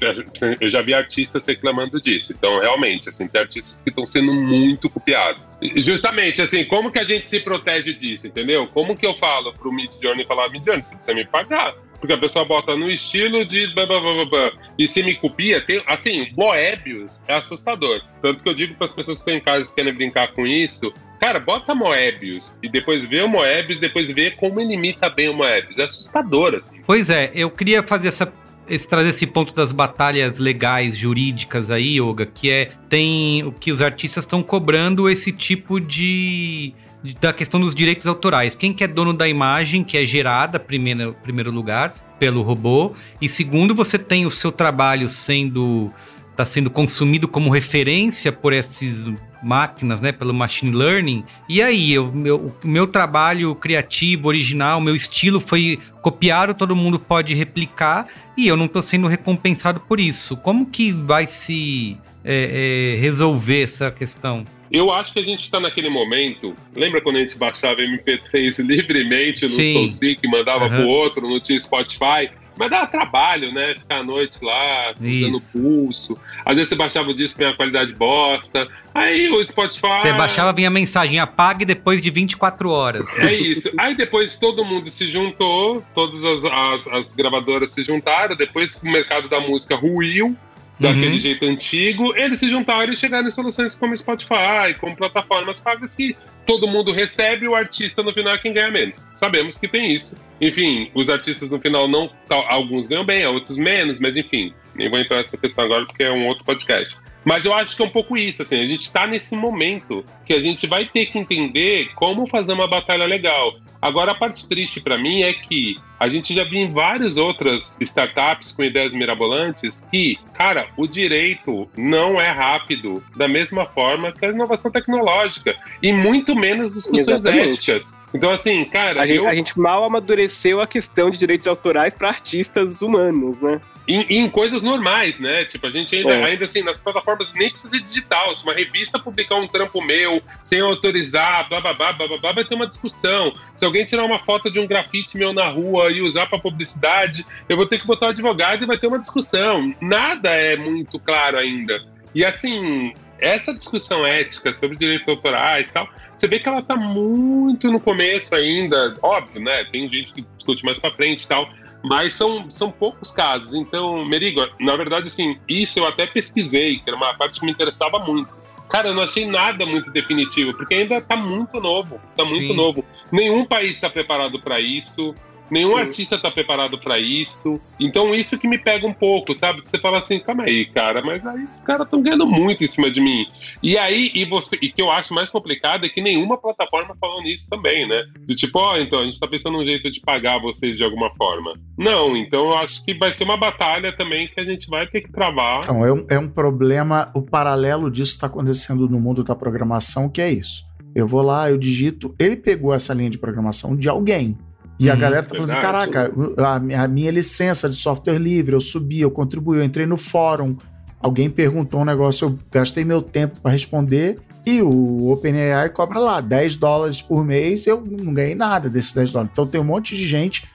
eu 0.59 0.69
já 0.71 0.81
vi 0.81 0.95
artistas 0.95 1.47
reclamando 1.47 2.01
disso. 2.01 2.33
Então, 2.33 2.61
realmente, 2.61 3.11
assim, 3.11 3.29
tem 3.29 3.43
artistas 3.43 3.83
que 3.83 3.91
estão 3.91 4.07
sendo 4.07 4.33
muito 4.33 4.89
copiados. 4.89 5.43
Justamente, 5.77 6.41
assim, 6.41 6.65
como 6.65 6.91
que 6.91 6.99
a 6.99 7.05
gente 7.05 7.29
se 7.29 7.41
protege 7.41 7.93
disso, 7.93 8.27
entendeu? 8.27 8.67
Como 8.73 8.97
que 8.97 9.05
eu 9.05 9.13
falo 9.19 9.53
pro 9.53 9.71
Mid 9.71 9.93
Journey 10.01 10.25
falar, 10.25 10.49
Mid 10.49 10.65
Journey, 10.65 10.83
você 10.83 10.95
precisa 10.95 11.15
me 11.15 11.27
pagar 11.27 11.75
porque 12.03 12.15
a 12.15 12.19
pessoa 12.19 12.45
bota 12.45 12.77
no 12.77 12.91
estilo 12.91 13.45
de 13.45 13.69
blá, 13.75 13.87
blá, 13.87 14.01
blá, 14.01 14.25
blá, 14.25 14.53
e 14.77 14.89
se 14.89 15.05
me 15.05 15.15
copia, 15.15 15.61
tem, 15.61 15.81
assim, 15.87 16.33
Moebius 16.37 17.21
é 17.29 17.35
assustador. 17.35 18.03
Tanto 18.21 18.43
que 18.43 18.49
eu 18.49 18.55
digo 18.55 18.75
para 18.75 18.87
as 18.87 18.93
pessoas 18.93 19.19
que 19.19 19.31
estão 19.31 19.35
em 19.37 19.41
casa 19.41 19.71
e 19.71 19.75
querem 19.77 19.95
brincar 19.95 20.33
com 20.33 20.45
isso, 20.45 20.93
cara, 21.21 21.39
bota 21.39 21.77
Moebius 21.77 22.53
e 22.61 22.69
depois 22.69 23.05
vê 23.05 23.23
o 23.23 23.29
Moebius, 23.29 23.79
depois 23.79 24.11
vê 24.11 24.33
como 24.33 24.61
ele 24.61 24.75
imita 24.75 25.09
bem 25.09 25.29
o 25.29 25.35
Moebius. 25.35 25.79
É 25.79 25.85
assustador, 25.85 26.57
assim. 26.57 26.81
Pois 26.85 27.09
é, 27.09 27.31
eu 27.33 27.49
queria 27.49 27.85
fazer 27.85 28.09
essa 28.09 28.33
esse, 28.69 28.87
trazer 28.87 29.11
esse 29.11 29.27
ponto 29.27 29.55
das 29.55 29.71
batalhas 29.71 30.39
legais, 30.39 30.97
jurídicas 30.97 31.71
aí, 31.71 32.01
Yoga, 32.01 32.27
que 32.27 32.51
é 32.51 32.71
tem 32.89 33.45
o 33.45 33.53
que 33.53 33.71
os 33.71 33.81
artistas 33.81 34.25
estão 34.25 34.43
cobrando 34.43 35.09
esse 35.09 35.31
tipo 35.31 35.81
de 35.81 36.75
da 37.21 37.33
questão 37.33 37.61
dos 37.61 37.75
direitos 37.75 38.07
autorais. 38.07 38.55
Quem 38.55 38.73
que 38.73 38.85
é 38.85 38.89
dono 38.89 39.13
da 39.13 39.29
imagem 39.29 39.83
que 39.83 39.97
é 39.97 40.07
gerada, 40.07 40.59
primeiro, 40.59 41.17
primeiro 41.23 41.51
lugar, 41.51 41.95
pelo 42.19 42.43
robô, 42.43 42.95
e 43.21 43.29
segundo, 43.29 43.75
você 43.75 43.99
tem 43.99 44.25
o 44.25 44.31
seu 44.31 44.53
trabalho 44.53 45.09
sendo 45.09 45.93
está 46.31 46.47
sendo 46.47 46.71
consumido 46.71 47.29
como 47.29 47.51
referência 47.51 48.33
por 48.33 48.55
essas 48.55 49.05
máquinas, 49.43 50.01
né, 50.01 50.13
pelo 50.13 50.33
machine 50.33 50.73
learning. 50.73 51.25
E 51.49 51.61
aí, 51.61 51.99
o 51.99 52.11
meu, 52.11 52.57
meu 52.65 52.87
trabalho 52.87 53.55
criativo, 53.55 54.29
original, 54.29 54.81
meu 54.81 54.97
estilo 54.97 55.41
foi 55.41 55.79
copiado, 56.01 56.55
todo 56.55 56.75
mundo 56.75 56.99
pode 56.99 57.35
replicar 57.35 58.07
e 58.37 58.49
eu 58.49 58.57
não 58.57 58.67
estou 58.67 58.81
sendo 58.81 59.07
recompensado 59.07 59.81
por 59.81 60.01
isso. 60.01 60.37
Como 60.39 60.67
que 60.67 60.91
vai 60.93 61.27
se 61.27 61.99
é, 62.25 62.95
é, 62.97 63.01
resolver 63.01 63.63
essa 63.63 63.91
questão? 63.91 64.45
Eu 64.73 64.91
acho 64.91 65.13
que 65.13 65.21
a 65.21 65.23
gente 65.23 65.43
está 65.43 65.61
naquele 65.61 65.91
momento. 65.91 66.57
Lembra 66.75 67.01
quando 67.01 67.17
a 67.17 67.21
gente 67.21 67.37
baixava 67.37 67.83
MP3 67.83 68.65
livremente 68.65 69.45
no 69.45 69.51
SoulSeek, 69.51 70.27
mandava 70.27 70.65
uhum. 70.65 70.71
pro 70.71 70.89
outro, 70.89 71.29
não 71.29 71.39
tinha 71.39 71.59
Spotify? 71.61 72.31
Mas 72.57 72.71
dava 72.71 72.87
trabalho, 72.87 73.53
né? 73.53 73.75
Ficar 73.79 73.97
à 73.97 74.03
noite 74.03 74.39
lá, 74.43 74.93
dando 74.99 75.41
pulso. 75.41 76.19
Às 76.45 76.57
vezes 76.57 76.69
você 76.69 76.77
baixava 76.77 77.11
o 77.11 77.15
disco 77.15 77.39
com 77.39 77.45
uma 77.45 77.57
qualidade 77.57 77.95
bosta. 77.95 78.69
Aí 78.95 79.31
o 79.31 79.43
Spotify. 79.43 80.01
Você 80.01 80.13
baixava, 80.13 80.53
vinha 80.53 80.69
a 80.69 80.71
mensagem, 80.71 81.19
apague 81.19 81.65
depois 81.65 82.03
de 82.03 82.11
24 82.11 82.71
horas. 82.71 83.09
É 83.19 83.35
isso. 83.35 83.71
Aí 83.79 83.95
depois 83.95 84.37
todo 84.37 84.65
mundo 84.65 84.91
se 84.91 85.09
juntou, 85.09 85.83
todas 85.95 86.25
as, 86.25 86.45
as, 86.45 86.89
as 86.89 87.13
gravadoras 87.15 87.73
se 87.73 87.85
juntaram, 87.85 88.37
depois 88.37 88.77
o 88.83 88.87
mercado 88.87 89.29
da 89.29 89.41
música 89.41 89.75
ruiu. 89.75 90.37
Daquele 90.83 91.13
Uhum. 91.13 91.19
jeito 91.19 91.45
antigo, 91.47 92.15
eles 92.17 92.39
se 92.39 92.49
juntaram 92.51 92.93
e 92.93 92.97
chegaram 92.97 93.27
em 93.27 93.31
soluções 93.31 93.75
como 93.77 93.97
Spotify, 93.97 94.75
como 94.81 94.97
plataformas 94.97 95.61
pagas 95.61 95.95
que 95.95 96.17
todo 96.45 96.67
mundo 96.67 96.91
recebe, 96.93 97.47
o 97.49 97.55
artista 97.55 98.03
no 98.03 98.13
final 98.13 98.35
é 98.35 98.39
quem 98.39 98.53
ganha 98.53 98.71
menos. 98.71 99.09
Sabemos 99.17 99.57
que 99.57 99.69
tem 99.69 99.93
isso. 99.95 100.17
Enfim, 100.41 100.91
os 100.95 101.09
artistas 101.09 101.51
no 101.51 101.61
final 101.61 101.87
não. 101.89 102.11
Alguns 102.29 102.89
ganham 102.89 103.05
bem, 103.05 103.25
outros 103.27 103.57
menos, 103.57 104.01
mas 104.01 104.17
enfim, 104.17 104.53
nem 104.75 104.91
vou 104.91 104.99
entrar 104.99 105.19
nessa 105.19 105.37
questão 105.37 105.65
agora 105.65 105.87
porque 105.87 106.03
é 106.03 106.11
um 106.11 106.27
outro 106.27 106.45
podcast. 106.45 106.97
Mas 107.25 107.45
eu 107.45 107.55
acho 107.55 107.77
que 107.77 107.83
é 107.83 107.85
um 107.85 107.91
pouco 107.91 108.17
isso, 108.17 108.43
assim, 108.43 108.59
a 108.59 108.67
gente 108.67 108.83
está 108.83 109.07
nesse 109.07 109.37
momento 109.37 110.05
que 110.25 110.33
a 110.33 110.41
gente 110.41 110.67
vai 110.67 110.85
ter 110.85 111.07
que 111.07 111.19
entender 111.19 111.91
como 111.95 112.27
fazer 112.27 112.53
uma 112.53 112.67
batalha 112.67 113.05
legal. 113.05 113.55
Agora, 113.81 114.13
a 114.13 114.15
parte 114.15 114.49
triste 114.49 114.81
para 114.81 114.97
mim 114.97 115.23
é 115.23 115.33
que 115.33 115.77
a 115.99 116.09
gente 116.09 116.35
já 116.35 116.45
viu 116.45 116.59
em 116.59 116.73
várias 116.73 117.19
outras 117.19 117.81
startups 117.81 118.53
com 118.53 118.65
ideias 118.65 118.93
mirabolantes 118.93 119.87
que, 119.91 120.19
cara, 120.35 120.69
o 120.77 120.87
direito 120.87 121.69
não 121.77 122.21
é 122.21 122.31
rápido 122.31 123.03
da 123.17 123.29
mesma 123.29 123.67
forma 123.67 124.13
que 124.13 124.25
a 124.25 124.29
inovação 124.29 124.71
tecnológica 124.71 125.55
e 125.83 125.93
muito 125.93 126.35
menos 126.35 126.73
discussões 126.73 127.25
Exatamente. 127.25 127.71
éticas. 127.71 127.97
Então, 128.15 128.31
assim, 128.31 128.65
cara, 128.65 129.03
A 129.03 129.07
gente, 129.07 129.17
eu, 129.17 129.29
a 129.29 129.35
gente 129.35 129.59
mal 129.59 129.85
amadureceu 129.85 130.61
a 130.61 130.67
questão 130.67 131.11
de 131.11 131.19
direitos 131.19 131.47
autorais 131.47 131.95
para 131.95 132.09
artistas 132.09 132.83
humanos, 132.83 133.41
né? 133.41 133.61
Em, 133.87 134.01
em 134.21 134.29
coisas 134.29 134.63
normais, 134.63 135.19
né? 135.19 135.45
Tipo, 135.45 135.67
a 135.67 135.71
gente 135.71 135.97
ainda, 135.97 136.13
É. 136.15 136.25
ainda 136.25 136.45
assim, 136.45 136.63
nas 136.63 136.81
plataformas 136.81 137.35
nem 137.35 137.51
precisa 137.51 137.71
ser 137.77 137.81
digital. 137.83 138.35
Se 138.35 138.45
uma 138.45 138.55
revista 138.55 138.99
publicar 138.99 139.37
um 139.37 139.47
trampo 139.47 139.83
meu 139.83 140.23
sem 140.43 140.61
autorizar, 140.61 141.49
blá 141.49 141.61
blá 141.61 141.75
blá 141.75 141.93
blá 141.93 142.09
blá, 142.09 142.19
blá 142.19 142.33
vai 142.33 142.45
ter 142.45 142.55
uma 142.55 142.67
discussão. 142.67 143.33
Se 143.57 143.65
alguém 143.65 143.85
tirar 143.85 144.05
uma 144.05 144.19
foto 144.19 144.51
de 144.51 144.59
um 144.61 144.67
grafite 144.67 145.17
meu 145.17 145.33
na 145.33 145.49
rua 145.49 145.91
e 145.91 146.01
usar 146.01 146.27
para 146.27 146.39
publicidade, 146.39 147.25
eu 147.49 147.57
vou 147.57 147.67
ter 147.67 147.81
que 147.81 147.87
botar 147.87 148.07
o 148.07 148.11
advogado 148.11 148.63
e 148.63 148.67
vai 148.67 148.79
ter 148.79 148.87
uma 148.87 148.99
discussão. 148.99 149.75
Nada 149.81 150.31
é 150.31 150.57
muito 150.57 150.99
claro 150.99 151.39
ainda. 151.39 151.83
E 152.15 152.25
assim, 152.25 152.93
essa 153.19 153.55
discussão 153.55 154.07
ética 154.07 154.53
sobre 154.53 154.77
direitos 154.77 155.09
autorais 155.09 155.71
e 155.71 155.75
tal, 155.75 155.89
você 156.15 156.29
vê 156.29 156.39
que 156.39 156.49
ela 156.49 156.61
tá 156.63 156.77
muito 156.77 157.71
no 157.71 157.81
começo 157.81 158.35
ainda. 158.35 158.95
Óbvio, 159.03 159.41
né? 159.41 159.65
Tem 159.73 159.89
gente 159.89 160.13
que 160.13 160.25
discute 160.37 160.65
mais 160.65 160.79
para 160.79 160.91
frente 160.93 161.23
e 161.23 161.29
tal. 161.29 161.49
Mas 161.83 162.15
são, 162.15 162.51
são 162.51 162.71
poucos 162.71 163.13
casos. 163.13 163.55
Então, 163.55 164.05
Merigo, 164.05 164.47
na 164.61 164.77
verdade, 164.77 165.09
assim, 165.09 165.39
isso 165.49 165.79
eu 165.79 165.87
até 165.87 166.07
pesquisei, 166.07 166.79
que 166.79 166.89
era 166.89 166.97
uma 166.97 167.15
parte 167.15 167.41
que 167.41 167.47
me 167.47 167.53
interessava 167.53 167.99
muito. 167.99 168.31
Cara, 168.69 168.89
eu 168.89 168.95
não 168.95 169.03
achei 169.03 169.27
nada 169.27 169.67
muito 169.67 169.91
definitivo, 169.91 170.55
porque 170.55 170.75
ainda 170.75 171.01
tá 171.01 171.15
muito 171.17 171.61
novo. 171.61 172.01
Tá 172.17 172.25
muito 172.25 172.47
Sim. 172.47 172.57
novo. 172.57 172.85
Nenhum 173.11 173.45
país 173.45 173.73
está 173.73 173.91
preparado 173.91 174.41
para 174.41 174.61
isso. 174.61 175.15
Nenhum 175.53 175.73
Sim. 175.73 175.81
artista 175.81 176.19
tá 176.19 176.31
preparado 176.31 176.79
para 176.79 176.99
isso. 176.99 177.61
Então, 177.79 178.15
isso 178.15 178.39
que 178.39 178.49
me 178.49 178.57
pega 178.57 178.87
um 178.87 178.95
pouco, 178.95 179.35
sabe? 179.35 179.61
Você 179.63 179.79
fala 179.79 179.99
assim, 179.99 180.19
calma 180.19 180.45
aí, 180.45 180.65
cara, 180.65 181.03
mas 181.05 181.27
aí 181.27 181.45
os 181.45 181.61
caras 181.61 181.85
estão 181.85 182.01
ganhando 182.01 182.27
muito 182.27 182.65
em 182.65 182.67
cima 182.67 182.91
de 182.91 183.03
mim. 183.03 183.27
E 183.63 183.77
aí, 183.77 184.11
e 184.15 184.25
você, 184.25 184.57
e 184.63 184.73
que 184.73 184.81
eu 184.81 184.91
acho 184.91 185.13
mais 185.13 185.29
complicado 185.29 185.85
é 185.85 185.91
que 185.91 186.01
nenhuma 186.01 186.39
plataforma 186.39 186.97
falou 186.99 187.23
nisso 187.23 187.51
também, 187.51 187.87
né? 187.87 188.03
Do 188.27 188.35
tipo, 188.35 188.59
ó, 188.59 188.79
então 188.79 189.01
a 189.01 189.05
gente 189.05 189.21
tá 189.21 189.29
pensando 189.29 189.59
num 189.59 189.65
jeito 189.65 189.91
de 189.91 190.01
pagar 190.01 190.41
vocês 190.41 190.75
de 190.79 190.85
alguma 190.85 191.15
forma. 191.17 191.53
Não, 191.77 192.17
então 192.17 192.47
eu 192.47 192.57
acho 192.57 192.83
que 192.83 192.95
vai 192.95 193.13
ser 193.13 193.25
uma 193.25 193.37
batalha 193.37 193.95
também 193.95 194.29
que 194.29 194.41
a 194.41 194.45
gente 194.45 194.67
vai 194.71 194.87
ter 194.87 195.03
que 195.03 195.13
travar. 195.13 195.65
Então, 195.65 195.85
é 195.85 195.93
um, 195.93 196.07
é 196.09 196.19
um 196.19 196.29
problema. 196.31 197.11
O 197.15 197.21
paralelo 197.21 197.91
disso 197.91 198.13
está 198.13 198.27
acontecendo 198.27 198.89
no 198.89 198.99
mundo 198.99 199.23
da 199.23 199.37
programação, 199.37 200.09
que 200.09 200.23
é 200.23 200.31
isso. 200.31 200.65
Eu 200.95 201.07
vou 201.07 201.21
lá, 201.21 201.51
eu 201.51 201.59
digito. 201.59 202.15
Ele 202.19 202.37
pegou 202.37 202.73
essa 202.73 202.95
linha 202.95 203.11
de 203.11 203.19
programação 203.19 203.77
de 203.77 203.87
alguém. 203.87 204.39
E 204.85 204.91
a 204.91 204.95
Uhum, 204.95 204.99
galera 205.01 205.23
tá 205.23 205.35
falando 205.35 205.51
assim: 205.51 205.61
caraca, 205.61 206.13
a, 206.39 206.59
minha- 206.59 206.83
a 206.83 206.89
minha 206.89 207.11
licença 207.11 207.69
de 207.69 207.77
software 207.77 208.19
livre, 208.19 208.55
eu 208.55 208.61
subi, 208.61 209.01
eu 209.01 209.11
contribuí, 209.11 209.59
eu 209.59 209.65
entrei 209.65 209.87
no 209.87 209.97
fórum. 209.97 210.57
Alguém 211.01 211.29
perguntou 211.31 211.81
um 211.81 211.85
negócio, 211.85 212.29
eu 212.29 212.39
gastei 212.51 212.85
meu 212.85 213.01
tempo 213.03 213.41
para 213.41 213.51
responder. 213.53 214.19
E 214.45 214.61
o 214.61 215.11
OpenAI 215.13 215.69
cobra 215.71 215.99
lá 216.01 216.21
10 216.21 216.57
dólares 216.57 217.01
por 217.01 217.25
mês, 217.25 217.65
eu 217.67 217.81
não 217.81 218.13
ganhei 218.13 218.35
nada 218.35 218.69
desses 218.69 218.93
10 218.93 219.13
dólares. 219.13 219.31
Então 219.33 219.47
tem 219.47 219.61
um 219.61 219.65
monte 219.65 219.95
de 219.97 220.05
gente 220.07 220.49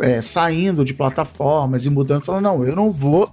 é, 0.00 0.20
saindo 0.20 0.84
de 0.84 0.94
plataformas 0.94 1.84
e 1.86 1.90
mudando, 1.90 2.22
falando: 2.24 2.44
não, 2.44 2.64
eu 2.64 2.76
não 2.76 2.90
vou 2.92 3.28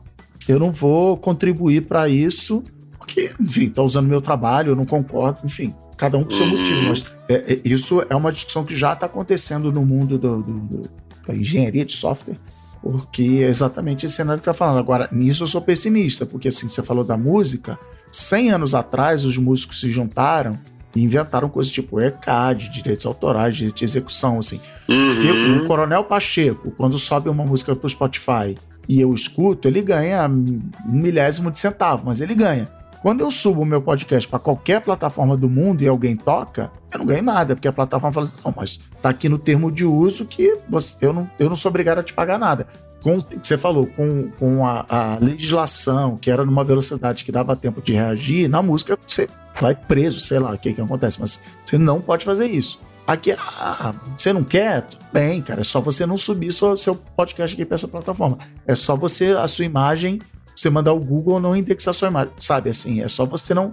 eu 0.47 0.57
não 0.57 0.71
vou 0.71 1.15
contribuir 1.15 1.81
para 1.81 2.09
isso, 2.09 2.63
porque, 2.97 3.31
enfim, 3.39 3.69
tá 3.69 3.83
usando 3.83 4.07
meu 4.07 4.19
trabalho, 4.21 4.71
eu 4.71 4.75
não 4.75 4.85
concordo, 4.85 5.41
enfim, 5.45 5.75
cada 5.99 6.17
um 6.17 6.23
com 6.23 6.31
seu 6.31 6.45
Uhum. 6.45 6.57
motivo. 6.57 6.81
Mas 6.83 7.05
é, 7.27 7.53
é, 7.53 7.59
isso 7.63 8.03
é 8.09 8.15
uma 8.15 8.31
discussão 8.31 8.63
que 8.63 8.75
já 8.75 8.93
está 8.93 9.05
acontecendo 9.05 9.71
no 9.71 9.85
mundo 9.85 10.17
do- 10.17 10.41
do- 10.41 10.59
do- 10.59 10.89
da 11.27 11.35
engenharia 11.35 11.85
de 11.85 11.91
software, 11.93 12.37
porque 12.81 13.41
é 13.43 13.47
exatamente 13.49 14.05
esse 14.05 14.15
cenário 14.15 14.39
que 14.39 14.45
tá 14.45 14.53
falando. 14.53 14.79
Agora, 14.79 15.07
nisso 15.11 15.43
eu 15.43 15.47
sou 15.47 15.61
pessimista, 15.61 16.25
porque 16.25 16.47
assim, 16.47 16.67
você 16.69 16.81
falou 16.81 17.03
da 17.03 17.17
música, 17.17 17.77
100 18.09 18.51
anos 18.51 18.73
atrás 18.73 19.23
os 19.25 19.37
músicos 19.37 19.81
se 19.81 19.91
juntaram 19.91 20.57
e 20.95 21.03
inventaram 21.03 21.47
coisas 21.49 21.71
tipo 21.71 21.99
ECAD, 22.01 22.69
direitos 22.69 23.05
autorais, 23.05 23.55
direito 23.55 23.75
de 23.77 23.85
execução, 23.85 24.39
assim. 24.39 24.59
Se 25.05 25.29
Uhum. 25.29 25.63
o 25.63 25.65
Coronel 25.67 26.03
Pacheco, 26.05 26.71
quando 26.71 26.97
sobe 26.97 27.29
uma 27.29 27.45
música 27.45 27.75
pro 27.75 27.87
Spotify 27.87 28.57
e 28.87 28.99
eu 28.99 29.13
escuto, 29.13 29.67
ele 29.67 29.83
ganha 29.83 30.27
um 30.27 30.61
milésimo 30.87 31.51
de 31.51 31.59
centavo, 31.59 32.03
mas 32.05 32.21
ele 32.21 32.33
ganha. 32.33 32.67
Quando 33.01 33.21
eu 33.21 33.31
subo 33.31 33.61
o 33.61 33.65
meu 33.65 33.81
podcast 33.81 34.27
para 34.27 34.39
qualquer 34.39 34.81
plataforma 34.81 35.37
do 35.37 35.49
mundo 35.49 35.81
e 35.81 35.87
alguém 35.87 36.15
toca, 36.17 36.69
eu 36.91 36.99
não 36.99 37.05
ganho 37.05 37.23
nada, 37.23 37.55
porque 37.55 37.67
a 37.67 37.71
plataforma 37.73 38.11
fala 38.13 38.25
assim, 38.25 38.35
não, 38.43 38.53
mas 38.55 38.79
tá 39.01 39.09
aqui 39.09 39.29
no 39.29 39.37
termo 39.37 39.71
de 39.71 39.85
uso 39.85 40.25
que 40.25 40.57
você- 40.69 40.97
eu, 41.01 41.13
não, 41.13 41.29
eu 41.39 41.47
não 41.47 41.55
sou 41.55 41.69
obrigado 41.69 41.99
a 41.99 42.03
te 42.03 42.13
pagar 42.13 42.37
nada. 42.37 42.67
Com 43.01 43.19
o 43.19 43.23
que 43.23 43.47
você 43.47 43.57
falou, 43.57 43.87
com, 43.87 44.29
com 44.37 44.67
a, 44.67 44.85
a 44.89 45.17
legislação, 45.21 46.17
que 46.17 46.29
era 46.29 46.43
numa 46.43 46.65
velocidade 46.65 47.23
que 47.23 47.31
dava 47.31 47.55
tempo 47.55 47.81
de 47.81 47.93
reagir, 47.93 48.49
na 48.49 48.61
música 48.61 48.97
você 49.07 49.29
vai 49.61 49.73
preso, 49.73 50.19
sei 50.19 50.39
lá 50.39 50.51
o 50.51 50.57
que, 50.57 50.73
que 50.73 50.81
acontece, 50.81 51.19
mas 51.21 51.41
você 51.63 51.77
não 51.77 52.01
pode 52.01 52.25
fazer 52.25 52.47
isso. 52.47 52.81
Aqui, 53.07 53.31
ah, 53.31 53.95
você 54.17 54.31
não 54.33 54.43
quer? 54.43 54.81
Tudo 54.83 55.03
bem, 55.11 55.41
cara. 55.41 55.61
É 55.61 55.63
só 55.63 55.79
você 55.81 56.05
não 56.05 56.15
subir 56.17 56.51
seu, 56.51 56.77
seu 56.77 56.95
podcast 56.95 57.55
aqui 57.55 57.65
para 57.65 57.75
essa 57.75 57.87
plataforma. 57.87 58.37
É 58.67 58.75
só 58.75 58.95
você, 58.95 59.31
a 59.31 59.47
sua 59.47 59.65
imagem, 59.65 60.21
você 60.59 60.69
mandar 60.69 60.93
o 60.93 60.99
Google 60.99 61.39
não 61.39 61.55
indexar 61.55 61.93
sua 61.93 62.09
imagem. 62.09 62.33
Sabe 62.37 62.69
assim? 62.69 63.01
É 63.01 63.07
só 63.07 63.25
você 63.25 63.53
não. 63.53 63.71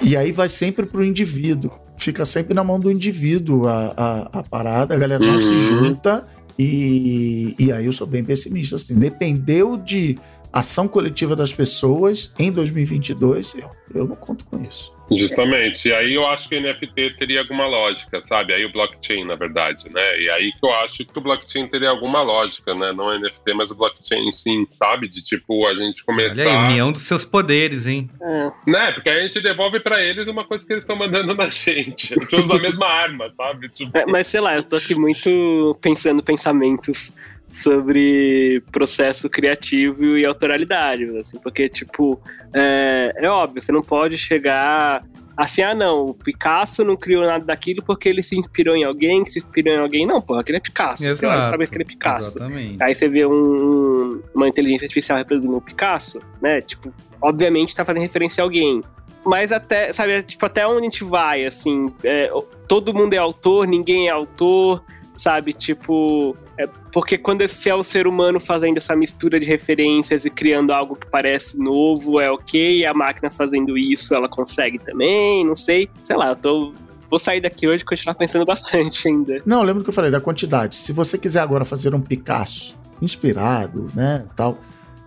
E 0.00 0.16
aí 0.16 0.30
vai 0.30 0.48
sempre 0.48 0.86
pro 0.86 1.04
indivíduo. 1.04 1.70
Fica 1.96 2.24
sempre 2.24 2.54
na 2.54 2.62
mão 2.62 2.78
do 2.78 2.90
indivíduo 2.92 3.66
a, 3.66 3.92
a, 3.96 4.38
a 4.38 4.42
parada, 4.44 4.94
a 4.94 4.96
galera 4.98 5.24
não 5.24 5.38
se 5.38 5.50
Uhum. 5.50 5.84
junta. 5.86 6.24
E, 6.56 7.54
e 7.58 7.72
aí 7.72 7.86
eu 7.86 7.92
sou 7.92 8.06
bem 8.06 8.22
pessimista. 8.24 8.76
Assim, 8.76 8.98
dependeu 8.98 9.76
de 9.76 10.16
ação 10.52 10.88
coletiva 10.88 11.36
das 11.36 11.52
pessoas 11.52 12.34
em 12.38 12.50
2022, 12.50 13.54
eu, 13.54 13.70
eu 13.94 14.08
não 14.08 14.16
conto 14.16 14.44
com 14.44 14.60
isso. 14.62 14.96
Justamente. 15.10 15.88
E 15.88 15.92
aí 15.92 16.14
eu 16.14 16.26
acho 16.26 16.48
que 16.48 16.56
o 16.56 16.60
NFT 16.60 17.16
teria 17.18 17.40
alguma 17.40 17.66
lógica, 17.66 18.20
sabe? 18.20 18.52
Aí 18.52 18.64
o 18.64 18.72
blockchain, 18.72 19.24
na 19.24 19.36
verdade, 19.36 19.90
né? 19.90 20.20
E 20.20 20.28
aí 20.28 20.52
que 20.52 20.66
eu 20.66 20.72
acho 20.74 21.04
que 21.04 21.18
o 21.18 21.20
blockchain 21.20 21.66
teria 21.66 21.88
alguma 21.88 22.22
lógica, 22.22 22.74
né? 22.74 22.92
Não 22.92 23.06
o 23.06 23.18
NFT, 23.18 23.54
mas 23.54 23.70
o 23.70 23.74
blockchain 23.74 24.30
sim, 24.32 24.66
sabe? 24.68 25.08
De 25.08 25.22
tipo, 25.24 25.66
a 25.66 25.74
gente 25.74 26.04
começar. 26.04 26.42
Olha 26.42 26.50
aí, 26.50 26.64
união 26.72 26.92
dos 26.92 27.02
seus 27.02 27.24
poderes, 27.24 27.86
hein? 27.86 28.10
É. 28.20 28.52
Né? 28.66 28.92
Porque 28.92 29.08
aí 29.08 29.20
a 29.20 29.22
gente 29.22 29.40
devolve 29.40 29.80
pra 29.80 30.02
eles 30.02 30.28
uma 30.28 30.44
coisa 30.44 30.66
que 30.66 30.72
eles 30.72 30.84
estão 30.84 30.96
mandando 30.96 31.34
na 31.34 31.46
gente. 31.48 32.14
A 32.14 32.20
gente 32.20 32.36
usa 32.36 32.56
a 32.56 32.60
mesma 32.60 32.86
arma, 32.86 33.30
sabe? 33.30 33.68
Tipo, 33.70 33.96
É, 33.96 34.04
mas 34.04 34.26
sei 34.26 34.40
lá, 34.40 34.56
eu 34.56 34.62
tô 34.62 34.76
aqui 34.76 34.94
muito 34.94 35.76
pensando 35.80 36.22
pensamentos 36.22 37.14
sobre 37.50 38.62
processo 38.70 39.28
criativo 39.28 40.16
e 40.16 40.24
autoralidade, 40.24 41.04
assim, 41.18 41.38
porque, 41.38 41.68
tipo, 41.68 42.20
é, 42.54 43.12
é 43.16 43.28
óbvio, 43.28 43.60
você 43.62 43.72
não 43.72 43.82
pode 43.82 44.16
chegar 44.18 45.04
assim, 45.36 45.62
ah, 45.62 45.72
não, 45.72 46.06
o 46.06 46.14
Picasso 46.14 46.82
não 46.82 46.96
criou 46.96 47.22
nada 47.22 47.44
daquilo 47.44 47.80
porque 47.84 48.08
ele 48.08 48.24
se 48.24 48.36
inspirou 48.36 48.74
em 48.74 48.82
alguém, 48.82 49.22
que 49.22 49.30
se 49.30 49.38
inspirou 49.38 49.72
em 49.72 49.78
alguém. 49.78 50.04
Não, 50.04 50.20
porra, 50.20 50.40
aquele 50.40 50.58
é 50.58 50.60
Picasso. 50.60 51.04
Você 51.04 51.24
olha, 51.24 51.42
sabe 51.42 51.64
que 51.68 51.76
ele 51.76 51.84
é 51.84 51.86
Picasso. 51.86 52.30
Exatamente. 52.38 52.82
Aí 52.82 52.92
você 52.92 53.06
vê 53.06 53.24
um- 53.24 54.20
uma 54.34 54.48
inteligência 54.48 54.86
artificial 54.86 55.16
reproduzindo 55.16 55.56
o 55.56 55.60
Picasso, 55.60 56.18
né? 56.42 56.60
Tipo, 56.60 56.92
obviamente 57.22 57.72
tá 57.72 57.84
fazendo 57.84 58.02
referência 58.02 58.42
a 58.42 58.44
alguém. 58.44 58.80
Mas 59.24 59.52
até, 59.52 59.92
sabe, 59.92 60.22
tipo, 60.24 60.44
até 60.44 60.66
onde 60.66 60.78
a 60.80 60.82
gente 60.82 61.04
vai, 61.04 61.44
assim, 61.44 61.92
é, 62.02 62.28
todo 62.66 62.92
mundo 62.92 63.14
é 63.14 63.18
autor, 63.18 63.64
ninguém 63.64 64.08
é 64.08 64.10
autor, 64.10 64.82
sabe? 65.14 65.52
Tipo, 65.52 66.36
é, 66.58 66.68
porque 66.92 67.16
quando 67.16 67.42
esse 67.42 67.70
é 67.70 67.74
o 67.74 67.84
ser 67.84 68.08
humano 68.08 68.40
fazendo 68.40 68.78
essa 68.78 68.96
mistura 68.96 69.38
de 69.38 69.46
referências 69.46 70.24
e 70.24 70.30
criando 70.30 70.72
algo 70.72 70.96
que 70.96 71.06
parece 71.06 71.56
novo, 71.56 72.20
é 72.20 72.28
ok, 72.30 72.78
e 72.78 72.84
a 72.84 72.92
máquina 72.92 73.30
fazendo 73.30 73.78
isso, 73.78 74.12
ela 74.12 74.28
consegue 74.28 74.78
também, 74.78 75.46
não 75.46 75.54
sei. 75.54 75.88
Sei 76.02 76.16
lá, 76.16 76.30
eu 76.30 76.36
tô. 76.36 76.74
Vou 77.08 77.18
sair 77.18 77.40
daqui 77.40 77.66
hoje 77.66 77.82
e 77.82 77.86
continuar 77.86 78.14
pensando 78.16 78.44
bastante 78.44 79.06
ainda. 79.08 79.40
Não, 79.46 79.62
lembra 79.62 79.82
que 79.82 79.88
eu 79.88 79.94
falei 79.94 80.10
da 80.10 80.20
quantidade. 80.20 80.76
Se 80.76 80.92
você 80.92 81.16
quiser 81.16 81.40
agora 81.40 81.64
fazer 81.64 81.94
um 81.94 82.00
Picasso 82.00 82.76
inspirado, 83.00 83.88
né, 83.94 84.26
tal, 84.34 84.58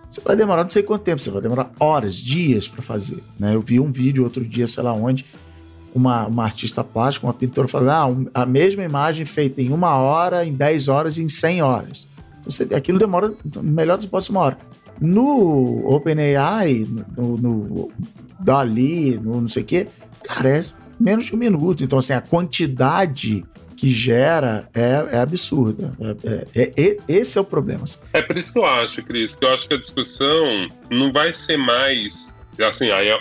você 0.08 0.20
vai 0.22 0.34
demorar 0.34 0.64
não 0.64 0.70
sei 0.70 0.82
quanto 0.82 1.02
tempo, 1.02 1.20
você 1.20 1.30
vai 1.30 1.42
demorar 1.42 1.70
horas, 1.78 2.16
dias 2.16 2.66
para 2.66 2.82
fazer, 2.82 3.22
né? 3.38 3.54
Eu 3.54 3.60
vi 3.60 3.78
um 3.78 3.92
vídeo 3.92 4.24
outro 4.24 4.44
dia, 4.44 4.66
sei 4.66 4.82
lá 4.82 4.92
onde, 4.92 5.26
uma, 5.94 6.26
uma 6.26 6.44
artista 6.44 6.82
plástica, 6.82 7.26
uma 7.26 7.34
pintora 7.34 7.68
falando, 7.68 8.30
ah, 8.34 8.42
a 8.42 8.46
mesma 8.46 8.82
imagem 8.82 9.24
feita 9.24 9.60
em 9.60 9.72
uma 9.72 9.96
hora, 9.96 10.44
em 10.44 10.52
10 10.52 10.88
horas 10.88 11.18
em 11.18 11.28
100 11.28 11.62
horas. 11.62 12.08
Então, 12.40 12.50
você, 12.50 12.74
aquilo 12.74 12.98
demora, 12.98 13.32
então, 13.44 13.62
melhor 13.62 13.96
das 13.96 14.04
hipóteses, 14.04 14.30
uma 14.30 14.40
hora. 14.40 14.58
No 15.00 15.88
OpenAI, 15.88 16.86
no, 17.16 17.36
no 17.36 17.92
Dali, 18.40 19.18
no 19.18 19.40
não 19.40 19.48
sei 19.48 19.62
o 19.62 19.66
quê, 19.66 19.88
cara, 20.24 20.58
é 20.58 20.64
menos 20.98 21.26
de 21.26 21.34
um 21.34 21.38
minuto. 21.38 21.82
Então, 21.82 21.98
assim, 21.98 22.12
a 22.12 22.20
quantidade 22.20 23.44
que 23.76 23.90
gera 23.90 24.68
é, 24.72 25.08
é 25.12 25.18
absurda. 25.18 25.92
É, 26.24 26.46
é, 26.54 26.72
é, 26.76 26.96
esse 27.08 27.36
é 27.36 27.40
o 27.40 27.44
problema. 27.44 27.82
É 28.12 28.22
por 28.22 28.36
isso 28.36 28.52
que 28.52 28.58
eu 28.58 28.64
acho, 28.64 29.02
Cris, 29.02 29.34
que 29.34 29.44
eu 29.44 29.50
acho 29.50 29.66
que 29.66 29.74
a 29.74 29.78
discussão 29.78 30.68
não 30.90 31.12
vai 31.12 31.32
ser 31.32 31.56
mais 31.56 32.38
assim, 32.60 32.90
aí 32.90 33.08
eu 33.08 33.18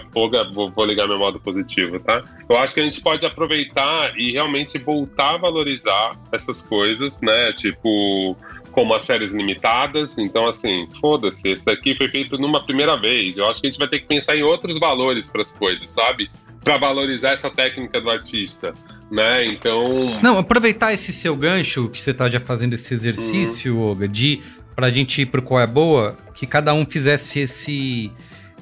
vou, 0.53 0.85
ligar 0.85 1.07
meu 1.07 1.17
modo 1.17 1.39
positivo, 1.39 1.99
tá? 1.99 2.23
Eu 2.49 2.57
acho 2.57 2.73
que 2.73 2.81
a 2.81 2.83
gente 2.83 3.01
pode 3.01 3.25
aproveitar 3.25 4.17
e 4.17 4.31
realmente 4.31 4.77
voltar 4.77 5.35
a 5.35 5.37
valorizar 5.37 6.19
essas 6.31 6.61
coisas, 6.61 7.19
né? 7.21 7.53
Tipo, 7.53 8.35
como 8.71 8.93
as 8.93 9.03
séries 9.03 9.31
limitadas. 9.31 10.17
Então, 10.17 10.47
assim, 10.47 10.87
foda-se, 10.99 11.49
esse 11.49 11.63
daqui 11.63 11.95
foi 11.95 12.09
feito 12.09 12.37
numa 12.37 12.63
primeira 12.63 12.97
vez. 12.97 13.37
Eu 13.37 13.47
acho 13.49 13.61
que 13.61 13.67
a 13.67 13.69
gente 13.71 13.79
vai 13.79 13.87
ter 13.87 13.99
que 13.99 14.07
pensar 14.07 14.35
em 14.35 14.43
outros 14.43 14.79
valores 14.79 15.31
para 15.31 15.41
as 15.41 15.51
coisas, 15.51 15.89
sabe? 15.91 16.29
Para 16.63 16.77
valorizar 16.77 17.31
essa 17.31 17.49
técnica 17.49 18.01
do 18.01 18.09
artista. 18.09 18.73
Né? 19.09 19.45
Então. 19.47 20.19
Não, 20.21 20.37
aproveitar 20.37 20.93
esse 20.93 21.11
seu 21.11 21.35
gancho 21.35 21.89
que 21.89 22.01
você 22.01 22.13
tá 22.13 22.29
já 22.29 22.39
fazendo 22.39 22.73
esse 22.73 22.93
exercício, 22.93 23.75
uhum. 23.75 23.89
Olga, 23.89 24.07
de 24.07 24.41
pra 24.75 24.89
gente 24.89 25.21
ir 25.21 25.25
pro 25.25 25.41
qual 25.41 25.59
é 25.59 25.67
boa, 25.67 26.15
que 26.33 26.47
cada 26.47 26.73
um 26.73 26.85
fizesse 26.85 27.39
esse 27.39 28.11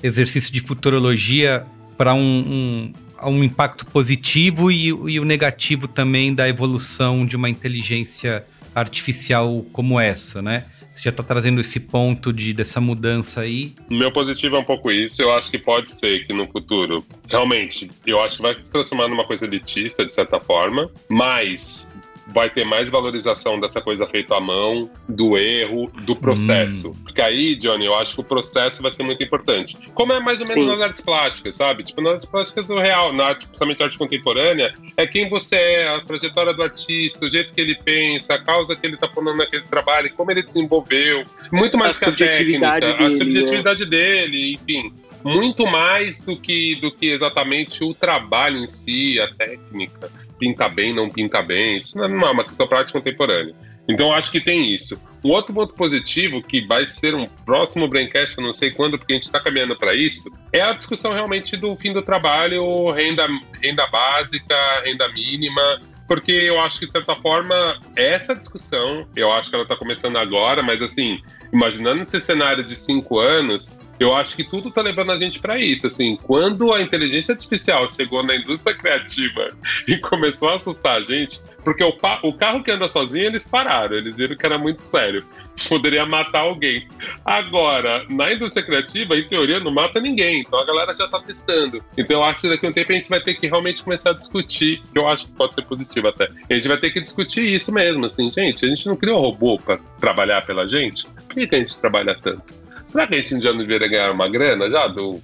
exercício 0.01 0.51
de 0.51 0.59
futurologia 0.59 1.65
para 1.97 2.13
um, 2.13 2.93
um, 3.21 3.29
um, 3.29 3.43
impacto 3.43 3.85
positivo 3.85 4.71
e, 4.71 4.87
e 4.87 5.19
o 5.19 5.25
negativo 5.25 5.87
também 5.87 6.33
da 6.33 6.47
evolução 6.47 7.25
de 7.25 7.35
uma 7.35 7.49
inteligência 7.49 8.45
artificial 8.73 9.65
como 9.73 9.99
essa, 9.99 10.41
né? 10.41 10.65
Você 10.93 11.03
já 11.03 11.09
está 11.11 11.23
trazendo 11.23 11.61
esse 11.61 11.79
ponto 11.79 12.33
de 12.33 12.51
dessa 12.51 12.81
mudança 12.81 13.41
aí. 13.41 13.73
Meu 13.89 14.11
positivo 14.11 14.57
é 14.57 14.59
um 14.59 14.65
pouco 14.65 14.91
isso. 14.91 15.21
Eu 15.21 15.31
acho 15.31 15.49
que 15.49 15.57
pode 15.57 15.91
ser 15.93 16.27
que 16.27 16.33
no 16.33 16.45
futuro, 16.47 17.05
realmente, 17.29 17.89
eu 18.05 18.19
acho 18.19 18.37
que 18.37 18.41
vai 18.41 18.55
se 18.61 18.69
transformar 18.69 19.07
numa 19.07 19.25
coisa 19.25 19.45
elitista, 19.45 20.05
de 20.05 20.13
certa 20.13 20.41
forma, 20.41 20.91
mas 21.07 21.89
vai 22.33 22.49
ter 22.49 22.63
mais 22.63 22.89
valorização 22.89 23.59
dessa 23.59 23.81
coisa 23.81 24.05
feita 24.05 24.35
à 24.35 24.41
mão, 24.41 24.89
do 25.07 25.37
erro, 25.37 25.91
do 26.03 26.15
processo. 26.15 26.91
Hum. 26.91 26.95
Porque 27.03 27.21
aí, 27.21 27.55
Johnny, 27.55 27.85
eu 27.85 27.95
acho 27.95 28.15
que 28.15 28.21
o 28.21 28.23
processo 28.23 28.81
vai 28.81 28.91
ser 28.91 29.03
muito 29.03 29.23
importante. 29.23 29.77
Como 29.93 30.13
é 30.13 30.19
mais 30.19 30.41
ou 30.41 30.47
menos 30.47 30.63
Sim. 30.63 30.71
nas 30.71 30.81
artes 30.81 31.01
plásticas, 31.01 31.55
sabe? 31.55 31.83
Tipo, 31.83 32.01
nas 32.01 32.13
artes 32.13 32.25
plásticas, 32.25 32.69
o 32.69 32.79
real, 32.79 33.13
na 33.13 33.27
arte, 33.27 33.47
principalmente 33.47 33.83
arte 33.83 33.97
contemporânea, 33.97 34.73
é 34.97 35.07
quem 35.07 35.27
você 35.27 35.55
é, 35.55 35.95
a 35.95 36.01
trajetória 36.01 36.53
do 36.53 36.63
artista, 36.63 37.25
o 37.25 37.29
jeito 37.29 37.53
que 37.53 37.61
ele 37.61 37.75
pensa, 37.75 38.35
a 38.35 38.39
causa 38.39 38.75
que 38.75 38.85
ele 38.85 38.97
tá 38.97 39.07
pondo 39.07 39.35
naquele 39.35 39.63
trabalho, 39.63 40.11
como 40.15 40.31
ele 40.31 40.43
desenvolveu. 40.43 41.23
Muito 41.51 41.77
mais 41.77 42.01
a 42.01 42.11
que 42.11 42.23
a 42.23 42.29
técnica, 42.29 42.79
dele, 42.79 43.05
a 43.05 43.15
subjetividade 43.15 43.83
né? 43.83 43.89
dele, 43.89 44.53
enfim 44.53 44.93
muito 45.21 45.67
mais 45.67 46.21
do 46.21 46.39
que, 46.39 46.75
do 46.75 46.89
que 46.91 47.07
exatamente 47.07 47.83
o 47.83 47.93
trabalho 47.93 48.63
em 48.63 48.67
si, 48.67 49.19
a 49.19 49.27
técnica 49.35 50.09
pinta 50.39 50.69
bem, 50.69 50.95
não 50.95 51.09
pinta 51.09 51.41
bem. 51.41 51.77
Isso 51.77 51.97
não 51.97 52.05
é 52.05 52.31
uma 52.31 52.43
questão 52.43 52.67
prática 52.67 52.97
contemporânea. 52.97 53.53
Então, 53.89 54.13
acho 54.13 54.31
que 54.31 54.39
tem 54.39 54.71
isso. 54.71 55.01
Um 55.25 55.29
outro 55.29 55.53
ponto 55.53 55.73
positivo, 55.73 56.43
que 56.43 56.61
vai 56.61 56.85
ser 56.85 57.15
um 57.15 57.25
próximo 57.25 57.87
Braincast, 57.87 58.37
eu 58.37 58.43
não 58.43 58.53
sei 58.53 58.69
quando, 58.69 58.97
porque 58.97 59.13
a 59.13 59.15
gente 59.15 59.23
está 59.23 59.39
caminhando 59.39 59.75
para 59.75 59.95
isso, 59.95 60.31
é 60.53 60.61
a 60.61 60.73
discussão 60.73 61.11
realmente 61.11 61.57
do 61.57 61.75
fim 61.75 61.91
do 61.91 62.03
trabalho, 62.03 62.91
renda, 62.91 63.27
renda 63.61 63.87
básica, 63.87 64.55
renda 64.85 65.11
mínima, 65.11 65.81
porque 66.09 66.31
eu 66.31 66.59
acho 66.59 66.79
que, 66.79 66.87
de 66.87 66.91
certa 66.91 67.15
forma, 67.17 67.79
essa 67.95 68.35
discussão, 68.35 69.07
eu 69.15 69.31
acho 69.31 69.51
que 69.51 69.55
ela 69.55 69.63
está 69.63 69.75
começando 69.75 70.17
agora, 70.17 70.63
mas 70.63 70.81
assim, 70.81 71.21
imaginando 71.53 72.01
esse 72.01 72.19
cenário 72.19 72.63
de 72.63 72.75
cinco 72.75 73.19
anos, 73.19 73.77
eu 73.99 74.15
acho 74.15 74.35
que 74.35 74.43
tudo 74.43 74.69
está 74.69 74.81
levando 74.81 75.11
a 75.11 75.19
gente 75.19 75.39
para 75.39 75.59
isso. 75.59 75.85
Assim, 75.85 76.17
quando 76.23 76.73
a 76.73 76.81
inteligência 76.81 77.33
artificial 77.33 77.93
chegou 77.93 78.23
na 78.23 78.35
indústria 78.35 78.75
criativa 78.75 79.49
e 79.87 79.97
começou 79.97 80.49
a 80.49 80.55
assustar 80.55 80.97
a 80.97 81.01
gente, 81.03 81.39
porque 81.63 81.83
o, 81.83 81.95
o 82.23 82.33
carro 82.33 82.63
que 82.63 82.71
anda 82.71 82.87
sozinho 82.87 83.27
eles 83.27 83.47
pararam, 83.47 83.95
eles 83.95 84.17
viram 84.17 84.35
que 84.35 84.45
era 84.45 84.57
muito 84.57 84.83
sério, 84.83 85.23
poderia 85.67 86.05
matar 86.05 86.41
alguém. 86.41 86.87
Agora, 87.25 88.05
na 88.09 88.33
indústria 88.33 88.65
criativa, 88.65 89.17
em 89.17 89.27
teoria, 89.27 89.59
não 89.59 89.71
mata 89.71 89.99
ninguém, 89.99 90.41
então 90.41 90.59
a 90.59 90.65
galera 90.65 90.93
já 90.93 91.05
está 91.05 91.19
testando. 91.19 91.83
Então 91.97 92.17
eu 92.17 92.23
acho 92.23 92.41
que 92.41 92.49
daqui 92.49 92.65
a 92.65 92.69
um 92.69 92.73
tempo 92.73 92.91
a 92.91 92.95
gente 92.95 93.09
vai 93.09 93.21
ter 93.21 93.35
que 93.35 93.47
realmente 93.47 93.83
começar 93.83 94.11
a 94.11 94.13
discutir, 94.13 94.81
que 94.91 94.97
eu 94.97 95.07
acho 95.07 95.27
que 95.27 95.33
pode 95.33 95.55
ser 95.55 95.63
positivo 95.63 96.07
até. 96.07 96.29
A 96.49 96.53
gente 96.53 96.67
vai 96.67 96.77
ter 96.77 96.91
que 96.91 97.01
discutir 97.01 97.45
isso 97.45 97.71
mesmo, 97.71 98.05
assim, 98.05 98.31
gente, 98.31 98.65
a 98.65 98.69
gente 98.69 98.87
não 98.87 98.95
criou 98.95 99.21
robô 99.21 99.57
para 99.57 99.77
trabalhar 99.99 100.45
pela 100.45 100.67
gente? 100.67 101.05
Por 101.05 101.35
que, 101.35 101.47
que 101.47 101.55
a 101.55 101.59
gente 101.59 101.77
trabalha 101.77 102.15
tanto? 102.15 102.55
Será 102.87 103.05
que 103.05 103.15
a 103.15 103.17
gente 103.17 103.41
já 103.41 103.51
não 103.51 103.59
deveria 103.59 103.87
ganhar 103.87 104.11
uma 104.11 104.27
grana 104.27 104.69
já 104.69 104.87
do 104.87 105.21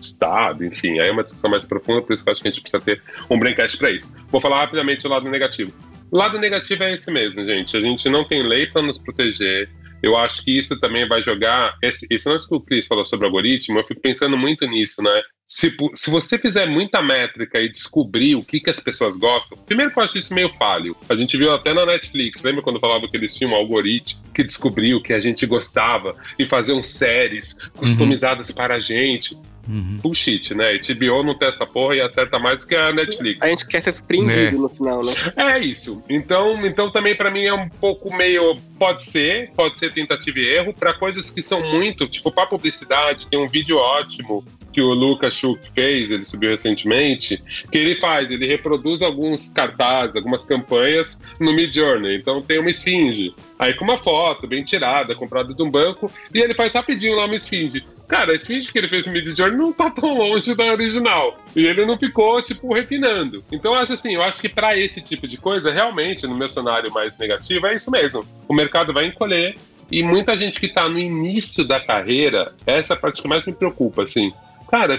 Estado, 0.00 0.64
enfim, 0.64 1.00
aí 1.00 1.08
é 1.08 1.12
uma 1.12 1.24
discussão 1.24 1.50
mais 1.50 1.64
profunda, 1.64 2.02
por 2.02 2.12
isso 2.12 2.22
que 2.22 2.28
eu 2.28 2.32
acho 2.32 2.42
que 2.42 2.48
a 2.48 2.50
gente 2.50 2.60
precisa 2.60 2.82
ter 2.82 3.02
um 3.28 3.38
braincast 3.38 3.76
para 3.76 3.90
isso. 3.90 4.14
Vou 4.30 4.40
falar 4.40 4.60
rapidamente 4.60 5.06
o 5.06 5.10
lado 5.10 5.28
negativo. 5.28 5.72
O 6.10 6.16
lado 6.16 6.38
negativo 6.38 6.84
é 6.84 6.94
esse 6.94 7.10
mesmo, 7.10 7.44
gente. 7.44 7.76
A 7.76 7.80
gente 7.80 8.08
não 8.08 8.24
tem 8.24 8.42
lei 8.42 8.66
para 8.66 8.82
nos 8.82 8.98
proteger. 8.98 9.68
Eu 10.02 10.16
acho 10.16 10.44
que 10.44 10.56
isso 10.56 10.78
também 10.78 11.06
vai 11.08 11.20
jogar. 11.20 11.76
Esse, 11.82 12.06
esse 12.10 12.28
lance 12.28 12.48
que 12.48 12.54
o 12.54 12.60
Cris 12.60 12.86
falou 12.86 13.04
sobre 13.04 13.26
algoritmo, 13.26 13.78
eu 13.78 13.84
fico 13.84 14.00
pensando 14.00 14.36
muito 14.36 14.66
nisso, 14.66 15.02
né? 15.02 15.22
Se, 15.46 15.74
se 15.94 16.10
você 16.10 16.38
fizer 16.38 16.66
muita 16.66 17.02
métrica 17.02 17.58
e 17.58 17.70
descobrir 17.70 18.36
o 18.36 18.44
que, 18.44 18.60
que 18.60 18.70
as 18.70 18.78
pessoas 18.78 19.16
gostam, 19.16 19.58
primeiro 19.58 19.90
que 19.90 19.98
eu 19.98 20.02
acho 20.02 20.18
isso 20.18 20.34
meio 20.34 20.50
falho. 20.50 20.96
A 21.08 21.16
gente 21.16 21.36
viu 21.36 21.50
até 21.50 21.72
na 21.72 21.86
Netflix, 21.86 22.42
lembra 22.42 22.62
quando 22.62 22.78
falava 22.78 23.08
que 23.08 23.16
eles 23.16 23.34
tinham 23.34 23.52
um 23.52 23.56
algoritmo 23.56 24.22
que 24.34 24.44
descobriu 24.44 25.02
que 25.02 25.12
a 25.12 25.20
gente 25.20 25.46
gostava 25.46 26.14
e 26.38 26.44
faziam 26.44 26.82
séries 26.82 27.58
customizadas 27.74 28.50
uhum. 28.50 28.56
para 28.56 28.76
a 28.76 28.78
gente? 28.78 29.36
Uhum. 29.68 29.98
Bullshit, 30.00 30.54
né? 30.54 30.78
HBO 30.78 31.22
não 31.22 31.36
tem 31.36 31.48
essa 31.48 31.66
porra 31.66 31.96
e 31.96 32.00
acerta 32.00 32.38
mais 32.38 32.62
do 32.62 32.68
que 32.68 32.74
a 32.74 32.92
Netflix. 32.92 33.46
A 33.46 33.48
gente 33.48 33.66
quer 33.66 33.82
ser 33.82 33.92
surpreendido 33.92 34.56
é. 34.56 34.58
no 34.58 34.68
final, 34.68 35.04
né? 35.04 35.12
É 35.36 35.58
isso. 35.58 36.02
Então, 36.08 36.64
então 36.66 36.90
também 36.90 37.14
para 37.14 37.30
mim 37.30 37.44
é 37.44 37.52
um 37.52 37.68
pouco 37.68 38.14
meio. 38.14 38.56
Pode 38.78 39.04
ser, 39.04 39.50
pode 39.54 39.78
ser 39.78 39.92
tentativa 39.92 40.38
e 40.38 40.46
erro. 40.46 40.72
para 40.72 40.94
coisas 40.94 41.30
que 41.30 41.42
são 41.42 41.60
muito, 41.60 42.08
tipo, 42.08 42.30
para 42.30 42.46
publicidade, 42.46 43.26
tem 43.26 43.38
um 43.38 43.48
vídeo 43.48 43.76
ótimo 43.76 44.44
que 44.72 44.80
o 44.80 44.92
Lucas 44.92 45.34
Schuch 45.34 45.60
fez, 45.74 46.10
ele 46.10 46.24
subiu 46.24 46.50
recentemente, 46.50 47.42
que 47.70 47.78
ele 47.78 47.96
faz, 47.96 48.30
ele 48.30 48.46
reproduz 48.46 49.02
alguns 49.02 49.50
cartazes, 49.50 50.14
algumas 50.14 50.44
campanhas 50.44 51.20
no 51.40 51.52
Mid 51.52 51.74
Journey. 51.74 52.16
Então 52.16 52.40
tem 52.40 52.60
uma 52.60 52.70
esfinge, 52.70 53.34
aí 53.58 53.74
com 53.74 53.84
uma 53.84 53.96
foto 53.96 54.46
bem 54.46 54.62
tirada, 54.62 55.14
comprada 55.14 55.52
de 55.52 55.62
um 55.62 55.70
banco, 55.70 56.10
e 56.32 56.38
ele 56.38 56.54
faz 56.54 56.74
rapidinho 56.74 57.16
lá 57.16 57.24
uma 57.24 57.34
esfinge. 57.34 57.84
Cara, 58.08 58.32
a 58.32 58.34
esfinge 58.34 58.72
que 58.72 58.78
ele 58.78 58.88
fez 58.88 59.06
no 59.06 59.12
Mid 59.12 59.28
Journey 59.28 59.56
não 59.56 59.72
tá 59.72 59.90
tão 59.90 60.16
longe 60.16 60.54
da 60.54 60.64
original. 60.64 61.38
E 61.54 61.66
ele 61.66 61.84
não 61.84 61.98
ficou, 61.98 62.40
tipo, 62.42 62.72
refinando. 62.72 63.44
Então, 63.52 63.74
eu 63.74 63.80
acho 63.80 63.92
assim, 63.92 64.14
eu 64.14 64.22
acho 64.22 64.40
que 64.40 64.48
para 64.48 64.76
esse 64.76 65.02
tipo 65.02 65.28
de 65.28 65.36
coisa, 65.36 65.70
realmente, 65.70 66.26
no 66.26 66.34
meu 66.34 66.48
cenário 66.48 66.92
mais 66.92 67.16
negativo, 67.18 67.66
é 67.66 67.74
isso 67.74 67.90
mesmo. 67.90 68.24
O 68.48 68.54
mercado 68.54 68.92
vai 68.94 69.06
encolher, 69.06 69.56
e 69.92 70.02
muita 70.02 70.36
gente 70.36 70.58
que 70.58 70.66
está 70.66 70.88
no 70.88 70.98
início 70.98 71.66
da 71.66 71.78
carreira, 71.78 72.54
essa 72.66 72.94
é 72.94 72.96
a 72.96 72.98
parte 72.98 73.20
que 73.20 73.28
mais 73.28 73.46
me 73.46 73.52
preocupa, 73.52 74.02
assim 74.02 74.32
cara, 74.68 74.96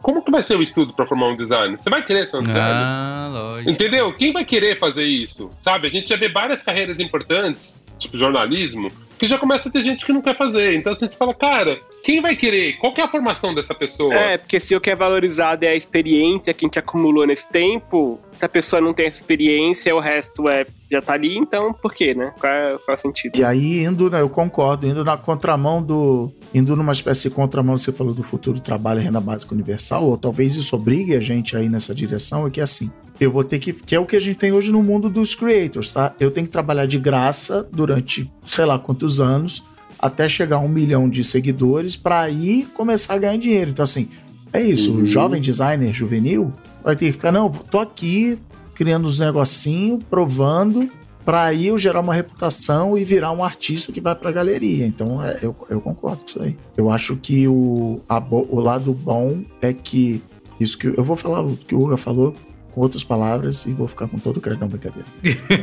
como 0.00 0.22
que 0.22 0.30
vai 0.30 0.42
ser 0.42 0.56
o 0.56 0.62
estudo 0.62 0.92
para 0.92 1.06
formar 1.06 1.28
um 1.28 1.36
designer? 1.36 1.76
Você 1.76 1.90
vai 1.90 2.02
querer 2.04 2.26
ser 2.26 2.38
um 2.38 2.42
designer? 2.42 2.64
Ah, 2.64 3.30
lógico. 3.32 3.70
Entendeu? 3.70 4.12
Quem 4.14 4.32
vai 4.32 4.44
querer 4.44 4.78
fazer 4.78 5.04
isso? 5.04 5.50
Sabe? 5.58 5.88
A 5.88 5.90
gente 5.90 6.08
já 6.08 6.16
vê 6.16 6.28
várias 6.28 6.62
carreiras 6.62 7.00
importantes, 7.00 7.82
tipo 7.98 8.16
jornalismo, 8.16 8.90
que 9.18 9.26
já 9.26 9.38
começa 9.38 9.68
a 9.68 9.72
ter 9.72 9.82
gente 9.82 10.04
que 10.04 10.12
não 10.12 10.22
quer 10.22 10.36
fazer. 10.36 10.76
Então 10.76 10.92
assim, 10.92 11.08
você 11.08 11.16
fala, 11.16 11.34
cara, 11.34 11.78
quem 12.02 12.20
vai 12.20 12.36
querer? 12.36 12.74
Qual 12.78 12.92
que 12.92 13.00
é 13.00 13.04
a 13.04 13.08
formação 13.08 13.54
dessa 13.54 13.74
pessoa? 13.74 14.14
É, 14.14 14.38
porque 14.38 14.60
se 14.60 14.74
o 14.74 14.80
que 14.80 14.90
é 14.90 14.94
valorizado 14.94 15.64
é 15.64 15.68
a 15.68 15.76
experiência 15.76 16.54
que 16.54 16.64
a 16.64 16.66
gente 16.66 16.78
acumulou 16.78 17.26
nesse 17.26 17.48
tempo, 17.48 18.18
se 18.38 18.44
a 18.44 18.48
pessoa 18.48 18.80
não 18.80 18.94
tem 18.94 19.06
essa 19.06 19.16
experiência, 19.18 19.94
o 19.94 20.00
resto 20.00 20.48
é 20.48 20.66
já 20.90 21.02
tá 21.02 21.12
ali, 21.12 21.36
então 21.36 21.72
por 21.72 21.92
quê, 21.92 22.14
né? 22.14 22.32
Qual 22.40 22.50
é, 22.50 22.70
qual 22.78 22.82
é 22.88 22.94
o 22.94 22.98
sentido? 22.98 23.36
E 23.36 23.44
aí, 23.44 23.84
indo, 23.84 24.08
né, 24.08 24.22
eu 24.22 24.28
concordo, 24.28 24.86
indo 24.86 25.04
na 25.04 25.16
contramão 25.16 25.82
do. 25.82 26.32
Indo 26.54 26.74
numa 26.74 26.92
espécie 26.92 27.28
de 27.28 27.34
contramão, 27.34 27.76
você 27.76 27.92
falou 27.92 28.14
do 28.14 28.22
futuro 28.22 28.58
trabalho 28.58 29.00
e 29.00 29.04
renda 29.04 29.20
básica 29.20 29.54
universal, 29.54 30.04
ou 30.04 30.16
talvez 30.16 30.56
isso 30.56 30.74
obrigue 30.74 31.14
a 31.14 31.20
gente 31.20 31.56
aí 31.56 31.68
nessa 31.68 31.94
direção, 31.94 32.46
é 32.46 32.50
que 32.50 32.60
assim, 32.60 32.90
eu 33.20 33.30
vou 33.30 33.44
ter 33.44 33.58
que. 33.58 33.72
Que 33.72 33.94
é 33.94 34.00
o 34.00 34.06
que 34.06 34.16
a 34.16 34.20
gente 34.20 34.36
tem 34.36 34.52
hoje 34.52 34.70
no 34.70 34.82
mundo 34.82 35.08
dos 35.08 35.34
creators, 35.34 35.92
tá? 35.92 36.14
Eu 36.20 36.30
tenho 36.30 36.46
que 36.46 36.52
trabalhar 36.52 36.86
de 36.86 36.98
graça 36.98 37.66
durante 37.72 38.30
sei 38.44 38.64
lá 38.64 38.78
quantos 38.78 39.20
anos, 39.20 39.64
até 39.98 40.28
chegar 40.28 40.56
a 40.56 40.60
um 40.60 40.68
milhão 40.68 41.08
de 41.08 41.24
seguidores, 41.24 41.96
para 41.96 42.20
aí 42.20 42.66
começar 42.74 43.14
a 43.14 43.18
ganhar 43.18 43.36
dinheiro. 43.36 43.70
Então, 43.70 43.82
assim, 43.82 44.08
é 44.52 44.62
isso. 44.62 44.92
Uhum. 44.92 45.02
O 45.02 45.06
jovem 45.06 45.40
designer 45.40 45.92
juvenil 45.92 46.52
vai 46.82 46.94
ter 46.94 47.06
que 47.06 47.12
ficar, 47.12 47.32
não, 47.32 47.50
tô 47.50 47.80
aqui 47.80 48.38
criando 48.74 49.06
os 49.06 49.18
negocinhos, 49.18 50.02
provando, 50.08 50.88
para 51.24 51.42
aí 51.42 51.66
eu 51.66 51.76
gerar 51.76 52.00
uma 52.00 52.14
reputação 52.14 52.96
e 52.96 53.04
virar 53.04 53.32
um 53.32 53.42
artista 53.42 53.92
que 53.92 54.00
vai 54.00 54.14
para 54.14 54.30
a 54.30 54.32
galeria. 54.32 54.86
Então 54.86 55.22
é, 55.22 55.40
eu, 55.42 55.54
eu 55.68 55.80
concordo 55.80 56.22
com 56.22 56.30
isso 56.30 56.42
aí. 56.42 56.56
Eu 56.76 56.90
acho 56.90 57.16
que 57.16 57.46
o, 57.48 58.00
a, 58.08 58.18
o 58.18 58.60
lado 58.60 58.94
bom 58.94 59.42
é 59.60 59.72
que 59.72 60.22
isso 60.60 60.78
que 60.78 60.86
eu 60.86 61.04
vou 61.04 61.16
falar 61.16 61.42
o 61.42 61.56
que 61.56 61.74
o 61.74 61.82
Uga 61.82 61.96
falou 61.96 62.34
com 62.78 62.82
outras 62.84 63.02
palavras 63.02 63.66
e 63.66 63.72
vou 63.72 63.88
ficar 63.88 64.06
com 64.06 64.18
todo 64.20 64.36
o 64.36 64.40
crédito, 64.40 64.60
não, 64.60 64.68
brincadeira. 64.68 65.06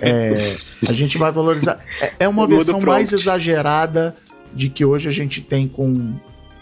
É, 0.01 0.55
a 0.87 0.91
gente 0.91 1.17
vai 1.17 1.31
valorizar. 1.31 1.79
É, 2.01 2.13
é 2.19 2.27
uma 2.27 2.45
versão 2.47 2.81
mais 2.81 3.13
exagerada 3.13 4.13
de 4.53 4.69
que 4.69 4.83
hoje 4.83 5.07
a 5.07 5.11
gente 5.11 5.39
tem 5.41 5.65
com 5.67 6.13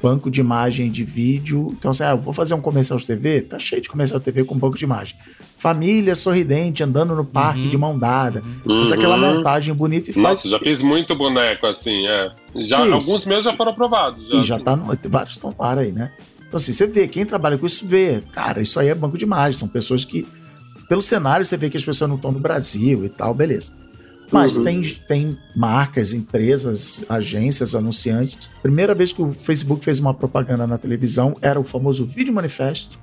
banco 0.02 0.30
de 0.30 0.40
imagem 0.42 0.92
de 0.92 1.04
vídeo. 1.04 1.70
Então, 1.78 1.90
assim, 1.92 2.04
ah, 2.04 2.14
vou 2.14 2.34
fazer 2.34 2.54
um 2.54 2.62
comercial 2.62 3.00
de 3.00 3.06
TV, 3.08 3.42
tá 3.42 3.58
cheio 3.58 3.82
de 3.82 3.90
comercial 3.90 4.20
de 4.20 4.26
TV 4.26 4.44
com 4.44 4.56
banco 4.56 4.78
de 4.78 4.84
imagem. 4.84 5.16
Família 5.58 6.14
sorridente 6.14 6.84
andando 6.84 7.16
no 7.16 7.24
parque 7.26 7.62
Uhum. 7.64 7.70
de 7.70 7.78
mão 7.78 7.98
dada. 7.98 8.44
Uhum. 8.66 8.78
Faz 8.78 8.92
aquela 8.92 9.18
montagem 9.18 9.74
bonita 9.74 10.12
e 10.12 10.14
faz. 10.14 10.24
Nossa, 10.24 10.50
já 10.50 10.60
fiz 10.60 10.82
muito 10.82 11.16
boneco 11.16 11.66
assim, 11.66 12.06
é. 12.06 12.32
Já, 12.68 12.84
Isso. 12.86 12.94
alguns 12.94 13.26
meus 13.26 13.44
já 13.44 13.56
foram 13.56 13.72
aprovados. 13.72 14.28
Já, 14.28 14.36
E 14.36 14.44
já 14.44 14.56
assim. 14.56 14.64
tá 14.66 14.76
no, 14.76 14.98
vários 15.10 15.34
estão 15.36 15.56
no 15.58 15.66
ar 15.66 15.78
aí, 15.80 15.92
né? 15.92 16.12
Então, 16.48 16.58
assim, 16.60 16.74
você 16.74 16.86
vê, 16.86 17.08
quem 17.08 17.26
trabalha 17.26 17.58
com 17.58 17.66
isso 17.66 17.88
vê, 17.88 18.22
cara, 18.32 18.62
isso 18.62 18.80
aí 18.80 18.90
é 18.90 18.94
banco 18.94 19.18
de 19.18 19.24
imagem, 19.26 19.58
são 19.58 19.68
pessoas 19.68 20.06
que. 20.06 20.28
Pelo 20.94 21.02
cenário, 21.02 21.44
você 21.44 21.58
vê 21.58 21.72
que 21.72 21.78
as 21.78 21.84
pessoas 21.84 22.08
não 22.08 22.18
estão 22.18 22.32
no 22.32 22.38
Brasil 22.40 23.04
e 23.04 23.10
tal, 23.10 23.34
beleza. 23.34 23.72
Mas 24.32 24.56
Uhum. 24.58 24.64
tem, 24.64 24.82
tem 25.08 25.38
marcas, 25.56 26.14
empresas, 26.14 27.04
agências, 27.10 27.74
anunciantes. 27.74 28.48
Primeira 28.62 28.94
vez 28.94 29.12
que 29.12 29.20
o 29.20 29.34
Facebook 29.34 29.84
fez 29.84 29.98
uma 29.98 30.14
propaganda 30.14 30.68
na 30.68 30.78
televisão 30.78 31.36
era 31.42 31.60
o 31.60 31.64
famoso 31.64 32.06
Vídeo 32.06 32.32
Manifesto. 32.32 33.00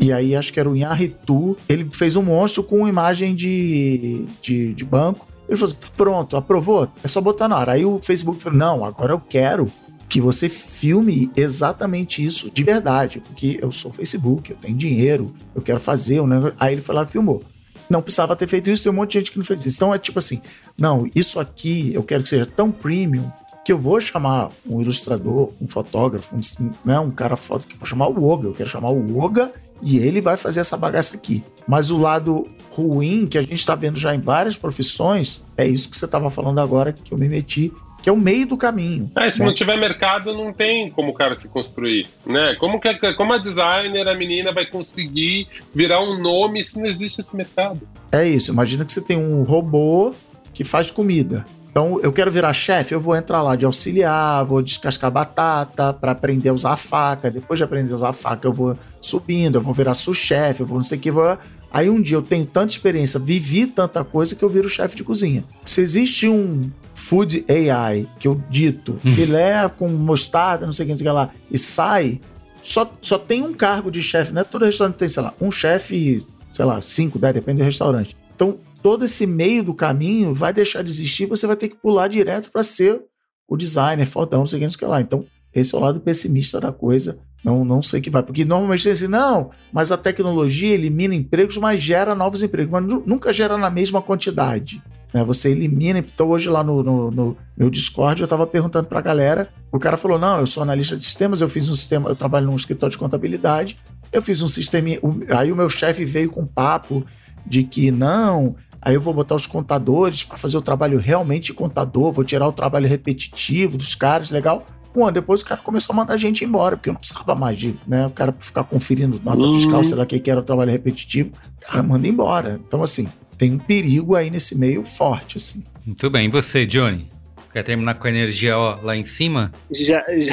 E 0.00 0.10
aí, 0.10 0.34
acho 0.34 0.54
que 0.54 0.58
era 0.58 0.70
o 0.70 0.74
Inharitu. 0.74 1.54
Ele 1.68 1.86
fez 1.92 2.16
um 2.16 2.22
monstro 2.22 2.64
com 2.64 2.88
imagem 2.88 3.34
de, 3.34 4.24
de, 4.40 4.72
de 4.72 4.84
banco. 4.86 5.26
Ele 5.46 5.58
falou 5.58 5.70
assim: 5.70 5.82
tá 5.82 5.88
pronto, 5.94 6.38
aprovou? 6.38 6.88
É 7.02 7.08
só 7.08 7.20
botar 7.20 7.46
na 7.46 7.58
hora. 7.58 7.72
Aí 7.72 7.84
o 7.84 8.00
Facebook 8.02 8.42
falou: 8.42 8.58
não, 8.58 8.86
agora 8.86 9.12
eu 9.12 9.20
quero 9.20 9.70
que 10.14 10.20
você 10.20 10.48
filme 10.48 11.28
exatamente 11.34 12.24
isso 12.24 12.48
de 12.48 12.62
verdade, 12.62 13.18
porque 13.18 13.58
eu 13.60 13.72
sou 13.72 13.92
Facebook, 13.92 14.48
eu 14.48 14.56
tenho 14.56 14.76
dinheiro, 14.76 15.34
eu 15.52 15.60
quero 15.60 15.80
fazer 15.80 16.24
negócio. 16.24 16.54
Aí 16.60 16.72
ele 16.72 16.82
foi 16.82 16.94
lá 16.94 17.02
e 17.02 17.06
filmou. 17.06 17.42
Não 17.90 18.00
precisava 18.00 18.36
ter 18.36 18.46
feito 18.46 18.70
isso, 18.70 18.84
tem 18.84 18.92
um 18.92 18.94
monte 18.94 19.10
de 19.10 19.18
gente 19.18 19.32
que 19.32 19.38
não 19.38 19.44
fez 19.44 19.66
isso. 19.66 19.74
Então 19.74 19.92
é 19.92 19.98
tipo 19.98 20.16
assim: 20.20 20.40
não, 20.78 21.10
isso 21.16 21.40
aqui 21.40 21.92
eu 21.92 22.04
quero 22.04 22.22
que 22.22 22.28
seja 22.28 22.46
tão 22.46 22.70
premium 22.70 23.28
que 23.64 23.72
eu 23.72 23.78
vou 23.78 24.00
chamar 24.00 24.50
um 24.64 24.80
ilustrador, 24.80 25.50
um 25.60 25.66
fotógrafo, 25.66 26.36
um, 26.36 26.70
né, 26.84 27.00
um 27.00 27.10
cara 27.10 27.34
foto 27.34 27.66
que 27.66 27.76
vou 27.76 27.84
chamar 27.84 28.06
o 28.06 28.24
Oga, 28.24 28.46
eu 28.46 28.54
quero 28.54 28.68
chamar 28.68 28.90
o 28.90 29.18
Oga 29.18 29.50
e 29.82 29.98
ele 29.98 30.20
vai 30.20 30.36
fazer 30.36 30.60
essa 30.60 30.76
bagaça 30.76 31.16
aqui. 31.16 31.42
Mas 31.66 31.90
o 31.90 31.98
lado 31.98 32.46
ruim 32.70 33.26
que 33.26 33.36
a 33.36 33.42
gente 33.42 33.54
está 33.54 33.74
vendo 33.74 33.98
já 33.98 34.14
em 34.14 34.20
várias 34.20 34.56
profissões 34.56 35.44
é 35.56 35.66
isso 35.66 35.88
que 35.88 35.96
você 35.96 36.04
estava 36.04 36.30
falando 36.30 36.60
agora 36.60 36.92
que 36.92 37.12
eu 37.12 37.18
me 37.18 37.28
meti, 37.28 37.72
que 38.04 38.10
é 38.10 38.12
o 38.12 38.18
meio 38.18 38.46
do 38.46 38.54
caminho. 38.54 39.10
É, 39.16 39.30
se 39.30 39.38
né? 39.38 39.46
não 39.46 39.54
tiver 39.54 39.78
mercado, 39.78 40.34
não 40.34 40.52
tem 40.52 40.90
como 40.90 41.08
o 41.08 41.14
cara 41.14 41.34
se 41.34 41.48
construir, 41.48 42.06
né? 42.26 42.54
Como, 42.60 42.78
que, 42.78 43.14
como 43.14 43.32
a 43.32 43.38
designer, 43.38 44.06
a 44.06 44.14
menina 44.14 44.52
vai 44.52 44.66
conseguir 44.66 45.48
virar 45.74 46.02
um 46.02 46.20
nome 46.20 46.62
se 46.62 46.78
não 46.78 46.84
existe 46.84 47.22
esse 47.22 47.34
mercado? 47.34 47.80
É 48.12 48.28
isso. 48.28 48.52
Imagina 48.52 48.84
que 48.84 48.92
você 48.92 49.00
tem 49.00 49.16
um 49.16 49.42
robô 49.42 50.14
que 50.52 50.64
faz 50.64 50.90
comida. 50.90 51.46
Então, 51.70 51.98
eu 52.02 52.12
quero 52.12 52.30
virar 52.30 52.52
chefe, 52.52 52.94
eu 52.94 53.00
vou 53.00 53.16
entrar 53.16 53.40
lá 53.40 53.56
de 53.56 53.64
auxiliar, 53.64 54.44
vou 54.44 54.60
descascar 54.60 55.10
batata 55.10 55.94
para 55.94 56.12
aprender 56.12 56.50
a 56.50 56.52
usar 56.52 56.72
a 56.72 56.76
faca. 56.76 57.30
Depois 57.30 57.56
de 57.56 57.64
aprender 57.64 57.90
a 57.90 57.96
usar 57.96 58.10
a 58.10 58.12
faca, 58.12 58.46
eu 58.46 58.52
vou 58.52 58.78
subindo, 59.00 59.56
eu 59.56 59.62
vou 59.62 59.72
virar 59.72 59.94
sous-chefe, 59.94 60.60
eu 60.60 60.66
vou 60.66 60.76
não 60.76 60.84
sei 60.84 60.98
o 60.98 61.00
que. 61.00 61.10
Vou... 61.10 61.38
Aí 61.72 61.88
um 61.88 62.02
dia 62.02 62.18
eu 62.18 62.22
tenho 62.22 62.44
tanta 62.44 62.70
experiência, 62.70 63.18
vivi 63.18 63.66
tanta 63.66 64.04
coisa 64.04 64.36
que 64.36 64.44
eu 64.44 64.48
viro 64.50 64.68
chefe 64.68 64.94
de 64.94 65.02
cozinha. 65.02 65.42
Se 65.64 65.80
existe 65.80 66.28
um 66.28 66.70
food 67.04 67.44
AI 67.48 68.08
que 68.18 68.26
eu 68.26 68.40
dito 68.48 68.98
filé 69.14 69.68
com 69.68 69.88
mostarda, 69.88 70.64
não 70.64 70.72
sei 70.72 70.84
o 70.84 70.86
que, 70.86 70.92
não 70.92 70.98
sei 70.98 71.06
o 71.06 71.10
que 71.10 71.14
lá, 71.14 71.30
e 71.50 71.58
sai, 71.58 72.20
só, 72.62 72.90
só 73.02 73.18
tem 73.18 73.42
um 73.42 73.52
cargo 73.52 73.90
de 73.90 74.02
chefe, 74.02 74.32
né? 74.32 74.42
Todo 74.42 74.64
restaurante 74.64 74.96
tem, 74.96 75.08
sei 75.08 75.22
lá, 75.22 75.34
um 75.40 75.50
chefe, 75.52 76.24
sei 76.50 76.64
lá, 76.64 76.80
5, 76.80 77.18
10, 77.18 77.34
depende 77.34 77.58
do 77.58 77.64
restaurante. 77.64 78.16
Então, 78.34 78.58
todo 78.82 79.04
esse 79.04 79.26
meio 79.26 79.62
do 79.62 79.74
caminho 79.74 80.32
vai 80.32 80.52
deixar 80.52 80.82
de 80.82 80.90
existir, 80.90 81.26
você 81.26 81.46
vai 81.46 81.56
ter 81.56 81.68
que 81.68 81.76
pular 81.76 82.08
direto 82.08 82.50
para 82.50 82.62
ser 82.62 83.02
o 83.46 83.56
designer, 83.56 84.06
fodão, 84.06 84.40
não 84.40 84.46
sei 84.46 84.56
o 84.56 84.60
que, 84.60 84.64
não 84.64 84.70
sei 84.70 84.76
o 84.76 84.78
que 84.78 84.86
lá. 84.86 85.00
Então, 85.02 85.26
esse 85.54 85.74
é 85.74 85.78
o 85.78 85.80
lado 85.80 86.00
pessimista 86.00 86.58
da 86.58 86.72
coisa. 86.72 87.18
Não, 87.44 87.62
não 87.62 87.82
sei 87.82 88.00
que 88.00 88.08
vai. 88.08 88.22
Porque 88.22 88.42
normalmente 88.46 88.84
tem 88.84 88.92
assim, 88.92 89.06
não, 89.06 89.50
mas 89.70 89.92
a 89.92 89.98
tecnologia 89.98 90.72
elimina 90.72 91.14
empregos, 91.14 91.58
mas 91.58 91.82
gera 91.82 92.14
novos 92.14 92.42
empregos. 92.42 92.72
Mas 92.72 92.84
nu- 92.86 93.02
nunca 93.06 93.30
gera 93.32 93.58
na 93.58 93.68
mesma 93.68 94.00
quantidade. 94.00 94.82
Né? 95.14 95.22
Você 95.24 95.50
elimina. 95.52 96.00
Então, 96.00 96.28
hoje 96.28 96.48
lá 96.50 96.64
no, 96.64 96.82
no- 96.82 97.10
no 97.12 97.36
meu 97.56 97.70
Discord, 97.70 98.20
eu 98.20 98.24
estava 98.24 98.44
perguntando 98.46 98.88
para 98.88 98.98
a 98.98 99.02
galera. 99.02 99.48
O 99.70 99.78
cara 99.78 99.96
falou: 99.96 100.18
não, 100.18 100.40
eu 100.40 100.46
sou 100.46 100.62
analista 100.62 100.96
de 100.96 101.04
sistemas, 101.04 101.40
eu 101.40 101.48
fiz 101.48 101.68
um 101.68 101.74
sistema, 101.74 102.08
eu 102.10 102.16
trabalho 102.16 102.46
num 102.46 102.56
escritório 102.56 102.90
de 102.90 102.98
contabilidade. 102.98 103.78
Eu 104.12 104.20
fiz 104.20 104.42
um 104.42 104.48
sistema. 104.48 104.88
Aí 105.36 105.52
o 105.52 105.56
meu 105.56 105.70
chefe 105.70 106.04
veio 106.04 106.30
com 106.30 106.40
um 106.42 106.46
papo 106.46 107.04
de 107.46 107.62
que 107.62 107.90
não, 107.90 108.56
aí 108.82 108.94
eu 108.94 109.00
vou 109.00 109.12
botar 109.14 109.34
os 109.34 109.46
contadores 109.46 110.24
para 110.24 110.36
fazer 110.36 110.56
o 110.56 110.62
trabalho 110.62 110.98
realmente 110.98 111.46
de 111.46 111.52
contador, 111.54 112.10
vou 112.10 112.24
tirar 112.24 112.48
o 112.48 112.52
trabalho 112.52 112.88
repetitivo 112.88 113.76
dos 113.76 113.94
caras, 113.94 114.30
legal. 114.30 114.66
Um 114.96 115.02
ano 115.04 115.12
depois 115.14 115.40
o 115.42 115.44
cara 115.44 115.60
começou 115.60 115.92
a 115.92 115.96
mandar 115.96 116.14
a 116.14 116.16
gente 116.16 116.44
embora, 116.44 116.76
porque 116.76 116.88
eu 116.88 116.92
não 116.92 117.00
precisava 117.00 117.34
mais 117.34 117.58
de, 117.58 117.74
né, 117.86 118.06
o 118.06 118.10
cara 118.10 118.32
ficar 118.38 118.62
conferindo 118.64 119.20
nota 119.24 119.42
Uhum. 119.42 119.58
fiscal, 119.58 119.80
o 119.80 120.06
que 120.06 120.20
que 120.20 120.30
era 120.30 120.38
o 120.38 120.42
trabalho 120.44 120.70
repetitivo, 120.70 121.30
o 121.60 121.66
cara 121.66 121.82
manda 121.82 122.06
embora. 122.06 122.60
Então, 122.66 122.80
assim, 122.82 123.08
tem 123.38 123.52
um 123.52 123.58
perigo 123.58 124.14
aí 124.14 124.30
nesse 124.30 124.58
meio 124.58 124.84
forte, 124.84 125.36
assim. 125.38 125.64
Muito 125.84 126.08
bem. 126.10 126.26
E 126.26 126.30
você, 126.30 126.64
Johnny? 126.66 127.08
Quer 127.52 127.62
terminar 127.62 127.94
com 127.94 128.06
a 128.06 128.10
energia 128.10 128.58
ó, 128.58 128.78
lá 128.82 128.96
em 128.96 129.04
cima? 129.04 129.52
Já, 129.70 130.02
já, 130.18 130.32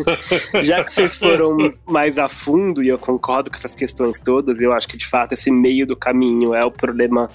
já 0.64 0.82
que 0.84 0.92
vocês 0.94 1.14
foram 1.16 1.74
mais 1.86 2.16
a 2.18 2.26
fundo, 2.28 2.82
e 2.82 2.88
eu 2.88 2.98
concordo 2.98 3.50
com 3.50 3.56
essas 3.56 3.74
questões 3.74 4.18
todas, 4.18 4.58
eu 4.60 4.72
acho 4.72 4.88
que 4.88 4.96
de 4.96 5.06
fato 5.06 5.32
esse 5.32 5.50
meio 5.50 5.86
do 5.86 5.94
caminho 5.94 6.54
é 6.54 6.64
o 6.64 6.70
problema 6.70 7.28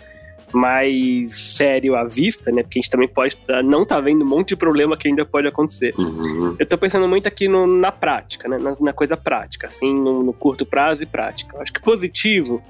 mais 0.52 1.36
sério 1.56 1.96
à 1.96 2.04
vista, 2.06 2.52
né? 2.52 2.64
Porque 2.64 2.80
a 2.80 2.82
gente 2.82 2.90
também 2.90 3.08
pode 3.08 3.38
tá- 3.38 3.62
não 3.62 3.86
tá 3.86 4.00
vendo 4.02 4.24
um 4.24 4.28
monte 4.28 4.50
de 4.50 4.56
problema 4.56 4.98
que 4.98 5.08
ainda 5.08 5.24
pode 5.26 5.48
acontecer. 5.48 5.94
Eu 6.58 6.66
tô 6.66 6.76
pensando 6.78 7.08
muito 7.08 7.28
aqui 7.28 7.48
no- 7.48 7.68
na 7.68 7.92
prática, 7.92 8.48
né? 8.48 8.58
Na, 8.58 8.74
na 8.80 8.94
coisa 8.94 9.16
prática, 9.16 9.68
assim, 9.68 9.94
no, 9.94 10.24
no 10.24 10.34
curto 10.34 10.66
prazo 10.66 11.04
e 11.04 11.06
prática. 11.06 11.56
Eu 11.56 11.62
acho 11.62 11.72
que 11.72 11.80
positivo, 11.82 12.64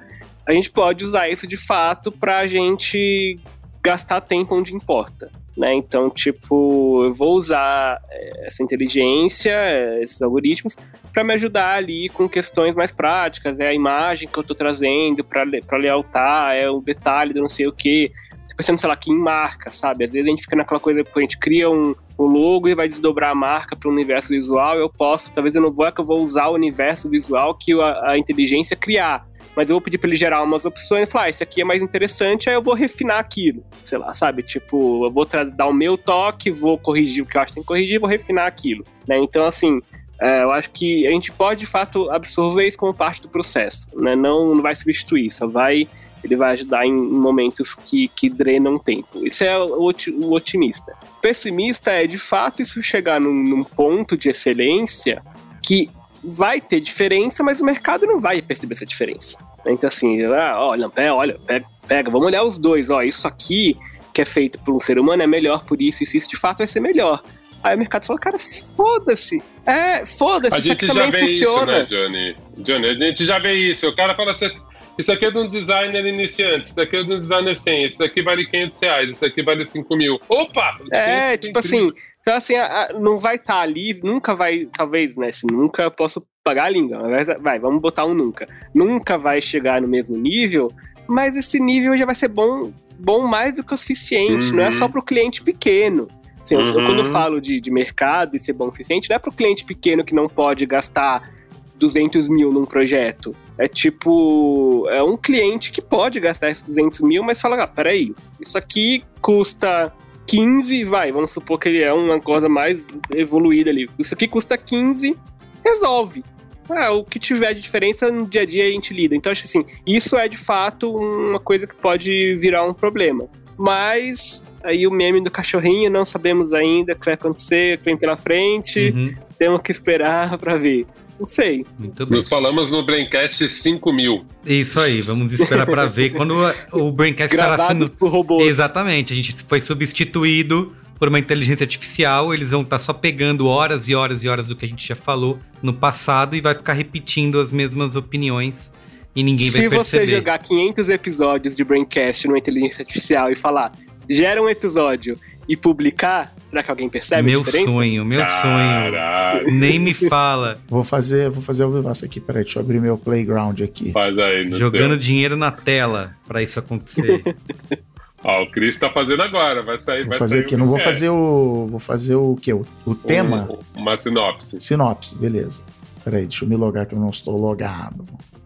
a 0.49 0.53
gente 0.53 0.71
pode 0.71 1.05
usar 1.05 1.30
isso 1.30 1.45
de 1.45 1.55
fato 1.55 2.11
pra 2.11 2.47
gente 2.47 3.39
gastar 3.84 4.19
tempo 4.19 4.55
onde 4.55 4.73
importa. 4.73 5.31
Né? 5.55 5.76
Então, 5.76 6.09
tipo, 6.09 7.03
eu 7.03 7.13
vou 7.13 7.35
usar 7.35 8.01
eh, 8.09 8.47
essa 8.47 8.63
inteligência, 8.63 9.51
eh, 9.51 10.01
esses 10.01 10.19
algoritmos, 10.23 10.76
para 11.13 11.23
me 11.23 11.35
ajudar 11.35 11.76
ali 11.76 12.09
com 12.09 12.27
questões 12.27 12.73
mais 12.73 12.91
práticas, 12.91 13.59
é 13.59 13.67
a 13.67 13.73
imagem 13.73 14.27
que 14.27 14.39
eu 14.39 14.43
tô 14.43 14.55
trazendo 14.55 15.23
para 15.23 15.77
lealtar, 15.77 16.55
é 16.55 16.67
o 16.67 16.81
detalhe 16.81 17.31
do 17.31 17.41
não 17.41 17.49
sei 17.49 17.67
o 17.67 17.71
quê. 17.71 18.11
Tô 18.49 18.55
pensando, 18.55 18.80
sei 18.80 18.88
lá, 18.88 18.95
aqui 18.95 19.11
em 19.11 19.19
marca, 19.19 19.69
sabe? 19.69 20.05
Às 20.05 20.11
vezes 20.11 20.27
a 20.27 20.31
gente 20.31 20.43
fica 20.43 20.55
naquela 20.55 20.80
coisa, 20.80 21.01
a 21.01 21.19
gente 21.19 21.38
cria 21.38 21.69
um, 21.69 21.93
um 22.17 22.23
logo 22.23 22.67
e 22.67 22.73
vai 22.73 22.89
desdobrar 22.89 23.30
a 23.30 23.35
marca 23.35 23.76
para 23.76 23.88
o 23.88 23.91
universo 23.91 24.30
visual, 24.30 24.77
eu 24.77 24.89
posso, 24.89 25.31
talvez 25.31 25.53
eu 25.53 25.61
não 25.61 25.71
vou, 25.71 25.85
é 25.85 25.91
que 25.91 26.01
eu 26.01 26.05
vou 26.05 26.23
usar 26.23 26.47
o 26.47 26.55
universo 26.55 27.07
visual 27.07 27.55
que 27.55 27.71
a, 27.80 28.11
a 28.11 28.17
inteligência 28.17 28.76
criar 28.76 29.28
mas 29.55 29.69
eu 29.69 29.76
vou 29.76 29.81
pedir 29.81 29.97
para 29.97 30.09
ele 30.09 30.15
gerar 30.15 30.43
umas 30.43 30.65
opções 30.65 31.03
e 31.03 31.11
falar, 31.11 31.26
ah, 31.26 31.30
esse 31.30 31.43
aqui 31.43 31.61
é 31.61 31.65
mais 31.65 31.81
interessante, 31.81 32.49
aí 32.49 32.55
eu 32.55 32.61
vou 32.61 32.73
refinar 32.73 33.19
aquilo, 33.19 33.63
sei 33.84 33.97
lá, 33.97 34.13
sabe? 34.13 34.43
Tipo, 34.43 35.05
eu 35.05 35.11
vou 35.11 35.26
dar 35.26 35.67
o 35.67 35.73
meu 35.73 35.97
toque, 35.97 36.51
vou 36.51 36.77
corrigir 36.77 37.23
o 37.23 37.26
que 37.26 37.38
eu 37.38 37.41
acho 37.41 37.49
que 37.49 37.55
tem 37.55 37.63
que 37.63 37.67
corrigir, 37.67 37.99
vou 37.99 38.09
refinar 38.09 38.47
aquilo, 38.47 38.85
né? 39.07 39.17
Então, 39.17 39.45
assim, 39.45 39.81
é, 40.19 40.43
eu 40.43 40.51
acho 40.51 40.69
que 40.71 41.07
a 41.07 41.11
gente 41.11 41.31
pode, 41.31 41.61
de 41.61 41.65
fato, 41.65 42.09
absorver 42.11 42.67
isso 42.67 42.77
como 42.77 42.93
parte 42.93 43.21
do 43.21 43.30
processo, 43.30 43.88
né? 43.95 44.15
Não, 44.15 44.55
não 44.55 44.61
vai 44.61 44.76
substituir, 44.76 45.31
só 45.31 45.47
vai, 45.47 45.88
ele 46.23 46.35
vai 46.35 46.53
ajudar 46.53 46.85
em, 46.85 46.93
momentos 46.93 47.73
que, 47.73 48.07
que 48.09 48.30
drenam 48.30 48.77
tempo. 48.77 49.26
Isso 49.26 49.43
é 49.43 49.57
o, 49.57 49.91
o 49.91 50.34
otimista. 50.34 50.93
Pessimista 51.21 51.91
é, 51.91 52.05
de 52.05 52.17
fato, 52.17 52.61
isso 52.61 52.81
chegar 52.81 53.19
num, 53.19 53.34
num 53.34 53.63
ponto 53.63 54.17
de 54.17 54.30
excelência 54.30 55.21
que 55.61 55.89
vai 56.23 56.59
ter 56.59 56.79
diferença, 56.79 57.43
mas 57.43 57.61
o 57.61 57.65
mercado 57.65 58.05
não 58.05 58.19
vai 58.19 58.41
perceber 58.41 58.75
essa 58.75 58.85
diferença. 58.85 59.37
Então, 59.65 59.87
assim, 59.87 60.23
ah, 60.25 60.55
olha, 60.59 60.89
pega, 60.89 61.13
olha, 61.13 61.39
pega, 61.45 61.65
pega, 61.87 62.09
vamos 62.09 62.27
olhar 62.27 62.43
os 62.43 62.57
dois, 62.57 62.89
ó, 62.89 63.01
isso 63.01 63.27
aqui 63.27 63.77
que 64.13 64.21
é 64.21 64.25
feito 64.25 64.57
por 64.59 64.75
um 64.75 64.79
ser 64.79 64.97
humano 64.97 65.21
é 65.21 65.27
melhor 65.27 65.63
por 65.65 65.81
isso, 65.81 66.03
isso, 66.03 66.17
isso 66.17 66.29
de 66.29 66.35
fato 66.37 66.59
vai 66.59 66.67
ser 66.67 66.79
melhor. 66.79 67.21
Aí 67.63 67.75
o 67.75 67.79
mercado 67.79 68.05
fala, 68.05 68.19
cara, 68.19 68.37
foda-se. 68.39 69.41
É, 69.65 70.05
foda-se, 70.05 70.55
A 70.55 70.59
isso 70.59 70.71
aqui 70.71 70.85
gente 70.87 70.95
já 70.95 71.03
também 71.03 71.11
vê 71.11 71.25
isso, 71.25 71.45
funciona. 71.45 71.79
né, 71.79 71.83
Johnny? 71.83 72.35
Johnny, 72.57 72.87
a 72.87 72.93
gente 72.93 73.25
já 73.25 73.37
vê 73.37 73.53
isso. 73.53 73.87
O 73.87 73.95
cara 73.95 74.15
fala 74.15 74.31
assim, 74.31 74.49
isso 74.97 75.11
aqui 75.11 75.25
é 75.25 75.31
de 75.31 75.37
um 75.37 75.47
designer 75.47 76.05
iniciante, 76.05 76.67
isso 76.67 76.75
daqui 76.75 76.95
é 76.97 77.03
de 77.03 77.13
um 77.13 77.17
designer 77.19 77.55
100, 77.55 77.85
isso 77.85 77.99
daqui 77.99 78.21
vale 78.21 78.45
500 78.45 78.81
reais, 78.81 79.11
isso 79.11 79.21
daqui 79.21 79.41
vale 79.43 79.65
5 79.65 79.95
mil. 79.95 80.19
Opa! 80.27 80.77
É, 80.91 81.37
500, 81.37 81.47
tipo 81.47 81.59
assim, 81.59 81.91
então 82.30 82.38
assim, 82.38 82.53
a- 82.56 82.84
a- 82.91 82.93
não 82.93 83.18
vai 83.18 83.38
estar 83.38 83.60
ali, 83.60 83.99
nunca 84.03 84.35
vai, 84.35 84.68
talvez, 84.77 85.15
né? 85.15 85.31
Se 85.31 85.47
nunca 85.47 85.89
posso 85.89 86.23
pagar 86.43 86.65
a 86.65 86.69
língua, 86.69 86.99
mas 87.10 87.27
vai, 87.41 87.57
vamos 87.57 87.81
botar 87.81 88.06
um 88.06 88.14
nunca. 88.14 88.45
Nunca 88.72 89.18
vai 89.18 89.41
chegar 89.41 89.81
no 89.81 89.88
mesmo 89.88 90.15
nível, 90.15 90.68
mas 91.07 91.35
esse 91.35 91.60
nível 91.60 91.97
já 91.97 92.06
vai 92.06 92.14
ser 92.14 92.27
bom, 92.27 92.72
bom 92.99 93.26
mais 93.26 93.56
do 93.56 93.64
que 93.64 93.73
o 93.73 93.77
suficiente, 93.77 94.53
não 94.53 94.61
é 94.61 94.68
Uhum. 94.68 94.72
só 94.73 94.88
para 94.88 94.99
o 94.99 95.03
cliente 95.03 95.41
pequeno. 95.41 96.07
Assim, 96.43 96.53
eu- 96.53 96.61
eu, 96.61 96.76
Uhum. 96.76 96.85
quando 96.85 96.99
eu 96.99 97.06
falo 97.06 97.41
de, 97.41 97.60
de 97.60 97.72
mercado 97.72 98.35
e 98.35 98.39
ser 98.39 98.53
bom 98.53 98.68
o 98.68 98.72
suficiente, 98.72 99.10
não 99.10 99.15
é 99.15 99.19
para 99.19 99.31
o 99.31 99.34
cliente 99.35 99.65
pequeno 99.65 100.03
que 100.03 100.14
não 100.14 100.27
pode 100.30 100.68
gastar 100.68 101.31
200 101.77 102.27
mil 102.27 102.51
num 102.53 102.65
projeto. 102.65 103.35
É 103.57 103.68
tipo, 103.68 104.85
é 104.89 105.01
um 105.01 105.18
cliente 105.18 105.72
que 105.72 105.81
pode 105.81 106.19
gastar 106.19 106.49
esses 106.51 106.61
200 106.64 106.99
mil, 107.01 107.23
mas 107.23 107.41
fala, 107.41 107.64
ah, 107.64 107.68
peraí, 107.68 108.14
isso 108.39 108.56
aqui 108.56 109.01
custa 109.19 109.91
15, 110.30 110.84
vai, 110.85 111.11
vamos 111.11 111.31
supor 111.31 111.60
que 111.60 111.69
ele 111.69 111.81
é 111.84 111.91
uma 111.93 112.19
coisa 112.19 112.47
mais 112.49 112.85
evoluída 113.14 113.69
ali. 113.69 113.89
Isso 113.97 114.14
aqui 114.14 114.27
custa 114.27 114.57
15, 114.57 115.15
resolve. 115.64 116.23
Ah, 116.69 116.91
o 116.91 117.03
que 117.03 117.18
tiver 117.19 117.53
de 117.56 117.61
diferença 117.61 118.11
no 118.11 118.27
dia 118.27 118.41
a 118.41 118.45
dia 118.45 118.65
a 118.65 118.69
gente 118.69 118.93
lida. 118.93 119.15
Então, 119.15 119.31
acho 119.31 119.41
que 119.41 119.47
assim, 119.47 119.65
isso 119.88 120.15
é 120.18 120.27
de 120.27 120.38
fato 120.38 120.91
uma 120.95 121.39
coisa 121.39 121.65
que 121.65 121.73
pode 121.76 122.35
virar 122.35 122.64
um 122.64 122.73
problema. 122.73 123.27
Mas 123.57 124.43
aí 124.64 124.85
o 124.85 124.91
meme 124.91 125.19
do 125.22 125.31
cachorrinho, 125.31 125.89
não 125.89 126.06
sabemos 126.06 126.53
ainda 126.53 126.93
o 126.93 126.95
que 126.95 127.06
vai 127.06 127.14
acontecer, 127.15 127.76
o 127.76 127.77
que 127.80 127.85
vem 127.85 127.97
pela 127.97 128.18
frente, 128.18 128.89
Uhum. 128.95 129.15
temos 129.38 129.61
que 129.61 129.72
esperar 129.72 130.38
pra 130.39 130.57
ver. 130.57 130.85
Não 131.19 131.27
sei. 131.27 131.65
Muito 131.77 132.05
bem. 132.05 132.15
Nos 132.15 132.29
falamos 132.29 132.71
no 132.71 132.85
Braincast 132.85 133.47
5000. 133.47 134.25
Isso 134.45 134.79
aí, 134.79 135.01
vamos 135.01 135.33
esperar 135.33 135.65
para 135.65 135.85
ver 135.85 136.11
quando 136.11 136.35
o 136.71 136.91
Braincast 136.91 137.35
estará 137.35 137.57
sendo. 137.67 137.89
por 137.89 138.09
robôs. 138.09 138.47
Exatamente, 138.47 139.11
a 139.13 139.15
gente 139.15 139.35
foi 139.47 139.59
substituído 139.59 140.73
por 140.97 141.07
uma 141.07 141.19
inteligência 141.19 141.63
artificial, 141.63 142.33
eles 142.33 142.51
vão 142.51 142.61
estar 142.61 142.77
só 142.77 142.91
pegando 142.91 143.47
horas 143.47 143.87
e 143.87 143.95
horas 143.95 144.23
e 144.23 144.27
horas 144.27 144.47
do 144.47 144.55
que 144.55 144.65
a 144.65 144.67
gente 144.67 144.85
já 144.85 144.95
falou 144.97 145.39
no 145.63 145.73
passado 145.73 146.35
e 146.35 146.41
vai 146.41 146.53
ficar 146.53 146.73
repetindo 146.73 147.39
as 147.39 147.53
mesmas 147.53 147.95
opiniões 147.95 148.71
e 149.15 149.23
ninguém 149.23 149.49
vai 149.49 149.61
Se 149.61 149.69
perceber. 149.69 150.05
você 150.05 150.15
jogar 150.17 150.37
500 150.39 150.89
episódios 150.89 151.55
de 151.55 151.63
Braincast 151.63 152.27
numa 152.27 152.37
inteligência 152.37 152.81
artificial 152.81 153.31
e 153.31 153.35
falar, 153.35 153.71
gera 154.09 154.41
um 154.41 154.49
episódio 154.49 155.17
e 155.49 155.57
publicar, 155.57 156.31
será 156.49 156.61
que 156.61 156.69
alguém 156.69 156.88
percebe 156.88 157.21
a 157.21 157.23
meu 157.23 157.41
diferença? 157.43 157.71
sonho, 157.71 158.05
meu 158.05 158.23
sonho. 158.23 158.91
Caralho. 158.91 159.51
Nem 159.51 159.80
me 159.80 159.95
fala. 159.95 160.59
Vou 160.69 160.84
fazer, 160.84 161.31
vou 161.31 161.41
fazer 161.41 161.63
o 161.63 161.71
vivaço 161.73 162.05
aqui, 162.05 162.19
peraí, 162.19 162.43
deixa 162.43 162.59
eu 162.59 162.63
abrir 162.63 162.80
meu 162.80 162.95
playground 162.99 163.59
aqui. 163.61 163.91
Faz 163.91 164.15
aí 164.19 164.47
no 164.47 164.59
Jogando 164.59 164.91
seu. 164.91 164.99
dinheiro 164.99 165.35
na 165.35 165.51
tela 165.51 166.13
para 166.27 166.43
isso 166.43 166.59
acontecer. 166.59 167.23
Ó, 168.23 168.43
o 168.43 168.51
Cris 168.51 168.77
tá 168.77 168.91
fazendo 168.91 169.23
agora. 169.23 169.63
Vai 169.63 169.80
sair. 169.80 170.01
Vou 170.01 170.09
vai 170.09 170.17
fazer 170.19 170.35
sair 170.35 170.45
aqui, 170.45 170.55
o 170.55 170.57
não 170.57 170.67
vou 170.67 170.77
que 170.77 170.84
fazer 170.84 171.09
o. 171.09 171.67
Vou 171.67 171.80
fazer 171.80 172.15
o 172.15 172.35
quê? 172.35 172.53
O, 172.53 172.65
o 172.85 172.91
é. 172.91 173.07
tema? 173.07 173.47
Um- 173.76 173.80
uma 173.81 173.95
sinopse. 173.97 174.59
Sinopse, 174.61 175.17
beleza. 175.17 175.61
Peraí, 176.03 176.23
deixa 176.27 176.43
eu 176.45 176.49
me 176.49 176.55
logar 176.55 176.85
que 176.85 176.93
eu 176.93 176.99
não 176.99 177.09
estou 177.09 177.39
logado. 177.39 178.05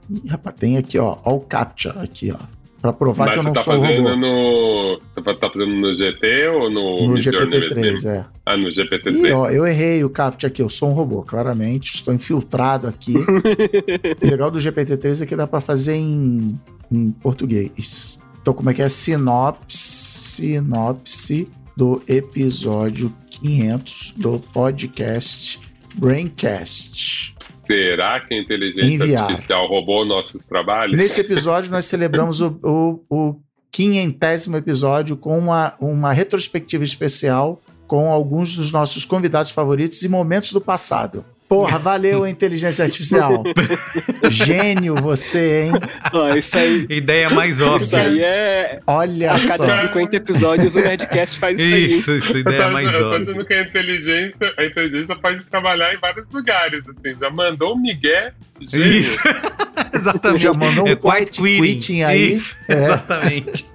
Ih, 0.10 0.30
rapaz, 0.30 0.56
tem 0.58 0.78
aqui, 0.78 0.98
ó. 1.00 1.18
Ó 1.24 1.36
o 1.36 1.42
CAPTCHA 1.42 2.02
aqui, 2.04 2.32
ó. 2.32 2.38
Pra 2.84 2.92
provar 2.92 3.28
Mas 3.28 3.36
que 3.36 3.40
eu 3.40 3.44
não 3.46 3.54
tá 3.54 3.62
sou 3.64 3.78
fazendo 3.78 4.04
robô. 4.04 4.16
no. 4.18 5.00
Você 5.08 5.22
tá 5.22 5.34
fazendo 5.50 5.68
no 5.74 5.94
GT 5.94 6.48
ou 6.50 6.70
no, 6.70 7.08
No 7.08 7.14
Midjourney 7.14 7.62
GPT-3, 7.62 7.76
mesmo? 7.82 8.10
é. 8.10 8.26
Ah, 8.46 8.58
no 8.58 8.68
Ih, 8.68 8.74
GPT-3. 8.74 9.34
ó, 9.38 9.50
eu 9.50 9.66
errei 9.66 10.04
o 10.04 10.10
CAPTCHA 10.10 10.48
aqui, 10.48 10.62
eu 10.62 10.68
sou 10.68 10.90
um 10.90 10.94
robô, 10.94 11.22
claramente. 11.24 11.96
Estou 11.96 12.14
infiltrado 12.14 12.86
aqui. 12.86 13.14
o 14.22 14.28
legal 14.30 14.52
do 14.52 14.60
GPT-3 14.60 15.22
é 15.24 15.26
que 15.26 15.34
dá 15.34 15.48
pra 15.48 15.62
fazer 15.62 15.96
em, 15.96 16.60
em 16.92 17.12
português. 17.12 18.20
Então, 18.42 18.54
como 18.54 18.70
é 18.70 18.74
que 18.74 18.82
é? 18.82 18.90
Sinopse, 18.90 19.78
sinopse 19.78 21.48
do 21.78 22.02
episódio 22.06 23.14
500 23.30 24.14
do 24.18 24.40
podcast 24.40 25.58
Braincast. 25.96 27.33
Será 27.64 28.20
que 28.20 28.34
a 28.34 28.38
inteligência 28.38 28.86
Enviar. 28.86 29.24
artificial 29.24 29.68
roubou 29.68 30.06
nossos 30.06 30.46
trabalhos? 30.46 30.98
Nesse 30.98 31.22
episódio, 31.22 31.72
nós 31.72 31.86
celebramos 31.86 32.42
o, 32.42 32.60
o, 32.62 33.00
o 33.10 33.36
quinhentésimo 33.72 34.58
episódio 34.58 35.18
com 35.18 35.38
uma, 35.38 35.74
uma 35.80 36.12
retrospectiva 36.14 36.84
especial 36.84 37.62
com 37.88 38.12
alguns 38.12 38.56
dos 38.56 38.72
nossos 38.72 39.06
convidados 39.06 39.52
favoritos 39.52 40.02
e 40.04 40.10
momentos 40.10 40.52
do 40.52 40.62
passado. 40.62 41.26
Porra, 41.48 41.78
valeu 41.78 42.24
a 42.24 42.30
inteligência 42.30 42.84
artificial. 42.86 43.44
Gênio 44.30 44.96
você, 44.96 45.66
hein? 45.66 45.72
Ó, 46.12 46.34
isso 46.36 46.58
aí, 46.58 46.86
Ideia 46.90 47.30
mais 47.30 47.60
isso 47.60 47.68
óbvia. 47.70 48.00
aí 48.02 48.22
é. 48.24 48.80
Olha 48.88 49.34
A 49.34 49.38
só. 49.38 49.58
cada 49.58 49.82
50 49.88 50.16
episódios 50.16 50.76
o 50.76 50.80
Nerdcast 50.80 51.38
faz 51.38 51.60
isso 51.60 51.76
aí. 51.76 51.98
Isso, 52.00 52.12
isso, 52.12 52.38
Eu 52.38 52.44
tô, 52.44 52.50
ideia 52.50 52.68
mais 52.70 52.88
eu 52.88 52.94
tô 53.00 53.06
óbvia. 53.06 53.32
achando 53.32 53.46
que 53.46 53.54
a 53.54 53.62
inteligência, 53.62 54.54
a 54.58 54.66
inteligência 54.66 55.16
pode 55.16 55.44
trabalhar 55.46 55.94
em 55.94 55.98
vários 56.00 56.28
lugares, 56.32 56.84
assim. 56.90 57.16
Já 57.20 57.30
mandou 57.30 57.74
o 57.74 57.80
Miguel, 57.80 58.32
gênio. 58.62 58.88
Isso. 58.88 59.20
Exatamente. 59.94 60.42
Já 60.42 60.54
mandou 60.54 60.86
um 60.86 60.88
É 60.88 60.96
quiet 60.96 61.40
quitting 61.42 62.02
aí. 62.04 62.34
Isso, 62.34 62.58
É. 62.68 62.74
exatamente. 62.74 63.66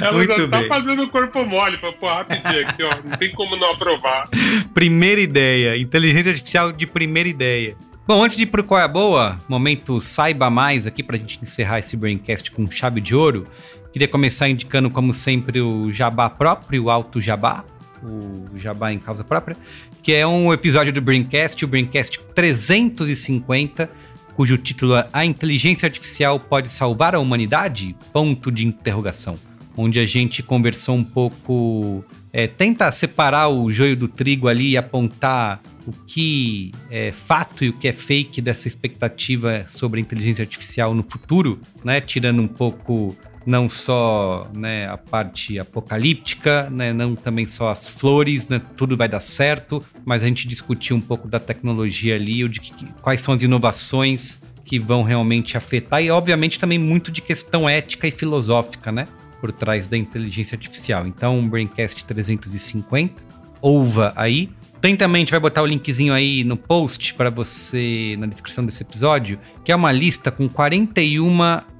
Ela 0.00 0.12
Muito 0.12 0.36
já 0.36 0.48
tá 0.48 0.58
bem. 0.60 0.68
fazendo 0.68 1.02
o 1.02 1.08
corpo 1.10 1.44
mole. 1.44 1.78
Pra, 1.78 1.92
pô, 1.92 2.06
rapidinho 2.08 2.68
aqui, 2.68 2.82
ó. 2.82 2.90
Não 3.04 3.16
tem 3.16 3.32
como 3.32 3.56
não 3.56 3.72
aprovar. 3.72 4.28
Primeira 4.72 5.20
ideia. 5.20 5.76
Inteligência 5.76 6.30
artificial 6.30 6.70
de 6.72 6.86
primeira 6.86 7.28
ideia. 7.28 7.76
Bom, 8.06 8.22
antes 8.22 8.36
de 8.36 8.44
ir 8.44 8.46
pro 8.46 8.64
Qual 8.64 8.80
é 8.80 8.84
a 8.84 8.88
Boa, 8.88 9.38
momento 9.48 10.00
saiba 10.00 10.48
mais 10.48 10.86
aqui 10.86 11.02
pra 11.02 11.18
gente 11.18 11.38
encerrar 11.42 11.80
esse 11.80 11.96
Braincast 11.96 12.50
com 12.52 12.70
chave 12.70 13.00
de 13.00 13.14
ouro. 13.14 13.44
Queria 13.92 14.08
começar 14.08 14.48
indicando, 14.48 14.88
como 14.88 15.12
sempre, 15.12 15.60
o 15.60 15.92
jabá 15.92 16.30
próprio, 16.30 16.84
o 16.84 16.90
alto 16.90 17.20
jabá, 17.20 17.64
o 18.02 18.56
jabá 18.56 18.92
em 18.92 18.98
causa 18.98 19.24
própria, 19.24 19.56
que 20.02 20.14
é 20.14 20.26
um 20.26 20.52
episódio 20.52 20.92
do 20.92 21.02
Braincast, 21.02 21.62
o 21.64 21.68
Braincast 21.68 22.18
350, 22.34 23.90
cujo 24.38 24.56
título 24.56 24.94
é 24.94 25.08
A 25.12 25.24
Inteligência 25.24 25.84
Artificial 25.84 26.38
Pode 26.38 26.70
Salvar 26.70 27.12
a 27.12 27.18
Humanidade? 27.18 27.96
Ponto 28.12 28.52
de 28.52 28.64
interrogação. 28.64 29.36
Onde 29.76 29.98
a 29.98 30.06
gente 30.06 30.44
conversou 30.44 30.94
um 30.94 31.02
pouco 31.02 32.04
é, 32.32 32.46
tenta 32.46 32.92
separar 32.92 33.48
o 33.48 33.68
joio 33.72 33.96
do 33.96 34.06
trigo 34.06 34.46
ali 34.46 34.70
e 34.70 34.76
apontar 34.76 35.60
o 35.84 35.92
que 36.06 36.70
é 36.88 37.10
fato 37.10 37.64
e 37.64 37.70
o 37.70 37.72
que 37.72 37.88
é 37.88 37.92
fake 37.92 38.40
dessa 38.40 38.68
expectativa 38.68 39.64
sobre 39.68 39.98
a 39.98 40.02
inteligência 40.02 40.42
artificial 40.42 40.94
no 40.94 41.02
futuro, 41.02 41.60
né? 41.82 42.00
Tirando 42.00 42.40
um 42.40 42.46
pouco 42.46 43.16
não 43.48 43.66
só 43.66 44.46
né, 44.54 44.86
a 44.88 44.98
parte 44.98 45.58
apocalíptica, 45.58 46.68
né, 46.68 46.92
não 46.92 47.16
também 47.16 47.46
só 47.46 47.70
as 47.70 47.88
flores, 47.88 48.46
né, 48.46 48.60
tudo 48.76 48.94
vai 48.94 49.08
dar 49.08 49.20
certo, 49.20 49.82
mas 50.04 50.22
a 50.22 50.26
gente 50.26 50.46
discutiu 50.46 50.94
um 50.94 51.00
pouco 51.00 51.26
da 51.26 51.40
tecnologia 51.40 52.14
ali, 52.14 52.46
de 52.46 52.60
que, 52.60 52.84
quais 53.00 53.22
são 53.22 53.32
as 53.32 53.42
inovações 53.42 54.42
que 54.66 54.78
vão 54.78 55.02
realmente 55.02 55.56
afetar 55.56 56.02
e 56.02 56.10
obviamente 56.10 56.58
também 56.58 56.78
muito 56.78 57.10
de 57.10 57.22
questão 57.22 57.66
ética 57.66 58.06
e 58.06 58.10
filosófica, 58.10 58.92
né? 58.92 59.08
por 59.40 59.52
trás 59.52 59.86
da 59.86 59.96
inteligência 59.96 60.56
artificial. 60.56 61.06
Então, 61.06 61.42
Braincast 61.48 62.04
350, 62.04 63.14
ouva 63.60 64.12
aí. 64.16 64.50
Tem 64.80 64.96
também, 64.96 65.22
a 65.22 65.24
gente 65.24 65.30
vai 65.30 65.40
botar 65.40 65.62
o 65.62 65.66
linkzinho 65.66 66.12
aí 66.12 66.44
no 66.44 66.56
post 66.56 67.14
para 67.14 67.30
você, 67.30 68.16
na 68.18 68.26
descrição 68.26 68.64
desse 68.64 68.82
episódio, 68.82 69.38
que 69.64 69.72
é 69.72 69.76
uma 69.76 69.90
lista 69.90 70.30
com 70.30 70.48
41 70.48 71.28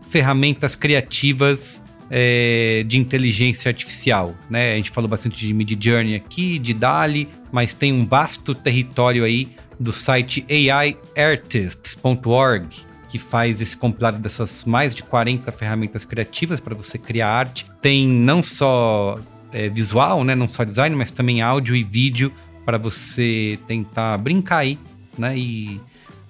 ferramentas 0.09 0.75
criativas 0.75 1.83
é, 2.11 2.85
de 2.87 2.99
inteligência 2.99 3.69
artificial. 3.69 4.35
Né? 4.49 4.73
A 4.73 4.77
gente 4.77 4.91
falou 4.91 5.09
bastante 5.09 5.39
de 5.39 5.53
Midjourney 5.53 6.15
aqui, 6.15 6.59
de 6.59 6.73
DALI, 6.75 7.29
mas 7.53 7.75
tem 7.75 7.93
um 7.93 8.07
vasto 8.07 8.55
território 8.55 9.25
aí 9.25 9.49
do 9.79 9.93
site 9.93 10.45
aiartists.org, 10.51 12.69
que 13.09 13.19
faz 13.19 13.61
esse 13.61 13.77
compilado 13.77 14.19
dessas 14.19 14.65
mais 14.65 14.95
de 14.95 15.03
40 15.03 15.53
ferramentas 15.53 16.05
criativas 16.05 16.61
para 16.61 16.75
você 16.75 16.99
criar 16.99 17.29
arte. 17.29 17.67
Tem 17.81 18.07
não 18.07 18.43
só 18.43 19.19
é, 19.53 19.69
visual, 19.69 20.25
né, 20.25 20.35
não 20.35 20.49
só 20.49 20.65
design, 20.65 20.97
mas 20.97 21.11
também 21.11 21.41
áudio 21.41 21.77
e 21.77 21.85
vídeo 21.85 22.33
para 22.65 22.77
você 22.77 23.59
tentar 23.67 24.19
brincar 24.19 24.59
aí, 24.59 24.79
né, 25.17 25.39
e 25.39 25.81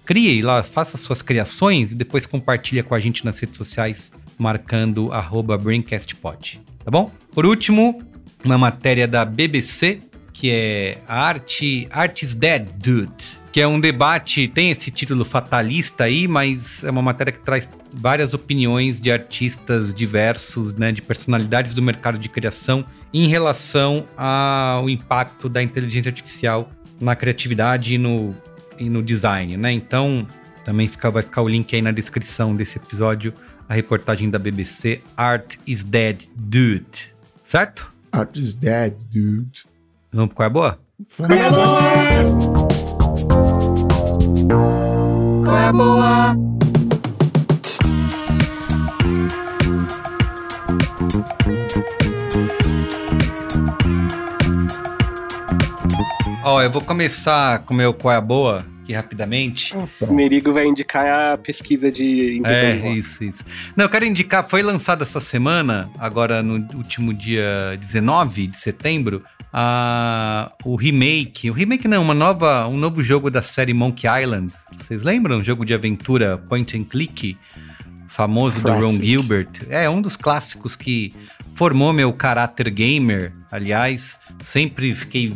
crie 0.08 0.40
lá, 0.40 0.62
faça 0.62 0.96
suas 0.96 1.20
criações 1.20 1.92
e 1.92 1.94
depois 1.94 2.24
compartilha 2.24 2.82
com 2.82 2.94
a 2.94 2.98
gente 2.98 3.26
nas 3.26 3.38
redes 3.38 3.58
sociais, 3.58 4.10
marcando 4.38 5.10
BraincastPod, 5.60 6.62
tá 6.82 6.90
bom? 6.90 7.12
Por 7.30 7.44
último, 7.44 8.00
uma 8.42 8.56
matéria 8.56 9.06
da 9.06 9.22
BBC, 9.22 10.00
que 10.32 10.50
é 10.50 10.96
a 11.06 11.20
arte 11.20 11.86
Art 11.90 12.22
is 12.22 12.34
Dead, 12.34 12.66
Dude 12.78 13.38
que 13.50 13.62
é 13.62 13.66
um 13.66 13.80
debate, 13.80 14.46
tem 14.46 14.70
esse 14.70 14.90
título 14.90 15.24
fatalista 15.24 16.04
aí, 16.04 16.28
mas 16.28 16.84
é 16.84 16.90
uma 16.90 17.02
matéria 17.02 17.32
que 17.32 17.40
traz 17.40 17.68
várias 17.92 18.32
opiniões 18.32 19.00
de 19.00 19.10
artistas 19.10 19.92
diversos, 19.92 20.74
né, 20.74 20.92
de 20.92 21.02
personalidades 21.02 21.74
do 21.74 21.82
mercado 21.82 22.18
de 22.18 22.28
criação 22.28 22.84
em 23.12 23.26
relação 23.26 24.04
ao 24.16 24.88
impacto 24.88 25.48
da 25.48 25.62
inteligência 25.62 26.10
artificial 26.10 26.70
na 27.00 27.16
criatividade 27.16 27.94
e 27.94 27.98
no, 27.98 28.36
e 28.78 28.88
no 28.88 29.02
design, 29.02 29.56
né? 29.56 29.72
Então, 29.72 30.26
também 30.64 30.88
fica, 30.88 31.10
vai 31.10 31.22
ficar 31.22 31.42
o 31.42 31.48
link 31.48 31.74
aí 31.74 31.82
na 31.82 31.90
descrição 31.90 32.54
desse 32.54 32.78
episódio, 32.78 33.32
a 33.68 33.74
reportagem 33.74 34.30
da 34.30 34.38
BBC 34.38 35.00
Art 35.16 35.56
is 35.66 35.82
Dead, 35.82 36.24
Dude. 36.34 37.12
Certo? 37.44 37.92
Art 38.12 38.36
is 38.38 38.54
dead, 38.54 38.94
dude. 39.10 39.64
Vamos 40.12 40.34
pro 40.34 40.36
qual 40.36 40.44
é 40.44 40.46
a 40.46 40.50
boa? 40.50 40.78
Qual 41.16 41.32
é 45.56 45.64
a 45.66 45.72
boa? 45.72 46.67
Ó, 56.50 56.62
eu 56.62 56.70
vou 56.70 56.80
começar 56.80 57.58
com 57.58 57.74
o 57.74 57.76
meu 57.76 57.92
qual 57.92 58.14
é 58.14 58.16
a 58.16 58.22
boa, 58.22 58.64
aqui 58.82 58.94
rapidamente. 58.94 59.74
Ah, 59.76 59.80
O 59.80 59.88
pronto. 59.98 60.14
Merigo 60.14 60.50
vai 60.50 60.66
indicar 60.66 61.32
a 61.32 61.36
pesquisa 61.36 61.92
de 61.92 62.40
É, 62.42 62.88
isso, 62.92 63.22
isso. 63.22 63.44
Não, 63.76 63.84
eu 63.84 63.88
quero 63.90 64.06
indicar, 64.06 64.48
foi 64.48 64.62
lançado 64.62 65.02
essa 65.02 65.20
semana, 65.20 65.90
agora 65.98 66.42
no 66.42 66.54
último 66.74 67.12
dia 67.12 67.76
19 67.78 68.46
de 68.46 68.56
setembro, 68.56 69.22
a, 69.52 70.50
o 70.64 70.74
remake. 70.74 71.50
O 71.50 71.52
remake 71.52 71.86
não, 71.86 72.02
uma 72.02 72.14
nova, 72.14 72.66
um 72.66 72.78
novo 72.78 73.02
jogo 73.02 73.30
da 73.30 73.42
série 73.42 73.74
Monkey 73.74 74.06
Island. 74.08 74.50
Vocês 74.74 75.02
lembram? 75.02 75.36
Um 75.40 75.44
jogo 75.44 75.66
de 75.66 75.74
aventura 75.74 76.38
point 76.38 76.78
and 76.78 76.84
click, 76.84 77.36
famoso 78.08 78.58
do 78.62 78.68
Ron 78.72 78.80
Classic. 78.80 79.06
Gilbert. 79.06 79.50
É 79.68 79.90
um 79.90 80.00
dos 80.00 80.16
clássicos 80.16 80.74
que 80.74 81.12
formou 81.58 81.92
meu 81.92 82.12
caráter 82.12 82.70
gamer, 82.70 83.32
aliás. 83.50 84.16
Sempre 84.44 84.94
fiquei. 84.94 85.34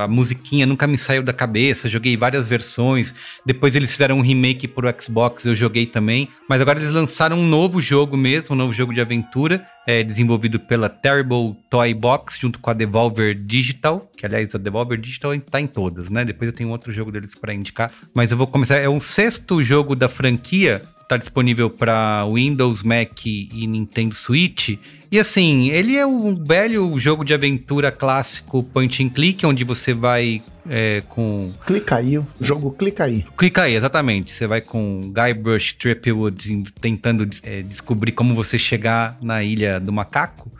A 0.00 0.06
musiquinha 0.06 0.64
nunca 0.64 0.86
me 0.86 0.96
saiu 0.96 1.20
da 1.20 1.32
cabeça. 1.32 1.88
Joguei 1.88 2.16
várias 2.16 2.46
versões. 2.46 3.12
Depois 3.44 3.74
eles 3.74 3.90
fizeram 3.90 4.18
um 4.18 4.20
remake 4.20 4.68
pro 4.68 4.88
Xbox, 5.02 5.44
eu 5.44 5.56
joguei 5.56 5.84
também. 5.84 6.28
Mas 6.48 6.60
agora 6.60 6.78
eles 6.78 6.92
lançaram 6.92 7.36
um 7.36 7.44
novo 7.44 7.80
jogo 7.80 8.16
mesmo, 8.16 8.54
um 8.54 8.58
novo 8.58 8.72
jogo 8.72 8.94
de 8.94 9.00
aventura, 9.00 9.66
é, 9.84 10.04
desenvolvido 10.04 10.60
pela 10.60 10.88
Terrible 10.88 11.56
Toy 11.68 11.92
Box, 11.92 12.38
junto 12.40 12.60
com 12.60 12.70
a 12.70 12.72
Devolver 12.72 13.34
Digital. 13.34 14.08
Que 14.16 14.24
aliás, 14.24 14.54
a 14.54 14.58
Devolver 14.58 14.96
Digital 14.96 15.36
tá 15.40 15.60
em 15.60 15.66
todas, 15.66 16.08
né? 16.08 16.24
Depois 16.24 16.48
eu 16.48 16.56
tenho 16.56 16.70
outro 16.70 16.92
jogo 16.92 17.10
deles 17.10 17.34
para 17.34 17.52
indicar. 17.52 17.90
Mas 18.14 18.30
eu 18.30 18.36
vou 18.36 18.46
começar. 18.46 18.76
É 18.76 18.88
o 18.88 19.00
sexto 19.00 19.60
jogo 19.60 19.96
da 19.96 20.08
franquia. 20.08 20.82
Tá 21.08 21.18
disponível 21.18 21.68
para 21.68 22.26
Windows, 22.32 22.82
Mac 22.82 23.26
e 23.26 23.66
Nintendo 23.66 24.14
Switch. 24.14 24.78
E 25.14 25.18
assim, 25.20 25.70
ele 25.70 25.96
é 25.96 26.04
um 26.04 26.34
velho 26.34 26.98
jogo 26.98 27.24
de 27.24 27.32
aventura 27.32 27.92
clássico 27.92 28.64
point 28.64 29.00
and 29.00 29.10
click, 29.10 29.46
onde 29.46 29.62
você 29.62 29.94
vai 29.94 30.42
é, 30.68 31.04
com. 31.08 31.52
Clica 31.64 31.94
aí, 31.98 32.18
o 32.18 32.26
jogo 32.40 32.72
clica 32.72 33.04
aí. 33.04 33.24
Clica 33.38 33.62
aí, 33.62 33.76
exatamente. 33.76 34.32
Você 34.32 34.44
vai 34.48 34.60
com 34.60 35.12
Guybrush 35.14 35.74
Threepwood 35.74 36.52
em- 36.52 36.64
tentando 36.80 37.30
é, 37.44 37.62
descobrir 37.62 38.10
como 38.10 38.34
você 38.34 38.58
chegar 38.58 39.16
na 39.22 39.40
ilha 39.44 39.78
do 39.78 39.92
macaco. 39.92 40.50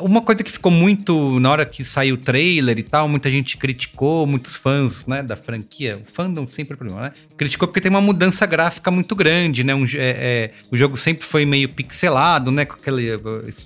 Uma 0.00 0.20
coisa 0.22 0.42
que 0.42 0.50
ficou 0.50 0.70
muito 0.72 1.38
na 1.40 1.50
hora 1.50 1.64
que 1.66 1.84
saiu 1.84 2.14
o 2.16 2.18
trailer 2.18 2.78
e 2.78 2.82
tal, 2.82 3.08
muita 3.08 3.30
gente 3.30 3.56
criticou, 3.56 4.26
muitos 4.26 4.56
fãs, 4.56 5.06
né, 5.06 5.22
da 5.22 5.36
franquia, 5.36 5.96
o 6.02 6.10
fandom 6.12 6.46
sempre 6.46 6.74
é 6.74 6.76
problema, 6.76 7.02
né? 7.02 7.12
Criticou 7.36 7.68
porque 7.68 7.80
tem 7.80 7.90
uma 7.90 8.00
mudança 8.00 8.44
gráfica 8.46 8.90
muito 8.90 9.14
grande, 9.14 9.62
né? 9.64 9.74
Um, 9.74 9.84
é- 9.84 9.90
é, 9.98 10.50
o 10.70 10.76
jogo 10.76 10.96
sempre 10.96 11.24
foi 11.24 11.44
meio 11.44 11.68
pixelado, 11.68 12.50
né, 12.50 12.64
com 12.64 12.74
aquele 12.74 13.08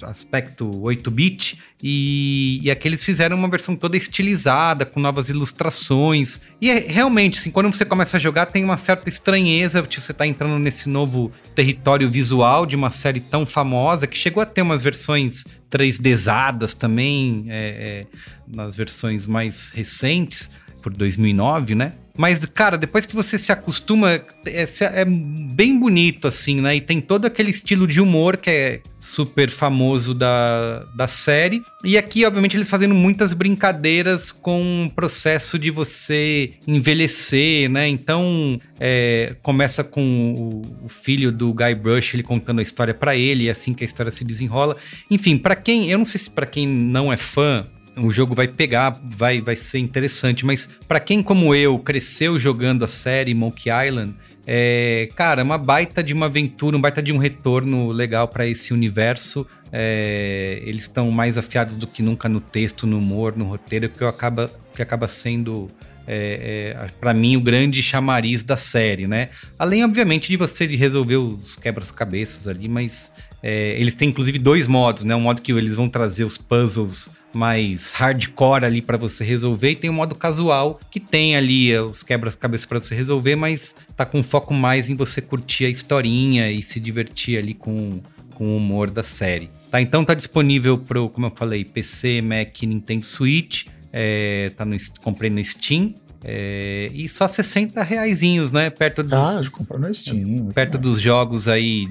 aspecto 0.02 0.70
8-bit. 0.82 1.58
E, 1.82 2.60
e 2.62 2.70
aqui 2.70 2.88
eles 2.88 3.04
fizeram 3.04 3.36
uma 3.36 3.48
versão 3.48 3.76
toda 3.76 3.96
estilizada, 3.96 4.84
com 4.84 5.00
novas 5.00 5.28
ilustrações. 5.28 6.40
E 6.60 6.70
é, 6.70 6.78
realmente, 6.80 7.38
assim, 7.38 7.50
quando 7.50 7.72
você 7.72 7.84
começa 7.84 8.16
a 8.16 8.20
jogar, 8.20 8.46
tem 8.46 8.64
uma 8.64 8.76
certa 8.76 9.08
estranheza, 9.08 9.82
tipo, 9.82 10.02
você 10.02 10.12
tá 10.12 10.26
entrando 10.26 10.58
nesse 10.58 10.88
novo 10.88 11.32
território 11.54 12.08
visual 12.08 12.66
de 12.66 12.74
uma 12.74 12.90
série 12.90 13.20
tão 13.20 13.46
famosa, 13.46 14.06
que 14.06 14.18
chegou 14.18 14.42
a 14.42 14.46
ter 14.46 14.62
umas 14.62 14.82
versões 14.82 15.44
3Dzadas 15.70 16.74
também, 16.74 17.46
é, 17.48 18.06
é, 18.06 18.06
nas 18.46 18.74
versões 18.74 19.26
mais 19.26 19.68
recentes, 19.68 20.50
por 20.82 20.92
2009, 20.92 21.74
né? 21.74 21.92
Mas, 22.18 22.44
cara, 22.46 22.76
depois 22.76 23.06
que 23.06 23.14
você 23.14 23.38
se 23.38 23.52
acostuma, 23.52 24.10
é, 24.44 24.68
é 24.92 25.04
bem 25.04 25.78
bonito, 25.78 26.26
assim, 26.26 26.60
né? 26.60 26.74
E 26.74 26.80
tem 26.80 27.00
todo 27.00 27.26
aquele 27.26 27.50
estilo 27.50 27.86
de 27.86 28.00
humor 28.00 28.36
que 28.36 28.50
é 28.50 28.80
super 28.98 29.48
famoso 29.48 30.12
da, 30.14 30.84
da 30.96 31.06
série. 31.06 31.62
E 31.84 31.96
aqui, 31.96 32.26
obviamente, 32.26 32.56
eles 32.56 32.68
fazendo 32.68 32.92
muitas 32.92 33.32
brincadeiras 33.32 34.32
com 34.32 34.86
o 34.86 34.90
processo 34.90 35.56
de 35.60 35.70
você 35.70 36.54
envelhecer, 36.66 37.70
né? 37.70 37.86
Então, 37.86 38.60
é, 38.80 39.36
começa 39.40 39.84
com 39.84 40.34
o, 40.34 40.86
o 40.86 40.88
filho 40.88 41.30
do 41.30 41.54
Guy 41.54 41.76
Brush, 41.76 42.14
ele 42.14 42.24
contando 42.24 42.58
a 42.58 42.62
história 42.62 42.92
pra 42.92 43.14
ele, 43.14 43.44
e 43.44 43.48
é 43.48 43.52
assim 43.52 43.72
que 43.72 43.84
a 43.84 43.86
história 43.86 44.10
se 44.10 44.24
desenrola. 44.24 44.76
Enfim, 45.08 45.38
pra 45.38 45.54
quem, 45.54 45.88
eu 45.88 45.98
não 45.98 46.04
sei 46.04 46.18
se 46.18 46.30
pra 46.30 46.46
quem 46.46 46.66
não 46.66 47.12
é 47.12 47.16
fã, 47.16 47.64
o 48.00 48.12
jogo 48.12 48.34
vai 48.34 48.48
pegar, 48.48 49.00
vai, 49.10 49.40
vai 49.40 49.56
ser 49.56 49.78
interessante, 49.78 50.44
mas 50.44 50.68
pra 50.86 51.00
quem 51.00 51.22
como 51.22 51.54
eu 51.54 51.78
cresceu 51.78 52.38
jogando 52.38 52.84
a 52.84 52.88
série 52.88 53.34
Monkey 53.34 53.70
Island, 53.70 54.14
é, 54.46 55.10
cara, 55.14 55.42
uma 55.42 55.58
baita 55.58 56.02
de 56.02 56.14
uma 56.14 56.26
aventura, 56.26 56.74
um 56.76 56.80
baita 56.80 57.02
de 57.02 57.12
um 57.12 57.18
retorno 57.18 57.90
legal 57.90 58.26
pra 58.26 58.46
esse 58.46 58.72
universo. 58.72 59.46
É, 59.70 60.62
eles 60.64 60.84
estão 60.84 61.10
mais 61.10 61.36
afiados 61.36 61.76
do 61.76 61.86
que 61.86 62.02
nunca 62.02 62.30
no 62.30 62.40
texto, 62.40 62.86
no 62.86 62.96
humor, 62.96 63.36
no 63.36 63.44
roteiro, 63.44 63.90
que, 63.90 64.02
acaba, 64.02 64.50
que 64.74 64.80
acaba 64.80 65.06
sendo 65.06 65.70
é, 66.06 66.74
é, 66.74 66.88
para 66.98 67.12
mim 67.12 67.36
o 67.36 67.40
grande 67.42 67.82
chamariz 67.82 68.42
da 68.42 68.56
série, 68.56 69.06
né? 69.06 69.28
Além, 69.58 69.84
obviamente, 69.84 70.28
de 70.28 70.38
você 70.38 70.64
resolver 70.64 71.16
os 71.16 71.54
quebras-cabeças 71.54 72.48
ali, 72.48 72.66
mas 72.66 73.12
é, 73.42 73.78
eles 73.80 73.94
têm 73.94 74.08
inclusive 74.08 74.38
dois 74.38 74.66
modos, 74.66 75.04
né? 75.04 75.14
Um 75.14 75.20
modo 75.20 75.42
que 75.42 75.52
eles 75.52 75.74
vão 75.74 75.88
trazer 75.88 76.24
os 76.24 76.36
puzzles 76.38 77.10
mais 77.34 77.92
hardcore 77.92 78.64
ali 78.64 78.80
para 78.80 78.96
você 78.96 79.22
resolver 79.22 79.70
e 79.72 79.76
tem 79.76 79.90
um 79.90 79.94
modo 79.94 80.14
casual 80.14 80.80
que 80.90 80.98
tem 80.98 81.36
ali 81.36 81.70
é, 81.70 81.80
os 81.80 82.02
quebra-cabeças 82.02 82.66
para 82.66 82.80
você 82.80 82.94
resolver, 82.94 83.36
mas 83.36 83.74
tá 83.96 84.04
com 84.06 84.22
foco 84.22 84.54
mais 84.54 84.88
em 84.88 84.94
você 84.96 85.20
curtir 85.20 85.66
a 85.66 85.68
historinha 85.68 86.50
e 86.50 86.62
se 86.62 86.80
divertir 86.80 87.38
ali 87.38 87.52
com, 87.54 88.00
com 88.34 88.46
o 88.48 88.56
humor 88.56 88.90
da 88.90 89.02
série. 89.02 89.50
Tá, 89.70 89.80
então 89.80 90.04
tá 90.04 90.14
disponível 90.14 90.78
pro, 90.78 91.10
como 91.10 91.26
eu 91.26 91.32
falei, 91.36 91.64
PC, 91.64 92.22
Mac, 92.22 92.62
Nintendo 92.62 93.04
Switch, 93.04 93.66
é, 93.92 94.50
tá 94.56 94.64
no, 94.64 94.74
comprei 95.02 95.28
no 95.28 95.44
Steam, 95.44 95.94
é, 96.24 96.90
e 96.94 97.06
só 97.08 97.28
60 97.28 97.82
reaisinhos, 97.82 98.50
né? 98.50 98.70
Perto 98.70 99.02
dos, 99.02 99.12
Ah, 99.12 99.40
comprou 99.52 99.78
no 99.78 99.92
Steam. 99.92 100.16
muito 100.26 100.54
perto 100.54 100.78
bom. 100.78 100.82
dos 100.90 101.00
jogos 101.00 101.46
aí 101.46 101.86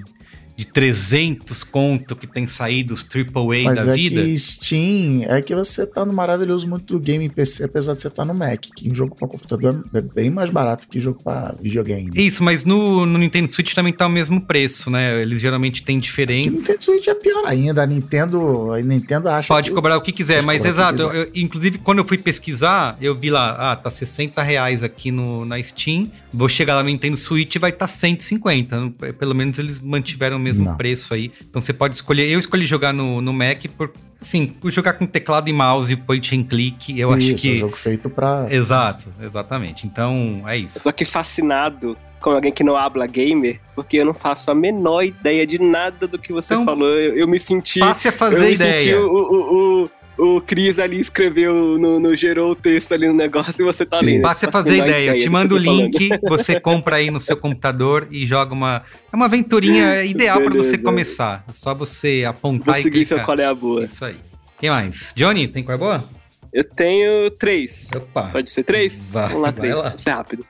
de 0.57 0.65
300 0.65 1.63
conto 1.63 2.15
que 2.15 2.25
tem 2.25 2.47
saído 2.47 2.93
os 2.95 3.03
AAA 3.07 3.63
Mas 3.63 3.85
da 3.85 3.91
é 3.93 3.95
vida. 3.95 4.23
que 4.23 4.37
Steam 4.39 5.23
é 5.27 5.39
que 5.39 5.53
você 5.53 5.85
tá 5.85 6.03
no 6.03 6.11
maravilhoso 6.11 6.67
mundo 6.67 6.83
do 6.83 6.99
game 6.99 7.29
PC, 7.29 7.65
apesar 7.65 7.93
de 7.93 8.01
você 8.01 8.07
estar 8.07 8.25
no 8.25 8.33
Mac, 8.33 8.59
que 8.75 8.89
em 8.89 8.93
jogo 8.95 9.15
pra 9.15 9.27
computador 9.27 9.83
é 9.93 10.01
bem 10.01 10.31
mais 10.31 10.49
barato 10.49 10.87
que 10.87 10.99
jogo 10.99 11.21
pra 11.23 11.53
videogame. 11.61 12.09
Isso, 12.15 12.43
mas 12.43 12.65
no, 12.65 13.05
no 13.05 13.19
Nintendo 13.19 13.51
Switch 13.51 13.75
também 13.75 13.93
tá 13.93 14.07
o 14.07 14.09
mesmo 14.09 14.41
preço, 14.41 14.89
né? 14.89 15.21
Eles 15.21 15.39
geralmente 15.39 15.83
têm 15.83 15.99
Que 15.99 16.07
diferença. 16.07 16.49
Nintendo 16.49 16.83
Switch 16.83 17.07
é 17.07 17.13
pior 17.13 17.43
ainda. 17.45 17.83
A 17.83 17.85
Nintendo, 17.85 18.71
a 18.73 18.81
Nintendo 18.81 19.29
acha 19.29 19.47
Pode 19.47 19.69
que 19.69 19.75
cobrar 19.75 19.95
o 19.95 20.01
que 20.01 20.11
quiser, 20.11 20.43
mas 20.43 20.63
que 20.63 20.67
exato. 20.69 21.03
eu- 21.03 21.29
inclusive, 21.35 21.77
quando 21.77 21.99
eu 21.99 22.05
fui 22.05 22.17
pesquisar, 22.17 22.97
eu 22.99 23.13
vi 23.13 23.29
lá, 23.29 23.71
ah, 23.73 23.75
tá 23.75 23.91
60 23.91 24.41
reais 24.41 24.81
aqui 24.81 25.11
no, 25.11 25.45
na 25.45 25.61
Steam. 25.61 26.11
Vou 26.37 26.47
chegar 26.49 26.75
lá 26.75 26.83
no 26.83 26.89
Nintendo 26.89 27.17
Switch 27.17 27.55
e 27.55 27.59
vai 27.59 27.71
estar 27.71 27.87
tá 27.87 27.91
150. 27.91 28.79
Não- 28.79 28.91
Pelo 28.91 29.33
menos 29.33 29.57
eles 29.57 29.79
mantiveram 29.79 30.37
o 30.37 30.39
mesmo 30.39 30.65
Não. 30.65 30.77
preço 30.77 31.13
aí. 31.13 31.31
Então 31.49 31.61
você 31.61 31.73
pode 31.73 31.95
escolher. 31.95 32.29
Eu 32.29 32.39
escolhi 32.39 32.65
jogar 32.65 32.93
no, 32.93 33.21
no 33.21 33.33
Mac 33.33 33.63
por. 33.77 33.91
Sim, 34.21 34.47
por 34.47 34.71
jogar 34.71 34.93
com 34.93 35.05
teclado 35.05 35.47
e 35.47 35.53
mouse, 35.53 35.95
point 35.95 36.35
and 36.35 36.43
click. 36.45 36.97
Eu 36.99 37.11
acho 37.11 37.21
isso, 37.21 37.47
é 37.47 37.49
um 37.49 37.53
que. 37.53 37.59
jogo 37.59 37.75
feito 37.77 38.09
pra. 38.09 38.47
Exato, 38.49 39.13
exatamente. 39.21 39.85
Então, 39.85 40.43
é 40.47 40.57
isso. 40.57 40.79
Eu 40.79 40.83
tô 40.83 40.89
aqui 40.89 41.05
fascinado 41.05 41.95
com 42.19 42.31
alguém 42.31 42.51
que 42.51 42.63
não 42.63 42.75
habla 42.75 43.05
gamer, 43.05 43.59
porque 43.75 43.97
eu 43.97 44.05
não 44.05 44.13
faço 44.15 44.49
a 44.49 44.55
menor 44.55 45.03
ideia 45.03 45.45
de 45.45 45.59
nada 45.59 46.07
do 46.07 46.17
que 46.17 46.33
você 46.33 46.55
Então, 46.55 46.65
falou. 46.65 46.87
Eu, 46.87 47.15
eu 47.15 47.27
me 47.27 47.39
senti. 47.39 47.79
Passe 47.79 48.07
a 48.07 48.11
eu 48.11 48.17
fazer 48.17 48.39
me 48.39 48.53
ideia. 48.53 48.79
senti 48.79 48.93
o, 48.95 49.07
o, 49.07 49.83
o, 49.83 49.89
o 50.17 50.41
Cris 50.41 50.79
ali 50.79 50.99
escreveu, 50.99 51.77
no, 51.77 51.99
no- 51.99 52.15
gerou 52.15 52.51
o 52.51 52.55
texto 52.55 52.93
ali 52.93 53.07
no 53.07 53.13
negócio 53.13 53.53
e 53.61 53.63
você 53.63 53.85
tá 53.85 53.99
ali. 53.99 54.19
Passe 54.21 54.45
a 54.45 54.47
Tá 54.47 54.51
fazer 54.63 54.77
ideia. 54.77 55.11
Eu 55.11 55.19
te 55.19 55.29
mando 55.29 55.55
o 55.55 55.63
falando. 55.63 55.81
link, 55.97 56.09
você 56.23 56.59
compra 56.59 56.95
aí 56.97 57.11
no 57.11 57.19
seu 57.19 57.37
computador 57.37 58.07
e 58.11 58.25
joga 58.25 58.53
uma. 58.53 58.83
É 59.11 59.15
uma 59.15 59.25
aventurinha 59.25 60.03
ideal 60.03 60.41
pra 60.41 60.53
você 60.53 60.77
começar. 60.77 61.43
É 61.47 61.51
só 61.51 61.73
você 61.75 62.21
Vou 62.21 62.29
apontar 62.31 62.79
e 62.79 62.83
seguir 62.83 63.05
seu 63.05 63.17
clicar. 63.17 63.25
qual 63.25 63.39
é 63.39 63.45
a 63.45 63.53
boa. 63.53 63.85
Isso 63.85 64.03
aí. 64.03 64.15
Quem 64.59 64.69
mais? 64.71 65.13
Johnny, 65.15 65.47
tem 65.47 65.63
qual 65.63 65.75
é 65.75 65.77
boa? 65.77 66.03
Eu 66.51 66.63
tenho 66.63 67.29
três. 67.31 67.89
Opa. 67.95 68.29
Pode 68.31 68.49
ser 68.49 68.63
três? 68.63 69.11
Vai, 69.11 69.27
Vamos 69.27 69.41
lá, 69.43 69.51
três. 69.51 69.75
lá. 69.75 69.89
Vou 69.89 69.97
ser 69.99 70.09
rápido. 70.09 70.43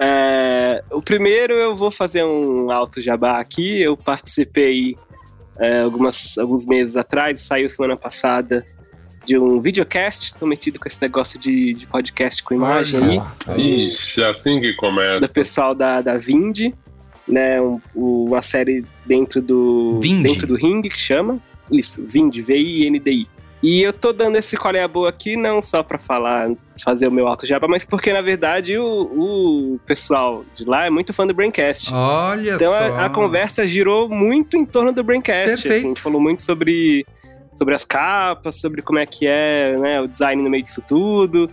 É, 0.00 0.82
o 0.90 1.00
primeiro 1.00 1.54
eu 1.54 1.74
vou 1.74 1.90
fazer 1.90 2.24
um 2.24 2.70
alto 2.70 3.00
jabá 3.00 3.40
aqui. 3.40 3.80
Eu 3.80 3.96
participei 3.96 4.96
é, 5.58 5.80
algumas, 5.80 6.36
alguns 6.38 6.66
meses 6.66 6.96
atrás, 6.96 7.40
saiu 7.40 7.68
semana 7.68 7.96
passada, 7.96 8.64
de 9.24 9.38
um 9.38 9.60
videocast. 9.60 10.34
Tô 10.38 10.46
metido 10.46 10.78
com 10.78 10.88
esse 10.88 11.00
negócio 11.00 11.38
de, 11.38 11.72
de 11.74 11.86
podcast 11.86 12.42
com 12.42 12.54
imagem 12.54 13.00
Olha 13.00 13.10
aí. 13.10 13.16
Nossa, 13.16 13.60
Ixi, 13.60 14.22
é 14.22 14.28
assim 14.30 14.60
que 14.60 14.70
do 14.72 14.76
começa. 14.76 15.28
pessoal 15.28 15.74
da, 15.74 16.00
da 16.00 16.16
Vind, 16.16 16.72
né? 17.26 17.60
um- 17.60 17.80
uma 17.94 18.42
série 18.42 18.84
dentro 19.06 19.40
do. 19.40 19.98
Vind? 20.00 20.22
Dentro 20.22 20.46
do 20.46 20.56
Ring 20.56 20.82
que 20.82 20.98
chama. 20.98 21.38
Isso, 21.70 22.02
Vind, 22.06 22.36
V-I-N-D-I. 22.40 23.26
E 23.62 23.80
eu 23.80 23.94
tô 23.94 24.12
dando 24.12 24.36
esse 24.36 24.58
qual 24.58 24.74
é 24.74 24.82
a 24.82 24.86
boa 24.88 25.08
aqui, 25.08 25.38
não 25.38 25.62
só 25.62 25.82
pra 25.82 25.98
falar, 25.98 26.50
fazer 26.84 27.08
o 27.08 27.10
meu 27.10 27.26
alto 27.26 27.46
jabá, 27.46 27.66
mas 27.66 27.82
porque, 27.86 28.12
na 28.12 28.20
verdade, 28.20 28.76
o, 28.76 28.84
o 29.74 29.80
pessoal 29.86 30.44
de 30.54 30.66
lá 30.66 30.84
é 30.84 30.90
muito 30.90 31.14
fã 31.14 31.26
do 31.26 31.32
Braincast. 31.32 31.88
Olha 31.90 32.56
Então 32.56 32.70
só. 32.70 32.76
a, 32.78 33.06
a 33.06 33.08
conversa 33.08 33.66
girou 33.66 34.06
muito 34.06 34.58
em 34.58 34.66
torno 34.66 34.92
do 34.92 35.02
Braincast. 35.02 35.62
Perfeito. 35.62 35.72
Assim, 35.76 35.84
a 35.86 35.88
gente 35.88 36.02
falou 36.02 36.20
muito 36.20 36.42
sobre, 36.42 37.06
sobre 37.56 37.74
as 37.74 37.84
capas, 37.84 38.56
sobre 38.56 38.82
como 38.82 38.98
é 38.98 39.06
que 39.06 39.26
é 39.26 39.76
né, 39.78 40.00
o 40.00 40.08
design 40.08 40.42
no 40.42 40.50
meio 40.50 40.62
disso 40.62 40.82
tudo. 40.86 41.50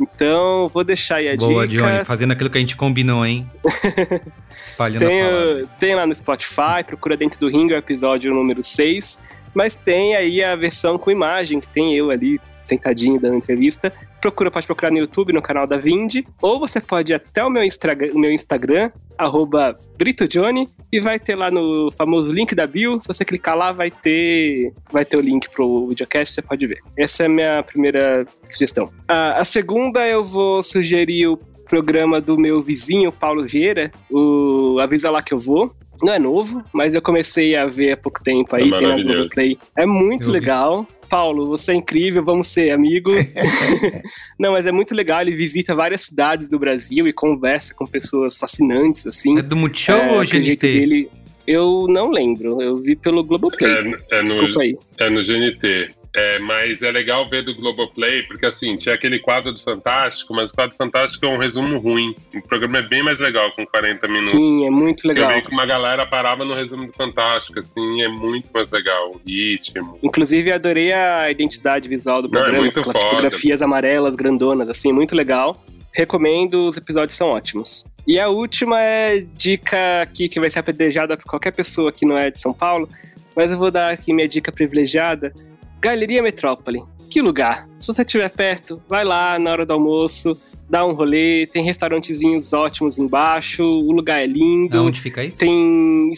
Então, 0.00 0.68
vou 0.68 0.84
deixar 0.84 1.16
aí 1.16 1.28
a 1.28 1.36
Boa, 1.36 1.66
dica. 1.66 1.82
Johnny, 1.82 2.04
fazendo 2.04 2.32
aquilo 2.32 2.48
que 2.48 2.58
a 2.58 2.60
gente 2.60 2.76
combinou, 2.76 3.26
hein? 3.26 3.48
Espalhando 4.60 5.04
tem, 5.04 5.22
a 5.22 5.26
palavra. 5.26 5.66
tem 5.80 5.94
lá 5.94 6.06
no 6.06 6.14
Spotify, 6.14 6.84
procura 6.86 7.16
dentro 7.16 7.38
do 7.38 7.48
Ring 7.48 7.72
o 7.72 7.76
episódio 7.76 8.32
número 8.32 8.62
6. 8.62 9.18
Mas 9.54 9.74
tem 9.74 10.14
aí 10.14 10.42
a 10.42 10.54
versão 10.56 10.98
com 10.98 11.10
imagem, 11.10 11.60
que 11.60 11.68
tem 11.68 11.94
eu 11.94 12.10
ali 12.10 12.40
sentadinho 12.62 13.20
dando 13.20 13.36
entrevista. 13.36 13.92
Procura, 14.20 14.50
pode 14.50 14.66
procurar 14.66 14.90
no 14.90 14.98
YouTube, 14.98 15.32
no 15.32 15.40
canal 15.40 15.66
da 15.66 15.76
Vind, 15.76 16.24
ou 16.42 16.58
você 16.58 16.80
pode 16.80 17.12
ir 17.12 17.14
até 17.14 17.44
o 17.44 17.48
meu, 17.48 17.62
Instagram, 17.62 18.10
meu 18.14 18.32
Instagram, 18.32 18.90
arroba 19.16 19.78
BritoJohnny, 19.96 20.68
e 20.92 21.00
vai 21.00 21.20
ter 21.20 21.36
lá 21.36 21.50
no 21.50 21.90
famoso 21.92 22.30
link 22.32 22.54
da 22.54 22.66
bio. 22.66 23.00
Se 23.00 23.06
você 23.06 23.24
clicar 23.24 23.56
lá, 23.56 23.70
vai 23.70 23.90
ter, 23.90 24.72
vai 24.92 25.04
ter 25.04 25.16
o 25.16 25.20
link 25.20 25.48
pro 25.50 25.86
videocast, 25.86 26.34
você 26.34 26.42
pode 26.42 26.66
ver. 26.66 26.80
Essa 26.96 27.22
é 27.22 27.26
a 27.26 27.28
minha 27.28 27.62
primeira 27.62 28.26
sugestão. 28.50 28.90
A, 29.06 29.38
a 29.38 29.44
segunda, 29.44 30.06
eu 30.06 30.24
vou 30.24 30.62
sugerir 30.62 31.28
o 31.28 31.38
programa 31.68 32.20
do 32.20 32.36
meu 32.36 32.60
vizinho, 32.60 33.12
Paulo 33.12 33.46
Vieira, 33.46 33.90
o 34.10 34.78
Avisa 34.80 35.10
Lá 35.10 35.22
Que 35.22 35.32
Eu 35.34 35.38
Vou. 35.38 35.72
Não 36.02 36.12
é 36.12 36.18
novo, 36.18 36.62
mas 36.72 36.94
eu 36.94 37.02
comecei 37.02 37.56
a 37.56 37.64
ver 37.66 37.92
há 37.92 37.96
pouco 37.96 38.22
tempo 38.22 38.54
aí, 38.54 38.72
É 38.72 38.78
tem 38.78 38.88
na. 38.88 39.02
Globoplay. 39.02 39.58
É 39.76 39.84
muito 39.86 40.24
Eu 40.24 40.26
vi. 40.32 40.32
legal. 40.32 40.86
Paulo, 41.08 41.46
você 41.48 41.72
é 41.72 41.74
incrível, 41.74 42.22
vamos 42.22 42.48
ser 42.48 42.70
amigo. 42.70 43.10
Não, 44.38 44.52
mas 44.52 44.66
é 44.66 44.72
muito 44.72 44.94
legal, 44.94 45.22
ele 45.22 45.34
visita 45.34 45.74
várias 45.74 46.02
cidades 46.02 46.48
do 46.48 46.58
Brasil 46.58 47.06
e 47.08 47.12
conversa 47.12 47.72
com 47.74 47.86
pessoas 47.86 48.36
fascinantes, 48.36 49.06
assim. 49.06 49.38
É 49.38 49.42
do 49.42 49.56
Multishow 49.56 49.96
É, 49.96 50.12
ou 50.12 50.24
jeito 50.24 50.44
GNT? 50.46 50.56
dele, 50.80 51.10
eu 51.46 51.86
não 51.88 52.10
lembro, 52.10 52.60
eu 52.60 52.76
vi 52.76 52.94
pelo 52.94 53.24
Globoplay. 53.24 53.70
É, 54.10 54.18
é 54.18 54.22
Desculpa 54.22 54.48
no, 54.54 54.60
aí. 54.60 54.76
é 54.98 55.10
no 55.10 55.22
GNT. 55.22 55.88
É, 56.18 56.38
mas 56.40 56.82
é 56.82 56.90
legal 56.90 57.28
ver 57.28 57.44
do 57.44 57.54
Globoplay, 57.54 58.24
porque 58.24 58.44
assim, 58.46 58.76
tinha 58.76 58.94
aquele 58.94 59.20
quadro 59.20 59.52
do 59.52 59.60
Fantástico, 59.62 60.34
mas 60.34 60.50
o 60.50 60.54
quadro 60.54 60.76
Fantástico 60.76 61.24
é 61.26 61.28
um 61.28 61.38
resumo 61.38 61.78
ruim. 61.78 62.14
O 62.34 62.42
programa 62.42 62.78
é 62.78 62.82
bem 62.82 63.04
mais 63.04 63.20
legal, 63.20 63.52
com 63.52 63.64
40 63.64 64.08
minutos. 64.08 64.30
Sim, 64.32 64.66
é 64.66 64.70
muito 64.70 65.06
Eu 65.06 65.14
legal. 65.14 65.34
vi 65.34 65.42
que 65.42 65.52
uma 65.52 65.64
galera 65.64 66.04
parava 66.06 66.44
no 66.44 66.54
resumo 66.54 66.86
do 66.88 66.92
Fantástico, 66.92 67.60
assim, 67.60 68.02
é 68.02 68.08
muito 68.08 68.48
mais 68.52 68.68
legal. 68.70 69.12
O 69.12 69.20
ritmo. 69.24 69.98
Inclusive, 70.02 70.50
adorei 70.50 70.92
a 70.92 71.30
identidade 71.30 71.88
visual 71.88 72.20
do 72.20 72.28
Não, 72.28 72.38
é 72.40 72.42
programa, 72.42 72.64
muito 72.64 72.80
aquelas 72.80 72.96
foda. 73.00 73.10
fotografias 73.10 73.62
amarelas, 73.62 74.16
grandonas, 74.16 74.68
assim, 74.68 74.92
muito 74.92 75.14
legal. 75.14 75.62
Recomendo, 75.92 76.68
os 76.68 76.76
episódios 76.76 77.16
são 77.16 77.28
ótimos. 77.28 77.84
E 78.06 78.18
a 78.18 78.28
última 78.28 78.82
é 78.82 79.20
dica 79.36 80.02
aqui 80.02 80.28
que 80.28 80.40
vai 80.40 80.50
ser 80.50 80.58
apedrejada 80.60 81.16
por 81.16 81.26
qualquer 81.26 81.52
pessoa 81.52 81.92
que 81.92 82.04
não 82.06 82.16
é 82.16 82.30
de 82.30 82.40
São 82.40 82.52
Paulo, 82.52 82.88
mas 83.36 83.50
eu 83.50 83.58
vou 83.58 83.70
dar 83.70 83.90
aqui 83.92 84.12
minha 84.12 84.26
dica 84.28 84.50
privilegiada. 84.50 85.32
Galeria 85.80 86.22
Metrópole. 86.22 86.82
Que 87.10 87.22
lugar? 87.22 87.66
Se 87.78 87.86
você 87.86 88.02
estiver 88.02 88.28
perto, 88.28 88.82
vai 88.88 89.04
lá 89.04 89.38
na 89.38 89.50
hora 89.50 89.64
do 89.64 89.72
almoço, 89.72 90.36
dá 90.68 90.84
um 90.84 90.92
rolê, 90.92 91.46
tem 91.46 91.64
restaurantezinhos 91.64 92.52
ótimos 92.52 92.98
embaixo, 92.98 93.62
o 93.64 93.90
lugar 93.92 94.22
é 94.22 94.26
lindo. 94.26 94.84
Onde 94.84 95.00
fica 95.00 95.24
isso? 95.24 95.36
Tem. 95.38 96.10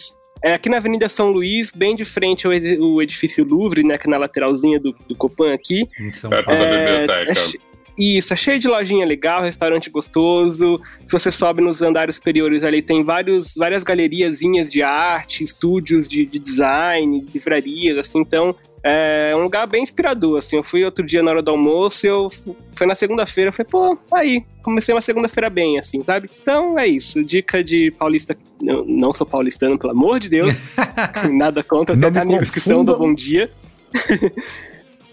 É 0.43 0.55
aqui 0.55 0.67
na 0.69 0.77
Avenida 0.77 1.07
São 1.07 1.31
Luís, 1.31 1.71
bem 1.71 1.95
de 1.95 2.03
frente 2.03 2.47
ao 2.47 2.53
edi- 2.53 2.79
o 2.79 3.01
edifício 3.01 3.45
Louvre, 3.45 3.83
né? 3.83 3.97
Que 3.97 4.09
na 4.09 4.17
lateralzinha 4.17 4.79
do, 4.79 4.91
do 5.07 5.15
Copan 5.15 5.53
aqui. 5.53 5.87
Em 5.99 6.11
São 6.11 6.29
Paulo. 6.29 6.43
É, 6.49 7.01
biblioteca. 7.05 7.39
é 7.39 7.71
Isso, 7.97 8.33
é 8.33 8.35
cheio 8.35 8.57
de 8.59 8.67
lojinha 8.67 9.05
legal, 9.05 9.43
restaurante 9.43 9.89
gostoso. 9.89 10.81
Se 11.05 11.11
você 11.11 11.31
sobe 11.31 11.61
nos 11.61 11.81
andares 11.83 12.15
superiores 12.15 12.63
ali, 12.63 12.81
tem 12.81 13.03
vários, 13.03 13.53
várias 13.55 13.83
galeriazinhas 13.83 14.69
de 14.71 14.81
arte, 14.81 15.43
estúdios 15.43 16.09
de, 16.09 16.25
de 16.25 16.39
design, 16.39 17.23
livrarias, 17.31 17.97
assim. 17.97 18.19
Então, 18.21 18.55
é 18.83 19.33
um 19.35 19.43
lugar 19.43 19.67
bem 19.67 19.83
inspirador, 19.83 20.39
assim. 20.39 20.55
Eu 20.55 20.63
fui 20.63 20.83
outro 20.83 21.05
dia 21.05 21.21
na 21.21 21.31
hora 21.31 21.41
do 21.41 21.51
almoço 21.51 22.05
e 22.05 22.09
eu 22.09 22.29
foi 22.73 22.87
na 22.87 22.95
segunda-feira, 22.95 23.49
eu 23.49 23.53
falei, 23.53 23.69
pô, 23.69 23.97
aí, 24.13 24.43
comecei 24.63 24.93
uma 24.93 25.01
segunda-feira 25.01 25.49
bem, 25.49 25.77
assim, 25.77 26.01
sabe? 26.01 26.29
Então 26.41 26.79
é 26.79 26.87
isso. 26.87 27.23
Dica 27.23 27.63
de 27.63 27.91
paulista. 27.91 28.35
Não, 28.61 28.83
não 28.85 29.13
sou 29.13 29.25
paulistano, 29.27 29.77
pelo 29.77 29.91
amor 29.91 30.19
de 30.19 30.29
Deus. 30.29 30.59
Nada 31.31 31.63
contra, 31.63 31.95
até 31.95 32.09
tá 32.09 32.25
na 32.25 32.37
descrição 32.39 32.83
do. 32.83 32.97
Bom 32.97 33.13
Dia. 33.13 33.49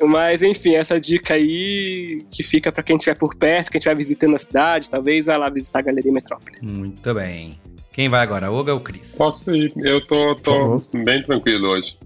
Mas 0.01 0.43
enfim, 0.43 0.75
essa 0.75 0.99
dica 1.01 1.35
aí 1.35 2.23
que 2.33 2.43
fica 2.45 2.71
pra 2.71 2.85
quem 2.85 2.97
estiver 2.97 3.17
por 3.17 3.35
perto, 3.35 3.71
quem 3.71 3.81
estiver 3.81 3.97
visitando 3.97 4.37
a 4.37 4.39
cidade, 4.39 4.89
talvez 4.89 5.27
vai 5.27 5.37
lá 5.37 5.51
visitar 5.51 5.81
a 5.81 5.83
Galeria 5.83 6.13
Metrópole. 6.13 6.57
Muito 6.63 7.15
bem. 7.15 7.59
Quem 7.93 8.09
vai 8.09 8.21
agora, 8.21 8.51
Olga 8.51 8.73
ou 8.73 8.79
Cris? 8.79 9.17
Posso 9.17 9.53
ir, 9.53 9.73
eu 9.77 10.01
tô, 10.07 10.37
tô 10.37 10.81
bem 10.95 11.21
tranquilo 11.25 11.71
hoje. 11.71 11.99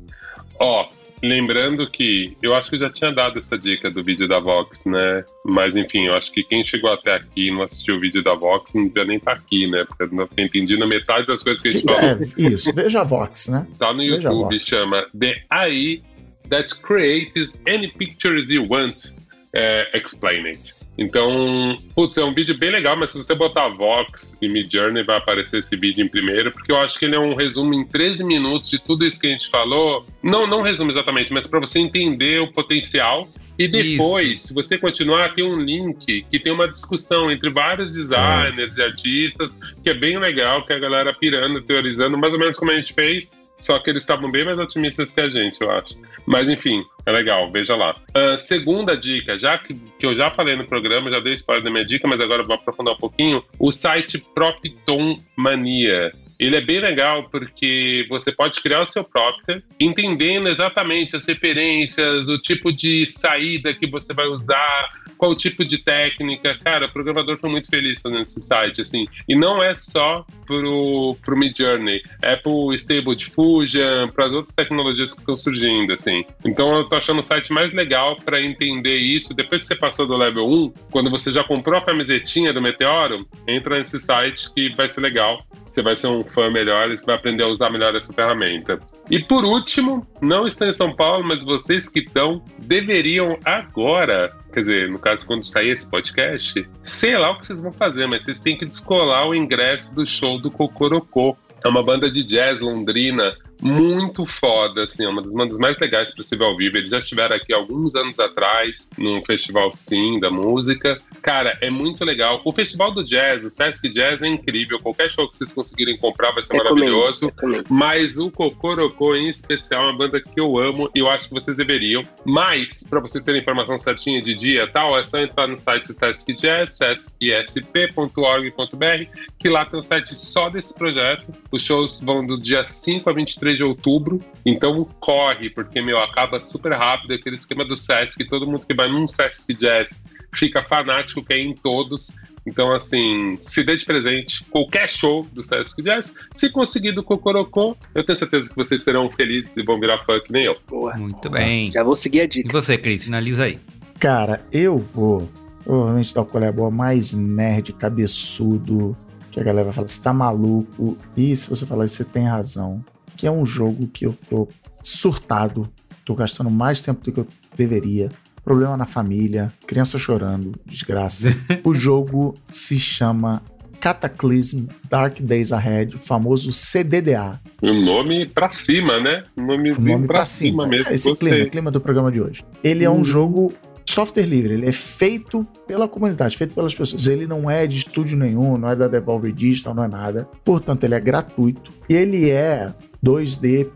Ó, 0.58 0.88
lembrando 1.22 1.88
que 1.88 2.36
eu 2.42 2.54
acho 2.54 2.68
que 2.68 2.74
eu 2.74 2.80
já 2.80 2.90
tinha 2.90 3.12
dado 3.12 3.38
essa 3.38 3.56
dica 3.56 3.90
do 3.90 4.02
vídeo 4.02 4.26
da 4.26 4.40
Vox, 4.40 4.84
né? 4.84 5.24
Mas 5.44 5.76
enfim, 5.76 6.06
eu 6.06 6.14
acho 6.14 6.32
que 6.32 6.42
quem 6.42 6.64
chegou 6.64 6.90
até 6.90 7.14
aqui 7.14 7.48
e 7.48 7.50
não 7.50 7.62
assistiu 7.62 7.96
o 7.96 8.00
vídeo 8.00 8.22
da 8.22 8.34
Vox 8.34 8.74
não 8.74 8.88
devia 8.88 9.04
nem 9.04 9.16
estar 9.18 9.32
aqui, 9.32 9.66
né? 9.68 9.84
Porque 9.84 10.02
eu 10.02 10.08
não 10.10 10.26
tinha 10.26 10.46
entendido 10.46 10.86
metade 10.86 11.26
das 11.26 11.42
coisas 11.42 11.62
que 11.62 11.68
a 11.68 11.70
gente 11.70 11.84
falou. 11.84 12.00
É, 12.00 12.18
isso, 12.36 12.72
veja 12.74 13.00
a 13.00 13.04
Vox, 13.04 13.48
né? 13.48 13.66
Tá 13.78 13.92
no 13.92 14.00
Veja 14.00 14.28
YouTube, 14.28 14.58
chama 14.58 15.06
The 15.18 15.42
AI 15.48 16.02
That 16.48 16.74
Creates 16.80 17.62
Any 17.66 17.88
Pictures 17.88 18.50
You 18.50 18.66
Want 18.68 19.12
é, 19.54 19.96
Explain 19.96 20.46
It. 20.46 20.81
Então, 20.96 21.78
putz, 21.94 22.18
é 22.18 22.24
um 22.24 22.34
vídeo 22.34 22.56
bem 22.56 22.70
legal, 22.70 22.96
mas 22.96 23.10
se 23.10 23.16
você 23.16 23.34
botar 23.34 23.68
Vox 23.68 24.36
e 24.42 24.48
Midjourney 24.48 25.02
vai 25.02 25.16
aparecer 25.16 25.58
esse 25.58 25.74
vídeo 25.74 26.04
em 26.04 26.08
primeiro, 26.08 26.52
porque 26.52 26.70
eu 26.70 26.76
acho 26.76 26.98
que 26.98 27.06
ele 27.06 27.16
é 27.16 27.18
um 27.18 27.34
resumo 27.34 27.72
em 27.72 27.84
13 27.84 28.24
minutos 28.24 28.70
de 28.70 28.78
tudo 28.78 29.06
isso 29.06 29.18
que 29.18 29.26
a 29.26 29.30
gente 29.30 29.48
falou. 29.48 30.04
Não, 30.22 30.46
não 30.46 30.60
resumo 30.60 30.90
exatamente, 30.90 31.32
mas 31.32 31.46
para 31.46 31.60
você 31.60 31.78
entender 31.78 32.40
o 32.40 32.52
potencial. 32.52 33.26
E 33.58 33.68
depois, 33.68 34.40
se 34.40 34.54
você 34.54 34.78
continuar, 34.78 35.34
tem 35.34 35.44
um 35.44 35.60
link 35.60 36.26
que 36.30 36.38
tem 36.38 36.52
uma 36.52 36.66
discussão 36.66 37.30
entre 37.30 37.50
vários 37.50 37.92
designers 37.92 38.76
e 38.76 38.82
artistas, 38.82 39.58
que 39.82 39.90
é 39.90 39.94
bem 39.94 40.18
legal, 40.18 40.64
que 40.66 40.72
a 40.72 40.78
galera 40.78 41.12
pirando, 41.12 41.60
teorizando, 41.62 42.16
mais 42.18 42.32
ou 42.32 42.38
menos 42.38 42.58
como 42.58 42.70
a 42.70 42.74
gente 42.74 42.92
fez, 42.94 43.30
só 43.62 43.78
que 43.78 43.88
eles 43.88 44.02
estavam 44.02 44.28
bem 44.28 44.44
mais 44.44 44.58
otimistas 44.58 45.12
que 45.12 45.20
a 45.20 45.28
gente, 45.28 45.60
eu 45.60 45.70
acho. 45.70 45.96
Mas 46.26 46.48
enfim, 46.48 46.82
é 47.06 47.12
legal, 47.12 47.50
veja 47.50 47.76
lá. 47.76 47.96
Ah, 48.12 48.36
segunda 48.36 48.96
dica, 48.96 49.38
já 49.38 49.56
que, 49.56 49.74
que 49.74 50.04
eu 50.04 50.16
já 50.16 50.32
falei 50.32 50.56
no 50.56 50.64
programa, 50.64 51.08
já 51.08 51.20
dei 51.20 51.34
spoiler 51.34 51.62
da 51.62 51.70
minha 51.70 51.84
dica, 51.84 52.08
mas 52.08 52.20
agora 52.20 52.42
eu 52.42 52.46
vou 52.46 52.56
aprofundar 52.56 52.94
um 52.94 52.98
pouquinho. 52.98 53.42
O 53.58 53.70
site 53.70 54.18
Propton 54.34 55.18
Mania. 55.36 56.12
Ele 56.40 56.56
é 56.56 56.60
bem 56.60 56.80
legal 56.80 57.28
porque 57.30 58.04
você 58.08 58.32
pode 58.32 58.60
criar 58.60 58.80
o 58.80 58.86
seu 58.86 59.04
próprio, 59.04 59.62
entendendo 59.78 60.48
exatamente 60.48 61.14
as 61.14 61.24
referências, 61.24 62.28
o 62.28 62.36
tipo 62.36 62.72
de 62.72 63.06
saída 63.06 63.72
que 63.72 63.86
você 63.86 64.12
vai 64.12 64.26
usar, 64.26 64.90
qual 65.22 65.36
tipo 65.36 65.64
de 65.64 65.78
técnica. 65.78 66.58
Cara, 66.64 66.86
o 66.86 66.92
programador 66.92 67.38
foi 67.38 67.48
muito 67.48 67.68
feliz 67.68 68.00
fazendo 68.00 68.22
esse 68.22 68.42
site, 68.42 68.82
assim. 68.82 69.06
E 69.28 69.36
não 69.36 69.62
é 69.62 69.72
só 69.72 70.26
pro, 70.44 71.16
pro 71.22 71.36
Midjourney, 71.36 72.02
é 72.20 72.34
pro 72.34 72.74
Stable 72.74 73.14
Diffusion, 73.14 74.08
para 74.08 74.26
as 74.26 74.32
outras 74.32 74.52
tecnologias 74.52 75.14
que 75.14 75.20
estão 75.20 75.36
surgindo, 75.36 75.92
assim. 75.92 76.24
Então 76.44 76.76
eu 76.76 76.88
tô 76.88 76.96
achando 76.96 77.20
o 77.20 77.22
site 77.22 77.52
mais 77.52 77.72
legal 77.72 78.16
para 78.16 78.42
entender 78.42 78.96
isso. 78.96 79.32
Depois 79.32 79.60
que 79.60 79.68
você 79.68 79.76
passou 79.76 80.08
do 80.08 80.16
level 80.16 80.44
1, 80.44 80.72
quando 80.90 81.08
você 81.08 81.32
já 81.32 81.44
comprou 81.44 81.78
a 81.78 81.84
camisetinha 81.84 82.52
do 82.52 82.60
Meteoro, 82.60 83.24
entra 83.46 83.78
nesse 83.78 84.00
site 84.00 84.52
que 84.52 84.70
vai 84.70 84.88
ser 84.88 85.02
legal. 85.02 85.40
Você 85.64 85.82
vai 85.82 85.94
ser 85.94 86.08
um 86.08 86.22
fã 86.24 86.50
melhor 86.50 86.90
e 86.90 86.96
vai 86.96 87.14
aprender 87.14 87.44
a 87.44 87.48
usar 87.48 87.70
melhor 87.70 87.94
essa 87.94 88.12
ferramenta. 88.12 88.80
E 89.08 89.22
por 89.22 89.44
último, 89.44 90.04
não 90.20 90.46
estão 90.46 90.68
em 90.68 90.72
São 90.72 90.94
Paulo, 90.94 91.24
mas 91.26 91.44
vocês 91.44 91.88
que 91.88 92.00
estão 92.00 92.42
deveriam 92.58 93.38
agora, 93.44 94.32
quer 94.52 94.60
dizer, 94.60 94.90
no 94.90 94.98
caso 94.98 95.26
quando 95.26 95.44
sair 95.44 95.70
esse 95.70 95.88
podcast, 95.88 96.68
sei 96.82 97.16
lá 97.16 97.30
o 97.30 97.38
que 97.38 97.46
vocês 97.46 97.60
vão 97.60 97.72
fazer, 97.72 98.06
mas 98.06 98.24
vocês 98.24 98.40
têm 98.40 98.56
que 98.56 98.66
descolar 98.66 99.26
o 99.26 99.34
ingresso 99.34 99.94
do 99.94 100.06
show 100.06 100.38
do 100.38 100.50
Cocorocô. 100.50 101.36
É 101.64 101.68
uma 101.68 101.82
banda 101.82 102.10
de 102.10 102.24
jazz 102.24 102.60
londrina 102.60 103.36
muito 103.62 104.26
foda, 104.26 104.84
assim, 104.84 105.04
é 105.04 105.08
uma 105.08 105.22
das 105.22 105.32
bandas 105.32 105.58
mais 105.58 105.78
legais 105.78 106.12
para 106.12 106.22
se 106.22 106.36
ver 106.36 106.44
ao 106.44 106.56
vivo. 106.56 106.76
Eles 106.76 106.90
já 106.90 106.98
estiveram 106.98 107.36
aqui 107.36 107.52
alguns 107.52 107.94
anos 107.94 108.18
atrás, 108.18 108.88
num 108.98 109.24
festival 109.24 109.72
sim 109.72 110.18
da 110.18 110.30
música. 110.30 110.98
Cara, 111.22 111.56
é 111.60 111.70
muito 111.70 112.04
legal. 112.04 112.40
O 112.44 112.52
festival 112.52 112.92
do 112.92 113.04
jazz, 113.04 113.44
o 113.44 113.50
Sesc 113.50 113.88
Jazz 113.88 114.22
é 114.22 114.26
incrível. 114.26 114.78
Qualquer 114.80 115.10
show 115.10 115.30
que 115.30 115.38
vocês 115.38 115.52
conseguirem 115.52 115.96
comprar 115.96 116.32
vai 116.32 116.42
ser 116.42 116.54
Recomendo, 116.54 116.92
maravilhoso. 116.92 117.26
recomendo. 117.26 117.66
Mas 117.70 118.18
o 118.18 118.30
Cocorocô, 118.30 119.14
em 119.14 119.28
especial, 119.28 119.84
é 119.84 119.86
uma 119.86 119.98
banda 119.98 120.20
que 120.20 120.40
eu 120.40 120.58
amo 120.58 120.90
e 120.94 120.98
eu 120.98 121.08
acho 121.08 121.28
que 121.28 121.34
vocês 121.34 121.56
deveriam. 121.56 122.02
Mas, 122.24 122.84
para 122.88 123.00
vocês 123.00 123.22
terem 123.22 123.40
informação 123.40 123.78
certinha 123.78 124.20
de 124.20 124.34
dia 124.34 124.64
e 124.64 124.68
tal, 124.68 124.98
é 124.98 125.04
só 125.04 125.20
entrar 125.20 125.46
no 125.46 125.58
site 125.58 125.92
Sesc 125.94 126.32
Jazz, 126.34 126.76
sescsp.org.br, 126.76 129.06
que 129.38 129.48
lá 129.48 129.64
tem 129.64 129.78
um 129.78 129.82
site 129.82 130.14
só 130.14 130.48
desse 130.48 130.74
projeto. 130.74 131.24
Os 131.50 131.62
shows 131.62 132.00
vão 132.00 132.26
do 132.26 132.40
dia 132.40 132.64
5 132.64 133.08
a 133.08 133.12
23 133.12 133.51
de 133.56 133.64
outubro, 133.64 134.20
então 134.44 134.86
corre, 135.00 135.50
porque, 135.50 135.80
meu, 135.80 135.98
acaba 135.98 136.40
super 136.40 136.72
rápido 136.72 137.14
aquele 137.14 137.36
esquema 137.36 137.64
do 137.64 137.76
Sesc, 137.76 138.24
todo 138.28 138.46
mundo 138.46 138.64
que 138.66 138.74
vai 138.74 138.88
num 138.90 139.06
Sesc 139.08 139.52
Jazz 139.54 140.04
fica 140.34 140.62
fanático, 140.62 141.22
quer 141.24 141.38
ir 141.38 141.46
em 141.46 141.54
todos. 141.54 142.12
Então, 142.46 142.72
assim, 142.72 143.38
se 143.40 143.62
dê 143.62 143.76
de 143.76 143.84
presente 143.84 144.44
qualquer 144.44 144.88
show 144.88 145.26
do 145.32 145.42
Sesc 145.42 145.80
Jazz. 145.82 146.14
Se 146.34 146.50
conseguir 146.50 146.92
do 146.92 147.02
Cocorocô, 147.02 147.76
eu 147.94 148.04
tenho 148.04 148.16
certeza 148.16 148.48
que 148.48 148.56
vocês 148.56 148.82
serão 148.82 149.08
felizes 149.10 149.56
e 149.56 149.62
vão 149.62 149.78
virar 149.78 149.98
fã 150.00 150.18
que 150.20 150.32
nem 150.32 150.44
eu. 150.44 150.56
Boa. 150.68 150.94
Muito 150.96 151.30
bem. 151.30 151.70
Já 151.70 151.84
vou 151.84 151.96
seguir 151.96 152.22
a 152.22 152.24
E 152.24 152.28
dica. 152.28 152.52
você, 152.52 152.76
Cris, 152.76 153.04
finaliza 153.04 153.44
aí. 153.44 153.60
Cara, 154.00 154.44
eu 154.50 154.76
vou 154.78 155.28
provavelmente 155.62 156.12
da 156.12 156.24
qual 156.24 156.42
é 156.42 156.50
boa, 156.50 156.70
mais 156.70 157.12
nerd, 157.12 157.72
cabeçudo, 157.74 158.96
que 159.30 159.40
a 159.40 159.42
galera 159.44 159.64
vai 159.64 159.72
falar, 159.72 159.88
você 159.88 160.02
tá 160.02 160.12
maluco? 160.12 160.98
E 161.16 161.34
se 161.36 161.48
você 161.48 161.64
falar 161.64 161.84
isso, 161.84 161.94
você 161.96 162.04
tem 162.04 162.24
razão. 162.24 162.84
Que 163.16 163.26
é 163.26 163.30
um 163.30 163.44
jogo 163.44 163.86
que 163.86 164.06
eu 164.06 164.16
tô 164.28 164.48
surtado, 164.82 165.68
tô 166.04 166.14
gastando 166.14 166.50
mais 166.50 166.80
tempo 166.80 167.02
do 167.02 167.12
que 167.12 167.20
eu 167.20 167.26
deveria. 167.56 168.10
Problema 168.44 168.76
na 168.76 168.86
família, 168.86 169.52
criança 169.66 169.98
chorando, 169.98 170.52
desgraça. 170.66 171.28
o 171.62 171.74
jogo 171.74 172.34
se 172.50 172.78
chama 172.78 173.40
Cataclysm 173.82 174.66
Dark 174.88 175.20
Days 175.20 175.52
Ahead, 175.52 175.96
o 175.96 175.98
famoso 175.98 176.50
CDDA. 176.52 177.40
Um 177.62 177.84
nome 177.84 178.26
pra 178.26 178.48
cima, 178.48 179.00
né? 179.00 179.22
Um 179.36 179.46
nomezinho 179.46 179.96
nome 179.96 180.06
pra, 180.06 180.18
pra 180.18 180.24
cima, 180.24 180.66
mesmo. 180.66 180.88
É 180.88 180.94
esse 180.94 181.08
gostei. 181.08 181.28
clima, 181.28 181.44
o 181.44 181.50
clima 181.50 181.70
do 181.70 181.80
programa 181.80 182.10
de 182.10 182.20
hoje. 182.20 182.44
Ele 182.62 182.84
é 182.84 182.90
um 182.90 183.04
jogo 183.04 183.52
software 183.84 184.24
livre, 184.24 184.54
ele 184.54 184.66
é 184.66 184.72
feito 184.72 185.46
pela 185.66 185.88
comunidade, 185.88 186.36
feito 186.36 186.54
pelas 186.54 186.74
pessoas. 186.74 187.06
Ele 187.06 187.26
não 187.26 187.50
é 187.50 187.66
de 187.66 187.78
estúdio 187.78 188.16
nenhum, 188.16 188.56
não 188.56 188.68
é 188.68 188.76
da 188.76 188.86
Devolver 188.86 189.32
Digital, 189.32 189.74
não 189.74 189.84
é 189.84 189.88
nada. 189.88 190.28
Portanto, 190.44 190.84
ele 190.84 190.94
é 190.94 191.00
gratuito. 191.00 191.72
E 191.88 191.94
ele 191.94 192.30
é 192.30 192.72
2D, 193.04 193.68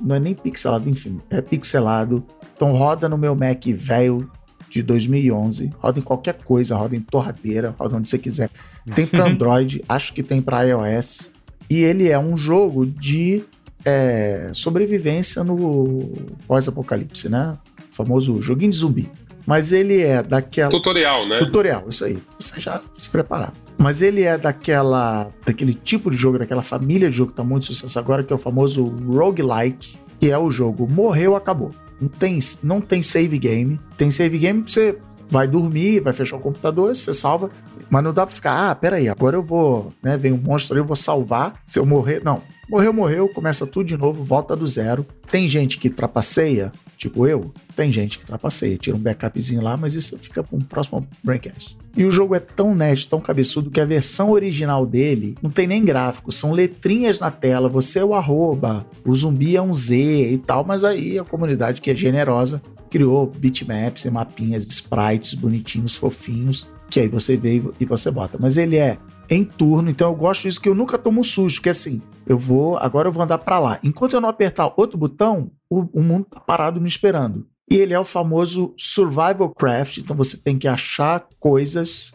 não 0.00 0.16
é 0.16 0.20
nem 0.20 0.34
pixelado, 0.34 0.88
enfim, 0.88 1.20
é 1.30 1.40
pixelado. 1.40 2.24
Então 2.54 2.72
roda 2.72 3.08
no 3.08 3.16
meu 3.16 3.34
Mac 3.34 3.64
velho 3.66 4.30
de 4.68 4.82
2011, 4.82 5.70
roda 5.78 5.98
em 5.98 6.02
qualquer 6.02 6.34
coisa, 6.42 6.74
roda 6.74 6.96
em 6.96 7.00
torradeira, 7.00 7.74
roda 7.78 7.96
onde 7.96 8.08
você 8.08 8.18
quiser. 8.18 8.50
Tem 8.94 9.06
para 9.06 9.26
Android, 9.28 9.82
acho 9.88 10.12
que 10.12 10.22
tem 10.22 10.40
para 10.40 10.62
iOS. 10.62 11.32
E 11.68 11.82
ele 11.82 12.08
é 12.08 12.18
um 12.18 12.36
jogo 12.36 12.86
de 12.86 13.44
é, 13.84 14.50
sobrevivência 14.52 15.44
no 15.44 16.10
pós-apocalipse, 16.46 17.28
né? 17.28 17.56
O 17.90 17.94
famoso 17.94 18.40
joguinho 18.40 18.70
de 18.70 18.76
zumbi. 18.78 19.10
Mas 19.46 19.72
ele 19.72 20.00
é 20.00 20.22
daquela. 20.22 20.70
Tutorial, 20.70 21.28
né? 21.28 21.38
Tutorial, 21.38 21.86
isso 21.88 22.04
aí. 22.04 22.18
Você 22.38 22.60
já 22.60 22.80
se 22.96 23.10
preparar. 23.10 23.52
Mas 23.82 24.00
ele 24.00 24.22
é 24.22 24.38
daquela. 24.38 25.28
daquele 25.44 25.74
tipo 25.74 26.10
de 26.10 26.16
jogo, 26.16 26.38
daquela 26.38 26.62
família 26.62 27.10
de 27.10 27.16
jogo 27.16 27.32
que 27.32 27.36
tá 27.36 27.42
muito 27.42 27.66
sucesso 27.66 27.98
agora, 27.98 28.22
que 28.22 28.32
é 28.32 28.36
o 28.36 28.38
famoso 28.38 28.84
roguelike, 28.84 29.98
que 30.20 30.30
é 30.30 30.38
o 30.38 30.50
jogo 30.50 30.88
morreu, 30.88 31.34
acabou. 31.34 31.72
Não 32.00 32.08
tem, 32.08 32.38
não 32.62 32.80
tem 32.80 33.02
save 33.02 33.38
game. 33.38 33.80
Tem 33.96 34.10
save 34.10 34.38
game 34.38 34.62
você 34.64 34.96
vai 35.28 35.48
dormir, 35.48 36.00
vai 36.00 36.12
fechar 36.12 36.36
o 36.36 36.40
computador, 36.40 36.94
você 36.94 37.12
salva. 37.12 37.50
Mas 37.90 38.04
não 38.04 38.12
dá 38.12 38.24
pra 38.24 38.34
ficar, 38.34 38.70
ah, 38.70 38.74
peraí, 38.74 39.08
agora 39.08 39.36
eu 39.36 39.42
vou, 39.42 39.88
né? 40.02 40.16
Vem 40.16 40.32
um 40.32 40.38
monstro 40.38 40.76
aí, 40.76 40.80
eu 40.80 40.86
vou 40.86 40.96
salvar. 40.96 41.60
Se 41.66 41.78
eu 41.78 41.84
morrer. 41.84 42.22
Não. 42.24 42.40
Morreu, 42.70 42.92
morreu, 42.92 43.28
começa 43.28 43.66
tudo 43.66 43.86
de 43.86 43.96
novo, 43.98 44.24
volta 44.24 44.56
do 44.56 44.66
zero. 44.66 45.04
Tem 45.30 45.48
gente 45.48 45.76
que 45.76 45.90
trapaceia, 45.90 46.72
tipo 47.02 47.26
eu, 47.26 47.52
tem 47.74 47.90
gente 47.90 48.18
que 48.18 48.24
trapaceia, 48.24 48.78
tira 48.78 48.96
um 48.96 49.00
backupzinho 49.00 49.60
lá, 49.60 49.76
mas 49.76 49.94
isso 49.94 50.16
fica 50.18 50.42
para 50.42 50.56
um 50.56 50.60
próximo 50.60 51.06
Braincast. 51.22 51.76
E 51.96 52.04
o 52.04 52.10
jogo 52.10 52.34
é 52.34 52.40
tão 52.40 52.74
nerd, 52.74 53.08
tão 53.08 53.20
cabeçudo, 53.20 53.70
que 53.70 53.80
a 53.80 53.84
versão 53.84 54.30
original 54.30 54.86
dele 54.86 55.34
não 55.42 55.50
tem 55.50 55.66
nem 55.66 55.84
gráfico, 55.84 56.30
são 56.32 56.52
letrinhas 56.52 57.18
na 57.20 57.30
tela, 57.30 57.68
você 57.68 57.98
é 57.98 58.04
o 58.04 58.14
arroba, 58.14 58.86
o 59.04 59.14
zumbi 59.14 59.56
é 59.56 59.62
um 59.62 59.74
Z 59.74 59.96
e 60.32 60.38
tal, 60.38 60.64
mas 60.64 60.84
aí 60.84 61.18
a 61.18 61.24
comunidade 61.24 61.80
que 61.80 61.90
é 61.90 61.94
generosa 61.94 62.62
criou 62.88 63.26
bitmaps 63.26 64.04
e 64.04 64.10
mapinhas 64.10 64.64
sprites 64.66 65.34
bonitinhos, 65.34 65.96
fofinhos, 65.96 66.68
que 66.88 67.00
aí 67.00 67.08
você 67.08 67.36
vê 67.36 67.62
e 67.80 67.84
você 67.84 68.10
bota. 68.10 68.38
Mas 68.38 68.56
ele 68.56 68.76
é 68.76 68.98
em 69.28 69.44
turno, 69.44 69.90
então 69.90 70.08
eu 70.08 70.14
gosto 70.14 70.42
disso 70.42 70.60
que 70.60 70.68
eu 70.68 70.74
nunca 70.74 70.98
tomo 70.98 71.24
susto, 71.24 71.56
porque 71.56 71.70
assim, 71.70 72.02
eu 72.26 72.38
vou, 72.38 72.76
agora 72.78 73.08
eu 73.08 73.12
vou 73.12 73.22
andar 73.22 73.38
para 73.38 73.58
lá. 73.58 73.78
Enquanto 73.82 74.14
eu 74.14 74.20
não 74.20 74.28
apertar 74.28 74.72
outro 74.76 74.98
botão, 74.98 75.50
o, 75.70 75.88
o 75.92 76.02
mundo 76.02 76.26
tá 76.30 76.40
parado 76.40 76.80
me 76.80 76.88
esperando. 76.88 77.46
E 77.70 77.76
ele 77.76 77.94
é 77.94 77.98
o 77.98 78.04
famoso 78.04 78.74
survival 78.76 79.48
craft, 79.50 79.98
então 79.98 80.16
você 80.16 80.36
tem 80.36 80.58
que 80.58 80.68
achar 80.68 81.26
coisas 81.38 82.14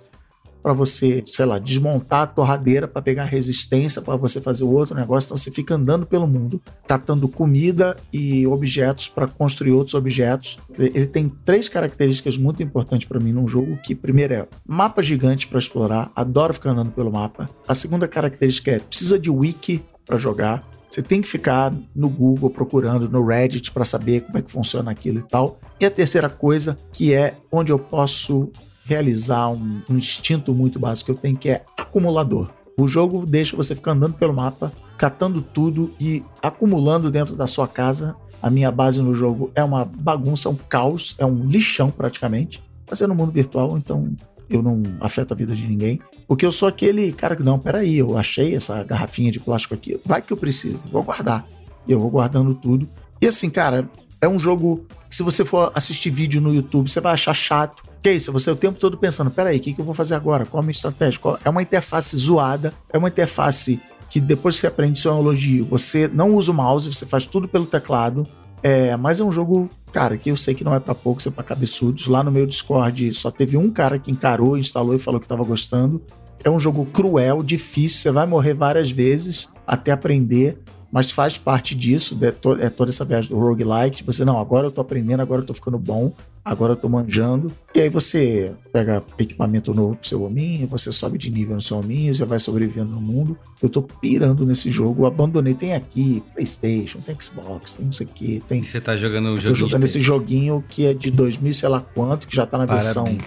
para 0.62 0.74
você, 0.74 1.24
sei 1.26 1.46
lá, 1.46 1.60
desmontar 1.60 2.22
a 2.24 2.28
torradeira 2.28 2.88
para 2.88 3.02
pegar 3.02 3.26
resistência 3.26 4.02
para 4.02 4.16
você 4.16 4.42
fazer 4.42 4.64
outro 4.64 4.96
negócio. 4.96 5.28
Então 5.28 5.38
você 5.38 5.52
fica 5.52 5.76
andando 5.76 6.06
pelo 6.06 6.28
mundo, 6.28 6.62
catando 6.88 7.28
comida 7.28 7.96
e 8.12 8.46
objetos 8.48 9.08
para 9.08 9.28
construir 9.28 9.72
outros 9.72 9.94
objetos. 9.94 10.60
Ele 10.78 11.08
tem 11.08 11.30
três 11.30 11.70
características 11.70 12.38
muito 12.38 12.62
importantes 12.62 13.08
para 13.08 13.20
mim 13.20 13.32
num 13.32 13.48
jogo, 13.48 13.78
que 13.78 13.96
primeiro 13.96 14.34
é 14.34 14.48
mapa 14.68 15.02
gigante 15.02 15.48
para 15.48 15.60
explorar, 15.60 16.12
adoro 16.16 16.54
ficar 16.54 16.72
andando 16.72 16.92
pelo 16.92 17.12
mapa. 17.12 17.50
A 17.68 17.74
segunda 17.74 18.08
característica 18.08 18.72
é 18.72 18.80
precisa 18.80 19.18
de 19.20 19.30
wiki 19.30 19.84
para 20.06 20.18
jogar. 20.18 20.68
Você 20.90 21.02
tem 21.02 21.22
que 21.22 21.28
ficar 21.28 21.74
no 21.94 22.10
Google 22.10 22.50
procurando, 22.50 23.10
no 23.10 23.26
Reddit, 23.26 23.72
para 23.72 23.84
saber 23.84 24.22
como 24.22 24.38
é 24.38 24.42
que 24.42 24.52
funciona 24.52 24.90
aquilo 24.90 25.20
e 25.20 25.24
tal. 25.24 25.60
E 25.80 25.86
a 25.86 25.92
terceira 25.92 26.30
coisa, 26.30 26.80
que 26.94 27.14
é 27.14 27.36
onde 27.52 27.72
eu 27.74 27.78
posso 27.78 28.50
realizar 28.88 29.50
um, 29.50 29.82
um 29.90 29.98
instinto 29.98 30.54
muito 30.54 30.80
básico 30.80 31.08
que 31.08 31.12
eu 31.12 31.22
tenho, 31.22 31.38
que 31.38 31.50
é 31.50 31.66
acumulador. 31.78 32.50
O 32.80 32.88
jogo 32.88 33.26
deixa 33.26 33.56
você 33.56 33.76
ficar 33.76 33.92
andando 33.92 34.14
pelo 34.14 34.34
mapa, 34.34 34.72
catando 34.98 35.42
tudo 35.42 35.94
e 36.00 36.24
acumulando 36.42 37.12
dentro 37.12 37.36
da 37.36 37.48
sua 37.48 37.68
casa. 37.68 38.16
A 38.42 38.50
minha 38.50 38.72
base 38.72 39.02
no 39.02 39.14
jogo 39.14 39.52
é 39.56 39.64
uma 39.64 39.84
bagunça, 39.84 40.50
um 40.50 40.56
caos, 40.56 41.16
é 41.18 41.26
um 41.26 41.46
lixão 41.48 41.90
praticamente. 41.90 42.62
Mas 42.90 43.02
é 43.02 43.08
no 43.08 43.16
mundo 43.16 43.32
virtual, 43.32 43.78
então 43.78 44.16
eu 44.50 44.62
não 44.62 44.82
afeto 45.02 45.34
a 45.34 45.36
vida 45.36 45.56
de 45.56 45.68
ninguém. 45.68 46.00
Porque 46.28 46.46
eu 46.46 46.52
sou 46.52 46.68
aquele 46.70 47.12
cara 47.12 47.36
que, 47.36 47.44
não, 47.44 47.60
peraí, 47.60 47.98
eu 47.98 48.18
achei 48.18 48.56
essa 48.56 48.84
garrafinha 48.84 49.32
de 49.32 49.40
plástico 49.40 49.74
aqui, 49.74 50.00
vai 50.06 50.22
que 50.22 50.32
eu 50.32 50.38
preciso, 50.38 50.80
vou 50.92 51.04
guardar. 51.04 51.46
E 51.88 51.92
eu 51.92 52.00
vou 52.00 52.10
guardando 52.10 52.54
tudo. 52.54 52.88
E 53.22 53.28
assim, 53.28 53.50
cara, 53.50 53.90
é 54.22 54.28
um 54.28 54.40
jogo 54.40 54.86
que 55.10 55.16
se 55.16 55.24
você 55.24 55.44
for 55.44 55.72
assistir 55.74 56.10
vídeo 56.10 56.40
no 56.40 56.54
YouTube, 56.54 56.90
você 56.90 57.02
vai 57.02 57.14
achar 57.14 57.34
chato. 57.34 57.84
Que 58.08 58.12
é 58.12 58.16
isso, 58.16 58.32
você 58.32 58.50
o 58.50 58.56
tempo 58.56 58.80
todo 58.80 58.98
pensando, 58.98 59.30
peraí, 59.30 59.58
o 59.58 59.60
que, 59.60 59.74
que 59.74 59.82
eu 59.82 59.84
vou 59.84 59.94
fazer 59.94 60.16
agora? 60.16 60.46
Qual 60.46 60.62
a 60.62 60.64
minha 60.64 60.72
estratégia? 60.72 61.20
Qual... 61.20 61.38
É 61.44 61.50
uma 61.50 61.62
interface 61.62 62.16
zoada, 62.16 62.74
é 62.90 62.98
uma 62.98 63.10
interface 63.10 63.82
que 64.10 64.22
depois 64.22 64.56
que 64.56 64.62
você 64.62 64.68
aprende 64.68 64.98
isso 64.98 65.10
é 65.10 65.12
um 65.12 65.20
elogio. 65.20 65.66
Você 65.66 66.08
não 66.08 66.34
usa 66.34 66.54
o 66.54 66.54
mouse, 66.54 66.88
você 66.88 67.06
faz 67.06 67.26
tudo 67.26 67.50
pelo 67.50 67.66
teclado. 67.66 68.26
É, 68.64 68.96
mas 68.96 69.20
é 69.20 69.26
um 69.26 69.32
jogo, 69.32 69.70
cara, 69.92 70.16
que 70.16 70.32
eu 70.32 70.38
sei 70.38 70.56
que 70.56 70.64
não 70.64 70.74
é 70.74 70.80
para 70.80 70.96
poucos, 70.96 71.28
é 71.28 71.32
para 71.32 71.44
cabeçudos. 71.44 72.08
Lá 72.08 72.24
no 72.24 72.32
meu 72.32 72.46
Discord 72.46 73.14
só 73.14 73.30
teve 73.30 73.58
um 73.58 73.70
cara 73.70 74.00
que 74.00 74.10
encarou, 74.10 74.58
instalou 74.58 74.96
e 74.96 75.00
falou 75.00 75.20
que 75.20 75.28
tava 75.28 75.44
gostando. 75.44 76.02
É 76.42 76.50
um 76.50 76.62
jogo 76.62 76.86
cruel, 76.86 77.44
difícil, 77.44 78.00
você 78.00 78.12
vai 78.12 78.26
morrer 78.26 78.54
várias 78.54 78.90
vezes 78.90 79.50
até 79.68 79.92
aprender, 79.92 80.58
mas 80.90 81.12
faz 81.12 81.38
parte 81.38 81.76
disso, 81.76 82.18
é, 82.22 82.28
é 82.66 82.70
toda 82.70 82.90
essa 82.90 83.04
viagem 83.04 83.30
do 83.30 83.38
roguelike. 83.38 84.02
Você, 84.06 84.24
não, 84.24 84.40
agora 84.40 84.68
eu 84.68 84.72
tô 84.72 84.80
aprendendo, 84.80 85.20
agora 85.20 85.42
eu 85.42 85.46
tô 85.46 85.54
ficando 85.54 85.78
bom, 85.78 86.14
agora 86.52 86.74
eu 86.74 86.78
tô 86.78 86.88
manjando. 86.90 87.52
E 87.76 87.82
aí 87.82 87.90
você 87.90 88.52
pega 88.74 89.04
equipamento 89.20 89.74
novo 89.74 89.96
pro 89.96 90.08
seu 90.08 90.24
hominho, 90.24 90.68
você 90.68 90.92
sobe 90.92 91.18
de 91.18 91.30
nível 91.30 91.56
no 91.56 91.62
seu 91.62 91.78
hominho, 91.78 92.14
você 92.16 92.26
vai 92.26 92.40
sobrevivendo 92.40 92.92
no 92.92 93.02
mundo. 93.02 93.38
Eu 93.62 93.70
tô 93.70 93.82
pirando 93.82 94.46
nesse 94.46 94.72
jogo, 94.72 95.06
abandonei. 95.06 95.54
Tem 95.54 95.74
aqui 95.74 96.24
PlayStation, 96.34 97.00
tem 97.00 97.16
Xbox, 97.20 97.76
tem 97.76 97.86
não 97.86 97.94
sei 97.94 98.08
o 98.08 98.10
que, 98.10 98.44
tem. 98.48 98.62
E 98.62 98.66
você 98.66 98.80
tá 98.82 98.96
jogando 98.98 99.28
o 99.30 99.38
jogo. 99.38 99.48
tô 99.50 99.56
jogando 99.56 99.84
esse 99.84 100.02
joguinho 100.02 100.64
que 100.68 100.86
é 100.86 100.94
de 100.94 101.12
2000, 101.12 101.54
sei 101.54 101.70
lá 101.70 101.82
quanto, 101.82 102.28
que 102.28 102.36
já 102.36 102.46
tá 102.46 102.58
na 102.58 102.66
versão. 102.66 103.18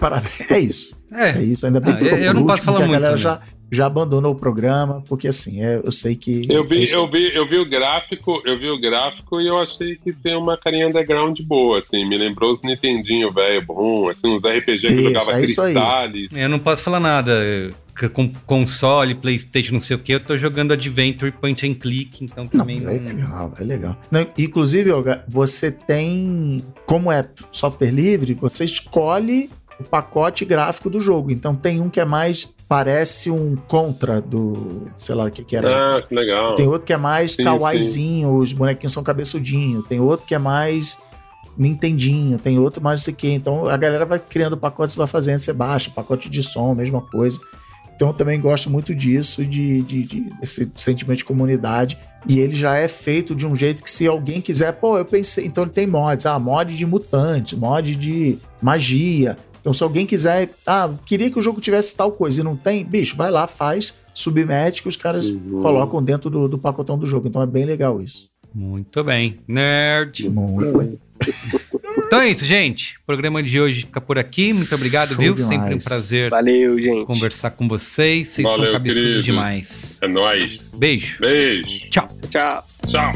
Parabéns. 0.00 0.40
É 0.50 0.58
isso. 0.58 0.96
É 1.12 1.30
É, 1.30 1.42
isso. 1.42 1.64
Ainda 1.66 1.80
bem 1.80 1.92
Ah, 1.94 1.96
que 1.96 2.04
ficou 2.04 2.18
eu- 2.18 2.34
não 2.34 2.42
posso 2.46 2.52
último, 2.62 2.64
falar 2.64 2.76
que 2.78 2.82
a 2.82 2.86
muito, 2.88 3.00
galera 3.00 3.16
né? 3.16 3.22
já, 3.22 3.40
já 3.70 3.86
abandonou 3.86 4.32
o 4.32 4.34
programa, 4.34 5.02
porque 5.08 5.28
assim, 5.28 5.62
é, 5.62 5.80
eu 5.82 5.92
sei 5.92 6.16
que. 6.16 6.46
Eu 6.48 6.64
vi, 6.64 6.90
eu, 6.90 7.10
vi, 7.10 7.34
eu 7.34 7.46
vi 7.48 7.58
o 7.58 7.64
gráfico, 7.64 8.40
eu 8.44 8.58
vi 8.58 8.68
o 8.70 8.78
gráfico 8.78 9.40
e 9.40 9.46
eu 9.46 9.58
achei 9.58 9.96
que 9.96 10.12
tem 10.12 10.36
uma 10.36 10.56
carinha 10.56 10.88
underground 10.88 11.38
boa, 11.42 11.78
assim, 11.78 12.06
me 12.08 12.16
lembrou 12.16 12.52
os 12.52 12.62
Nintendinho 12.62 13.30
velho, 13.30 13.64
bom, 13.64 14.08
assim, 14.08 14.28
uns 14.28 14.42
RPG 14.44 14.80
que 14.80 14.94
Isso, 14.94 15.02
jogava 15.02 15.32
é 15.40 15.44
isso 15.44 15.60
aí. 15.60 15.72
cristales. 15.74 16.30
eu 16.32 16.48
não 16.48 16.58
posso 16.58 16.82
falar 16.82 17.00
nada. 17.00 17.32
Com 18.14 18.32
console, 18.46 19.12
Playstation, 19.16 19.72
não 19.72 19.80
sei 19.80 19.96
o 19.96 19.98
que, 19.98 20.12
eu 20.14 20.20
tô 20.20 20.38
jogando 20.38 20.70
Adventure 20.70 21.32
Point 21.32 21.68
and 21.68 21.74
Click, 21.74 22.24
então 22.24 22.46
também 22.46 22.78
não. 22.80 22.92
é 22.92 22.96
legal, 22.96 23.52
é 23.58 23.64
legal. 23.64 23.98
Não, 24.08 24.24
inclusive, 24.38 24.92
Olga, 24.92 25.24
você 25.26 25.72
tem, 25.72 26.64
como 26.86 27.10
é 27.10 27.28
software 27.50 27.90
livre, 27.90 28.34
você 28.34 28.64
escolhe 28.64 29.50
o 29.80 29.84
pacote 29.84 30.44
gráfico 30.44 30.90
do 30.90 31.00
jogo. 31.00 31.30
Então 31.30 31.54
tem 31.54 31.80
um 31.80 31.88
que 31.88 32.00
é 32.00 32.04
mais 32.04 32.48
parece 32.68 33.30
um 33.30 33.56
contra 33.56 34.20
do, 34.20 34.88
sei 34.98 35.14
lá 35.14 35.24
o 35.24 35.30
que 35.30 35.42
que 35.42 35.56
era. 35.56 35.96
Ah, 35.98 36.02
que 36.02 36.14
legal. 36.14 36.54
Tem 36.54 36.66
outro 36.66 36.82
que 36.86 36.92
é 36.92 36.96
mais 36.98 37.32
Sim, 37.32 37.44
kawaiizinho, 37.44 38.36
os 38.36 38.52
bonequinhos 38.52 38.92
são 38.92 39.02
cabeçudinho. 39.02 39.82
Tem 39.82 40.00
outro 40.00 40.26
que 40.26 40.34
é 40.34 40.38
mais 40.38 40.98
Nintendinho, 41.56 42.38
tem 42.38 42.56
outro 42.58 42.82
mais 42.82 43.00
não 43.00 43.04
sei 43.04 43.14
o 43.14 43.16
que. 43.16 43.28
Então 43.30 43.66
a 43.66 43.76
galera 43.76 44.04
vai 44.06 44.18
criando 44.20 44.56
pacotes, 44.56 44.94
vai 44.94 45.06
fazendo, 45.08 45.38
você 45.40 45.52
baixa, 45.52 45.90
pacote 45.90 46.28
de 46.30 46.42
som, 46.42 46.72
mesma 46.74 47.00
coisa. 47.00 47.38
Então 47.96 48.08
eu 48.08 48.14
também 48.14 48.40
gosto 48.40 48.70
muito 48.70 48.94
disso, 48.94 49.44
de, 49.44 49.82
de, 49.82 50.04
de- 50.04 50.20
desse 50.40 50.70
sentimento 50.76 51.18
de 51.18 51.24
comunidade. 51.24 51.98
E 52.28 52.38
ele 52.38 52.54
já 52.54 52.76
é 52.76 52.86
feito 52.86 53.34
de 53.34 53.44
um 53.44 53.56
jeito 53.56 53.82
que 53.82 53.90
se 53.90 54.06
alguém 54.06 54.40
quiser, 54.40 54.70
pô, 54.74 54.96
eu 54.98 55.04
pensei, 55.04 55.46
então 55.46 55.64
ele 55.64 55.72
tem 55.72 55.84
mods, 55.84 56.24
ah, 56.26 56.38
mod 56.38 56.76
de 56.76 56.86
mutante, 56.86 57.56
mod 57.56 57.96
de 57.96 58.38
magia. 58.62 59.36
Então, 59.68 59.74
se 59.74 59.82
alguém 59.82 60.06
quiser, 60.06 60.48
ah, 60.66 60.90
queria 61.04 61.30
que 61.30 61.38
o 61.38 61.42
jogo 61.42 61.60
tivesse 61.60 61.94
tal 61.94 62.10
coisa 62.10 62.40
e 62.40 62.42
não 62.42 62.56
tem, 62.56 62.82
bicho, 62.82 63.14
vai 63.14 63.30
lá, 63.30 63.46
faz, 63.46 63.92
submete 64.14 64.80
que 64.80 64.88
os 64.88 64.96
caras 64.96 65.26
uhum. 65.26 65.60
colocam 65.60 66.02
dentro 66.02 66.30
do, 66.30 66.48
do 66.48 66.56
pacotão 66.56 66.98
do 66.98 67.06
jogo. 67.06 67.28
Então 67.28 67.42
é 67.42 67.46
bem 67.46 67.66
legal 67.66 68.00
isso. 68.00 68.30
Muito 68.54 69.04
bem. 69.04 69.40
Nerd. 69.46 70.30
Muito 70.30 70.78
bem. 70.78 70.98
Então 72.08 72.20
é 72.22 72.30
isso, 72.30 72.42
gente. 72.42 72.94
O 73.02 73.04
programa 73.04 73.42
de 73.42 73.60
hoje 73.60 73.82
fica 73.82 74.00
por 74.00 74.18
aqui. 74.18 74.54
Muito 74.54 74.74
obrigado, 74.74 75.10
Show 75.10 75.18
viu? 75.18 75.34
Demais. 75.34 75.54
Sempre 75.54 75.74
um 75.74 75.78
prazer 75.78 76.30
Valeu, 76.30 76.80
gente. 76.80 77.04
conversar 77.04 77.50
com 77.50 77.68
vocês. 77.68 78.28
Vocês 78.28 78.48
Valeu, 78.48 78.64
são 78.64 78.72
cabeçudos 78.72 79.02
queridos. 79.02 79.24
demais. 79.26 79.98
É 80.00 80.08
nóis. 80.08 80.70
Beijo. 80.74 81.18
Beijo. 81.20 81.68
Tchau. 81.90 82.08
Tchau. 82.30 82.66
Tchau. 82.86 83.12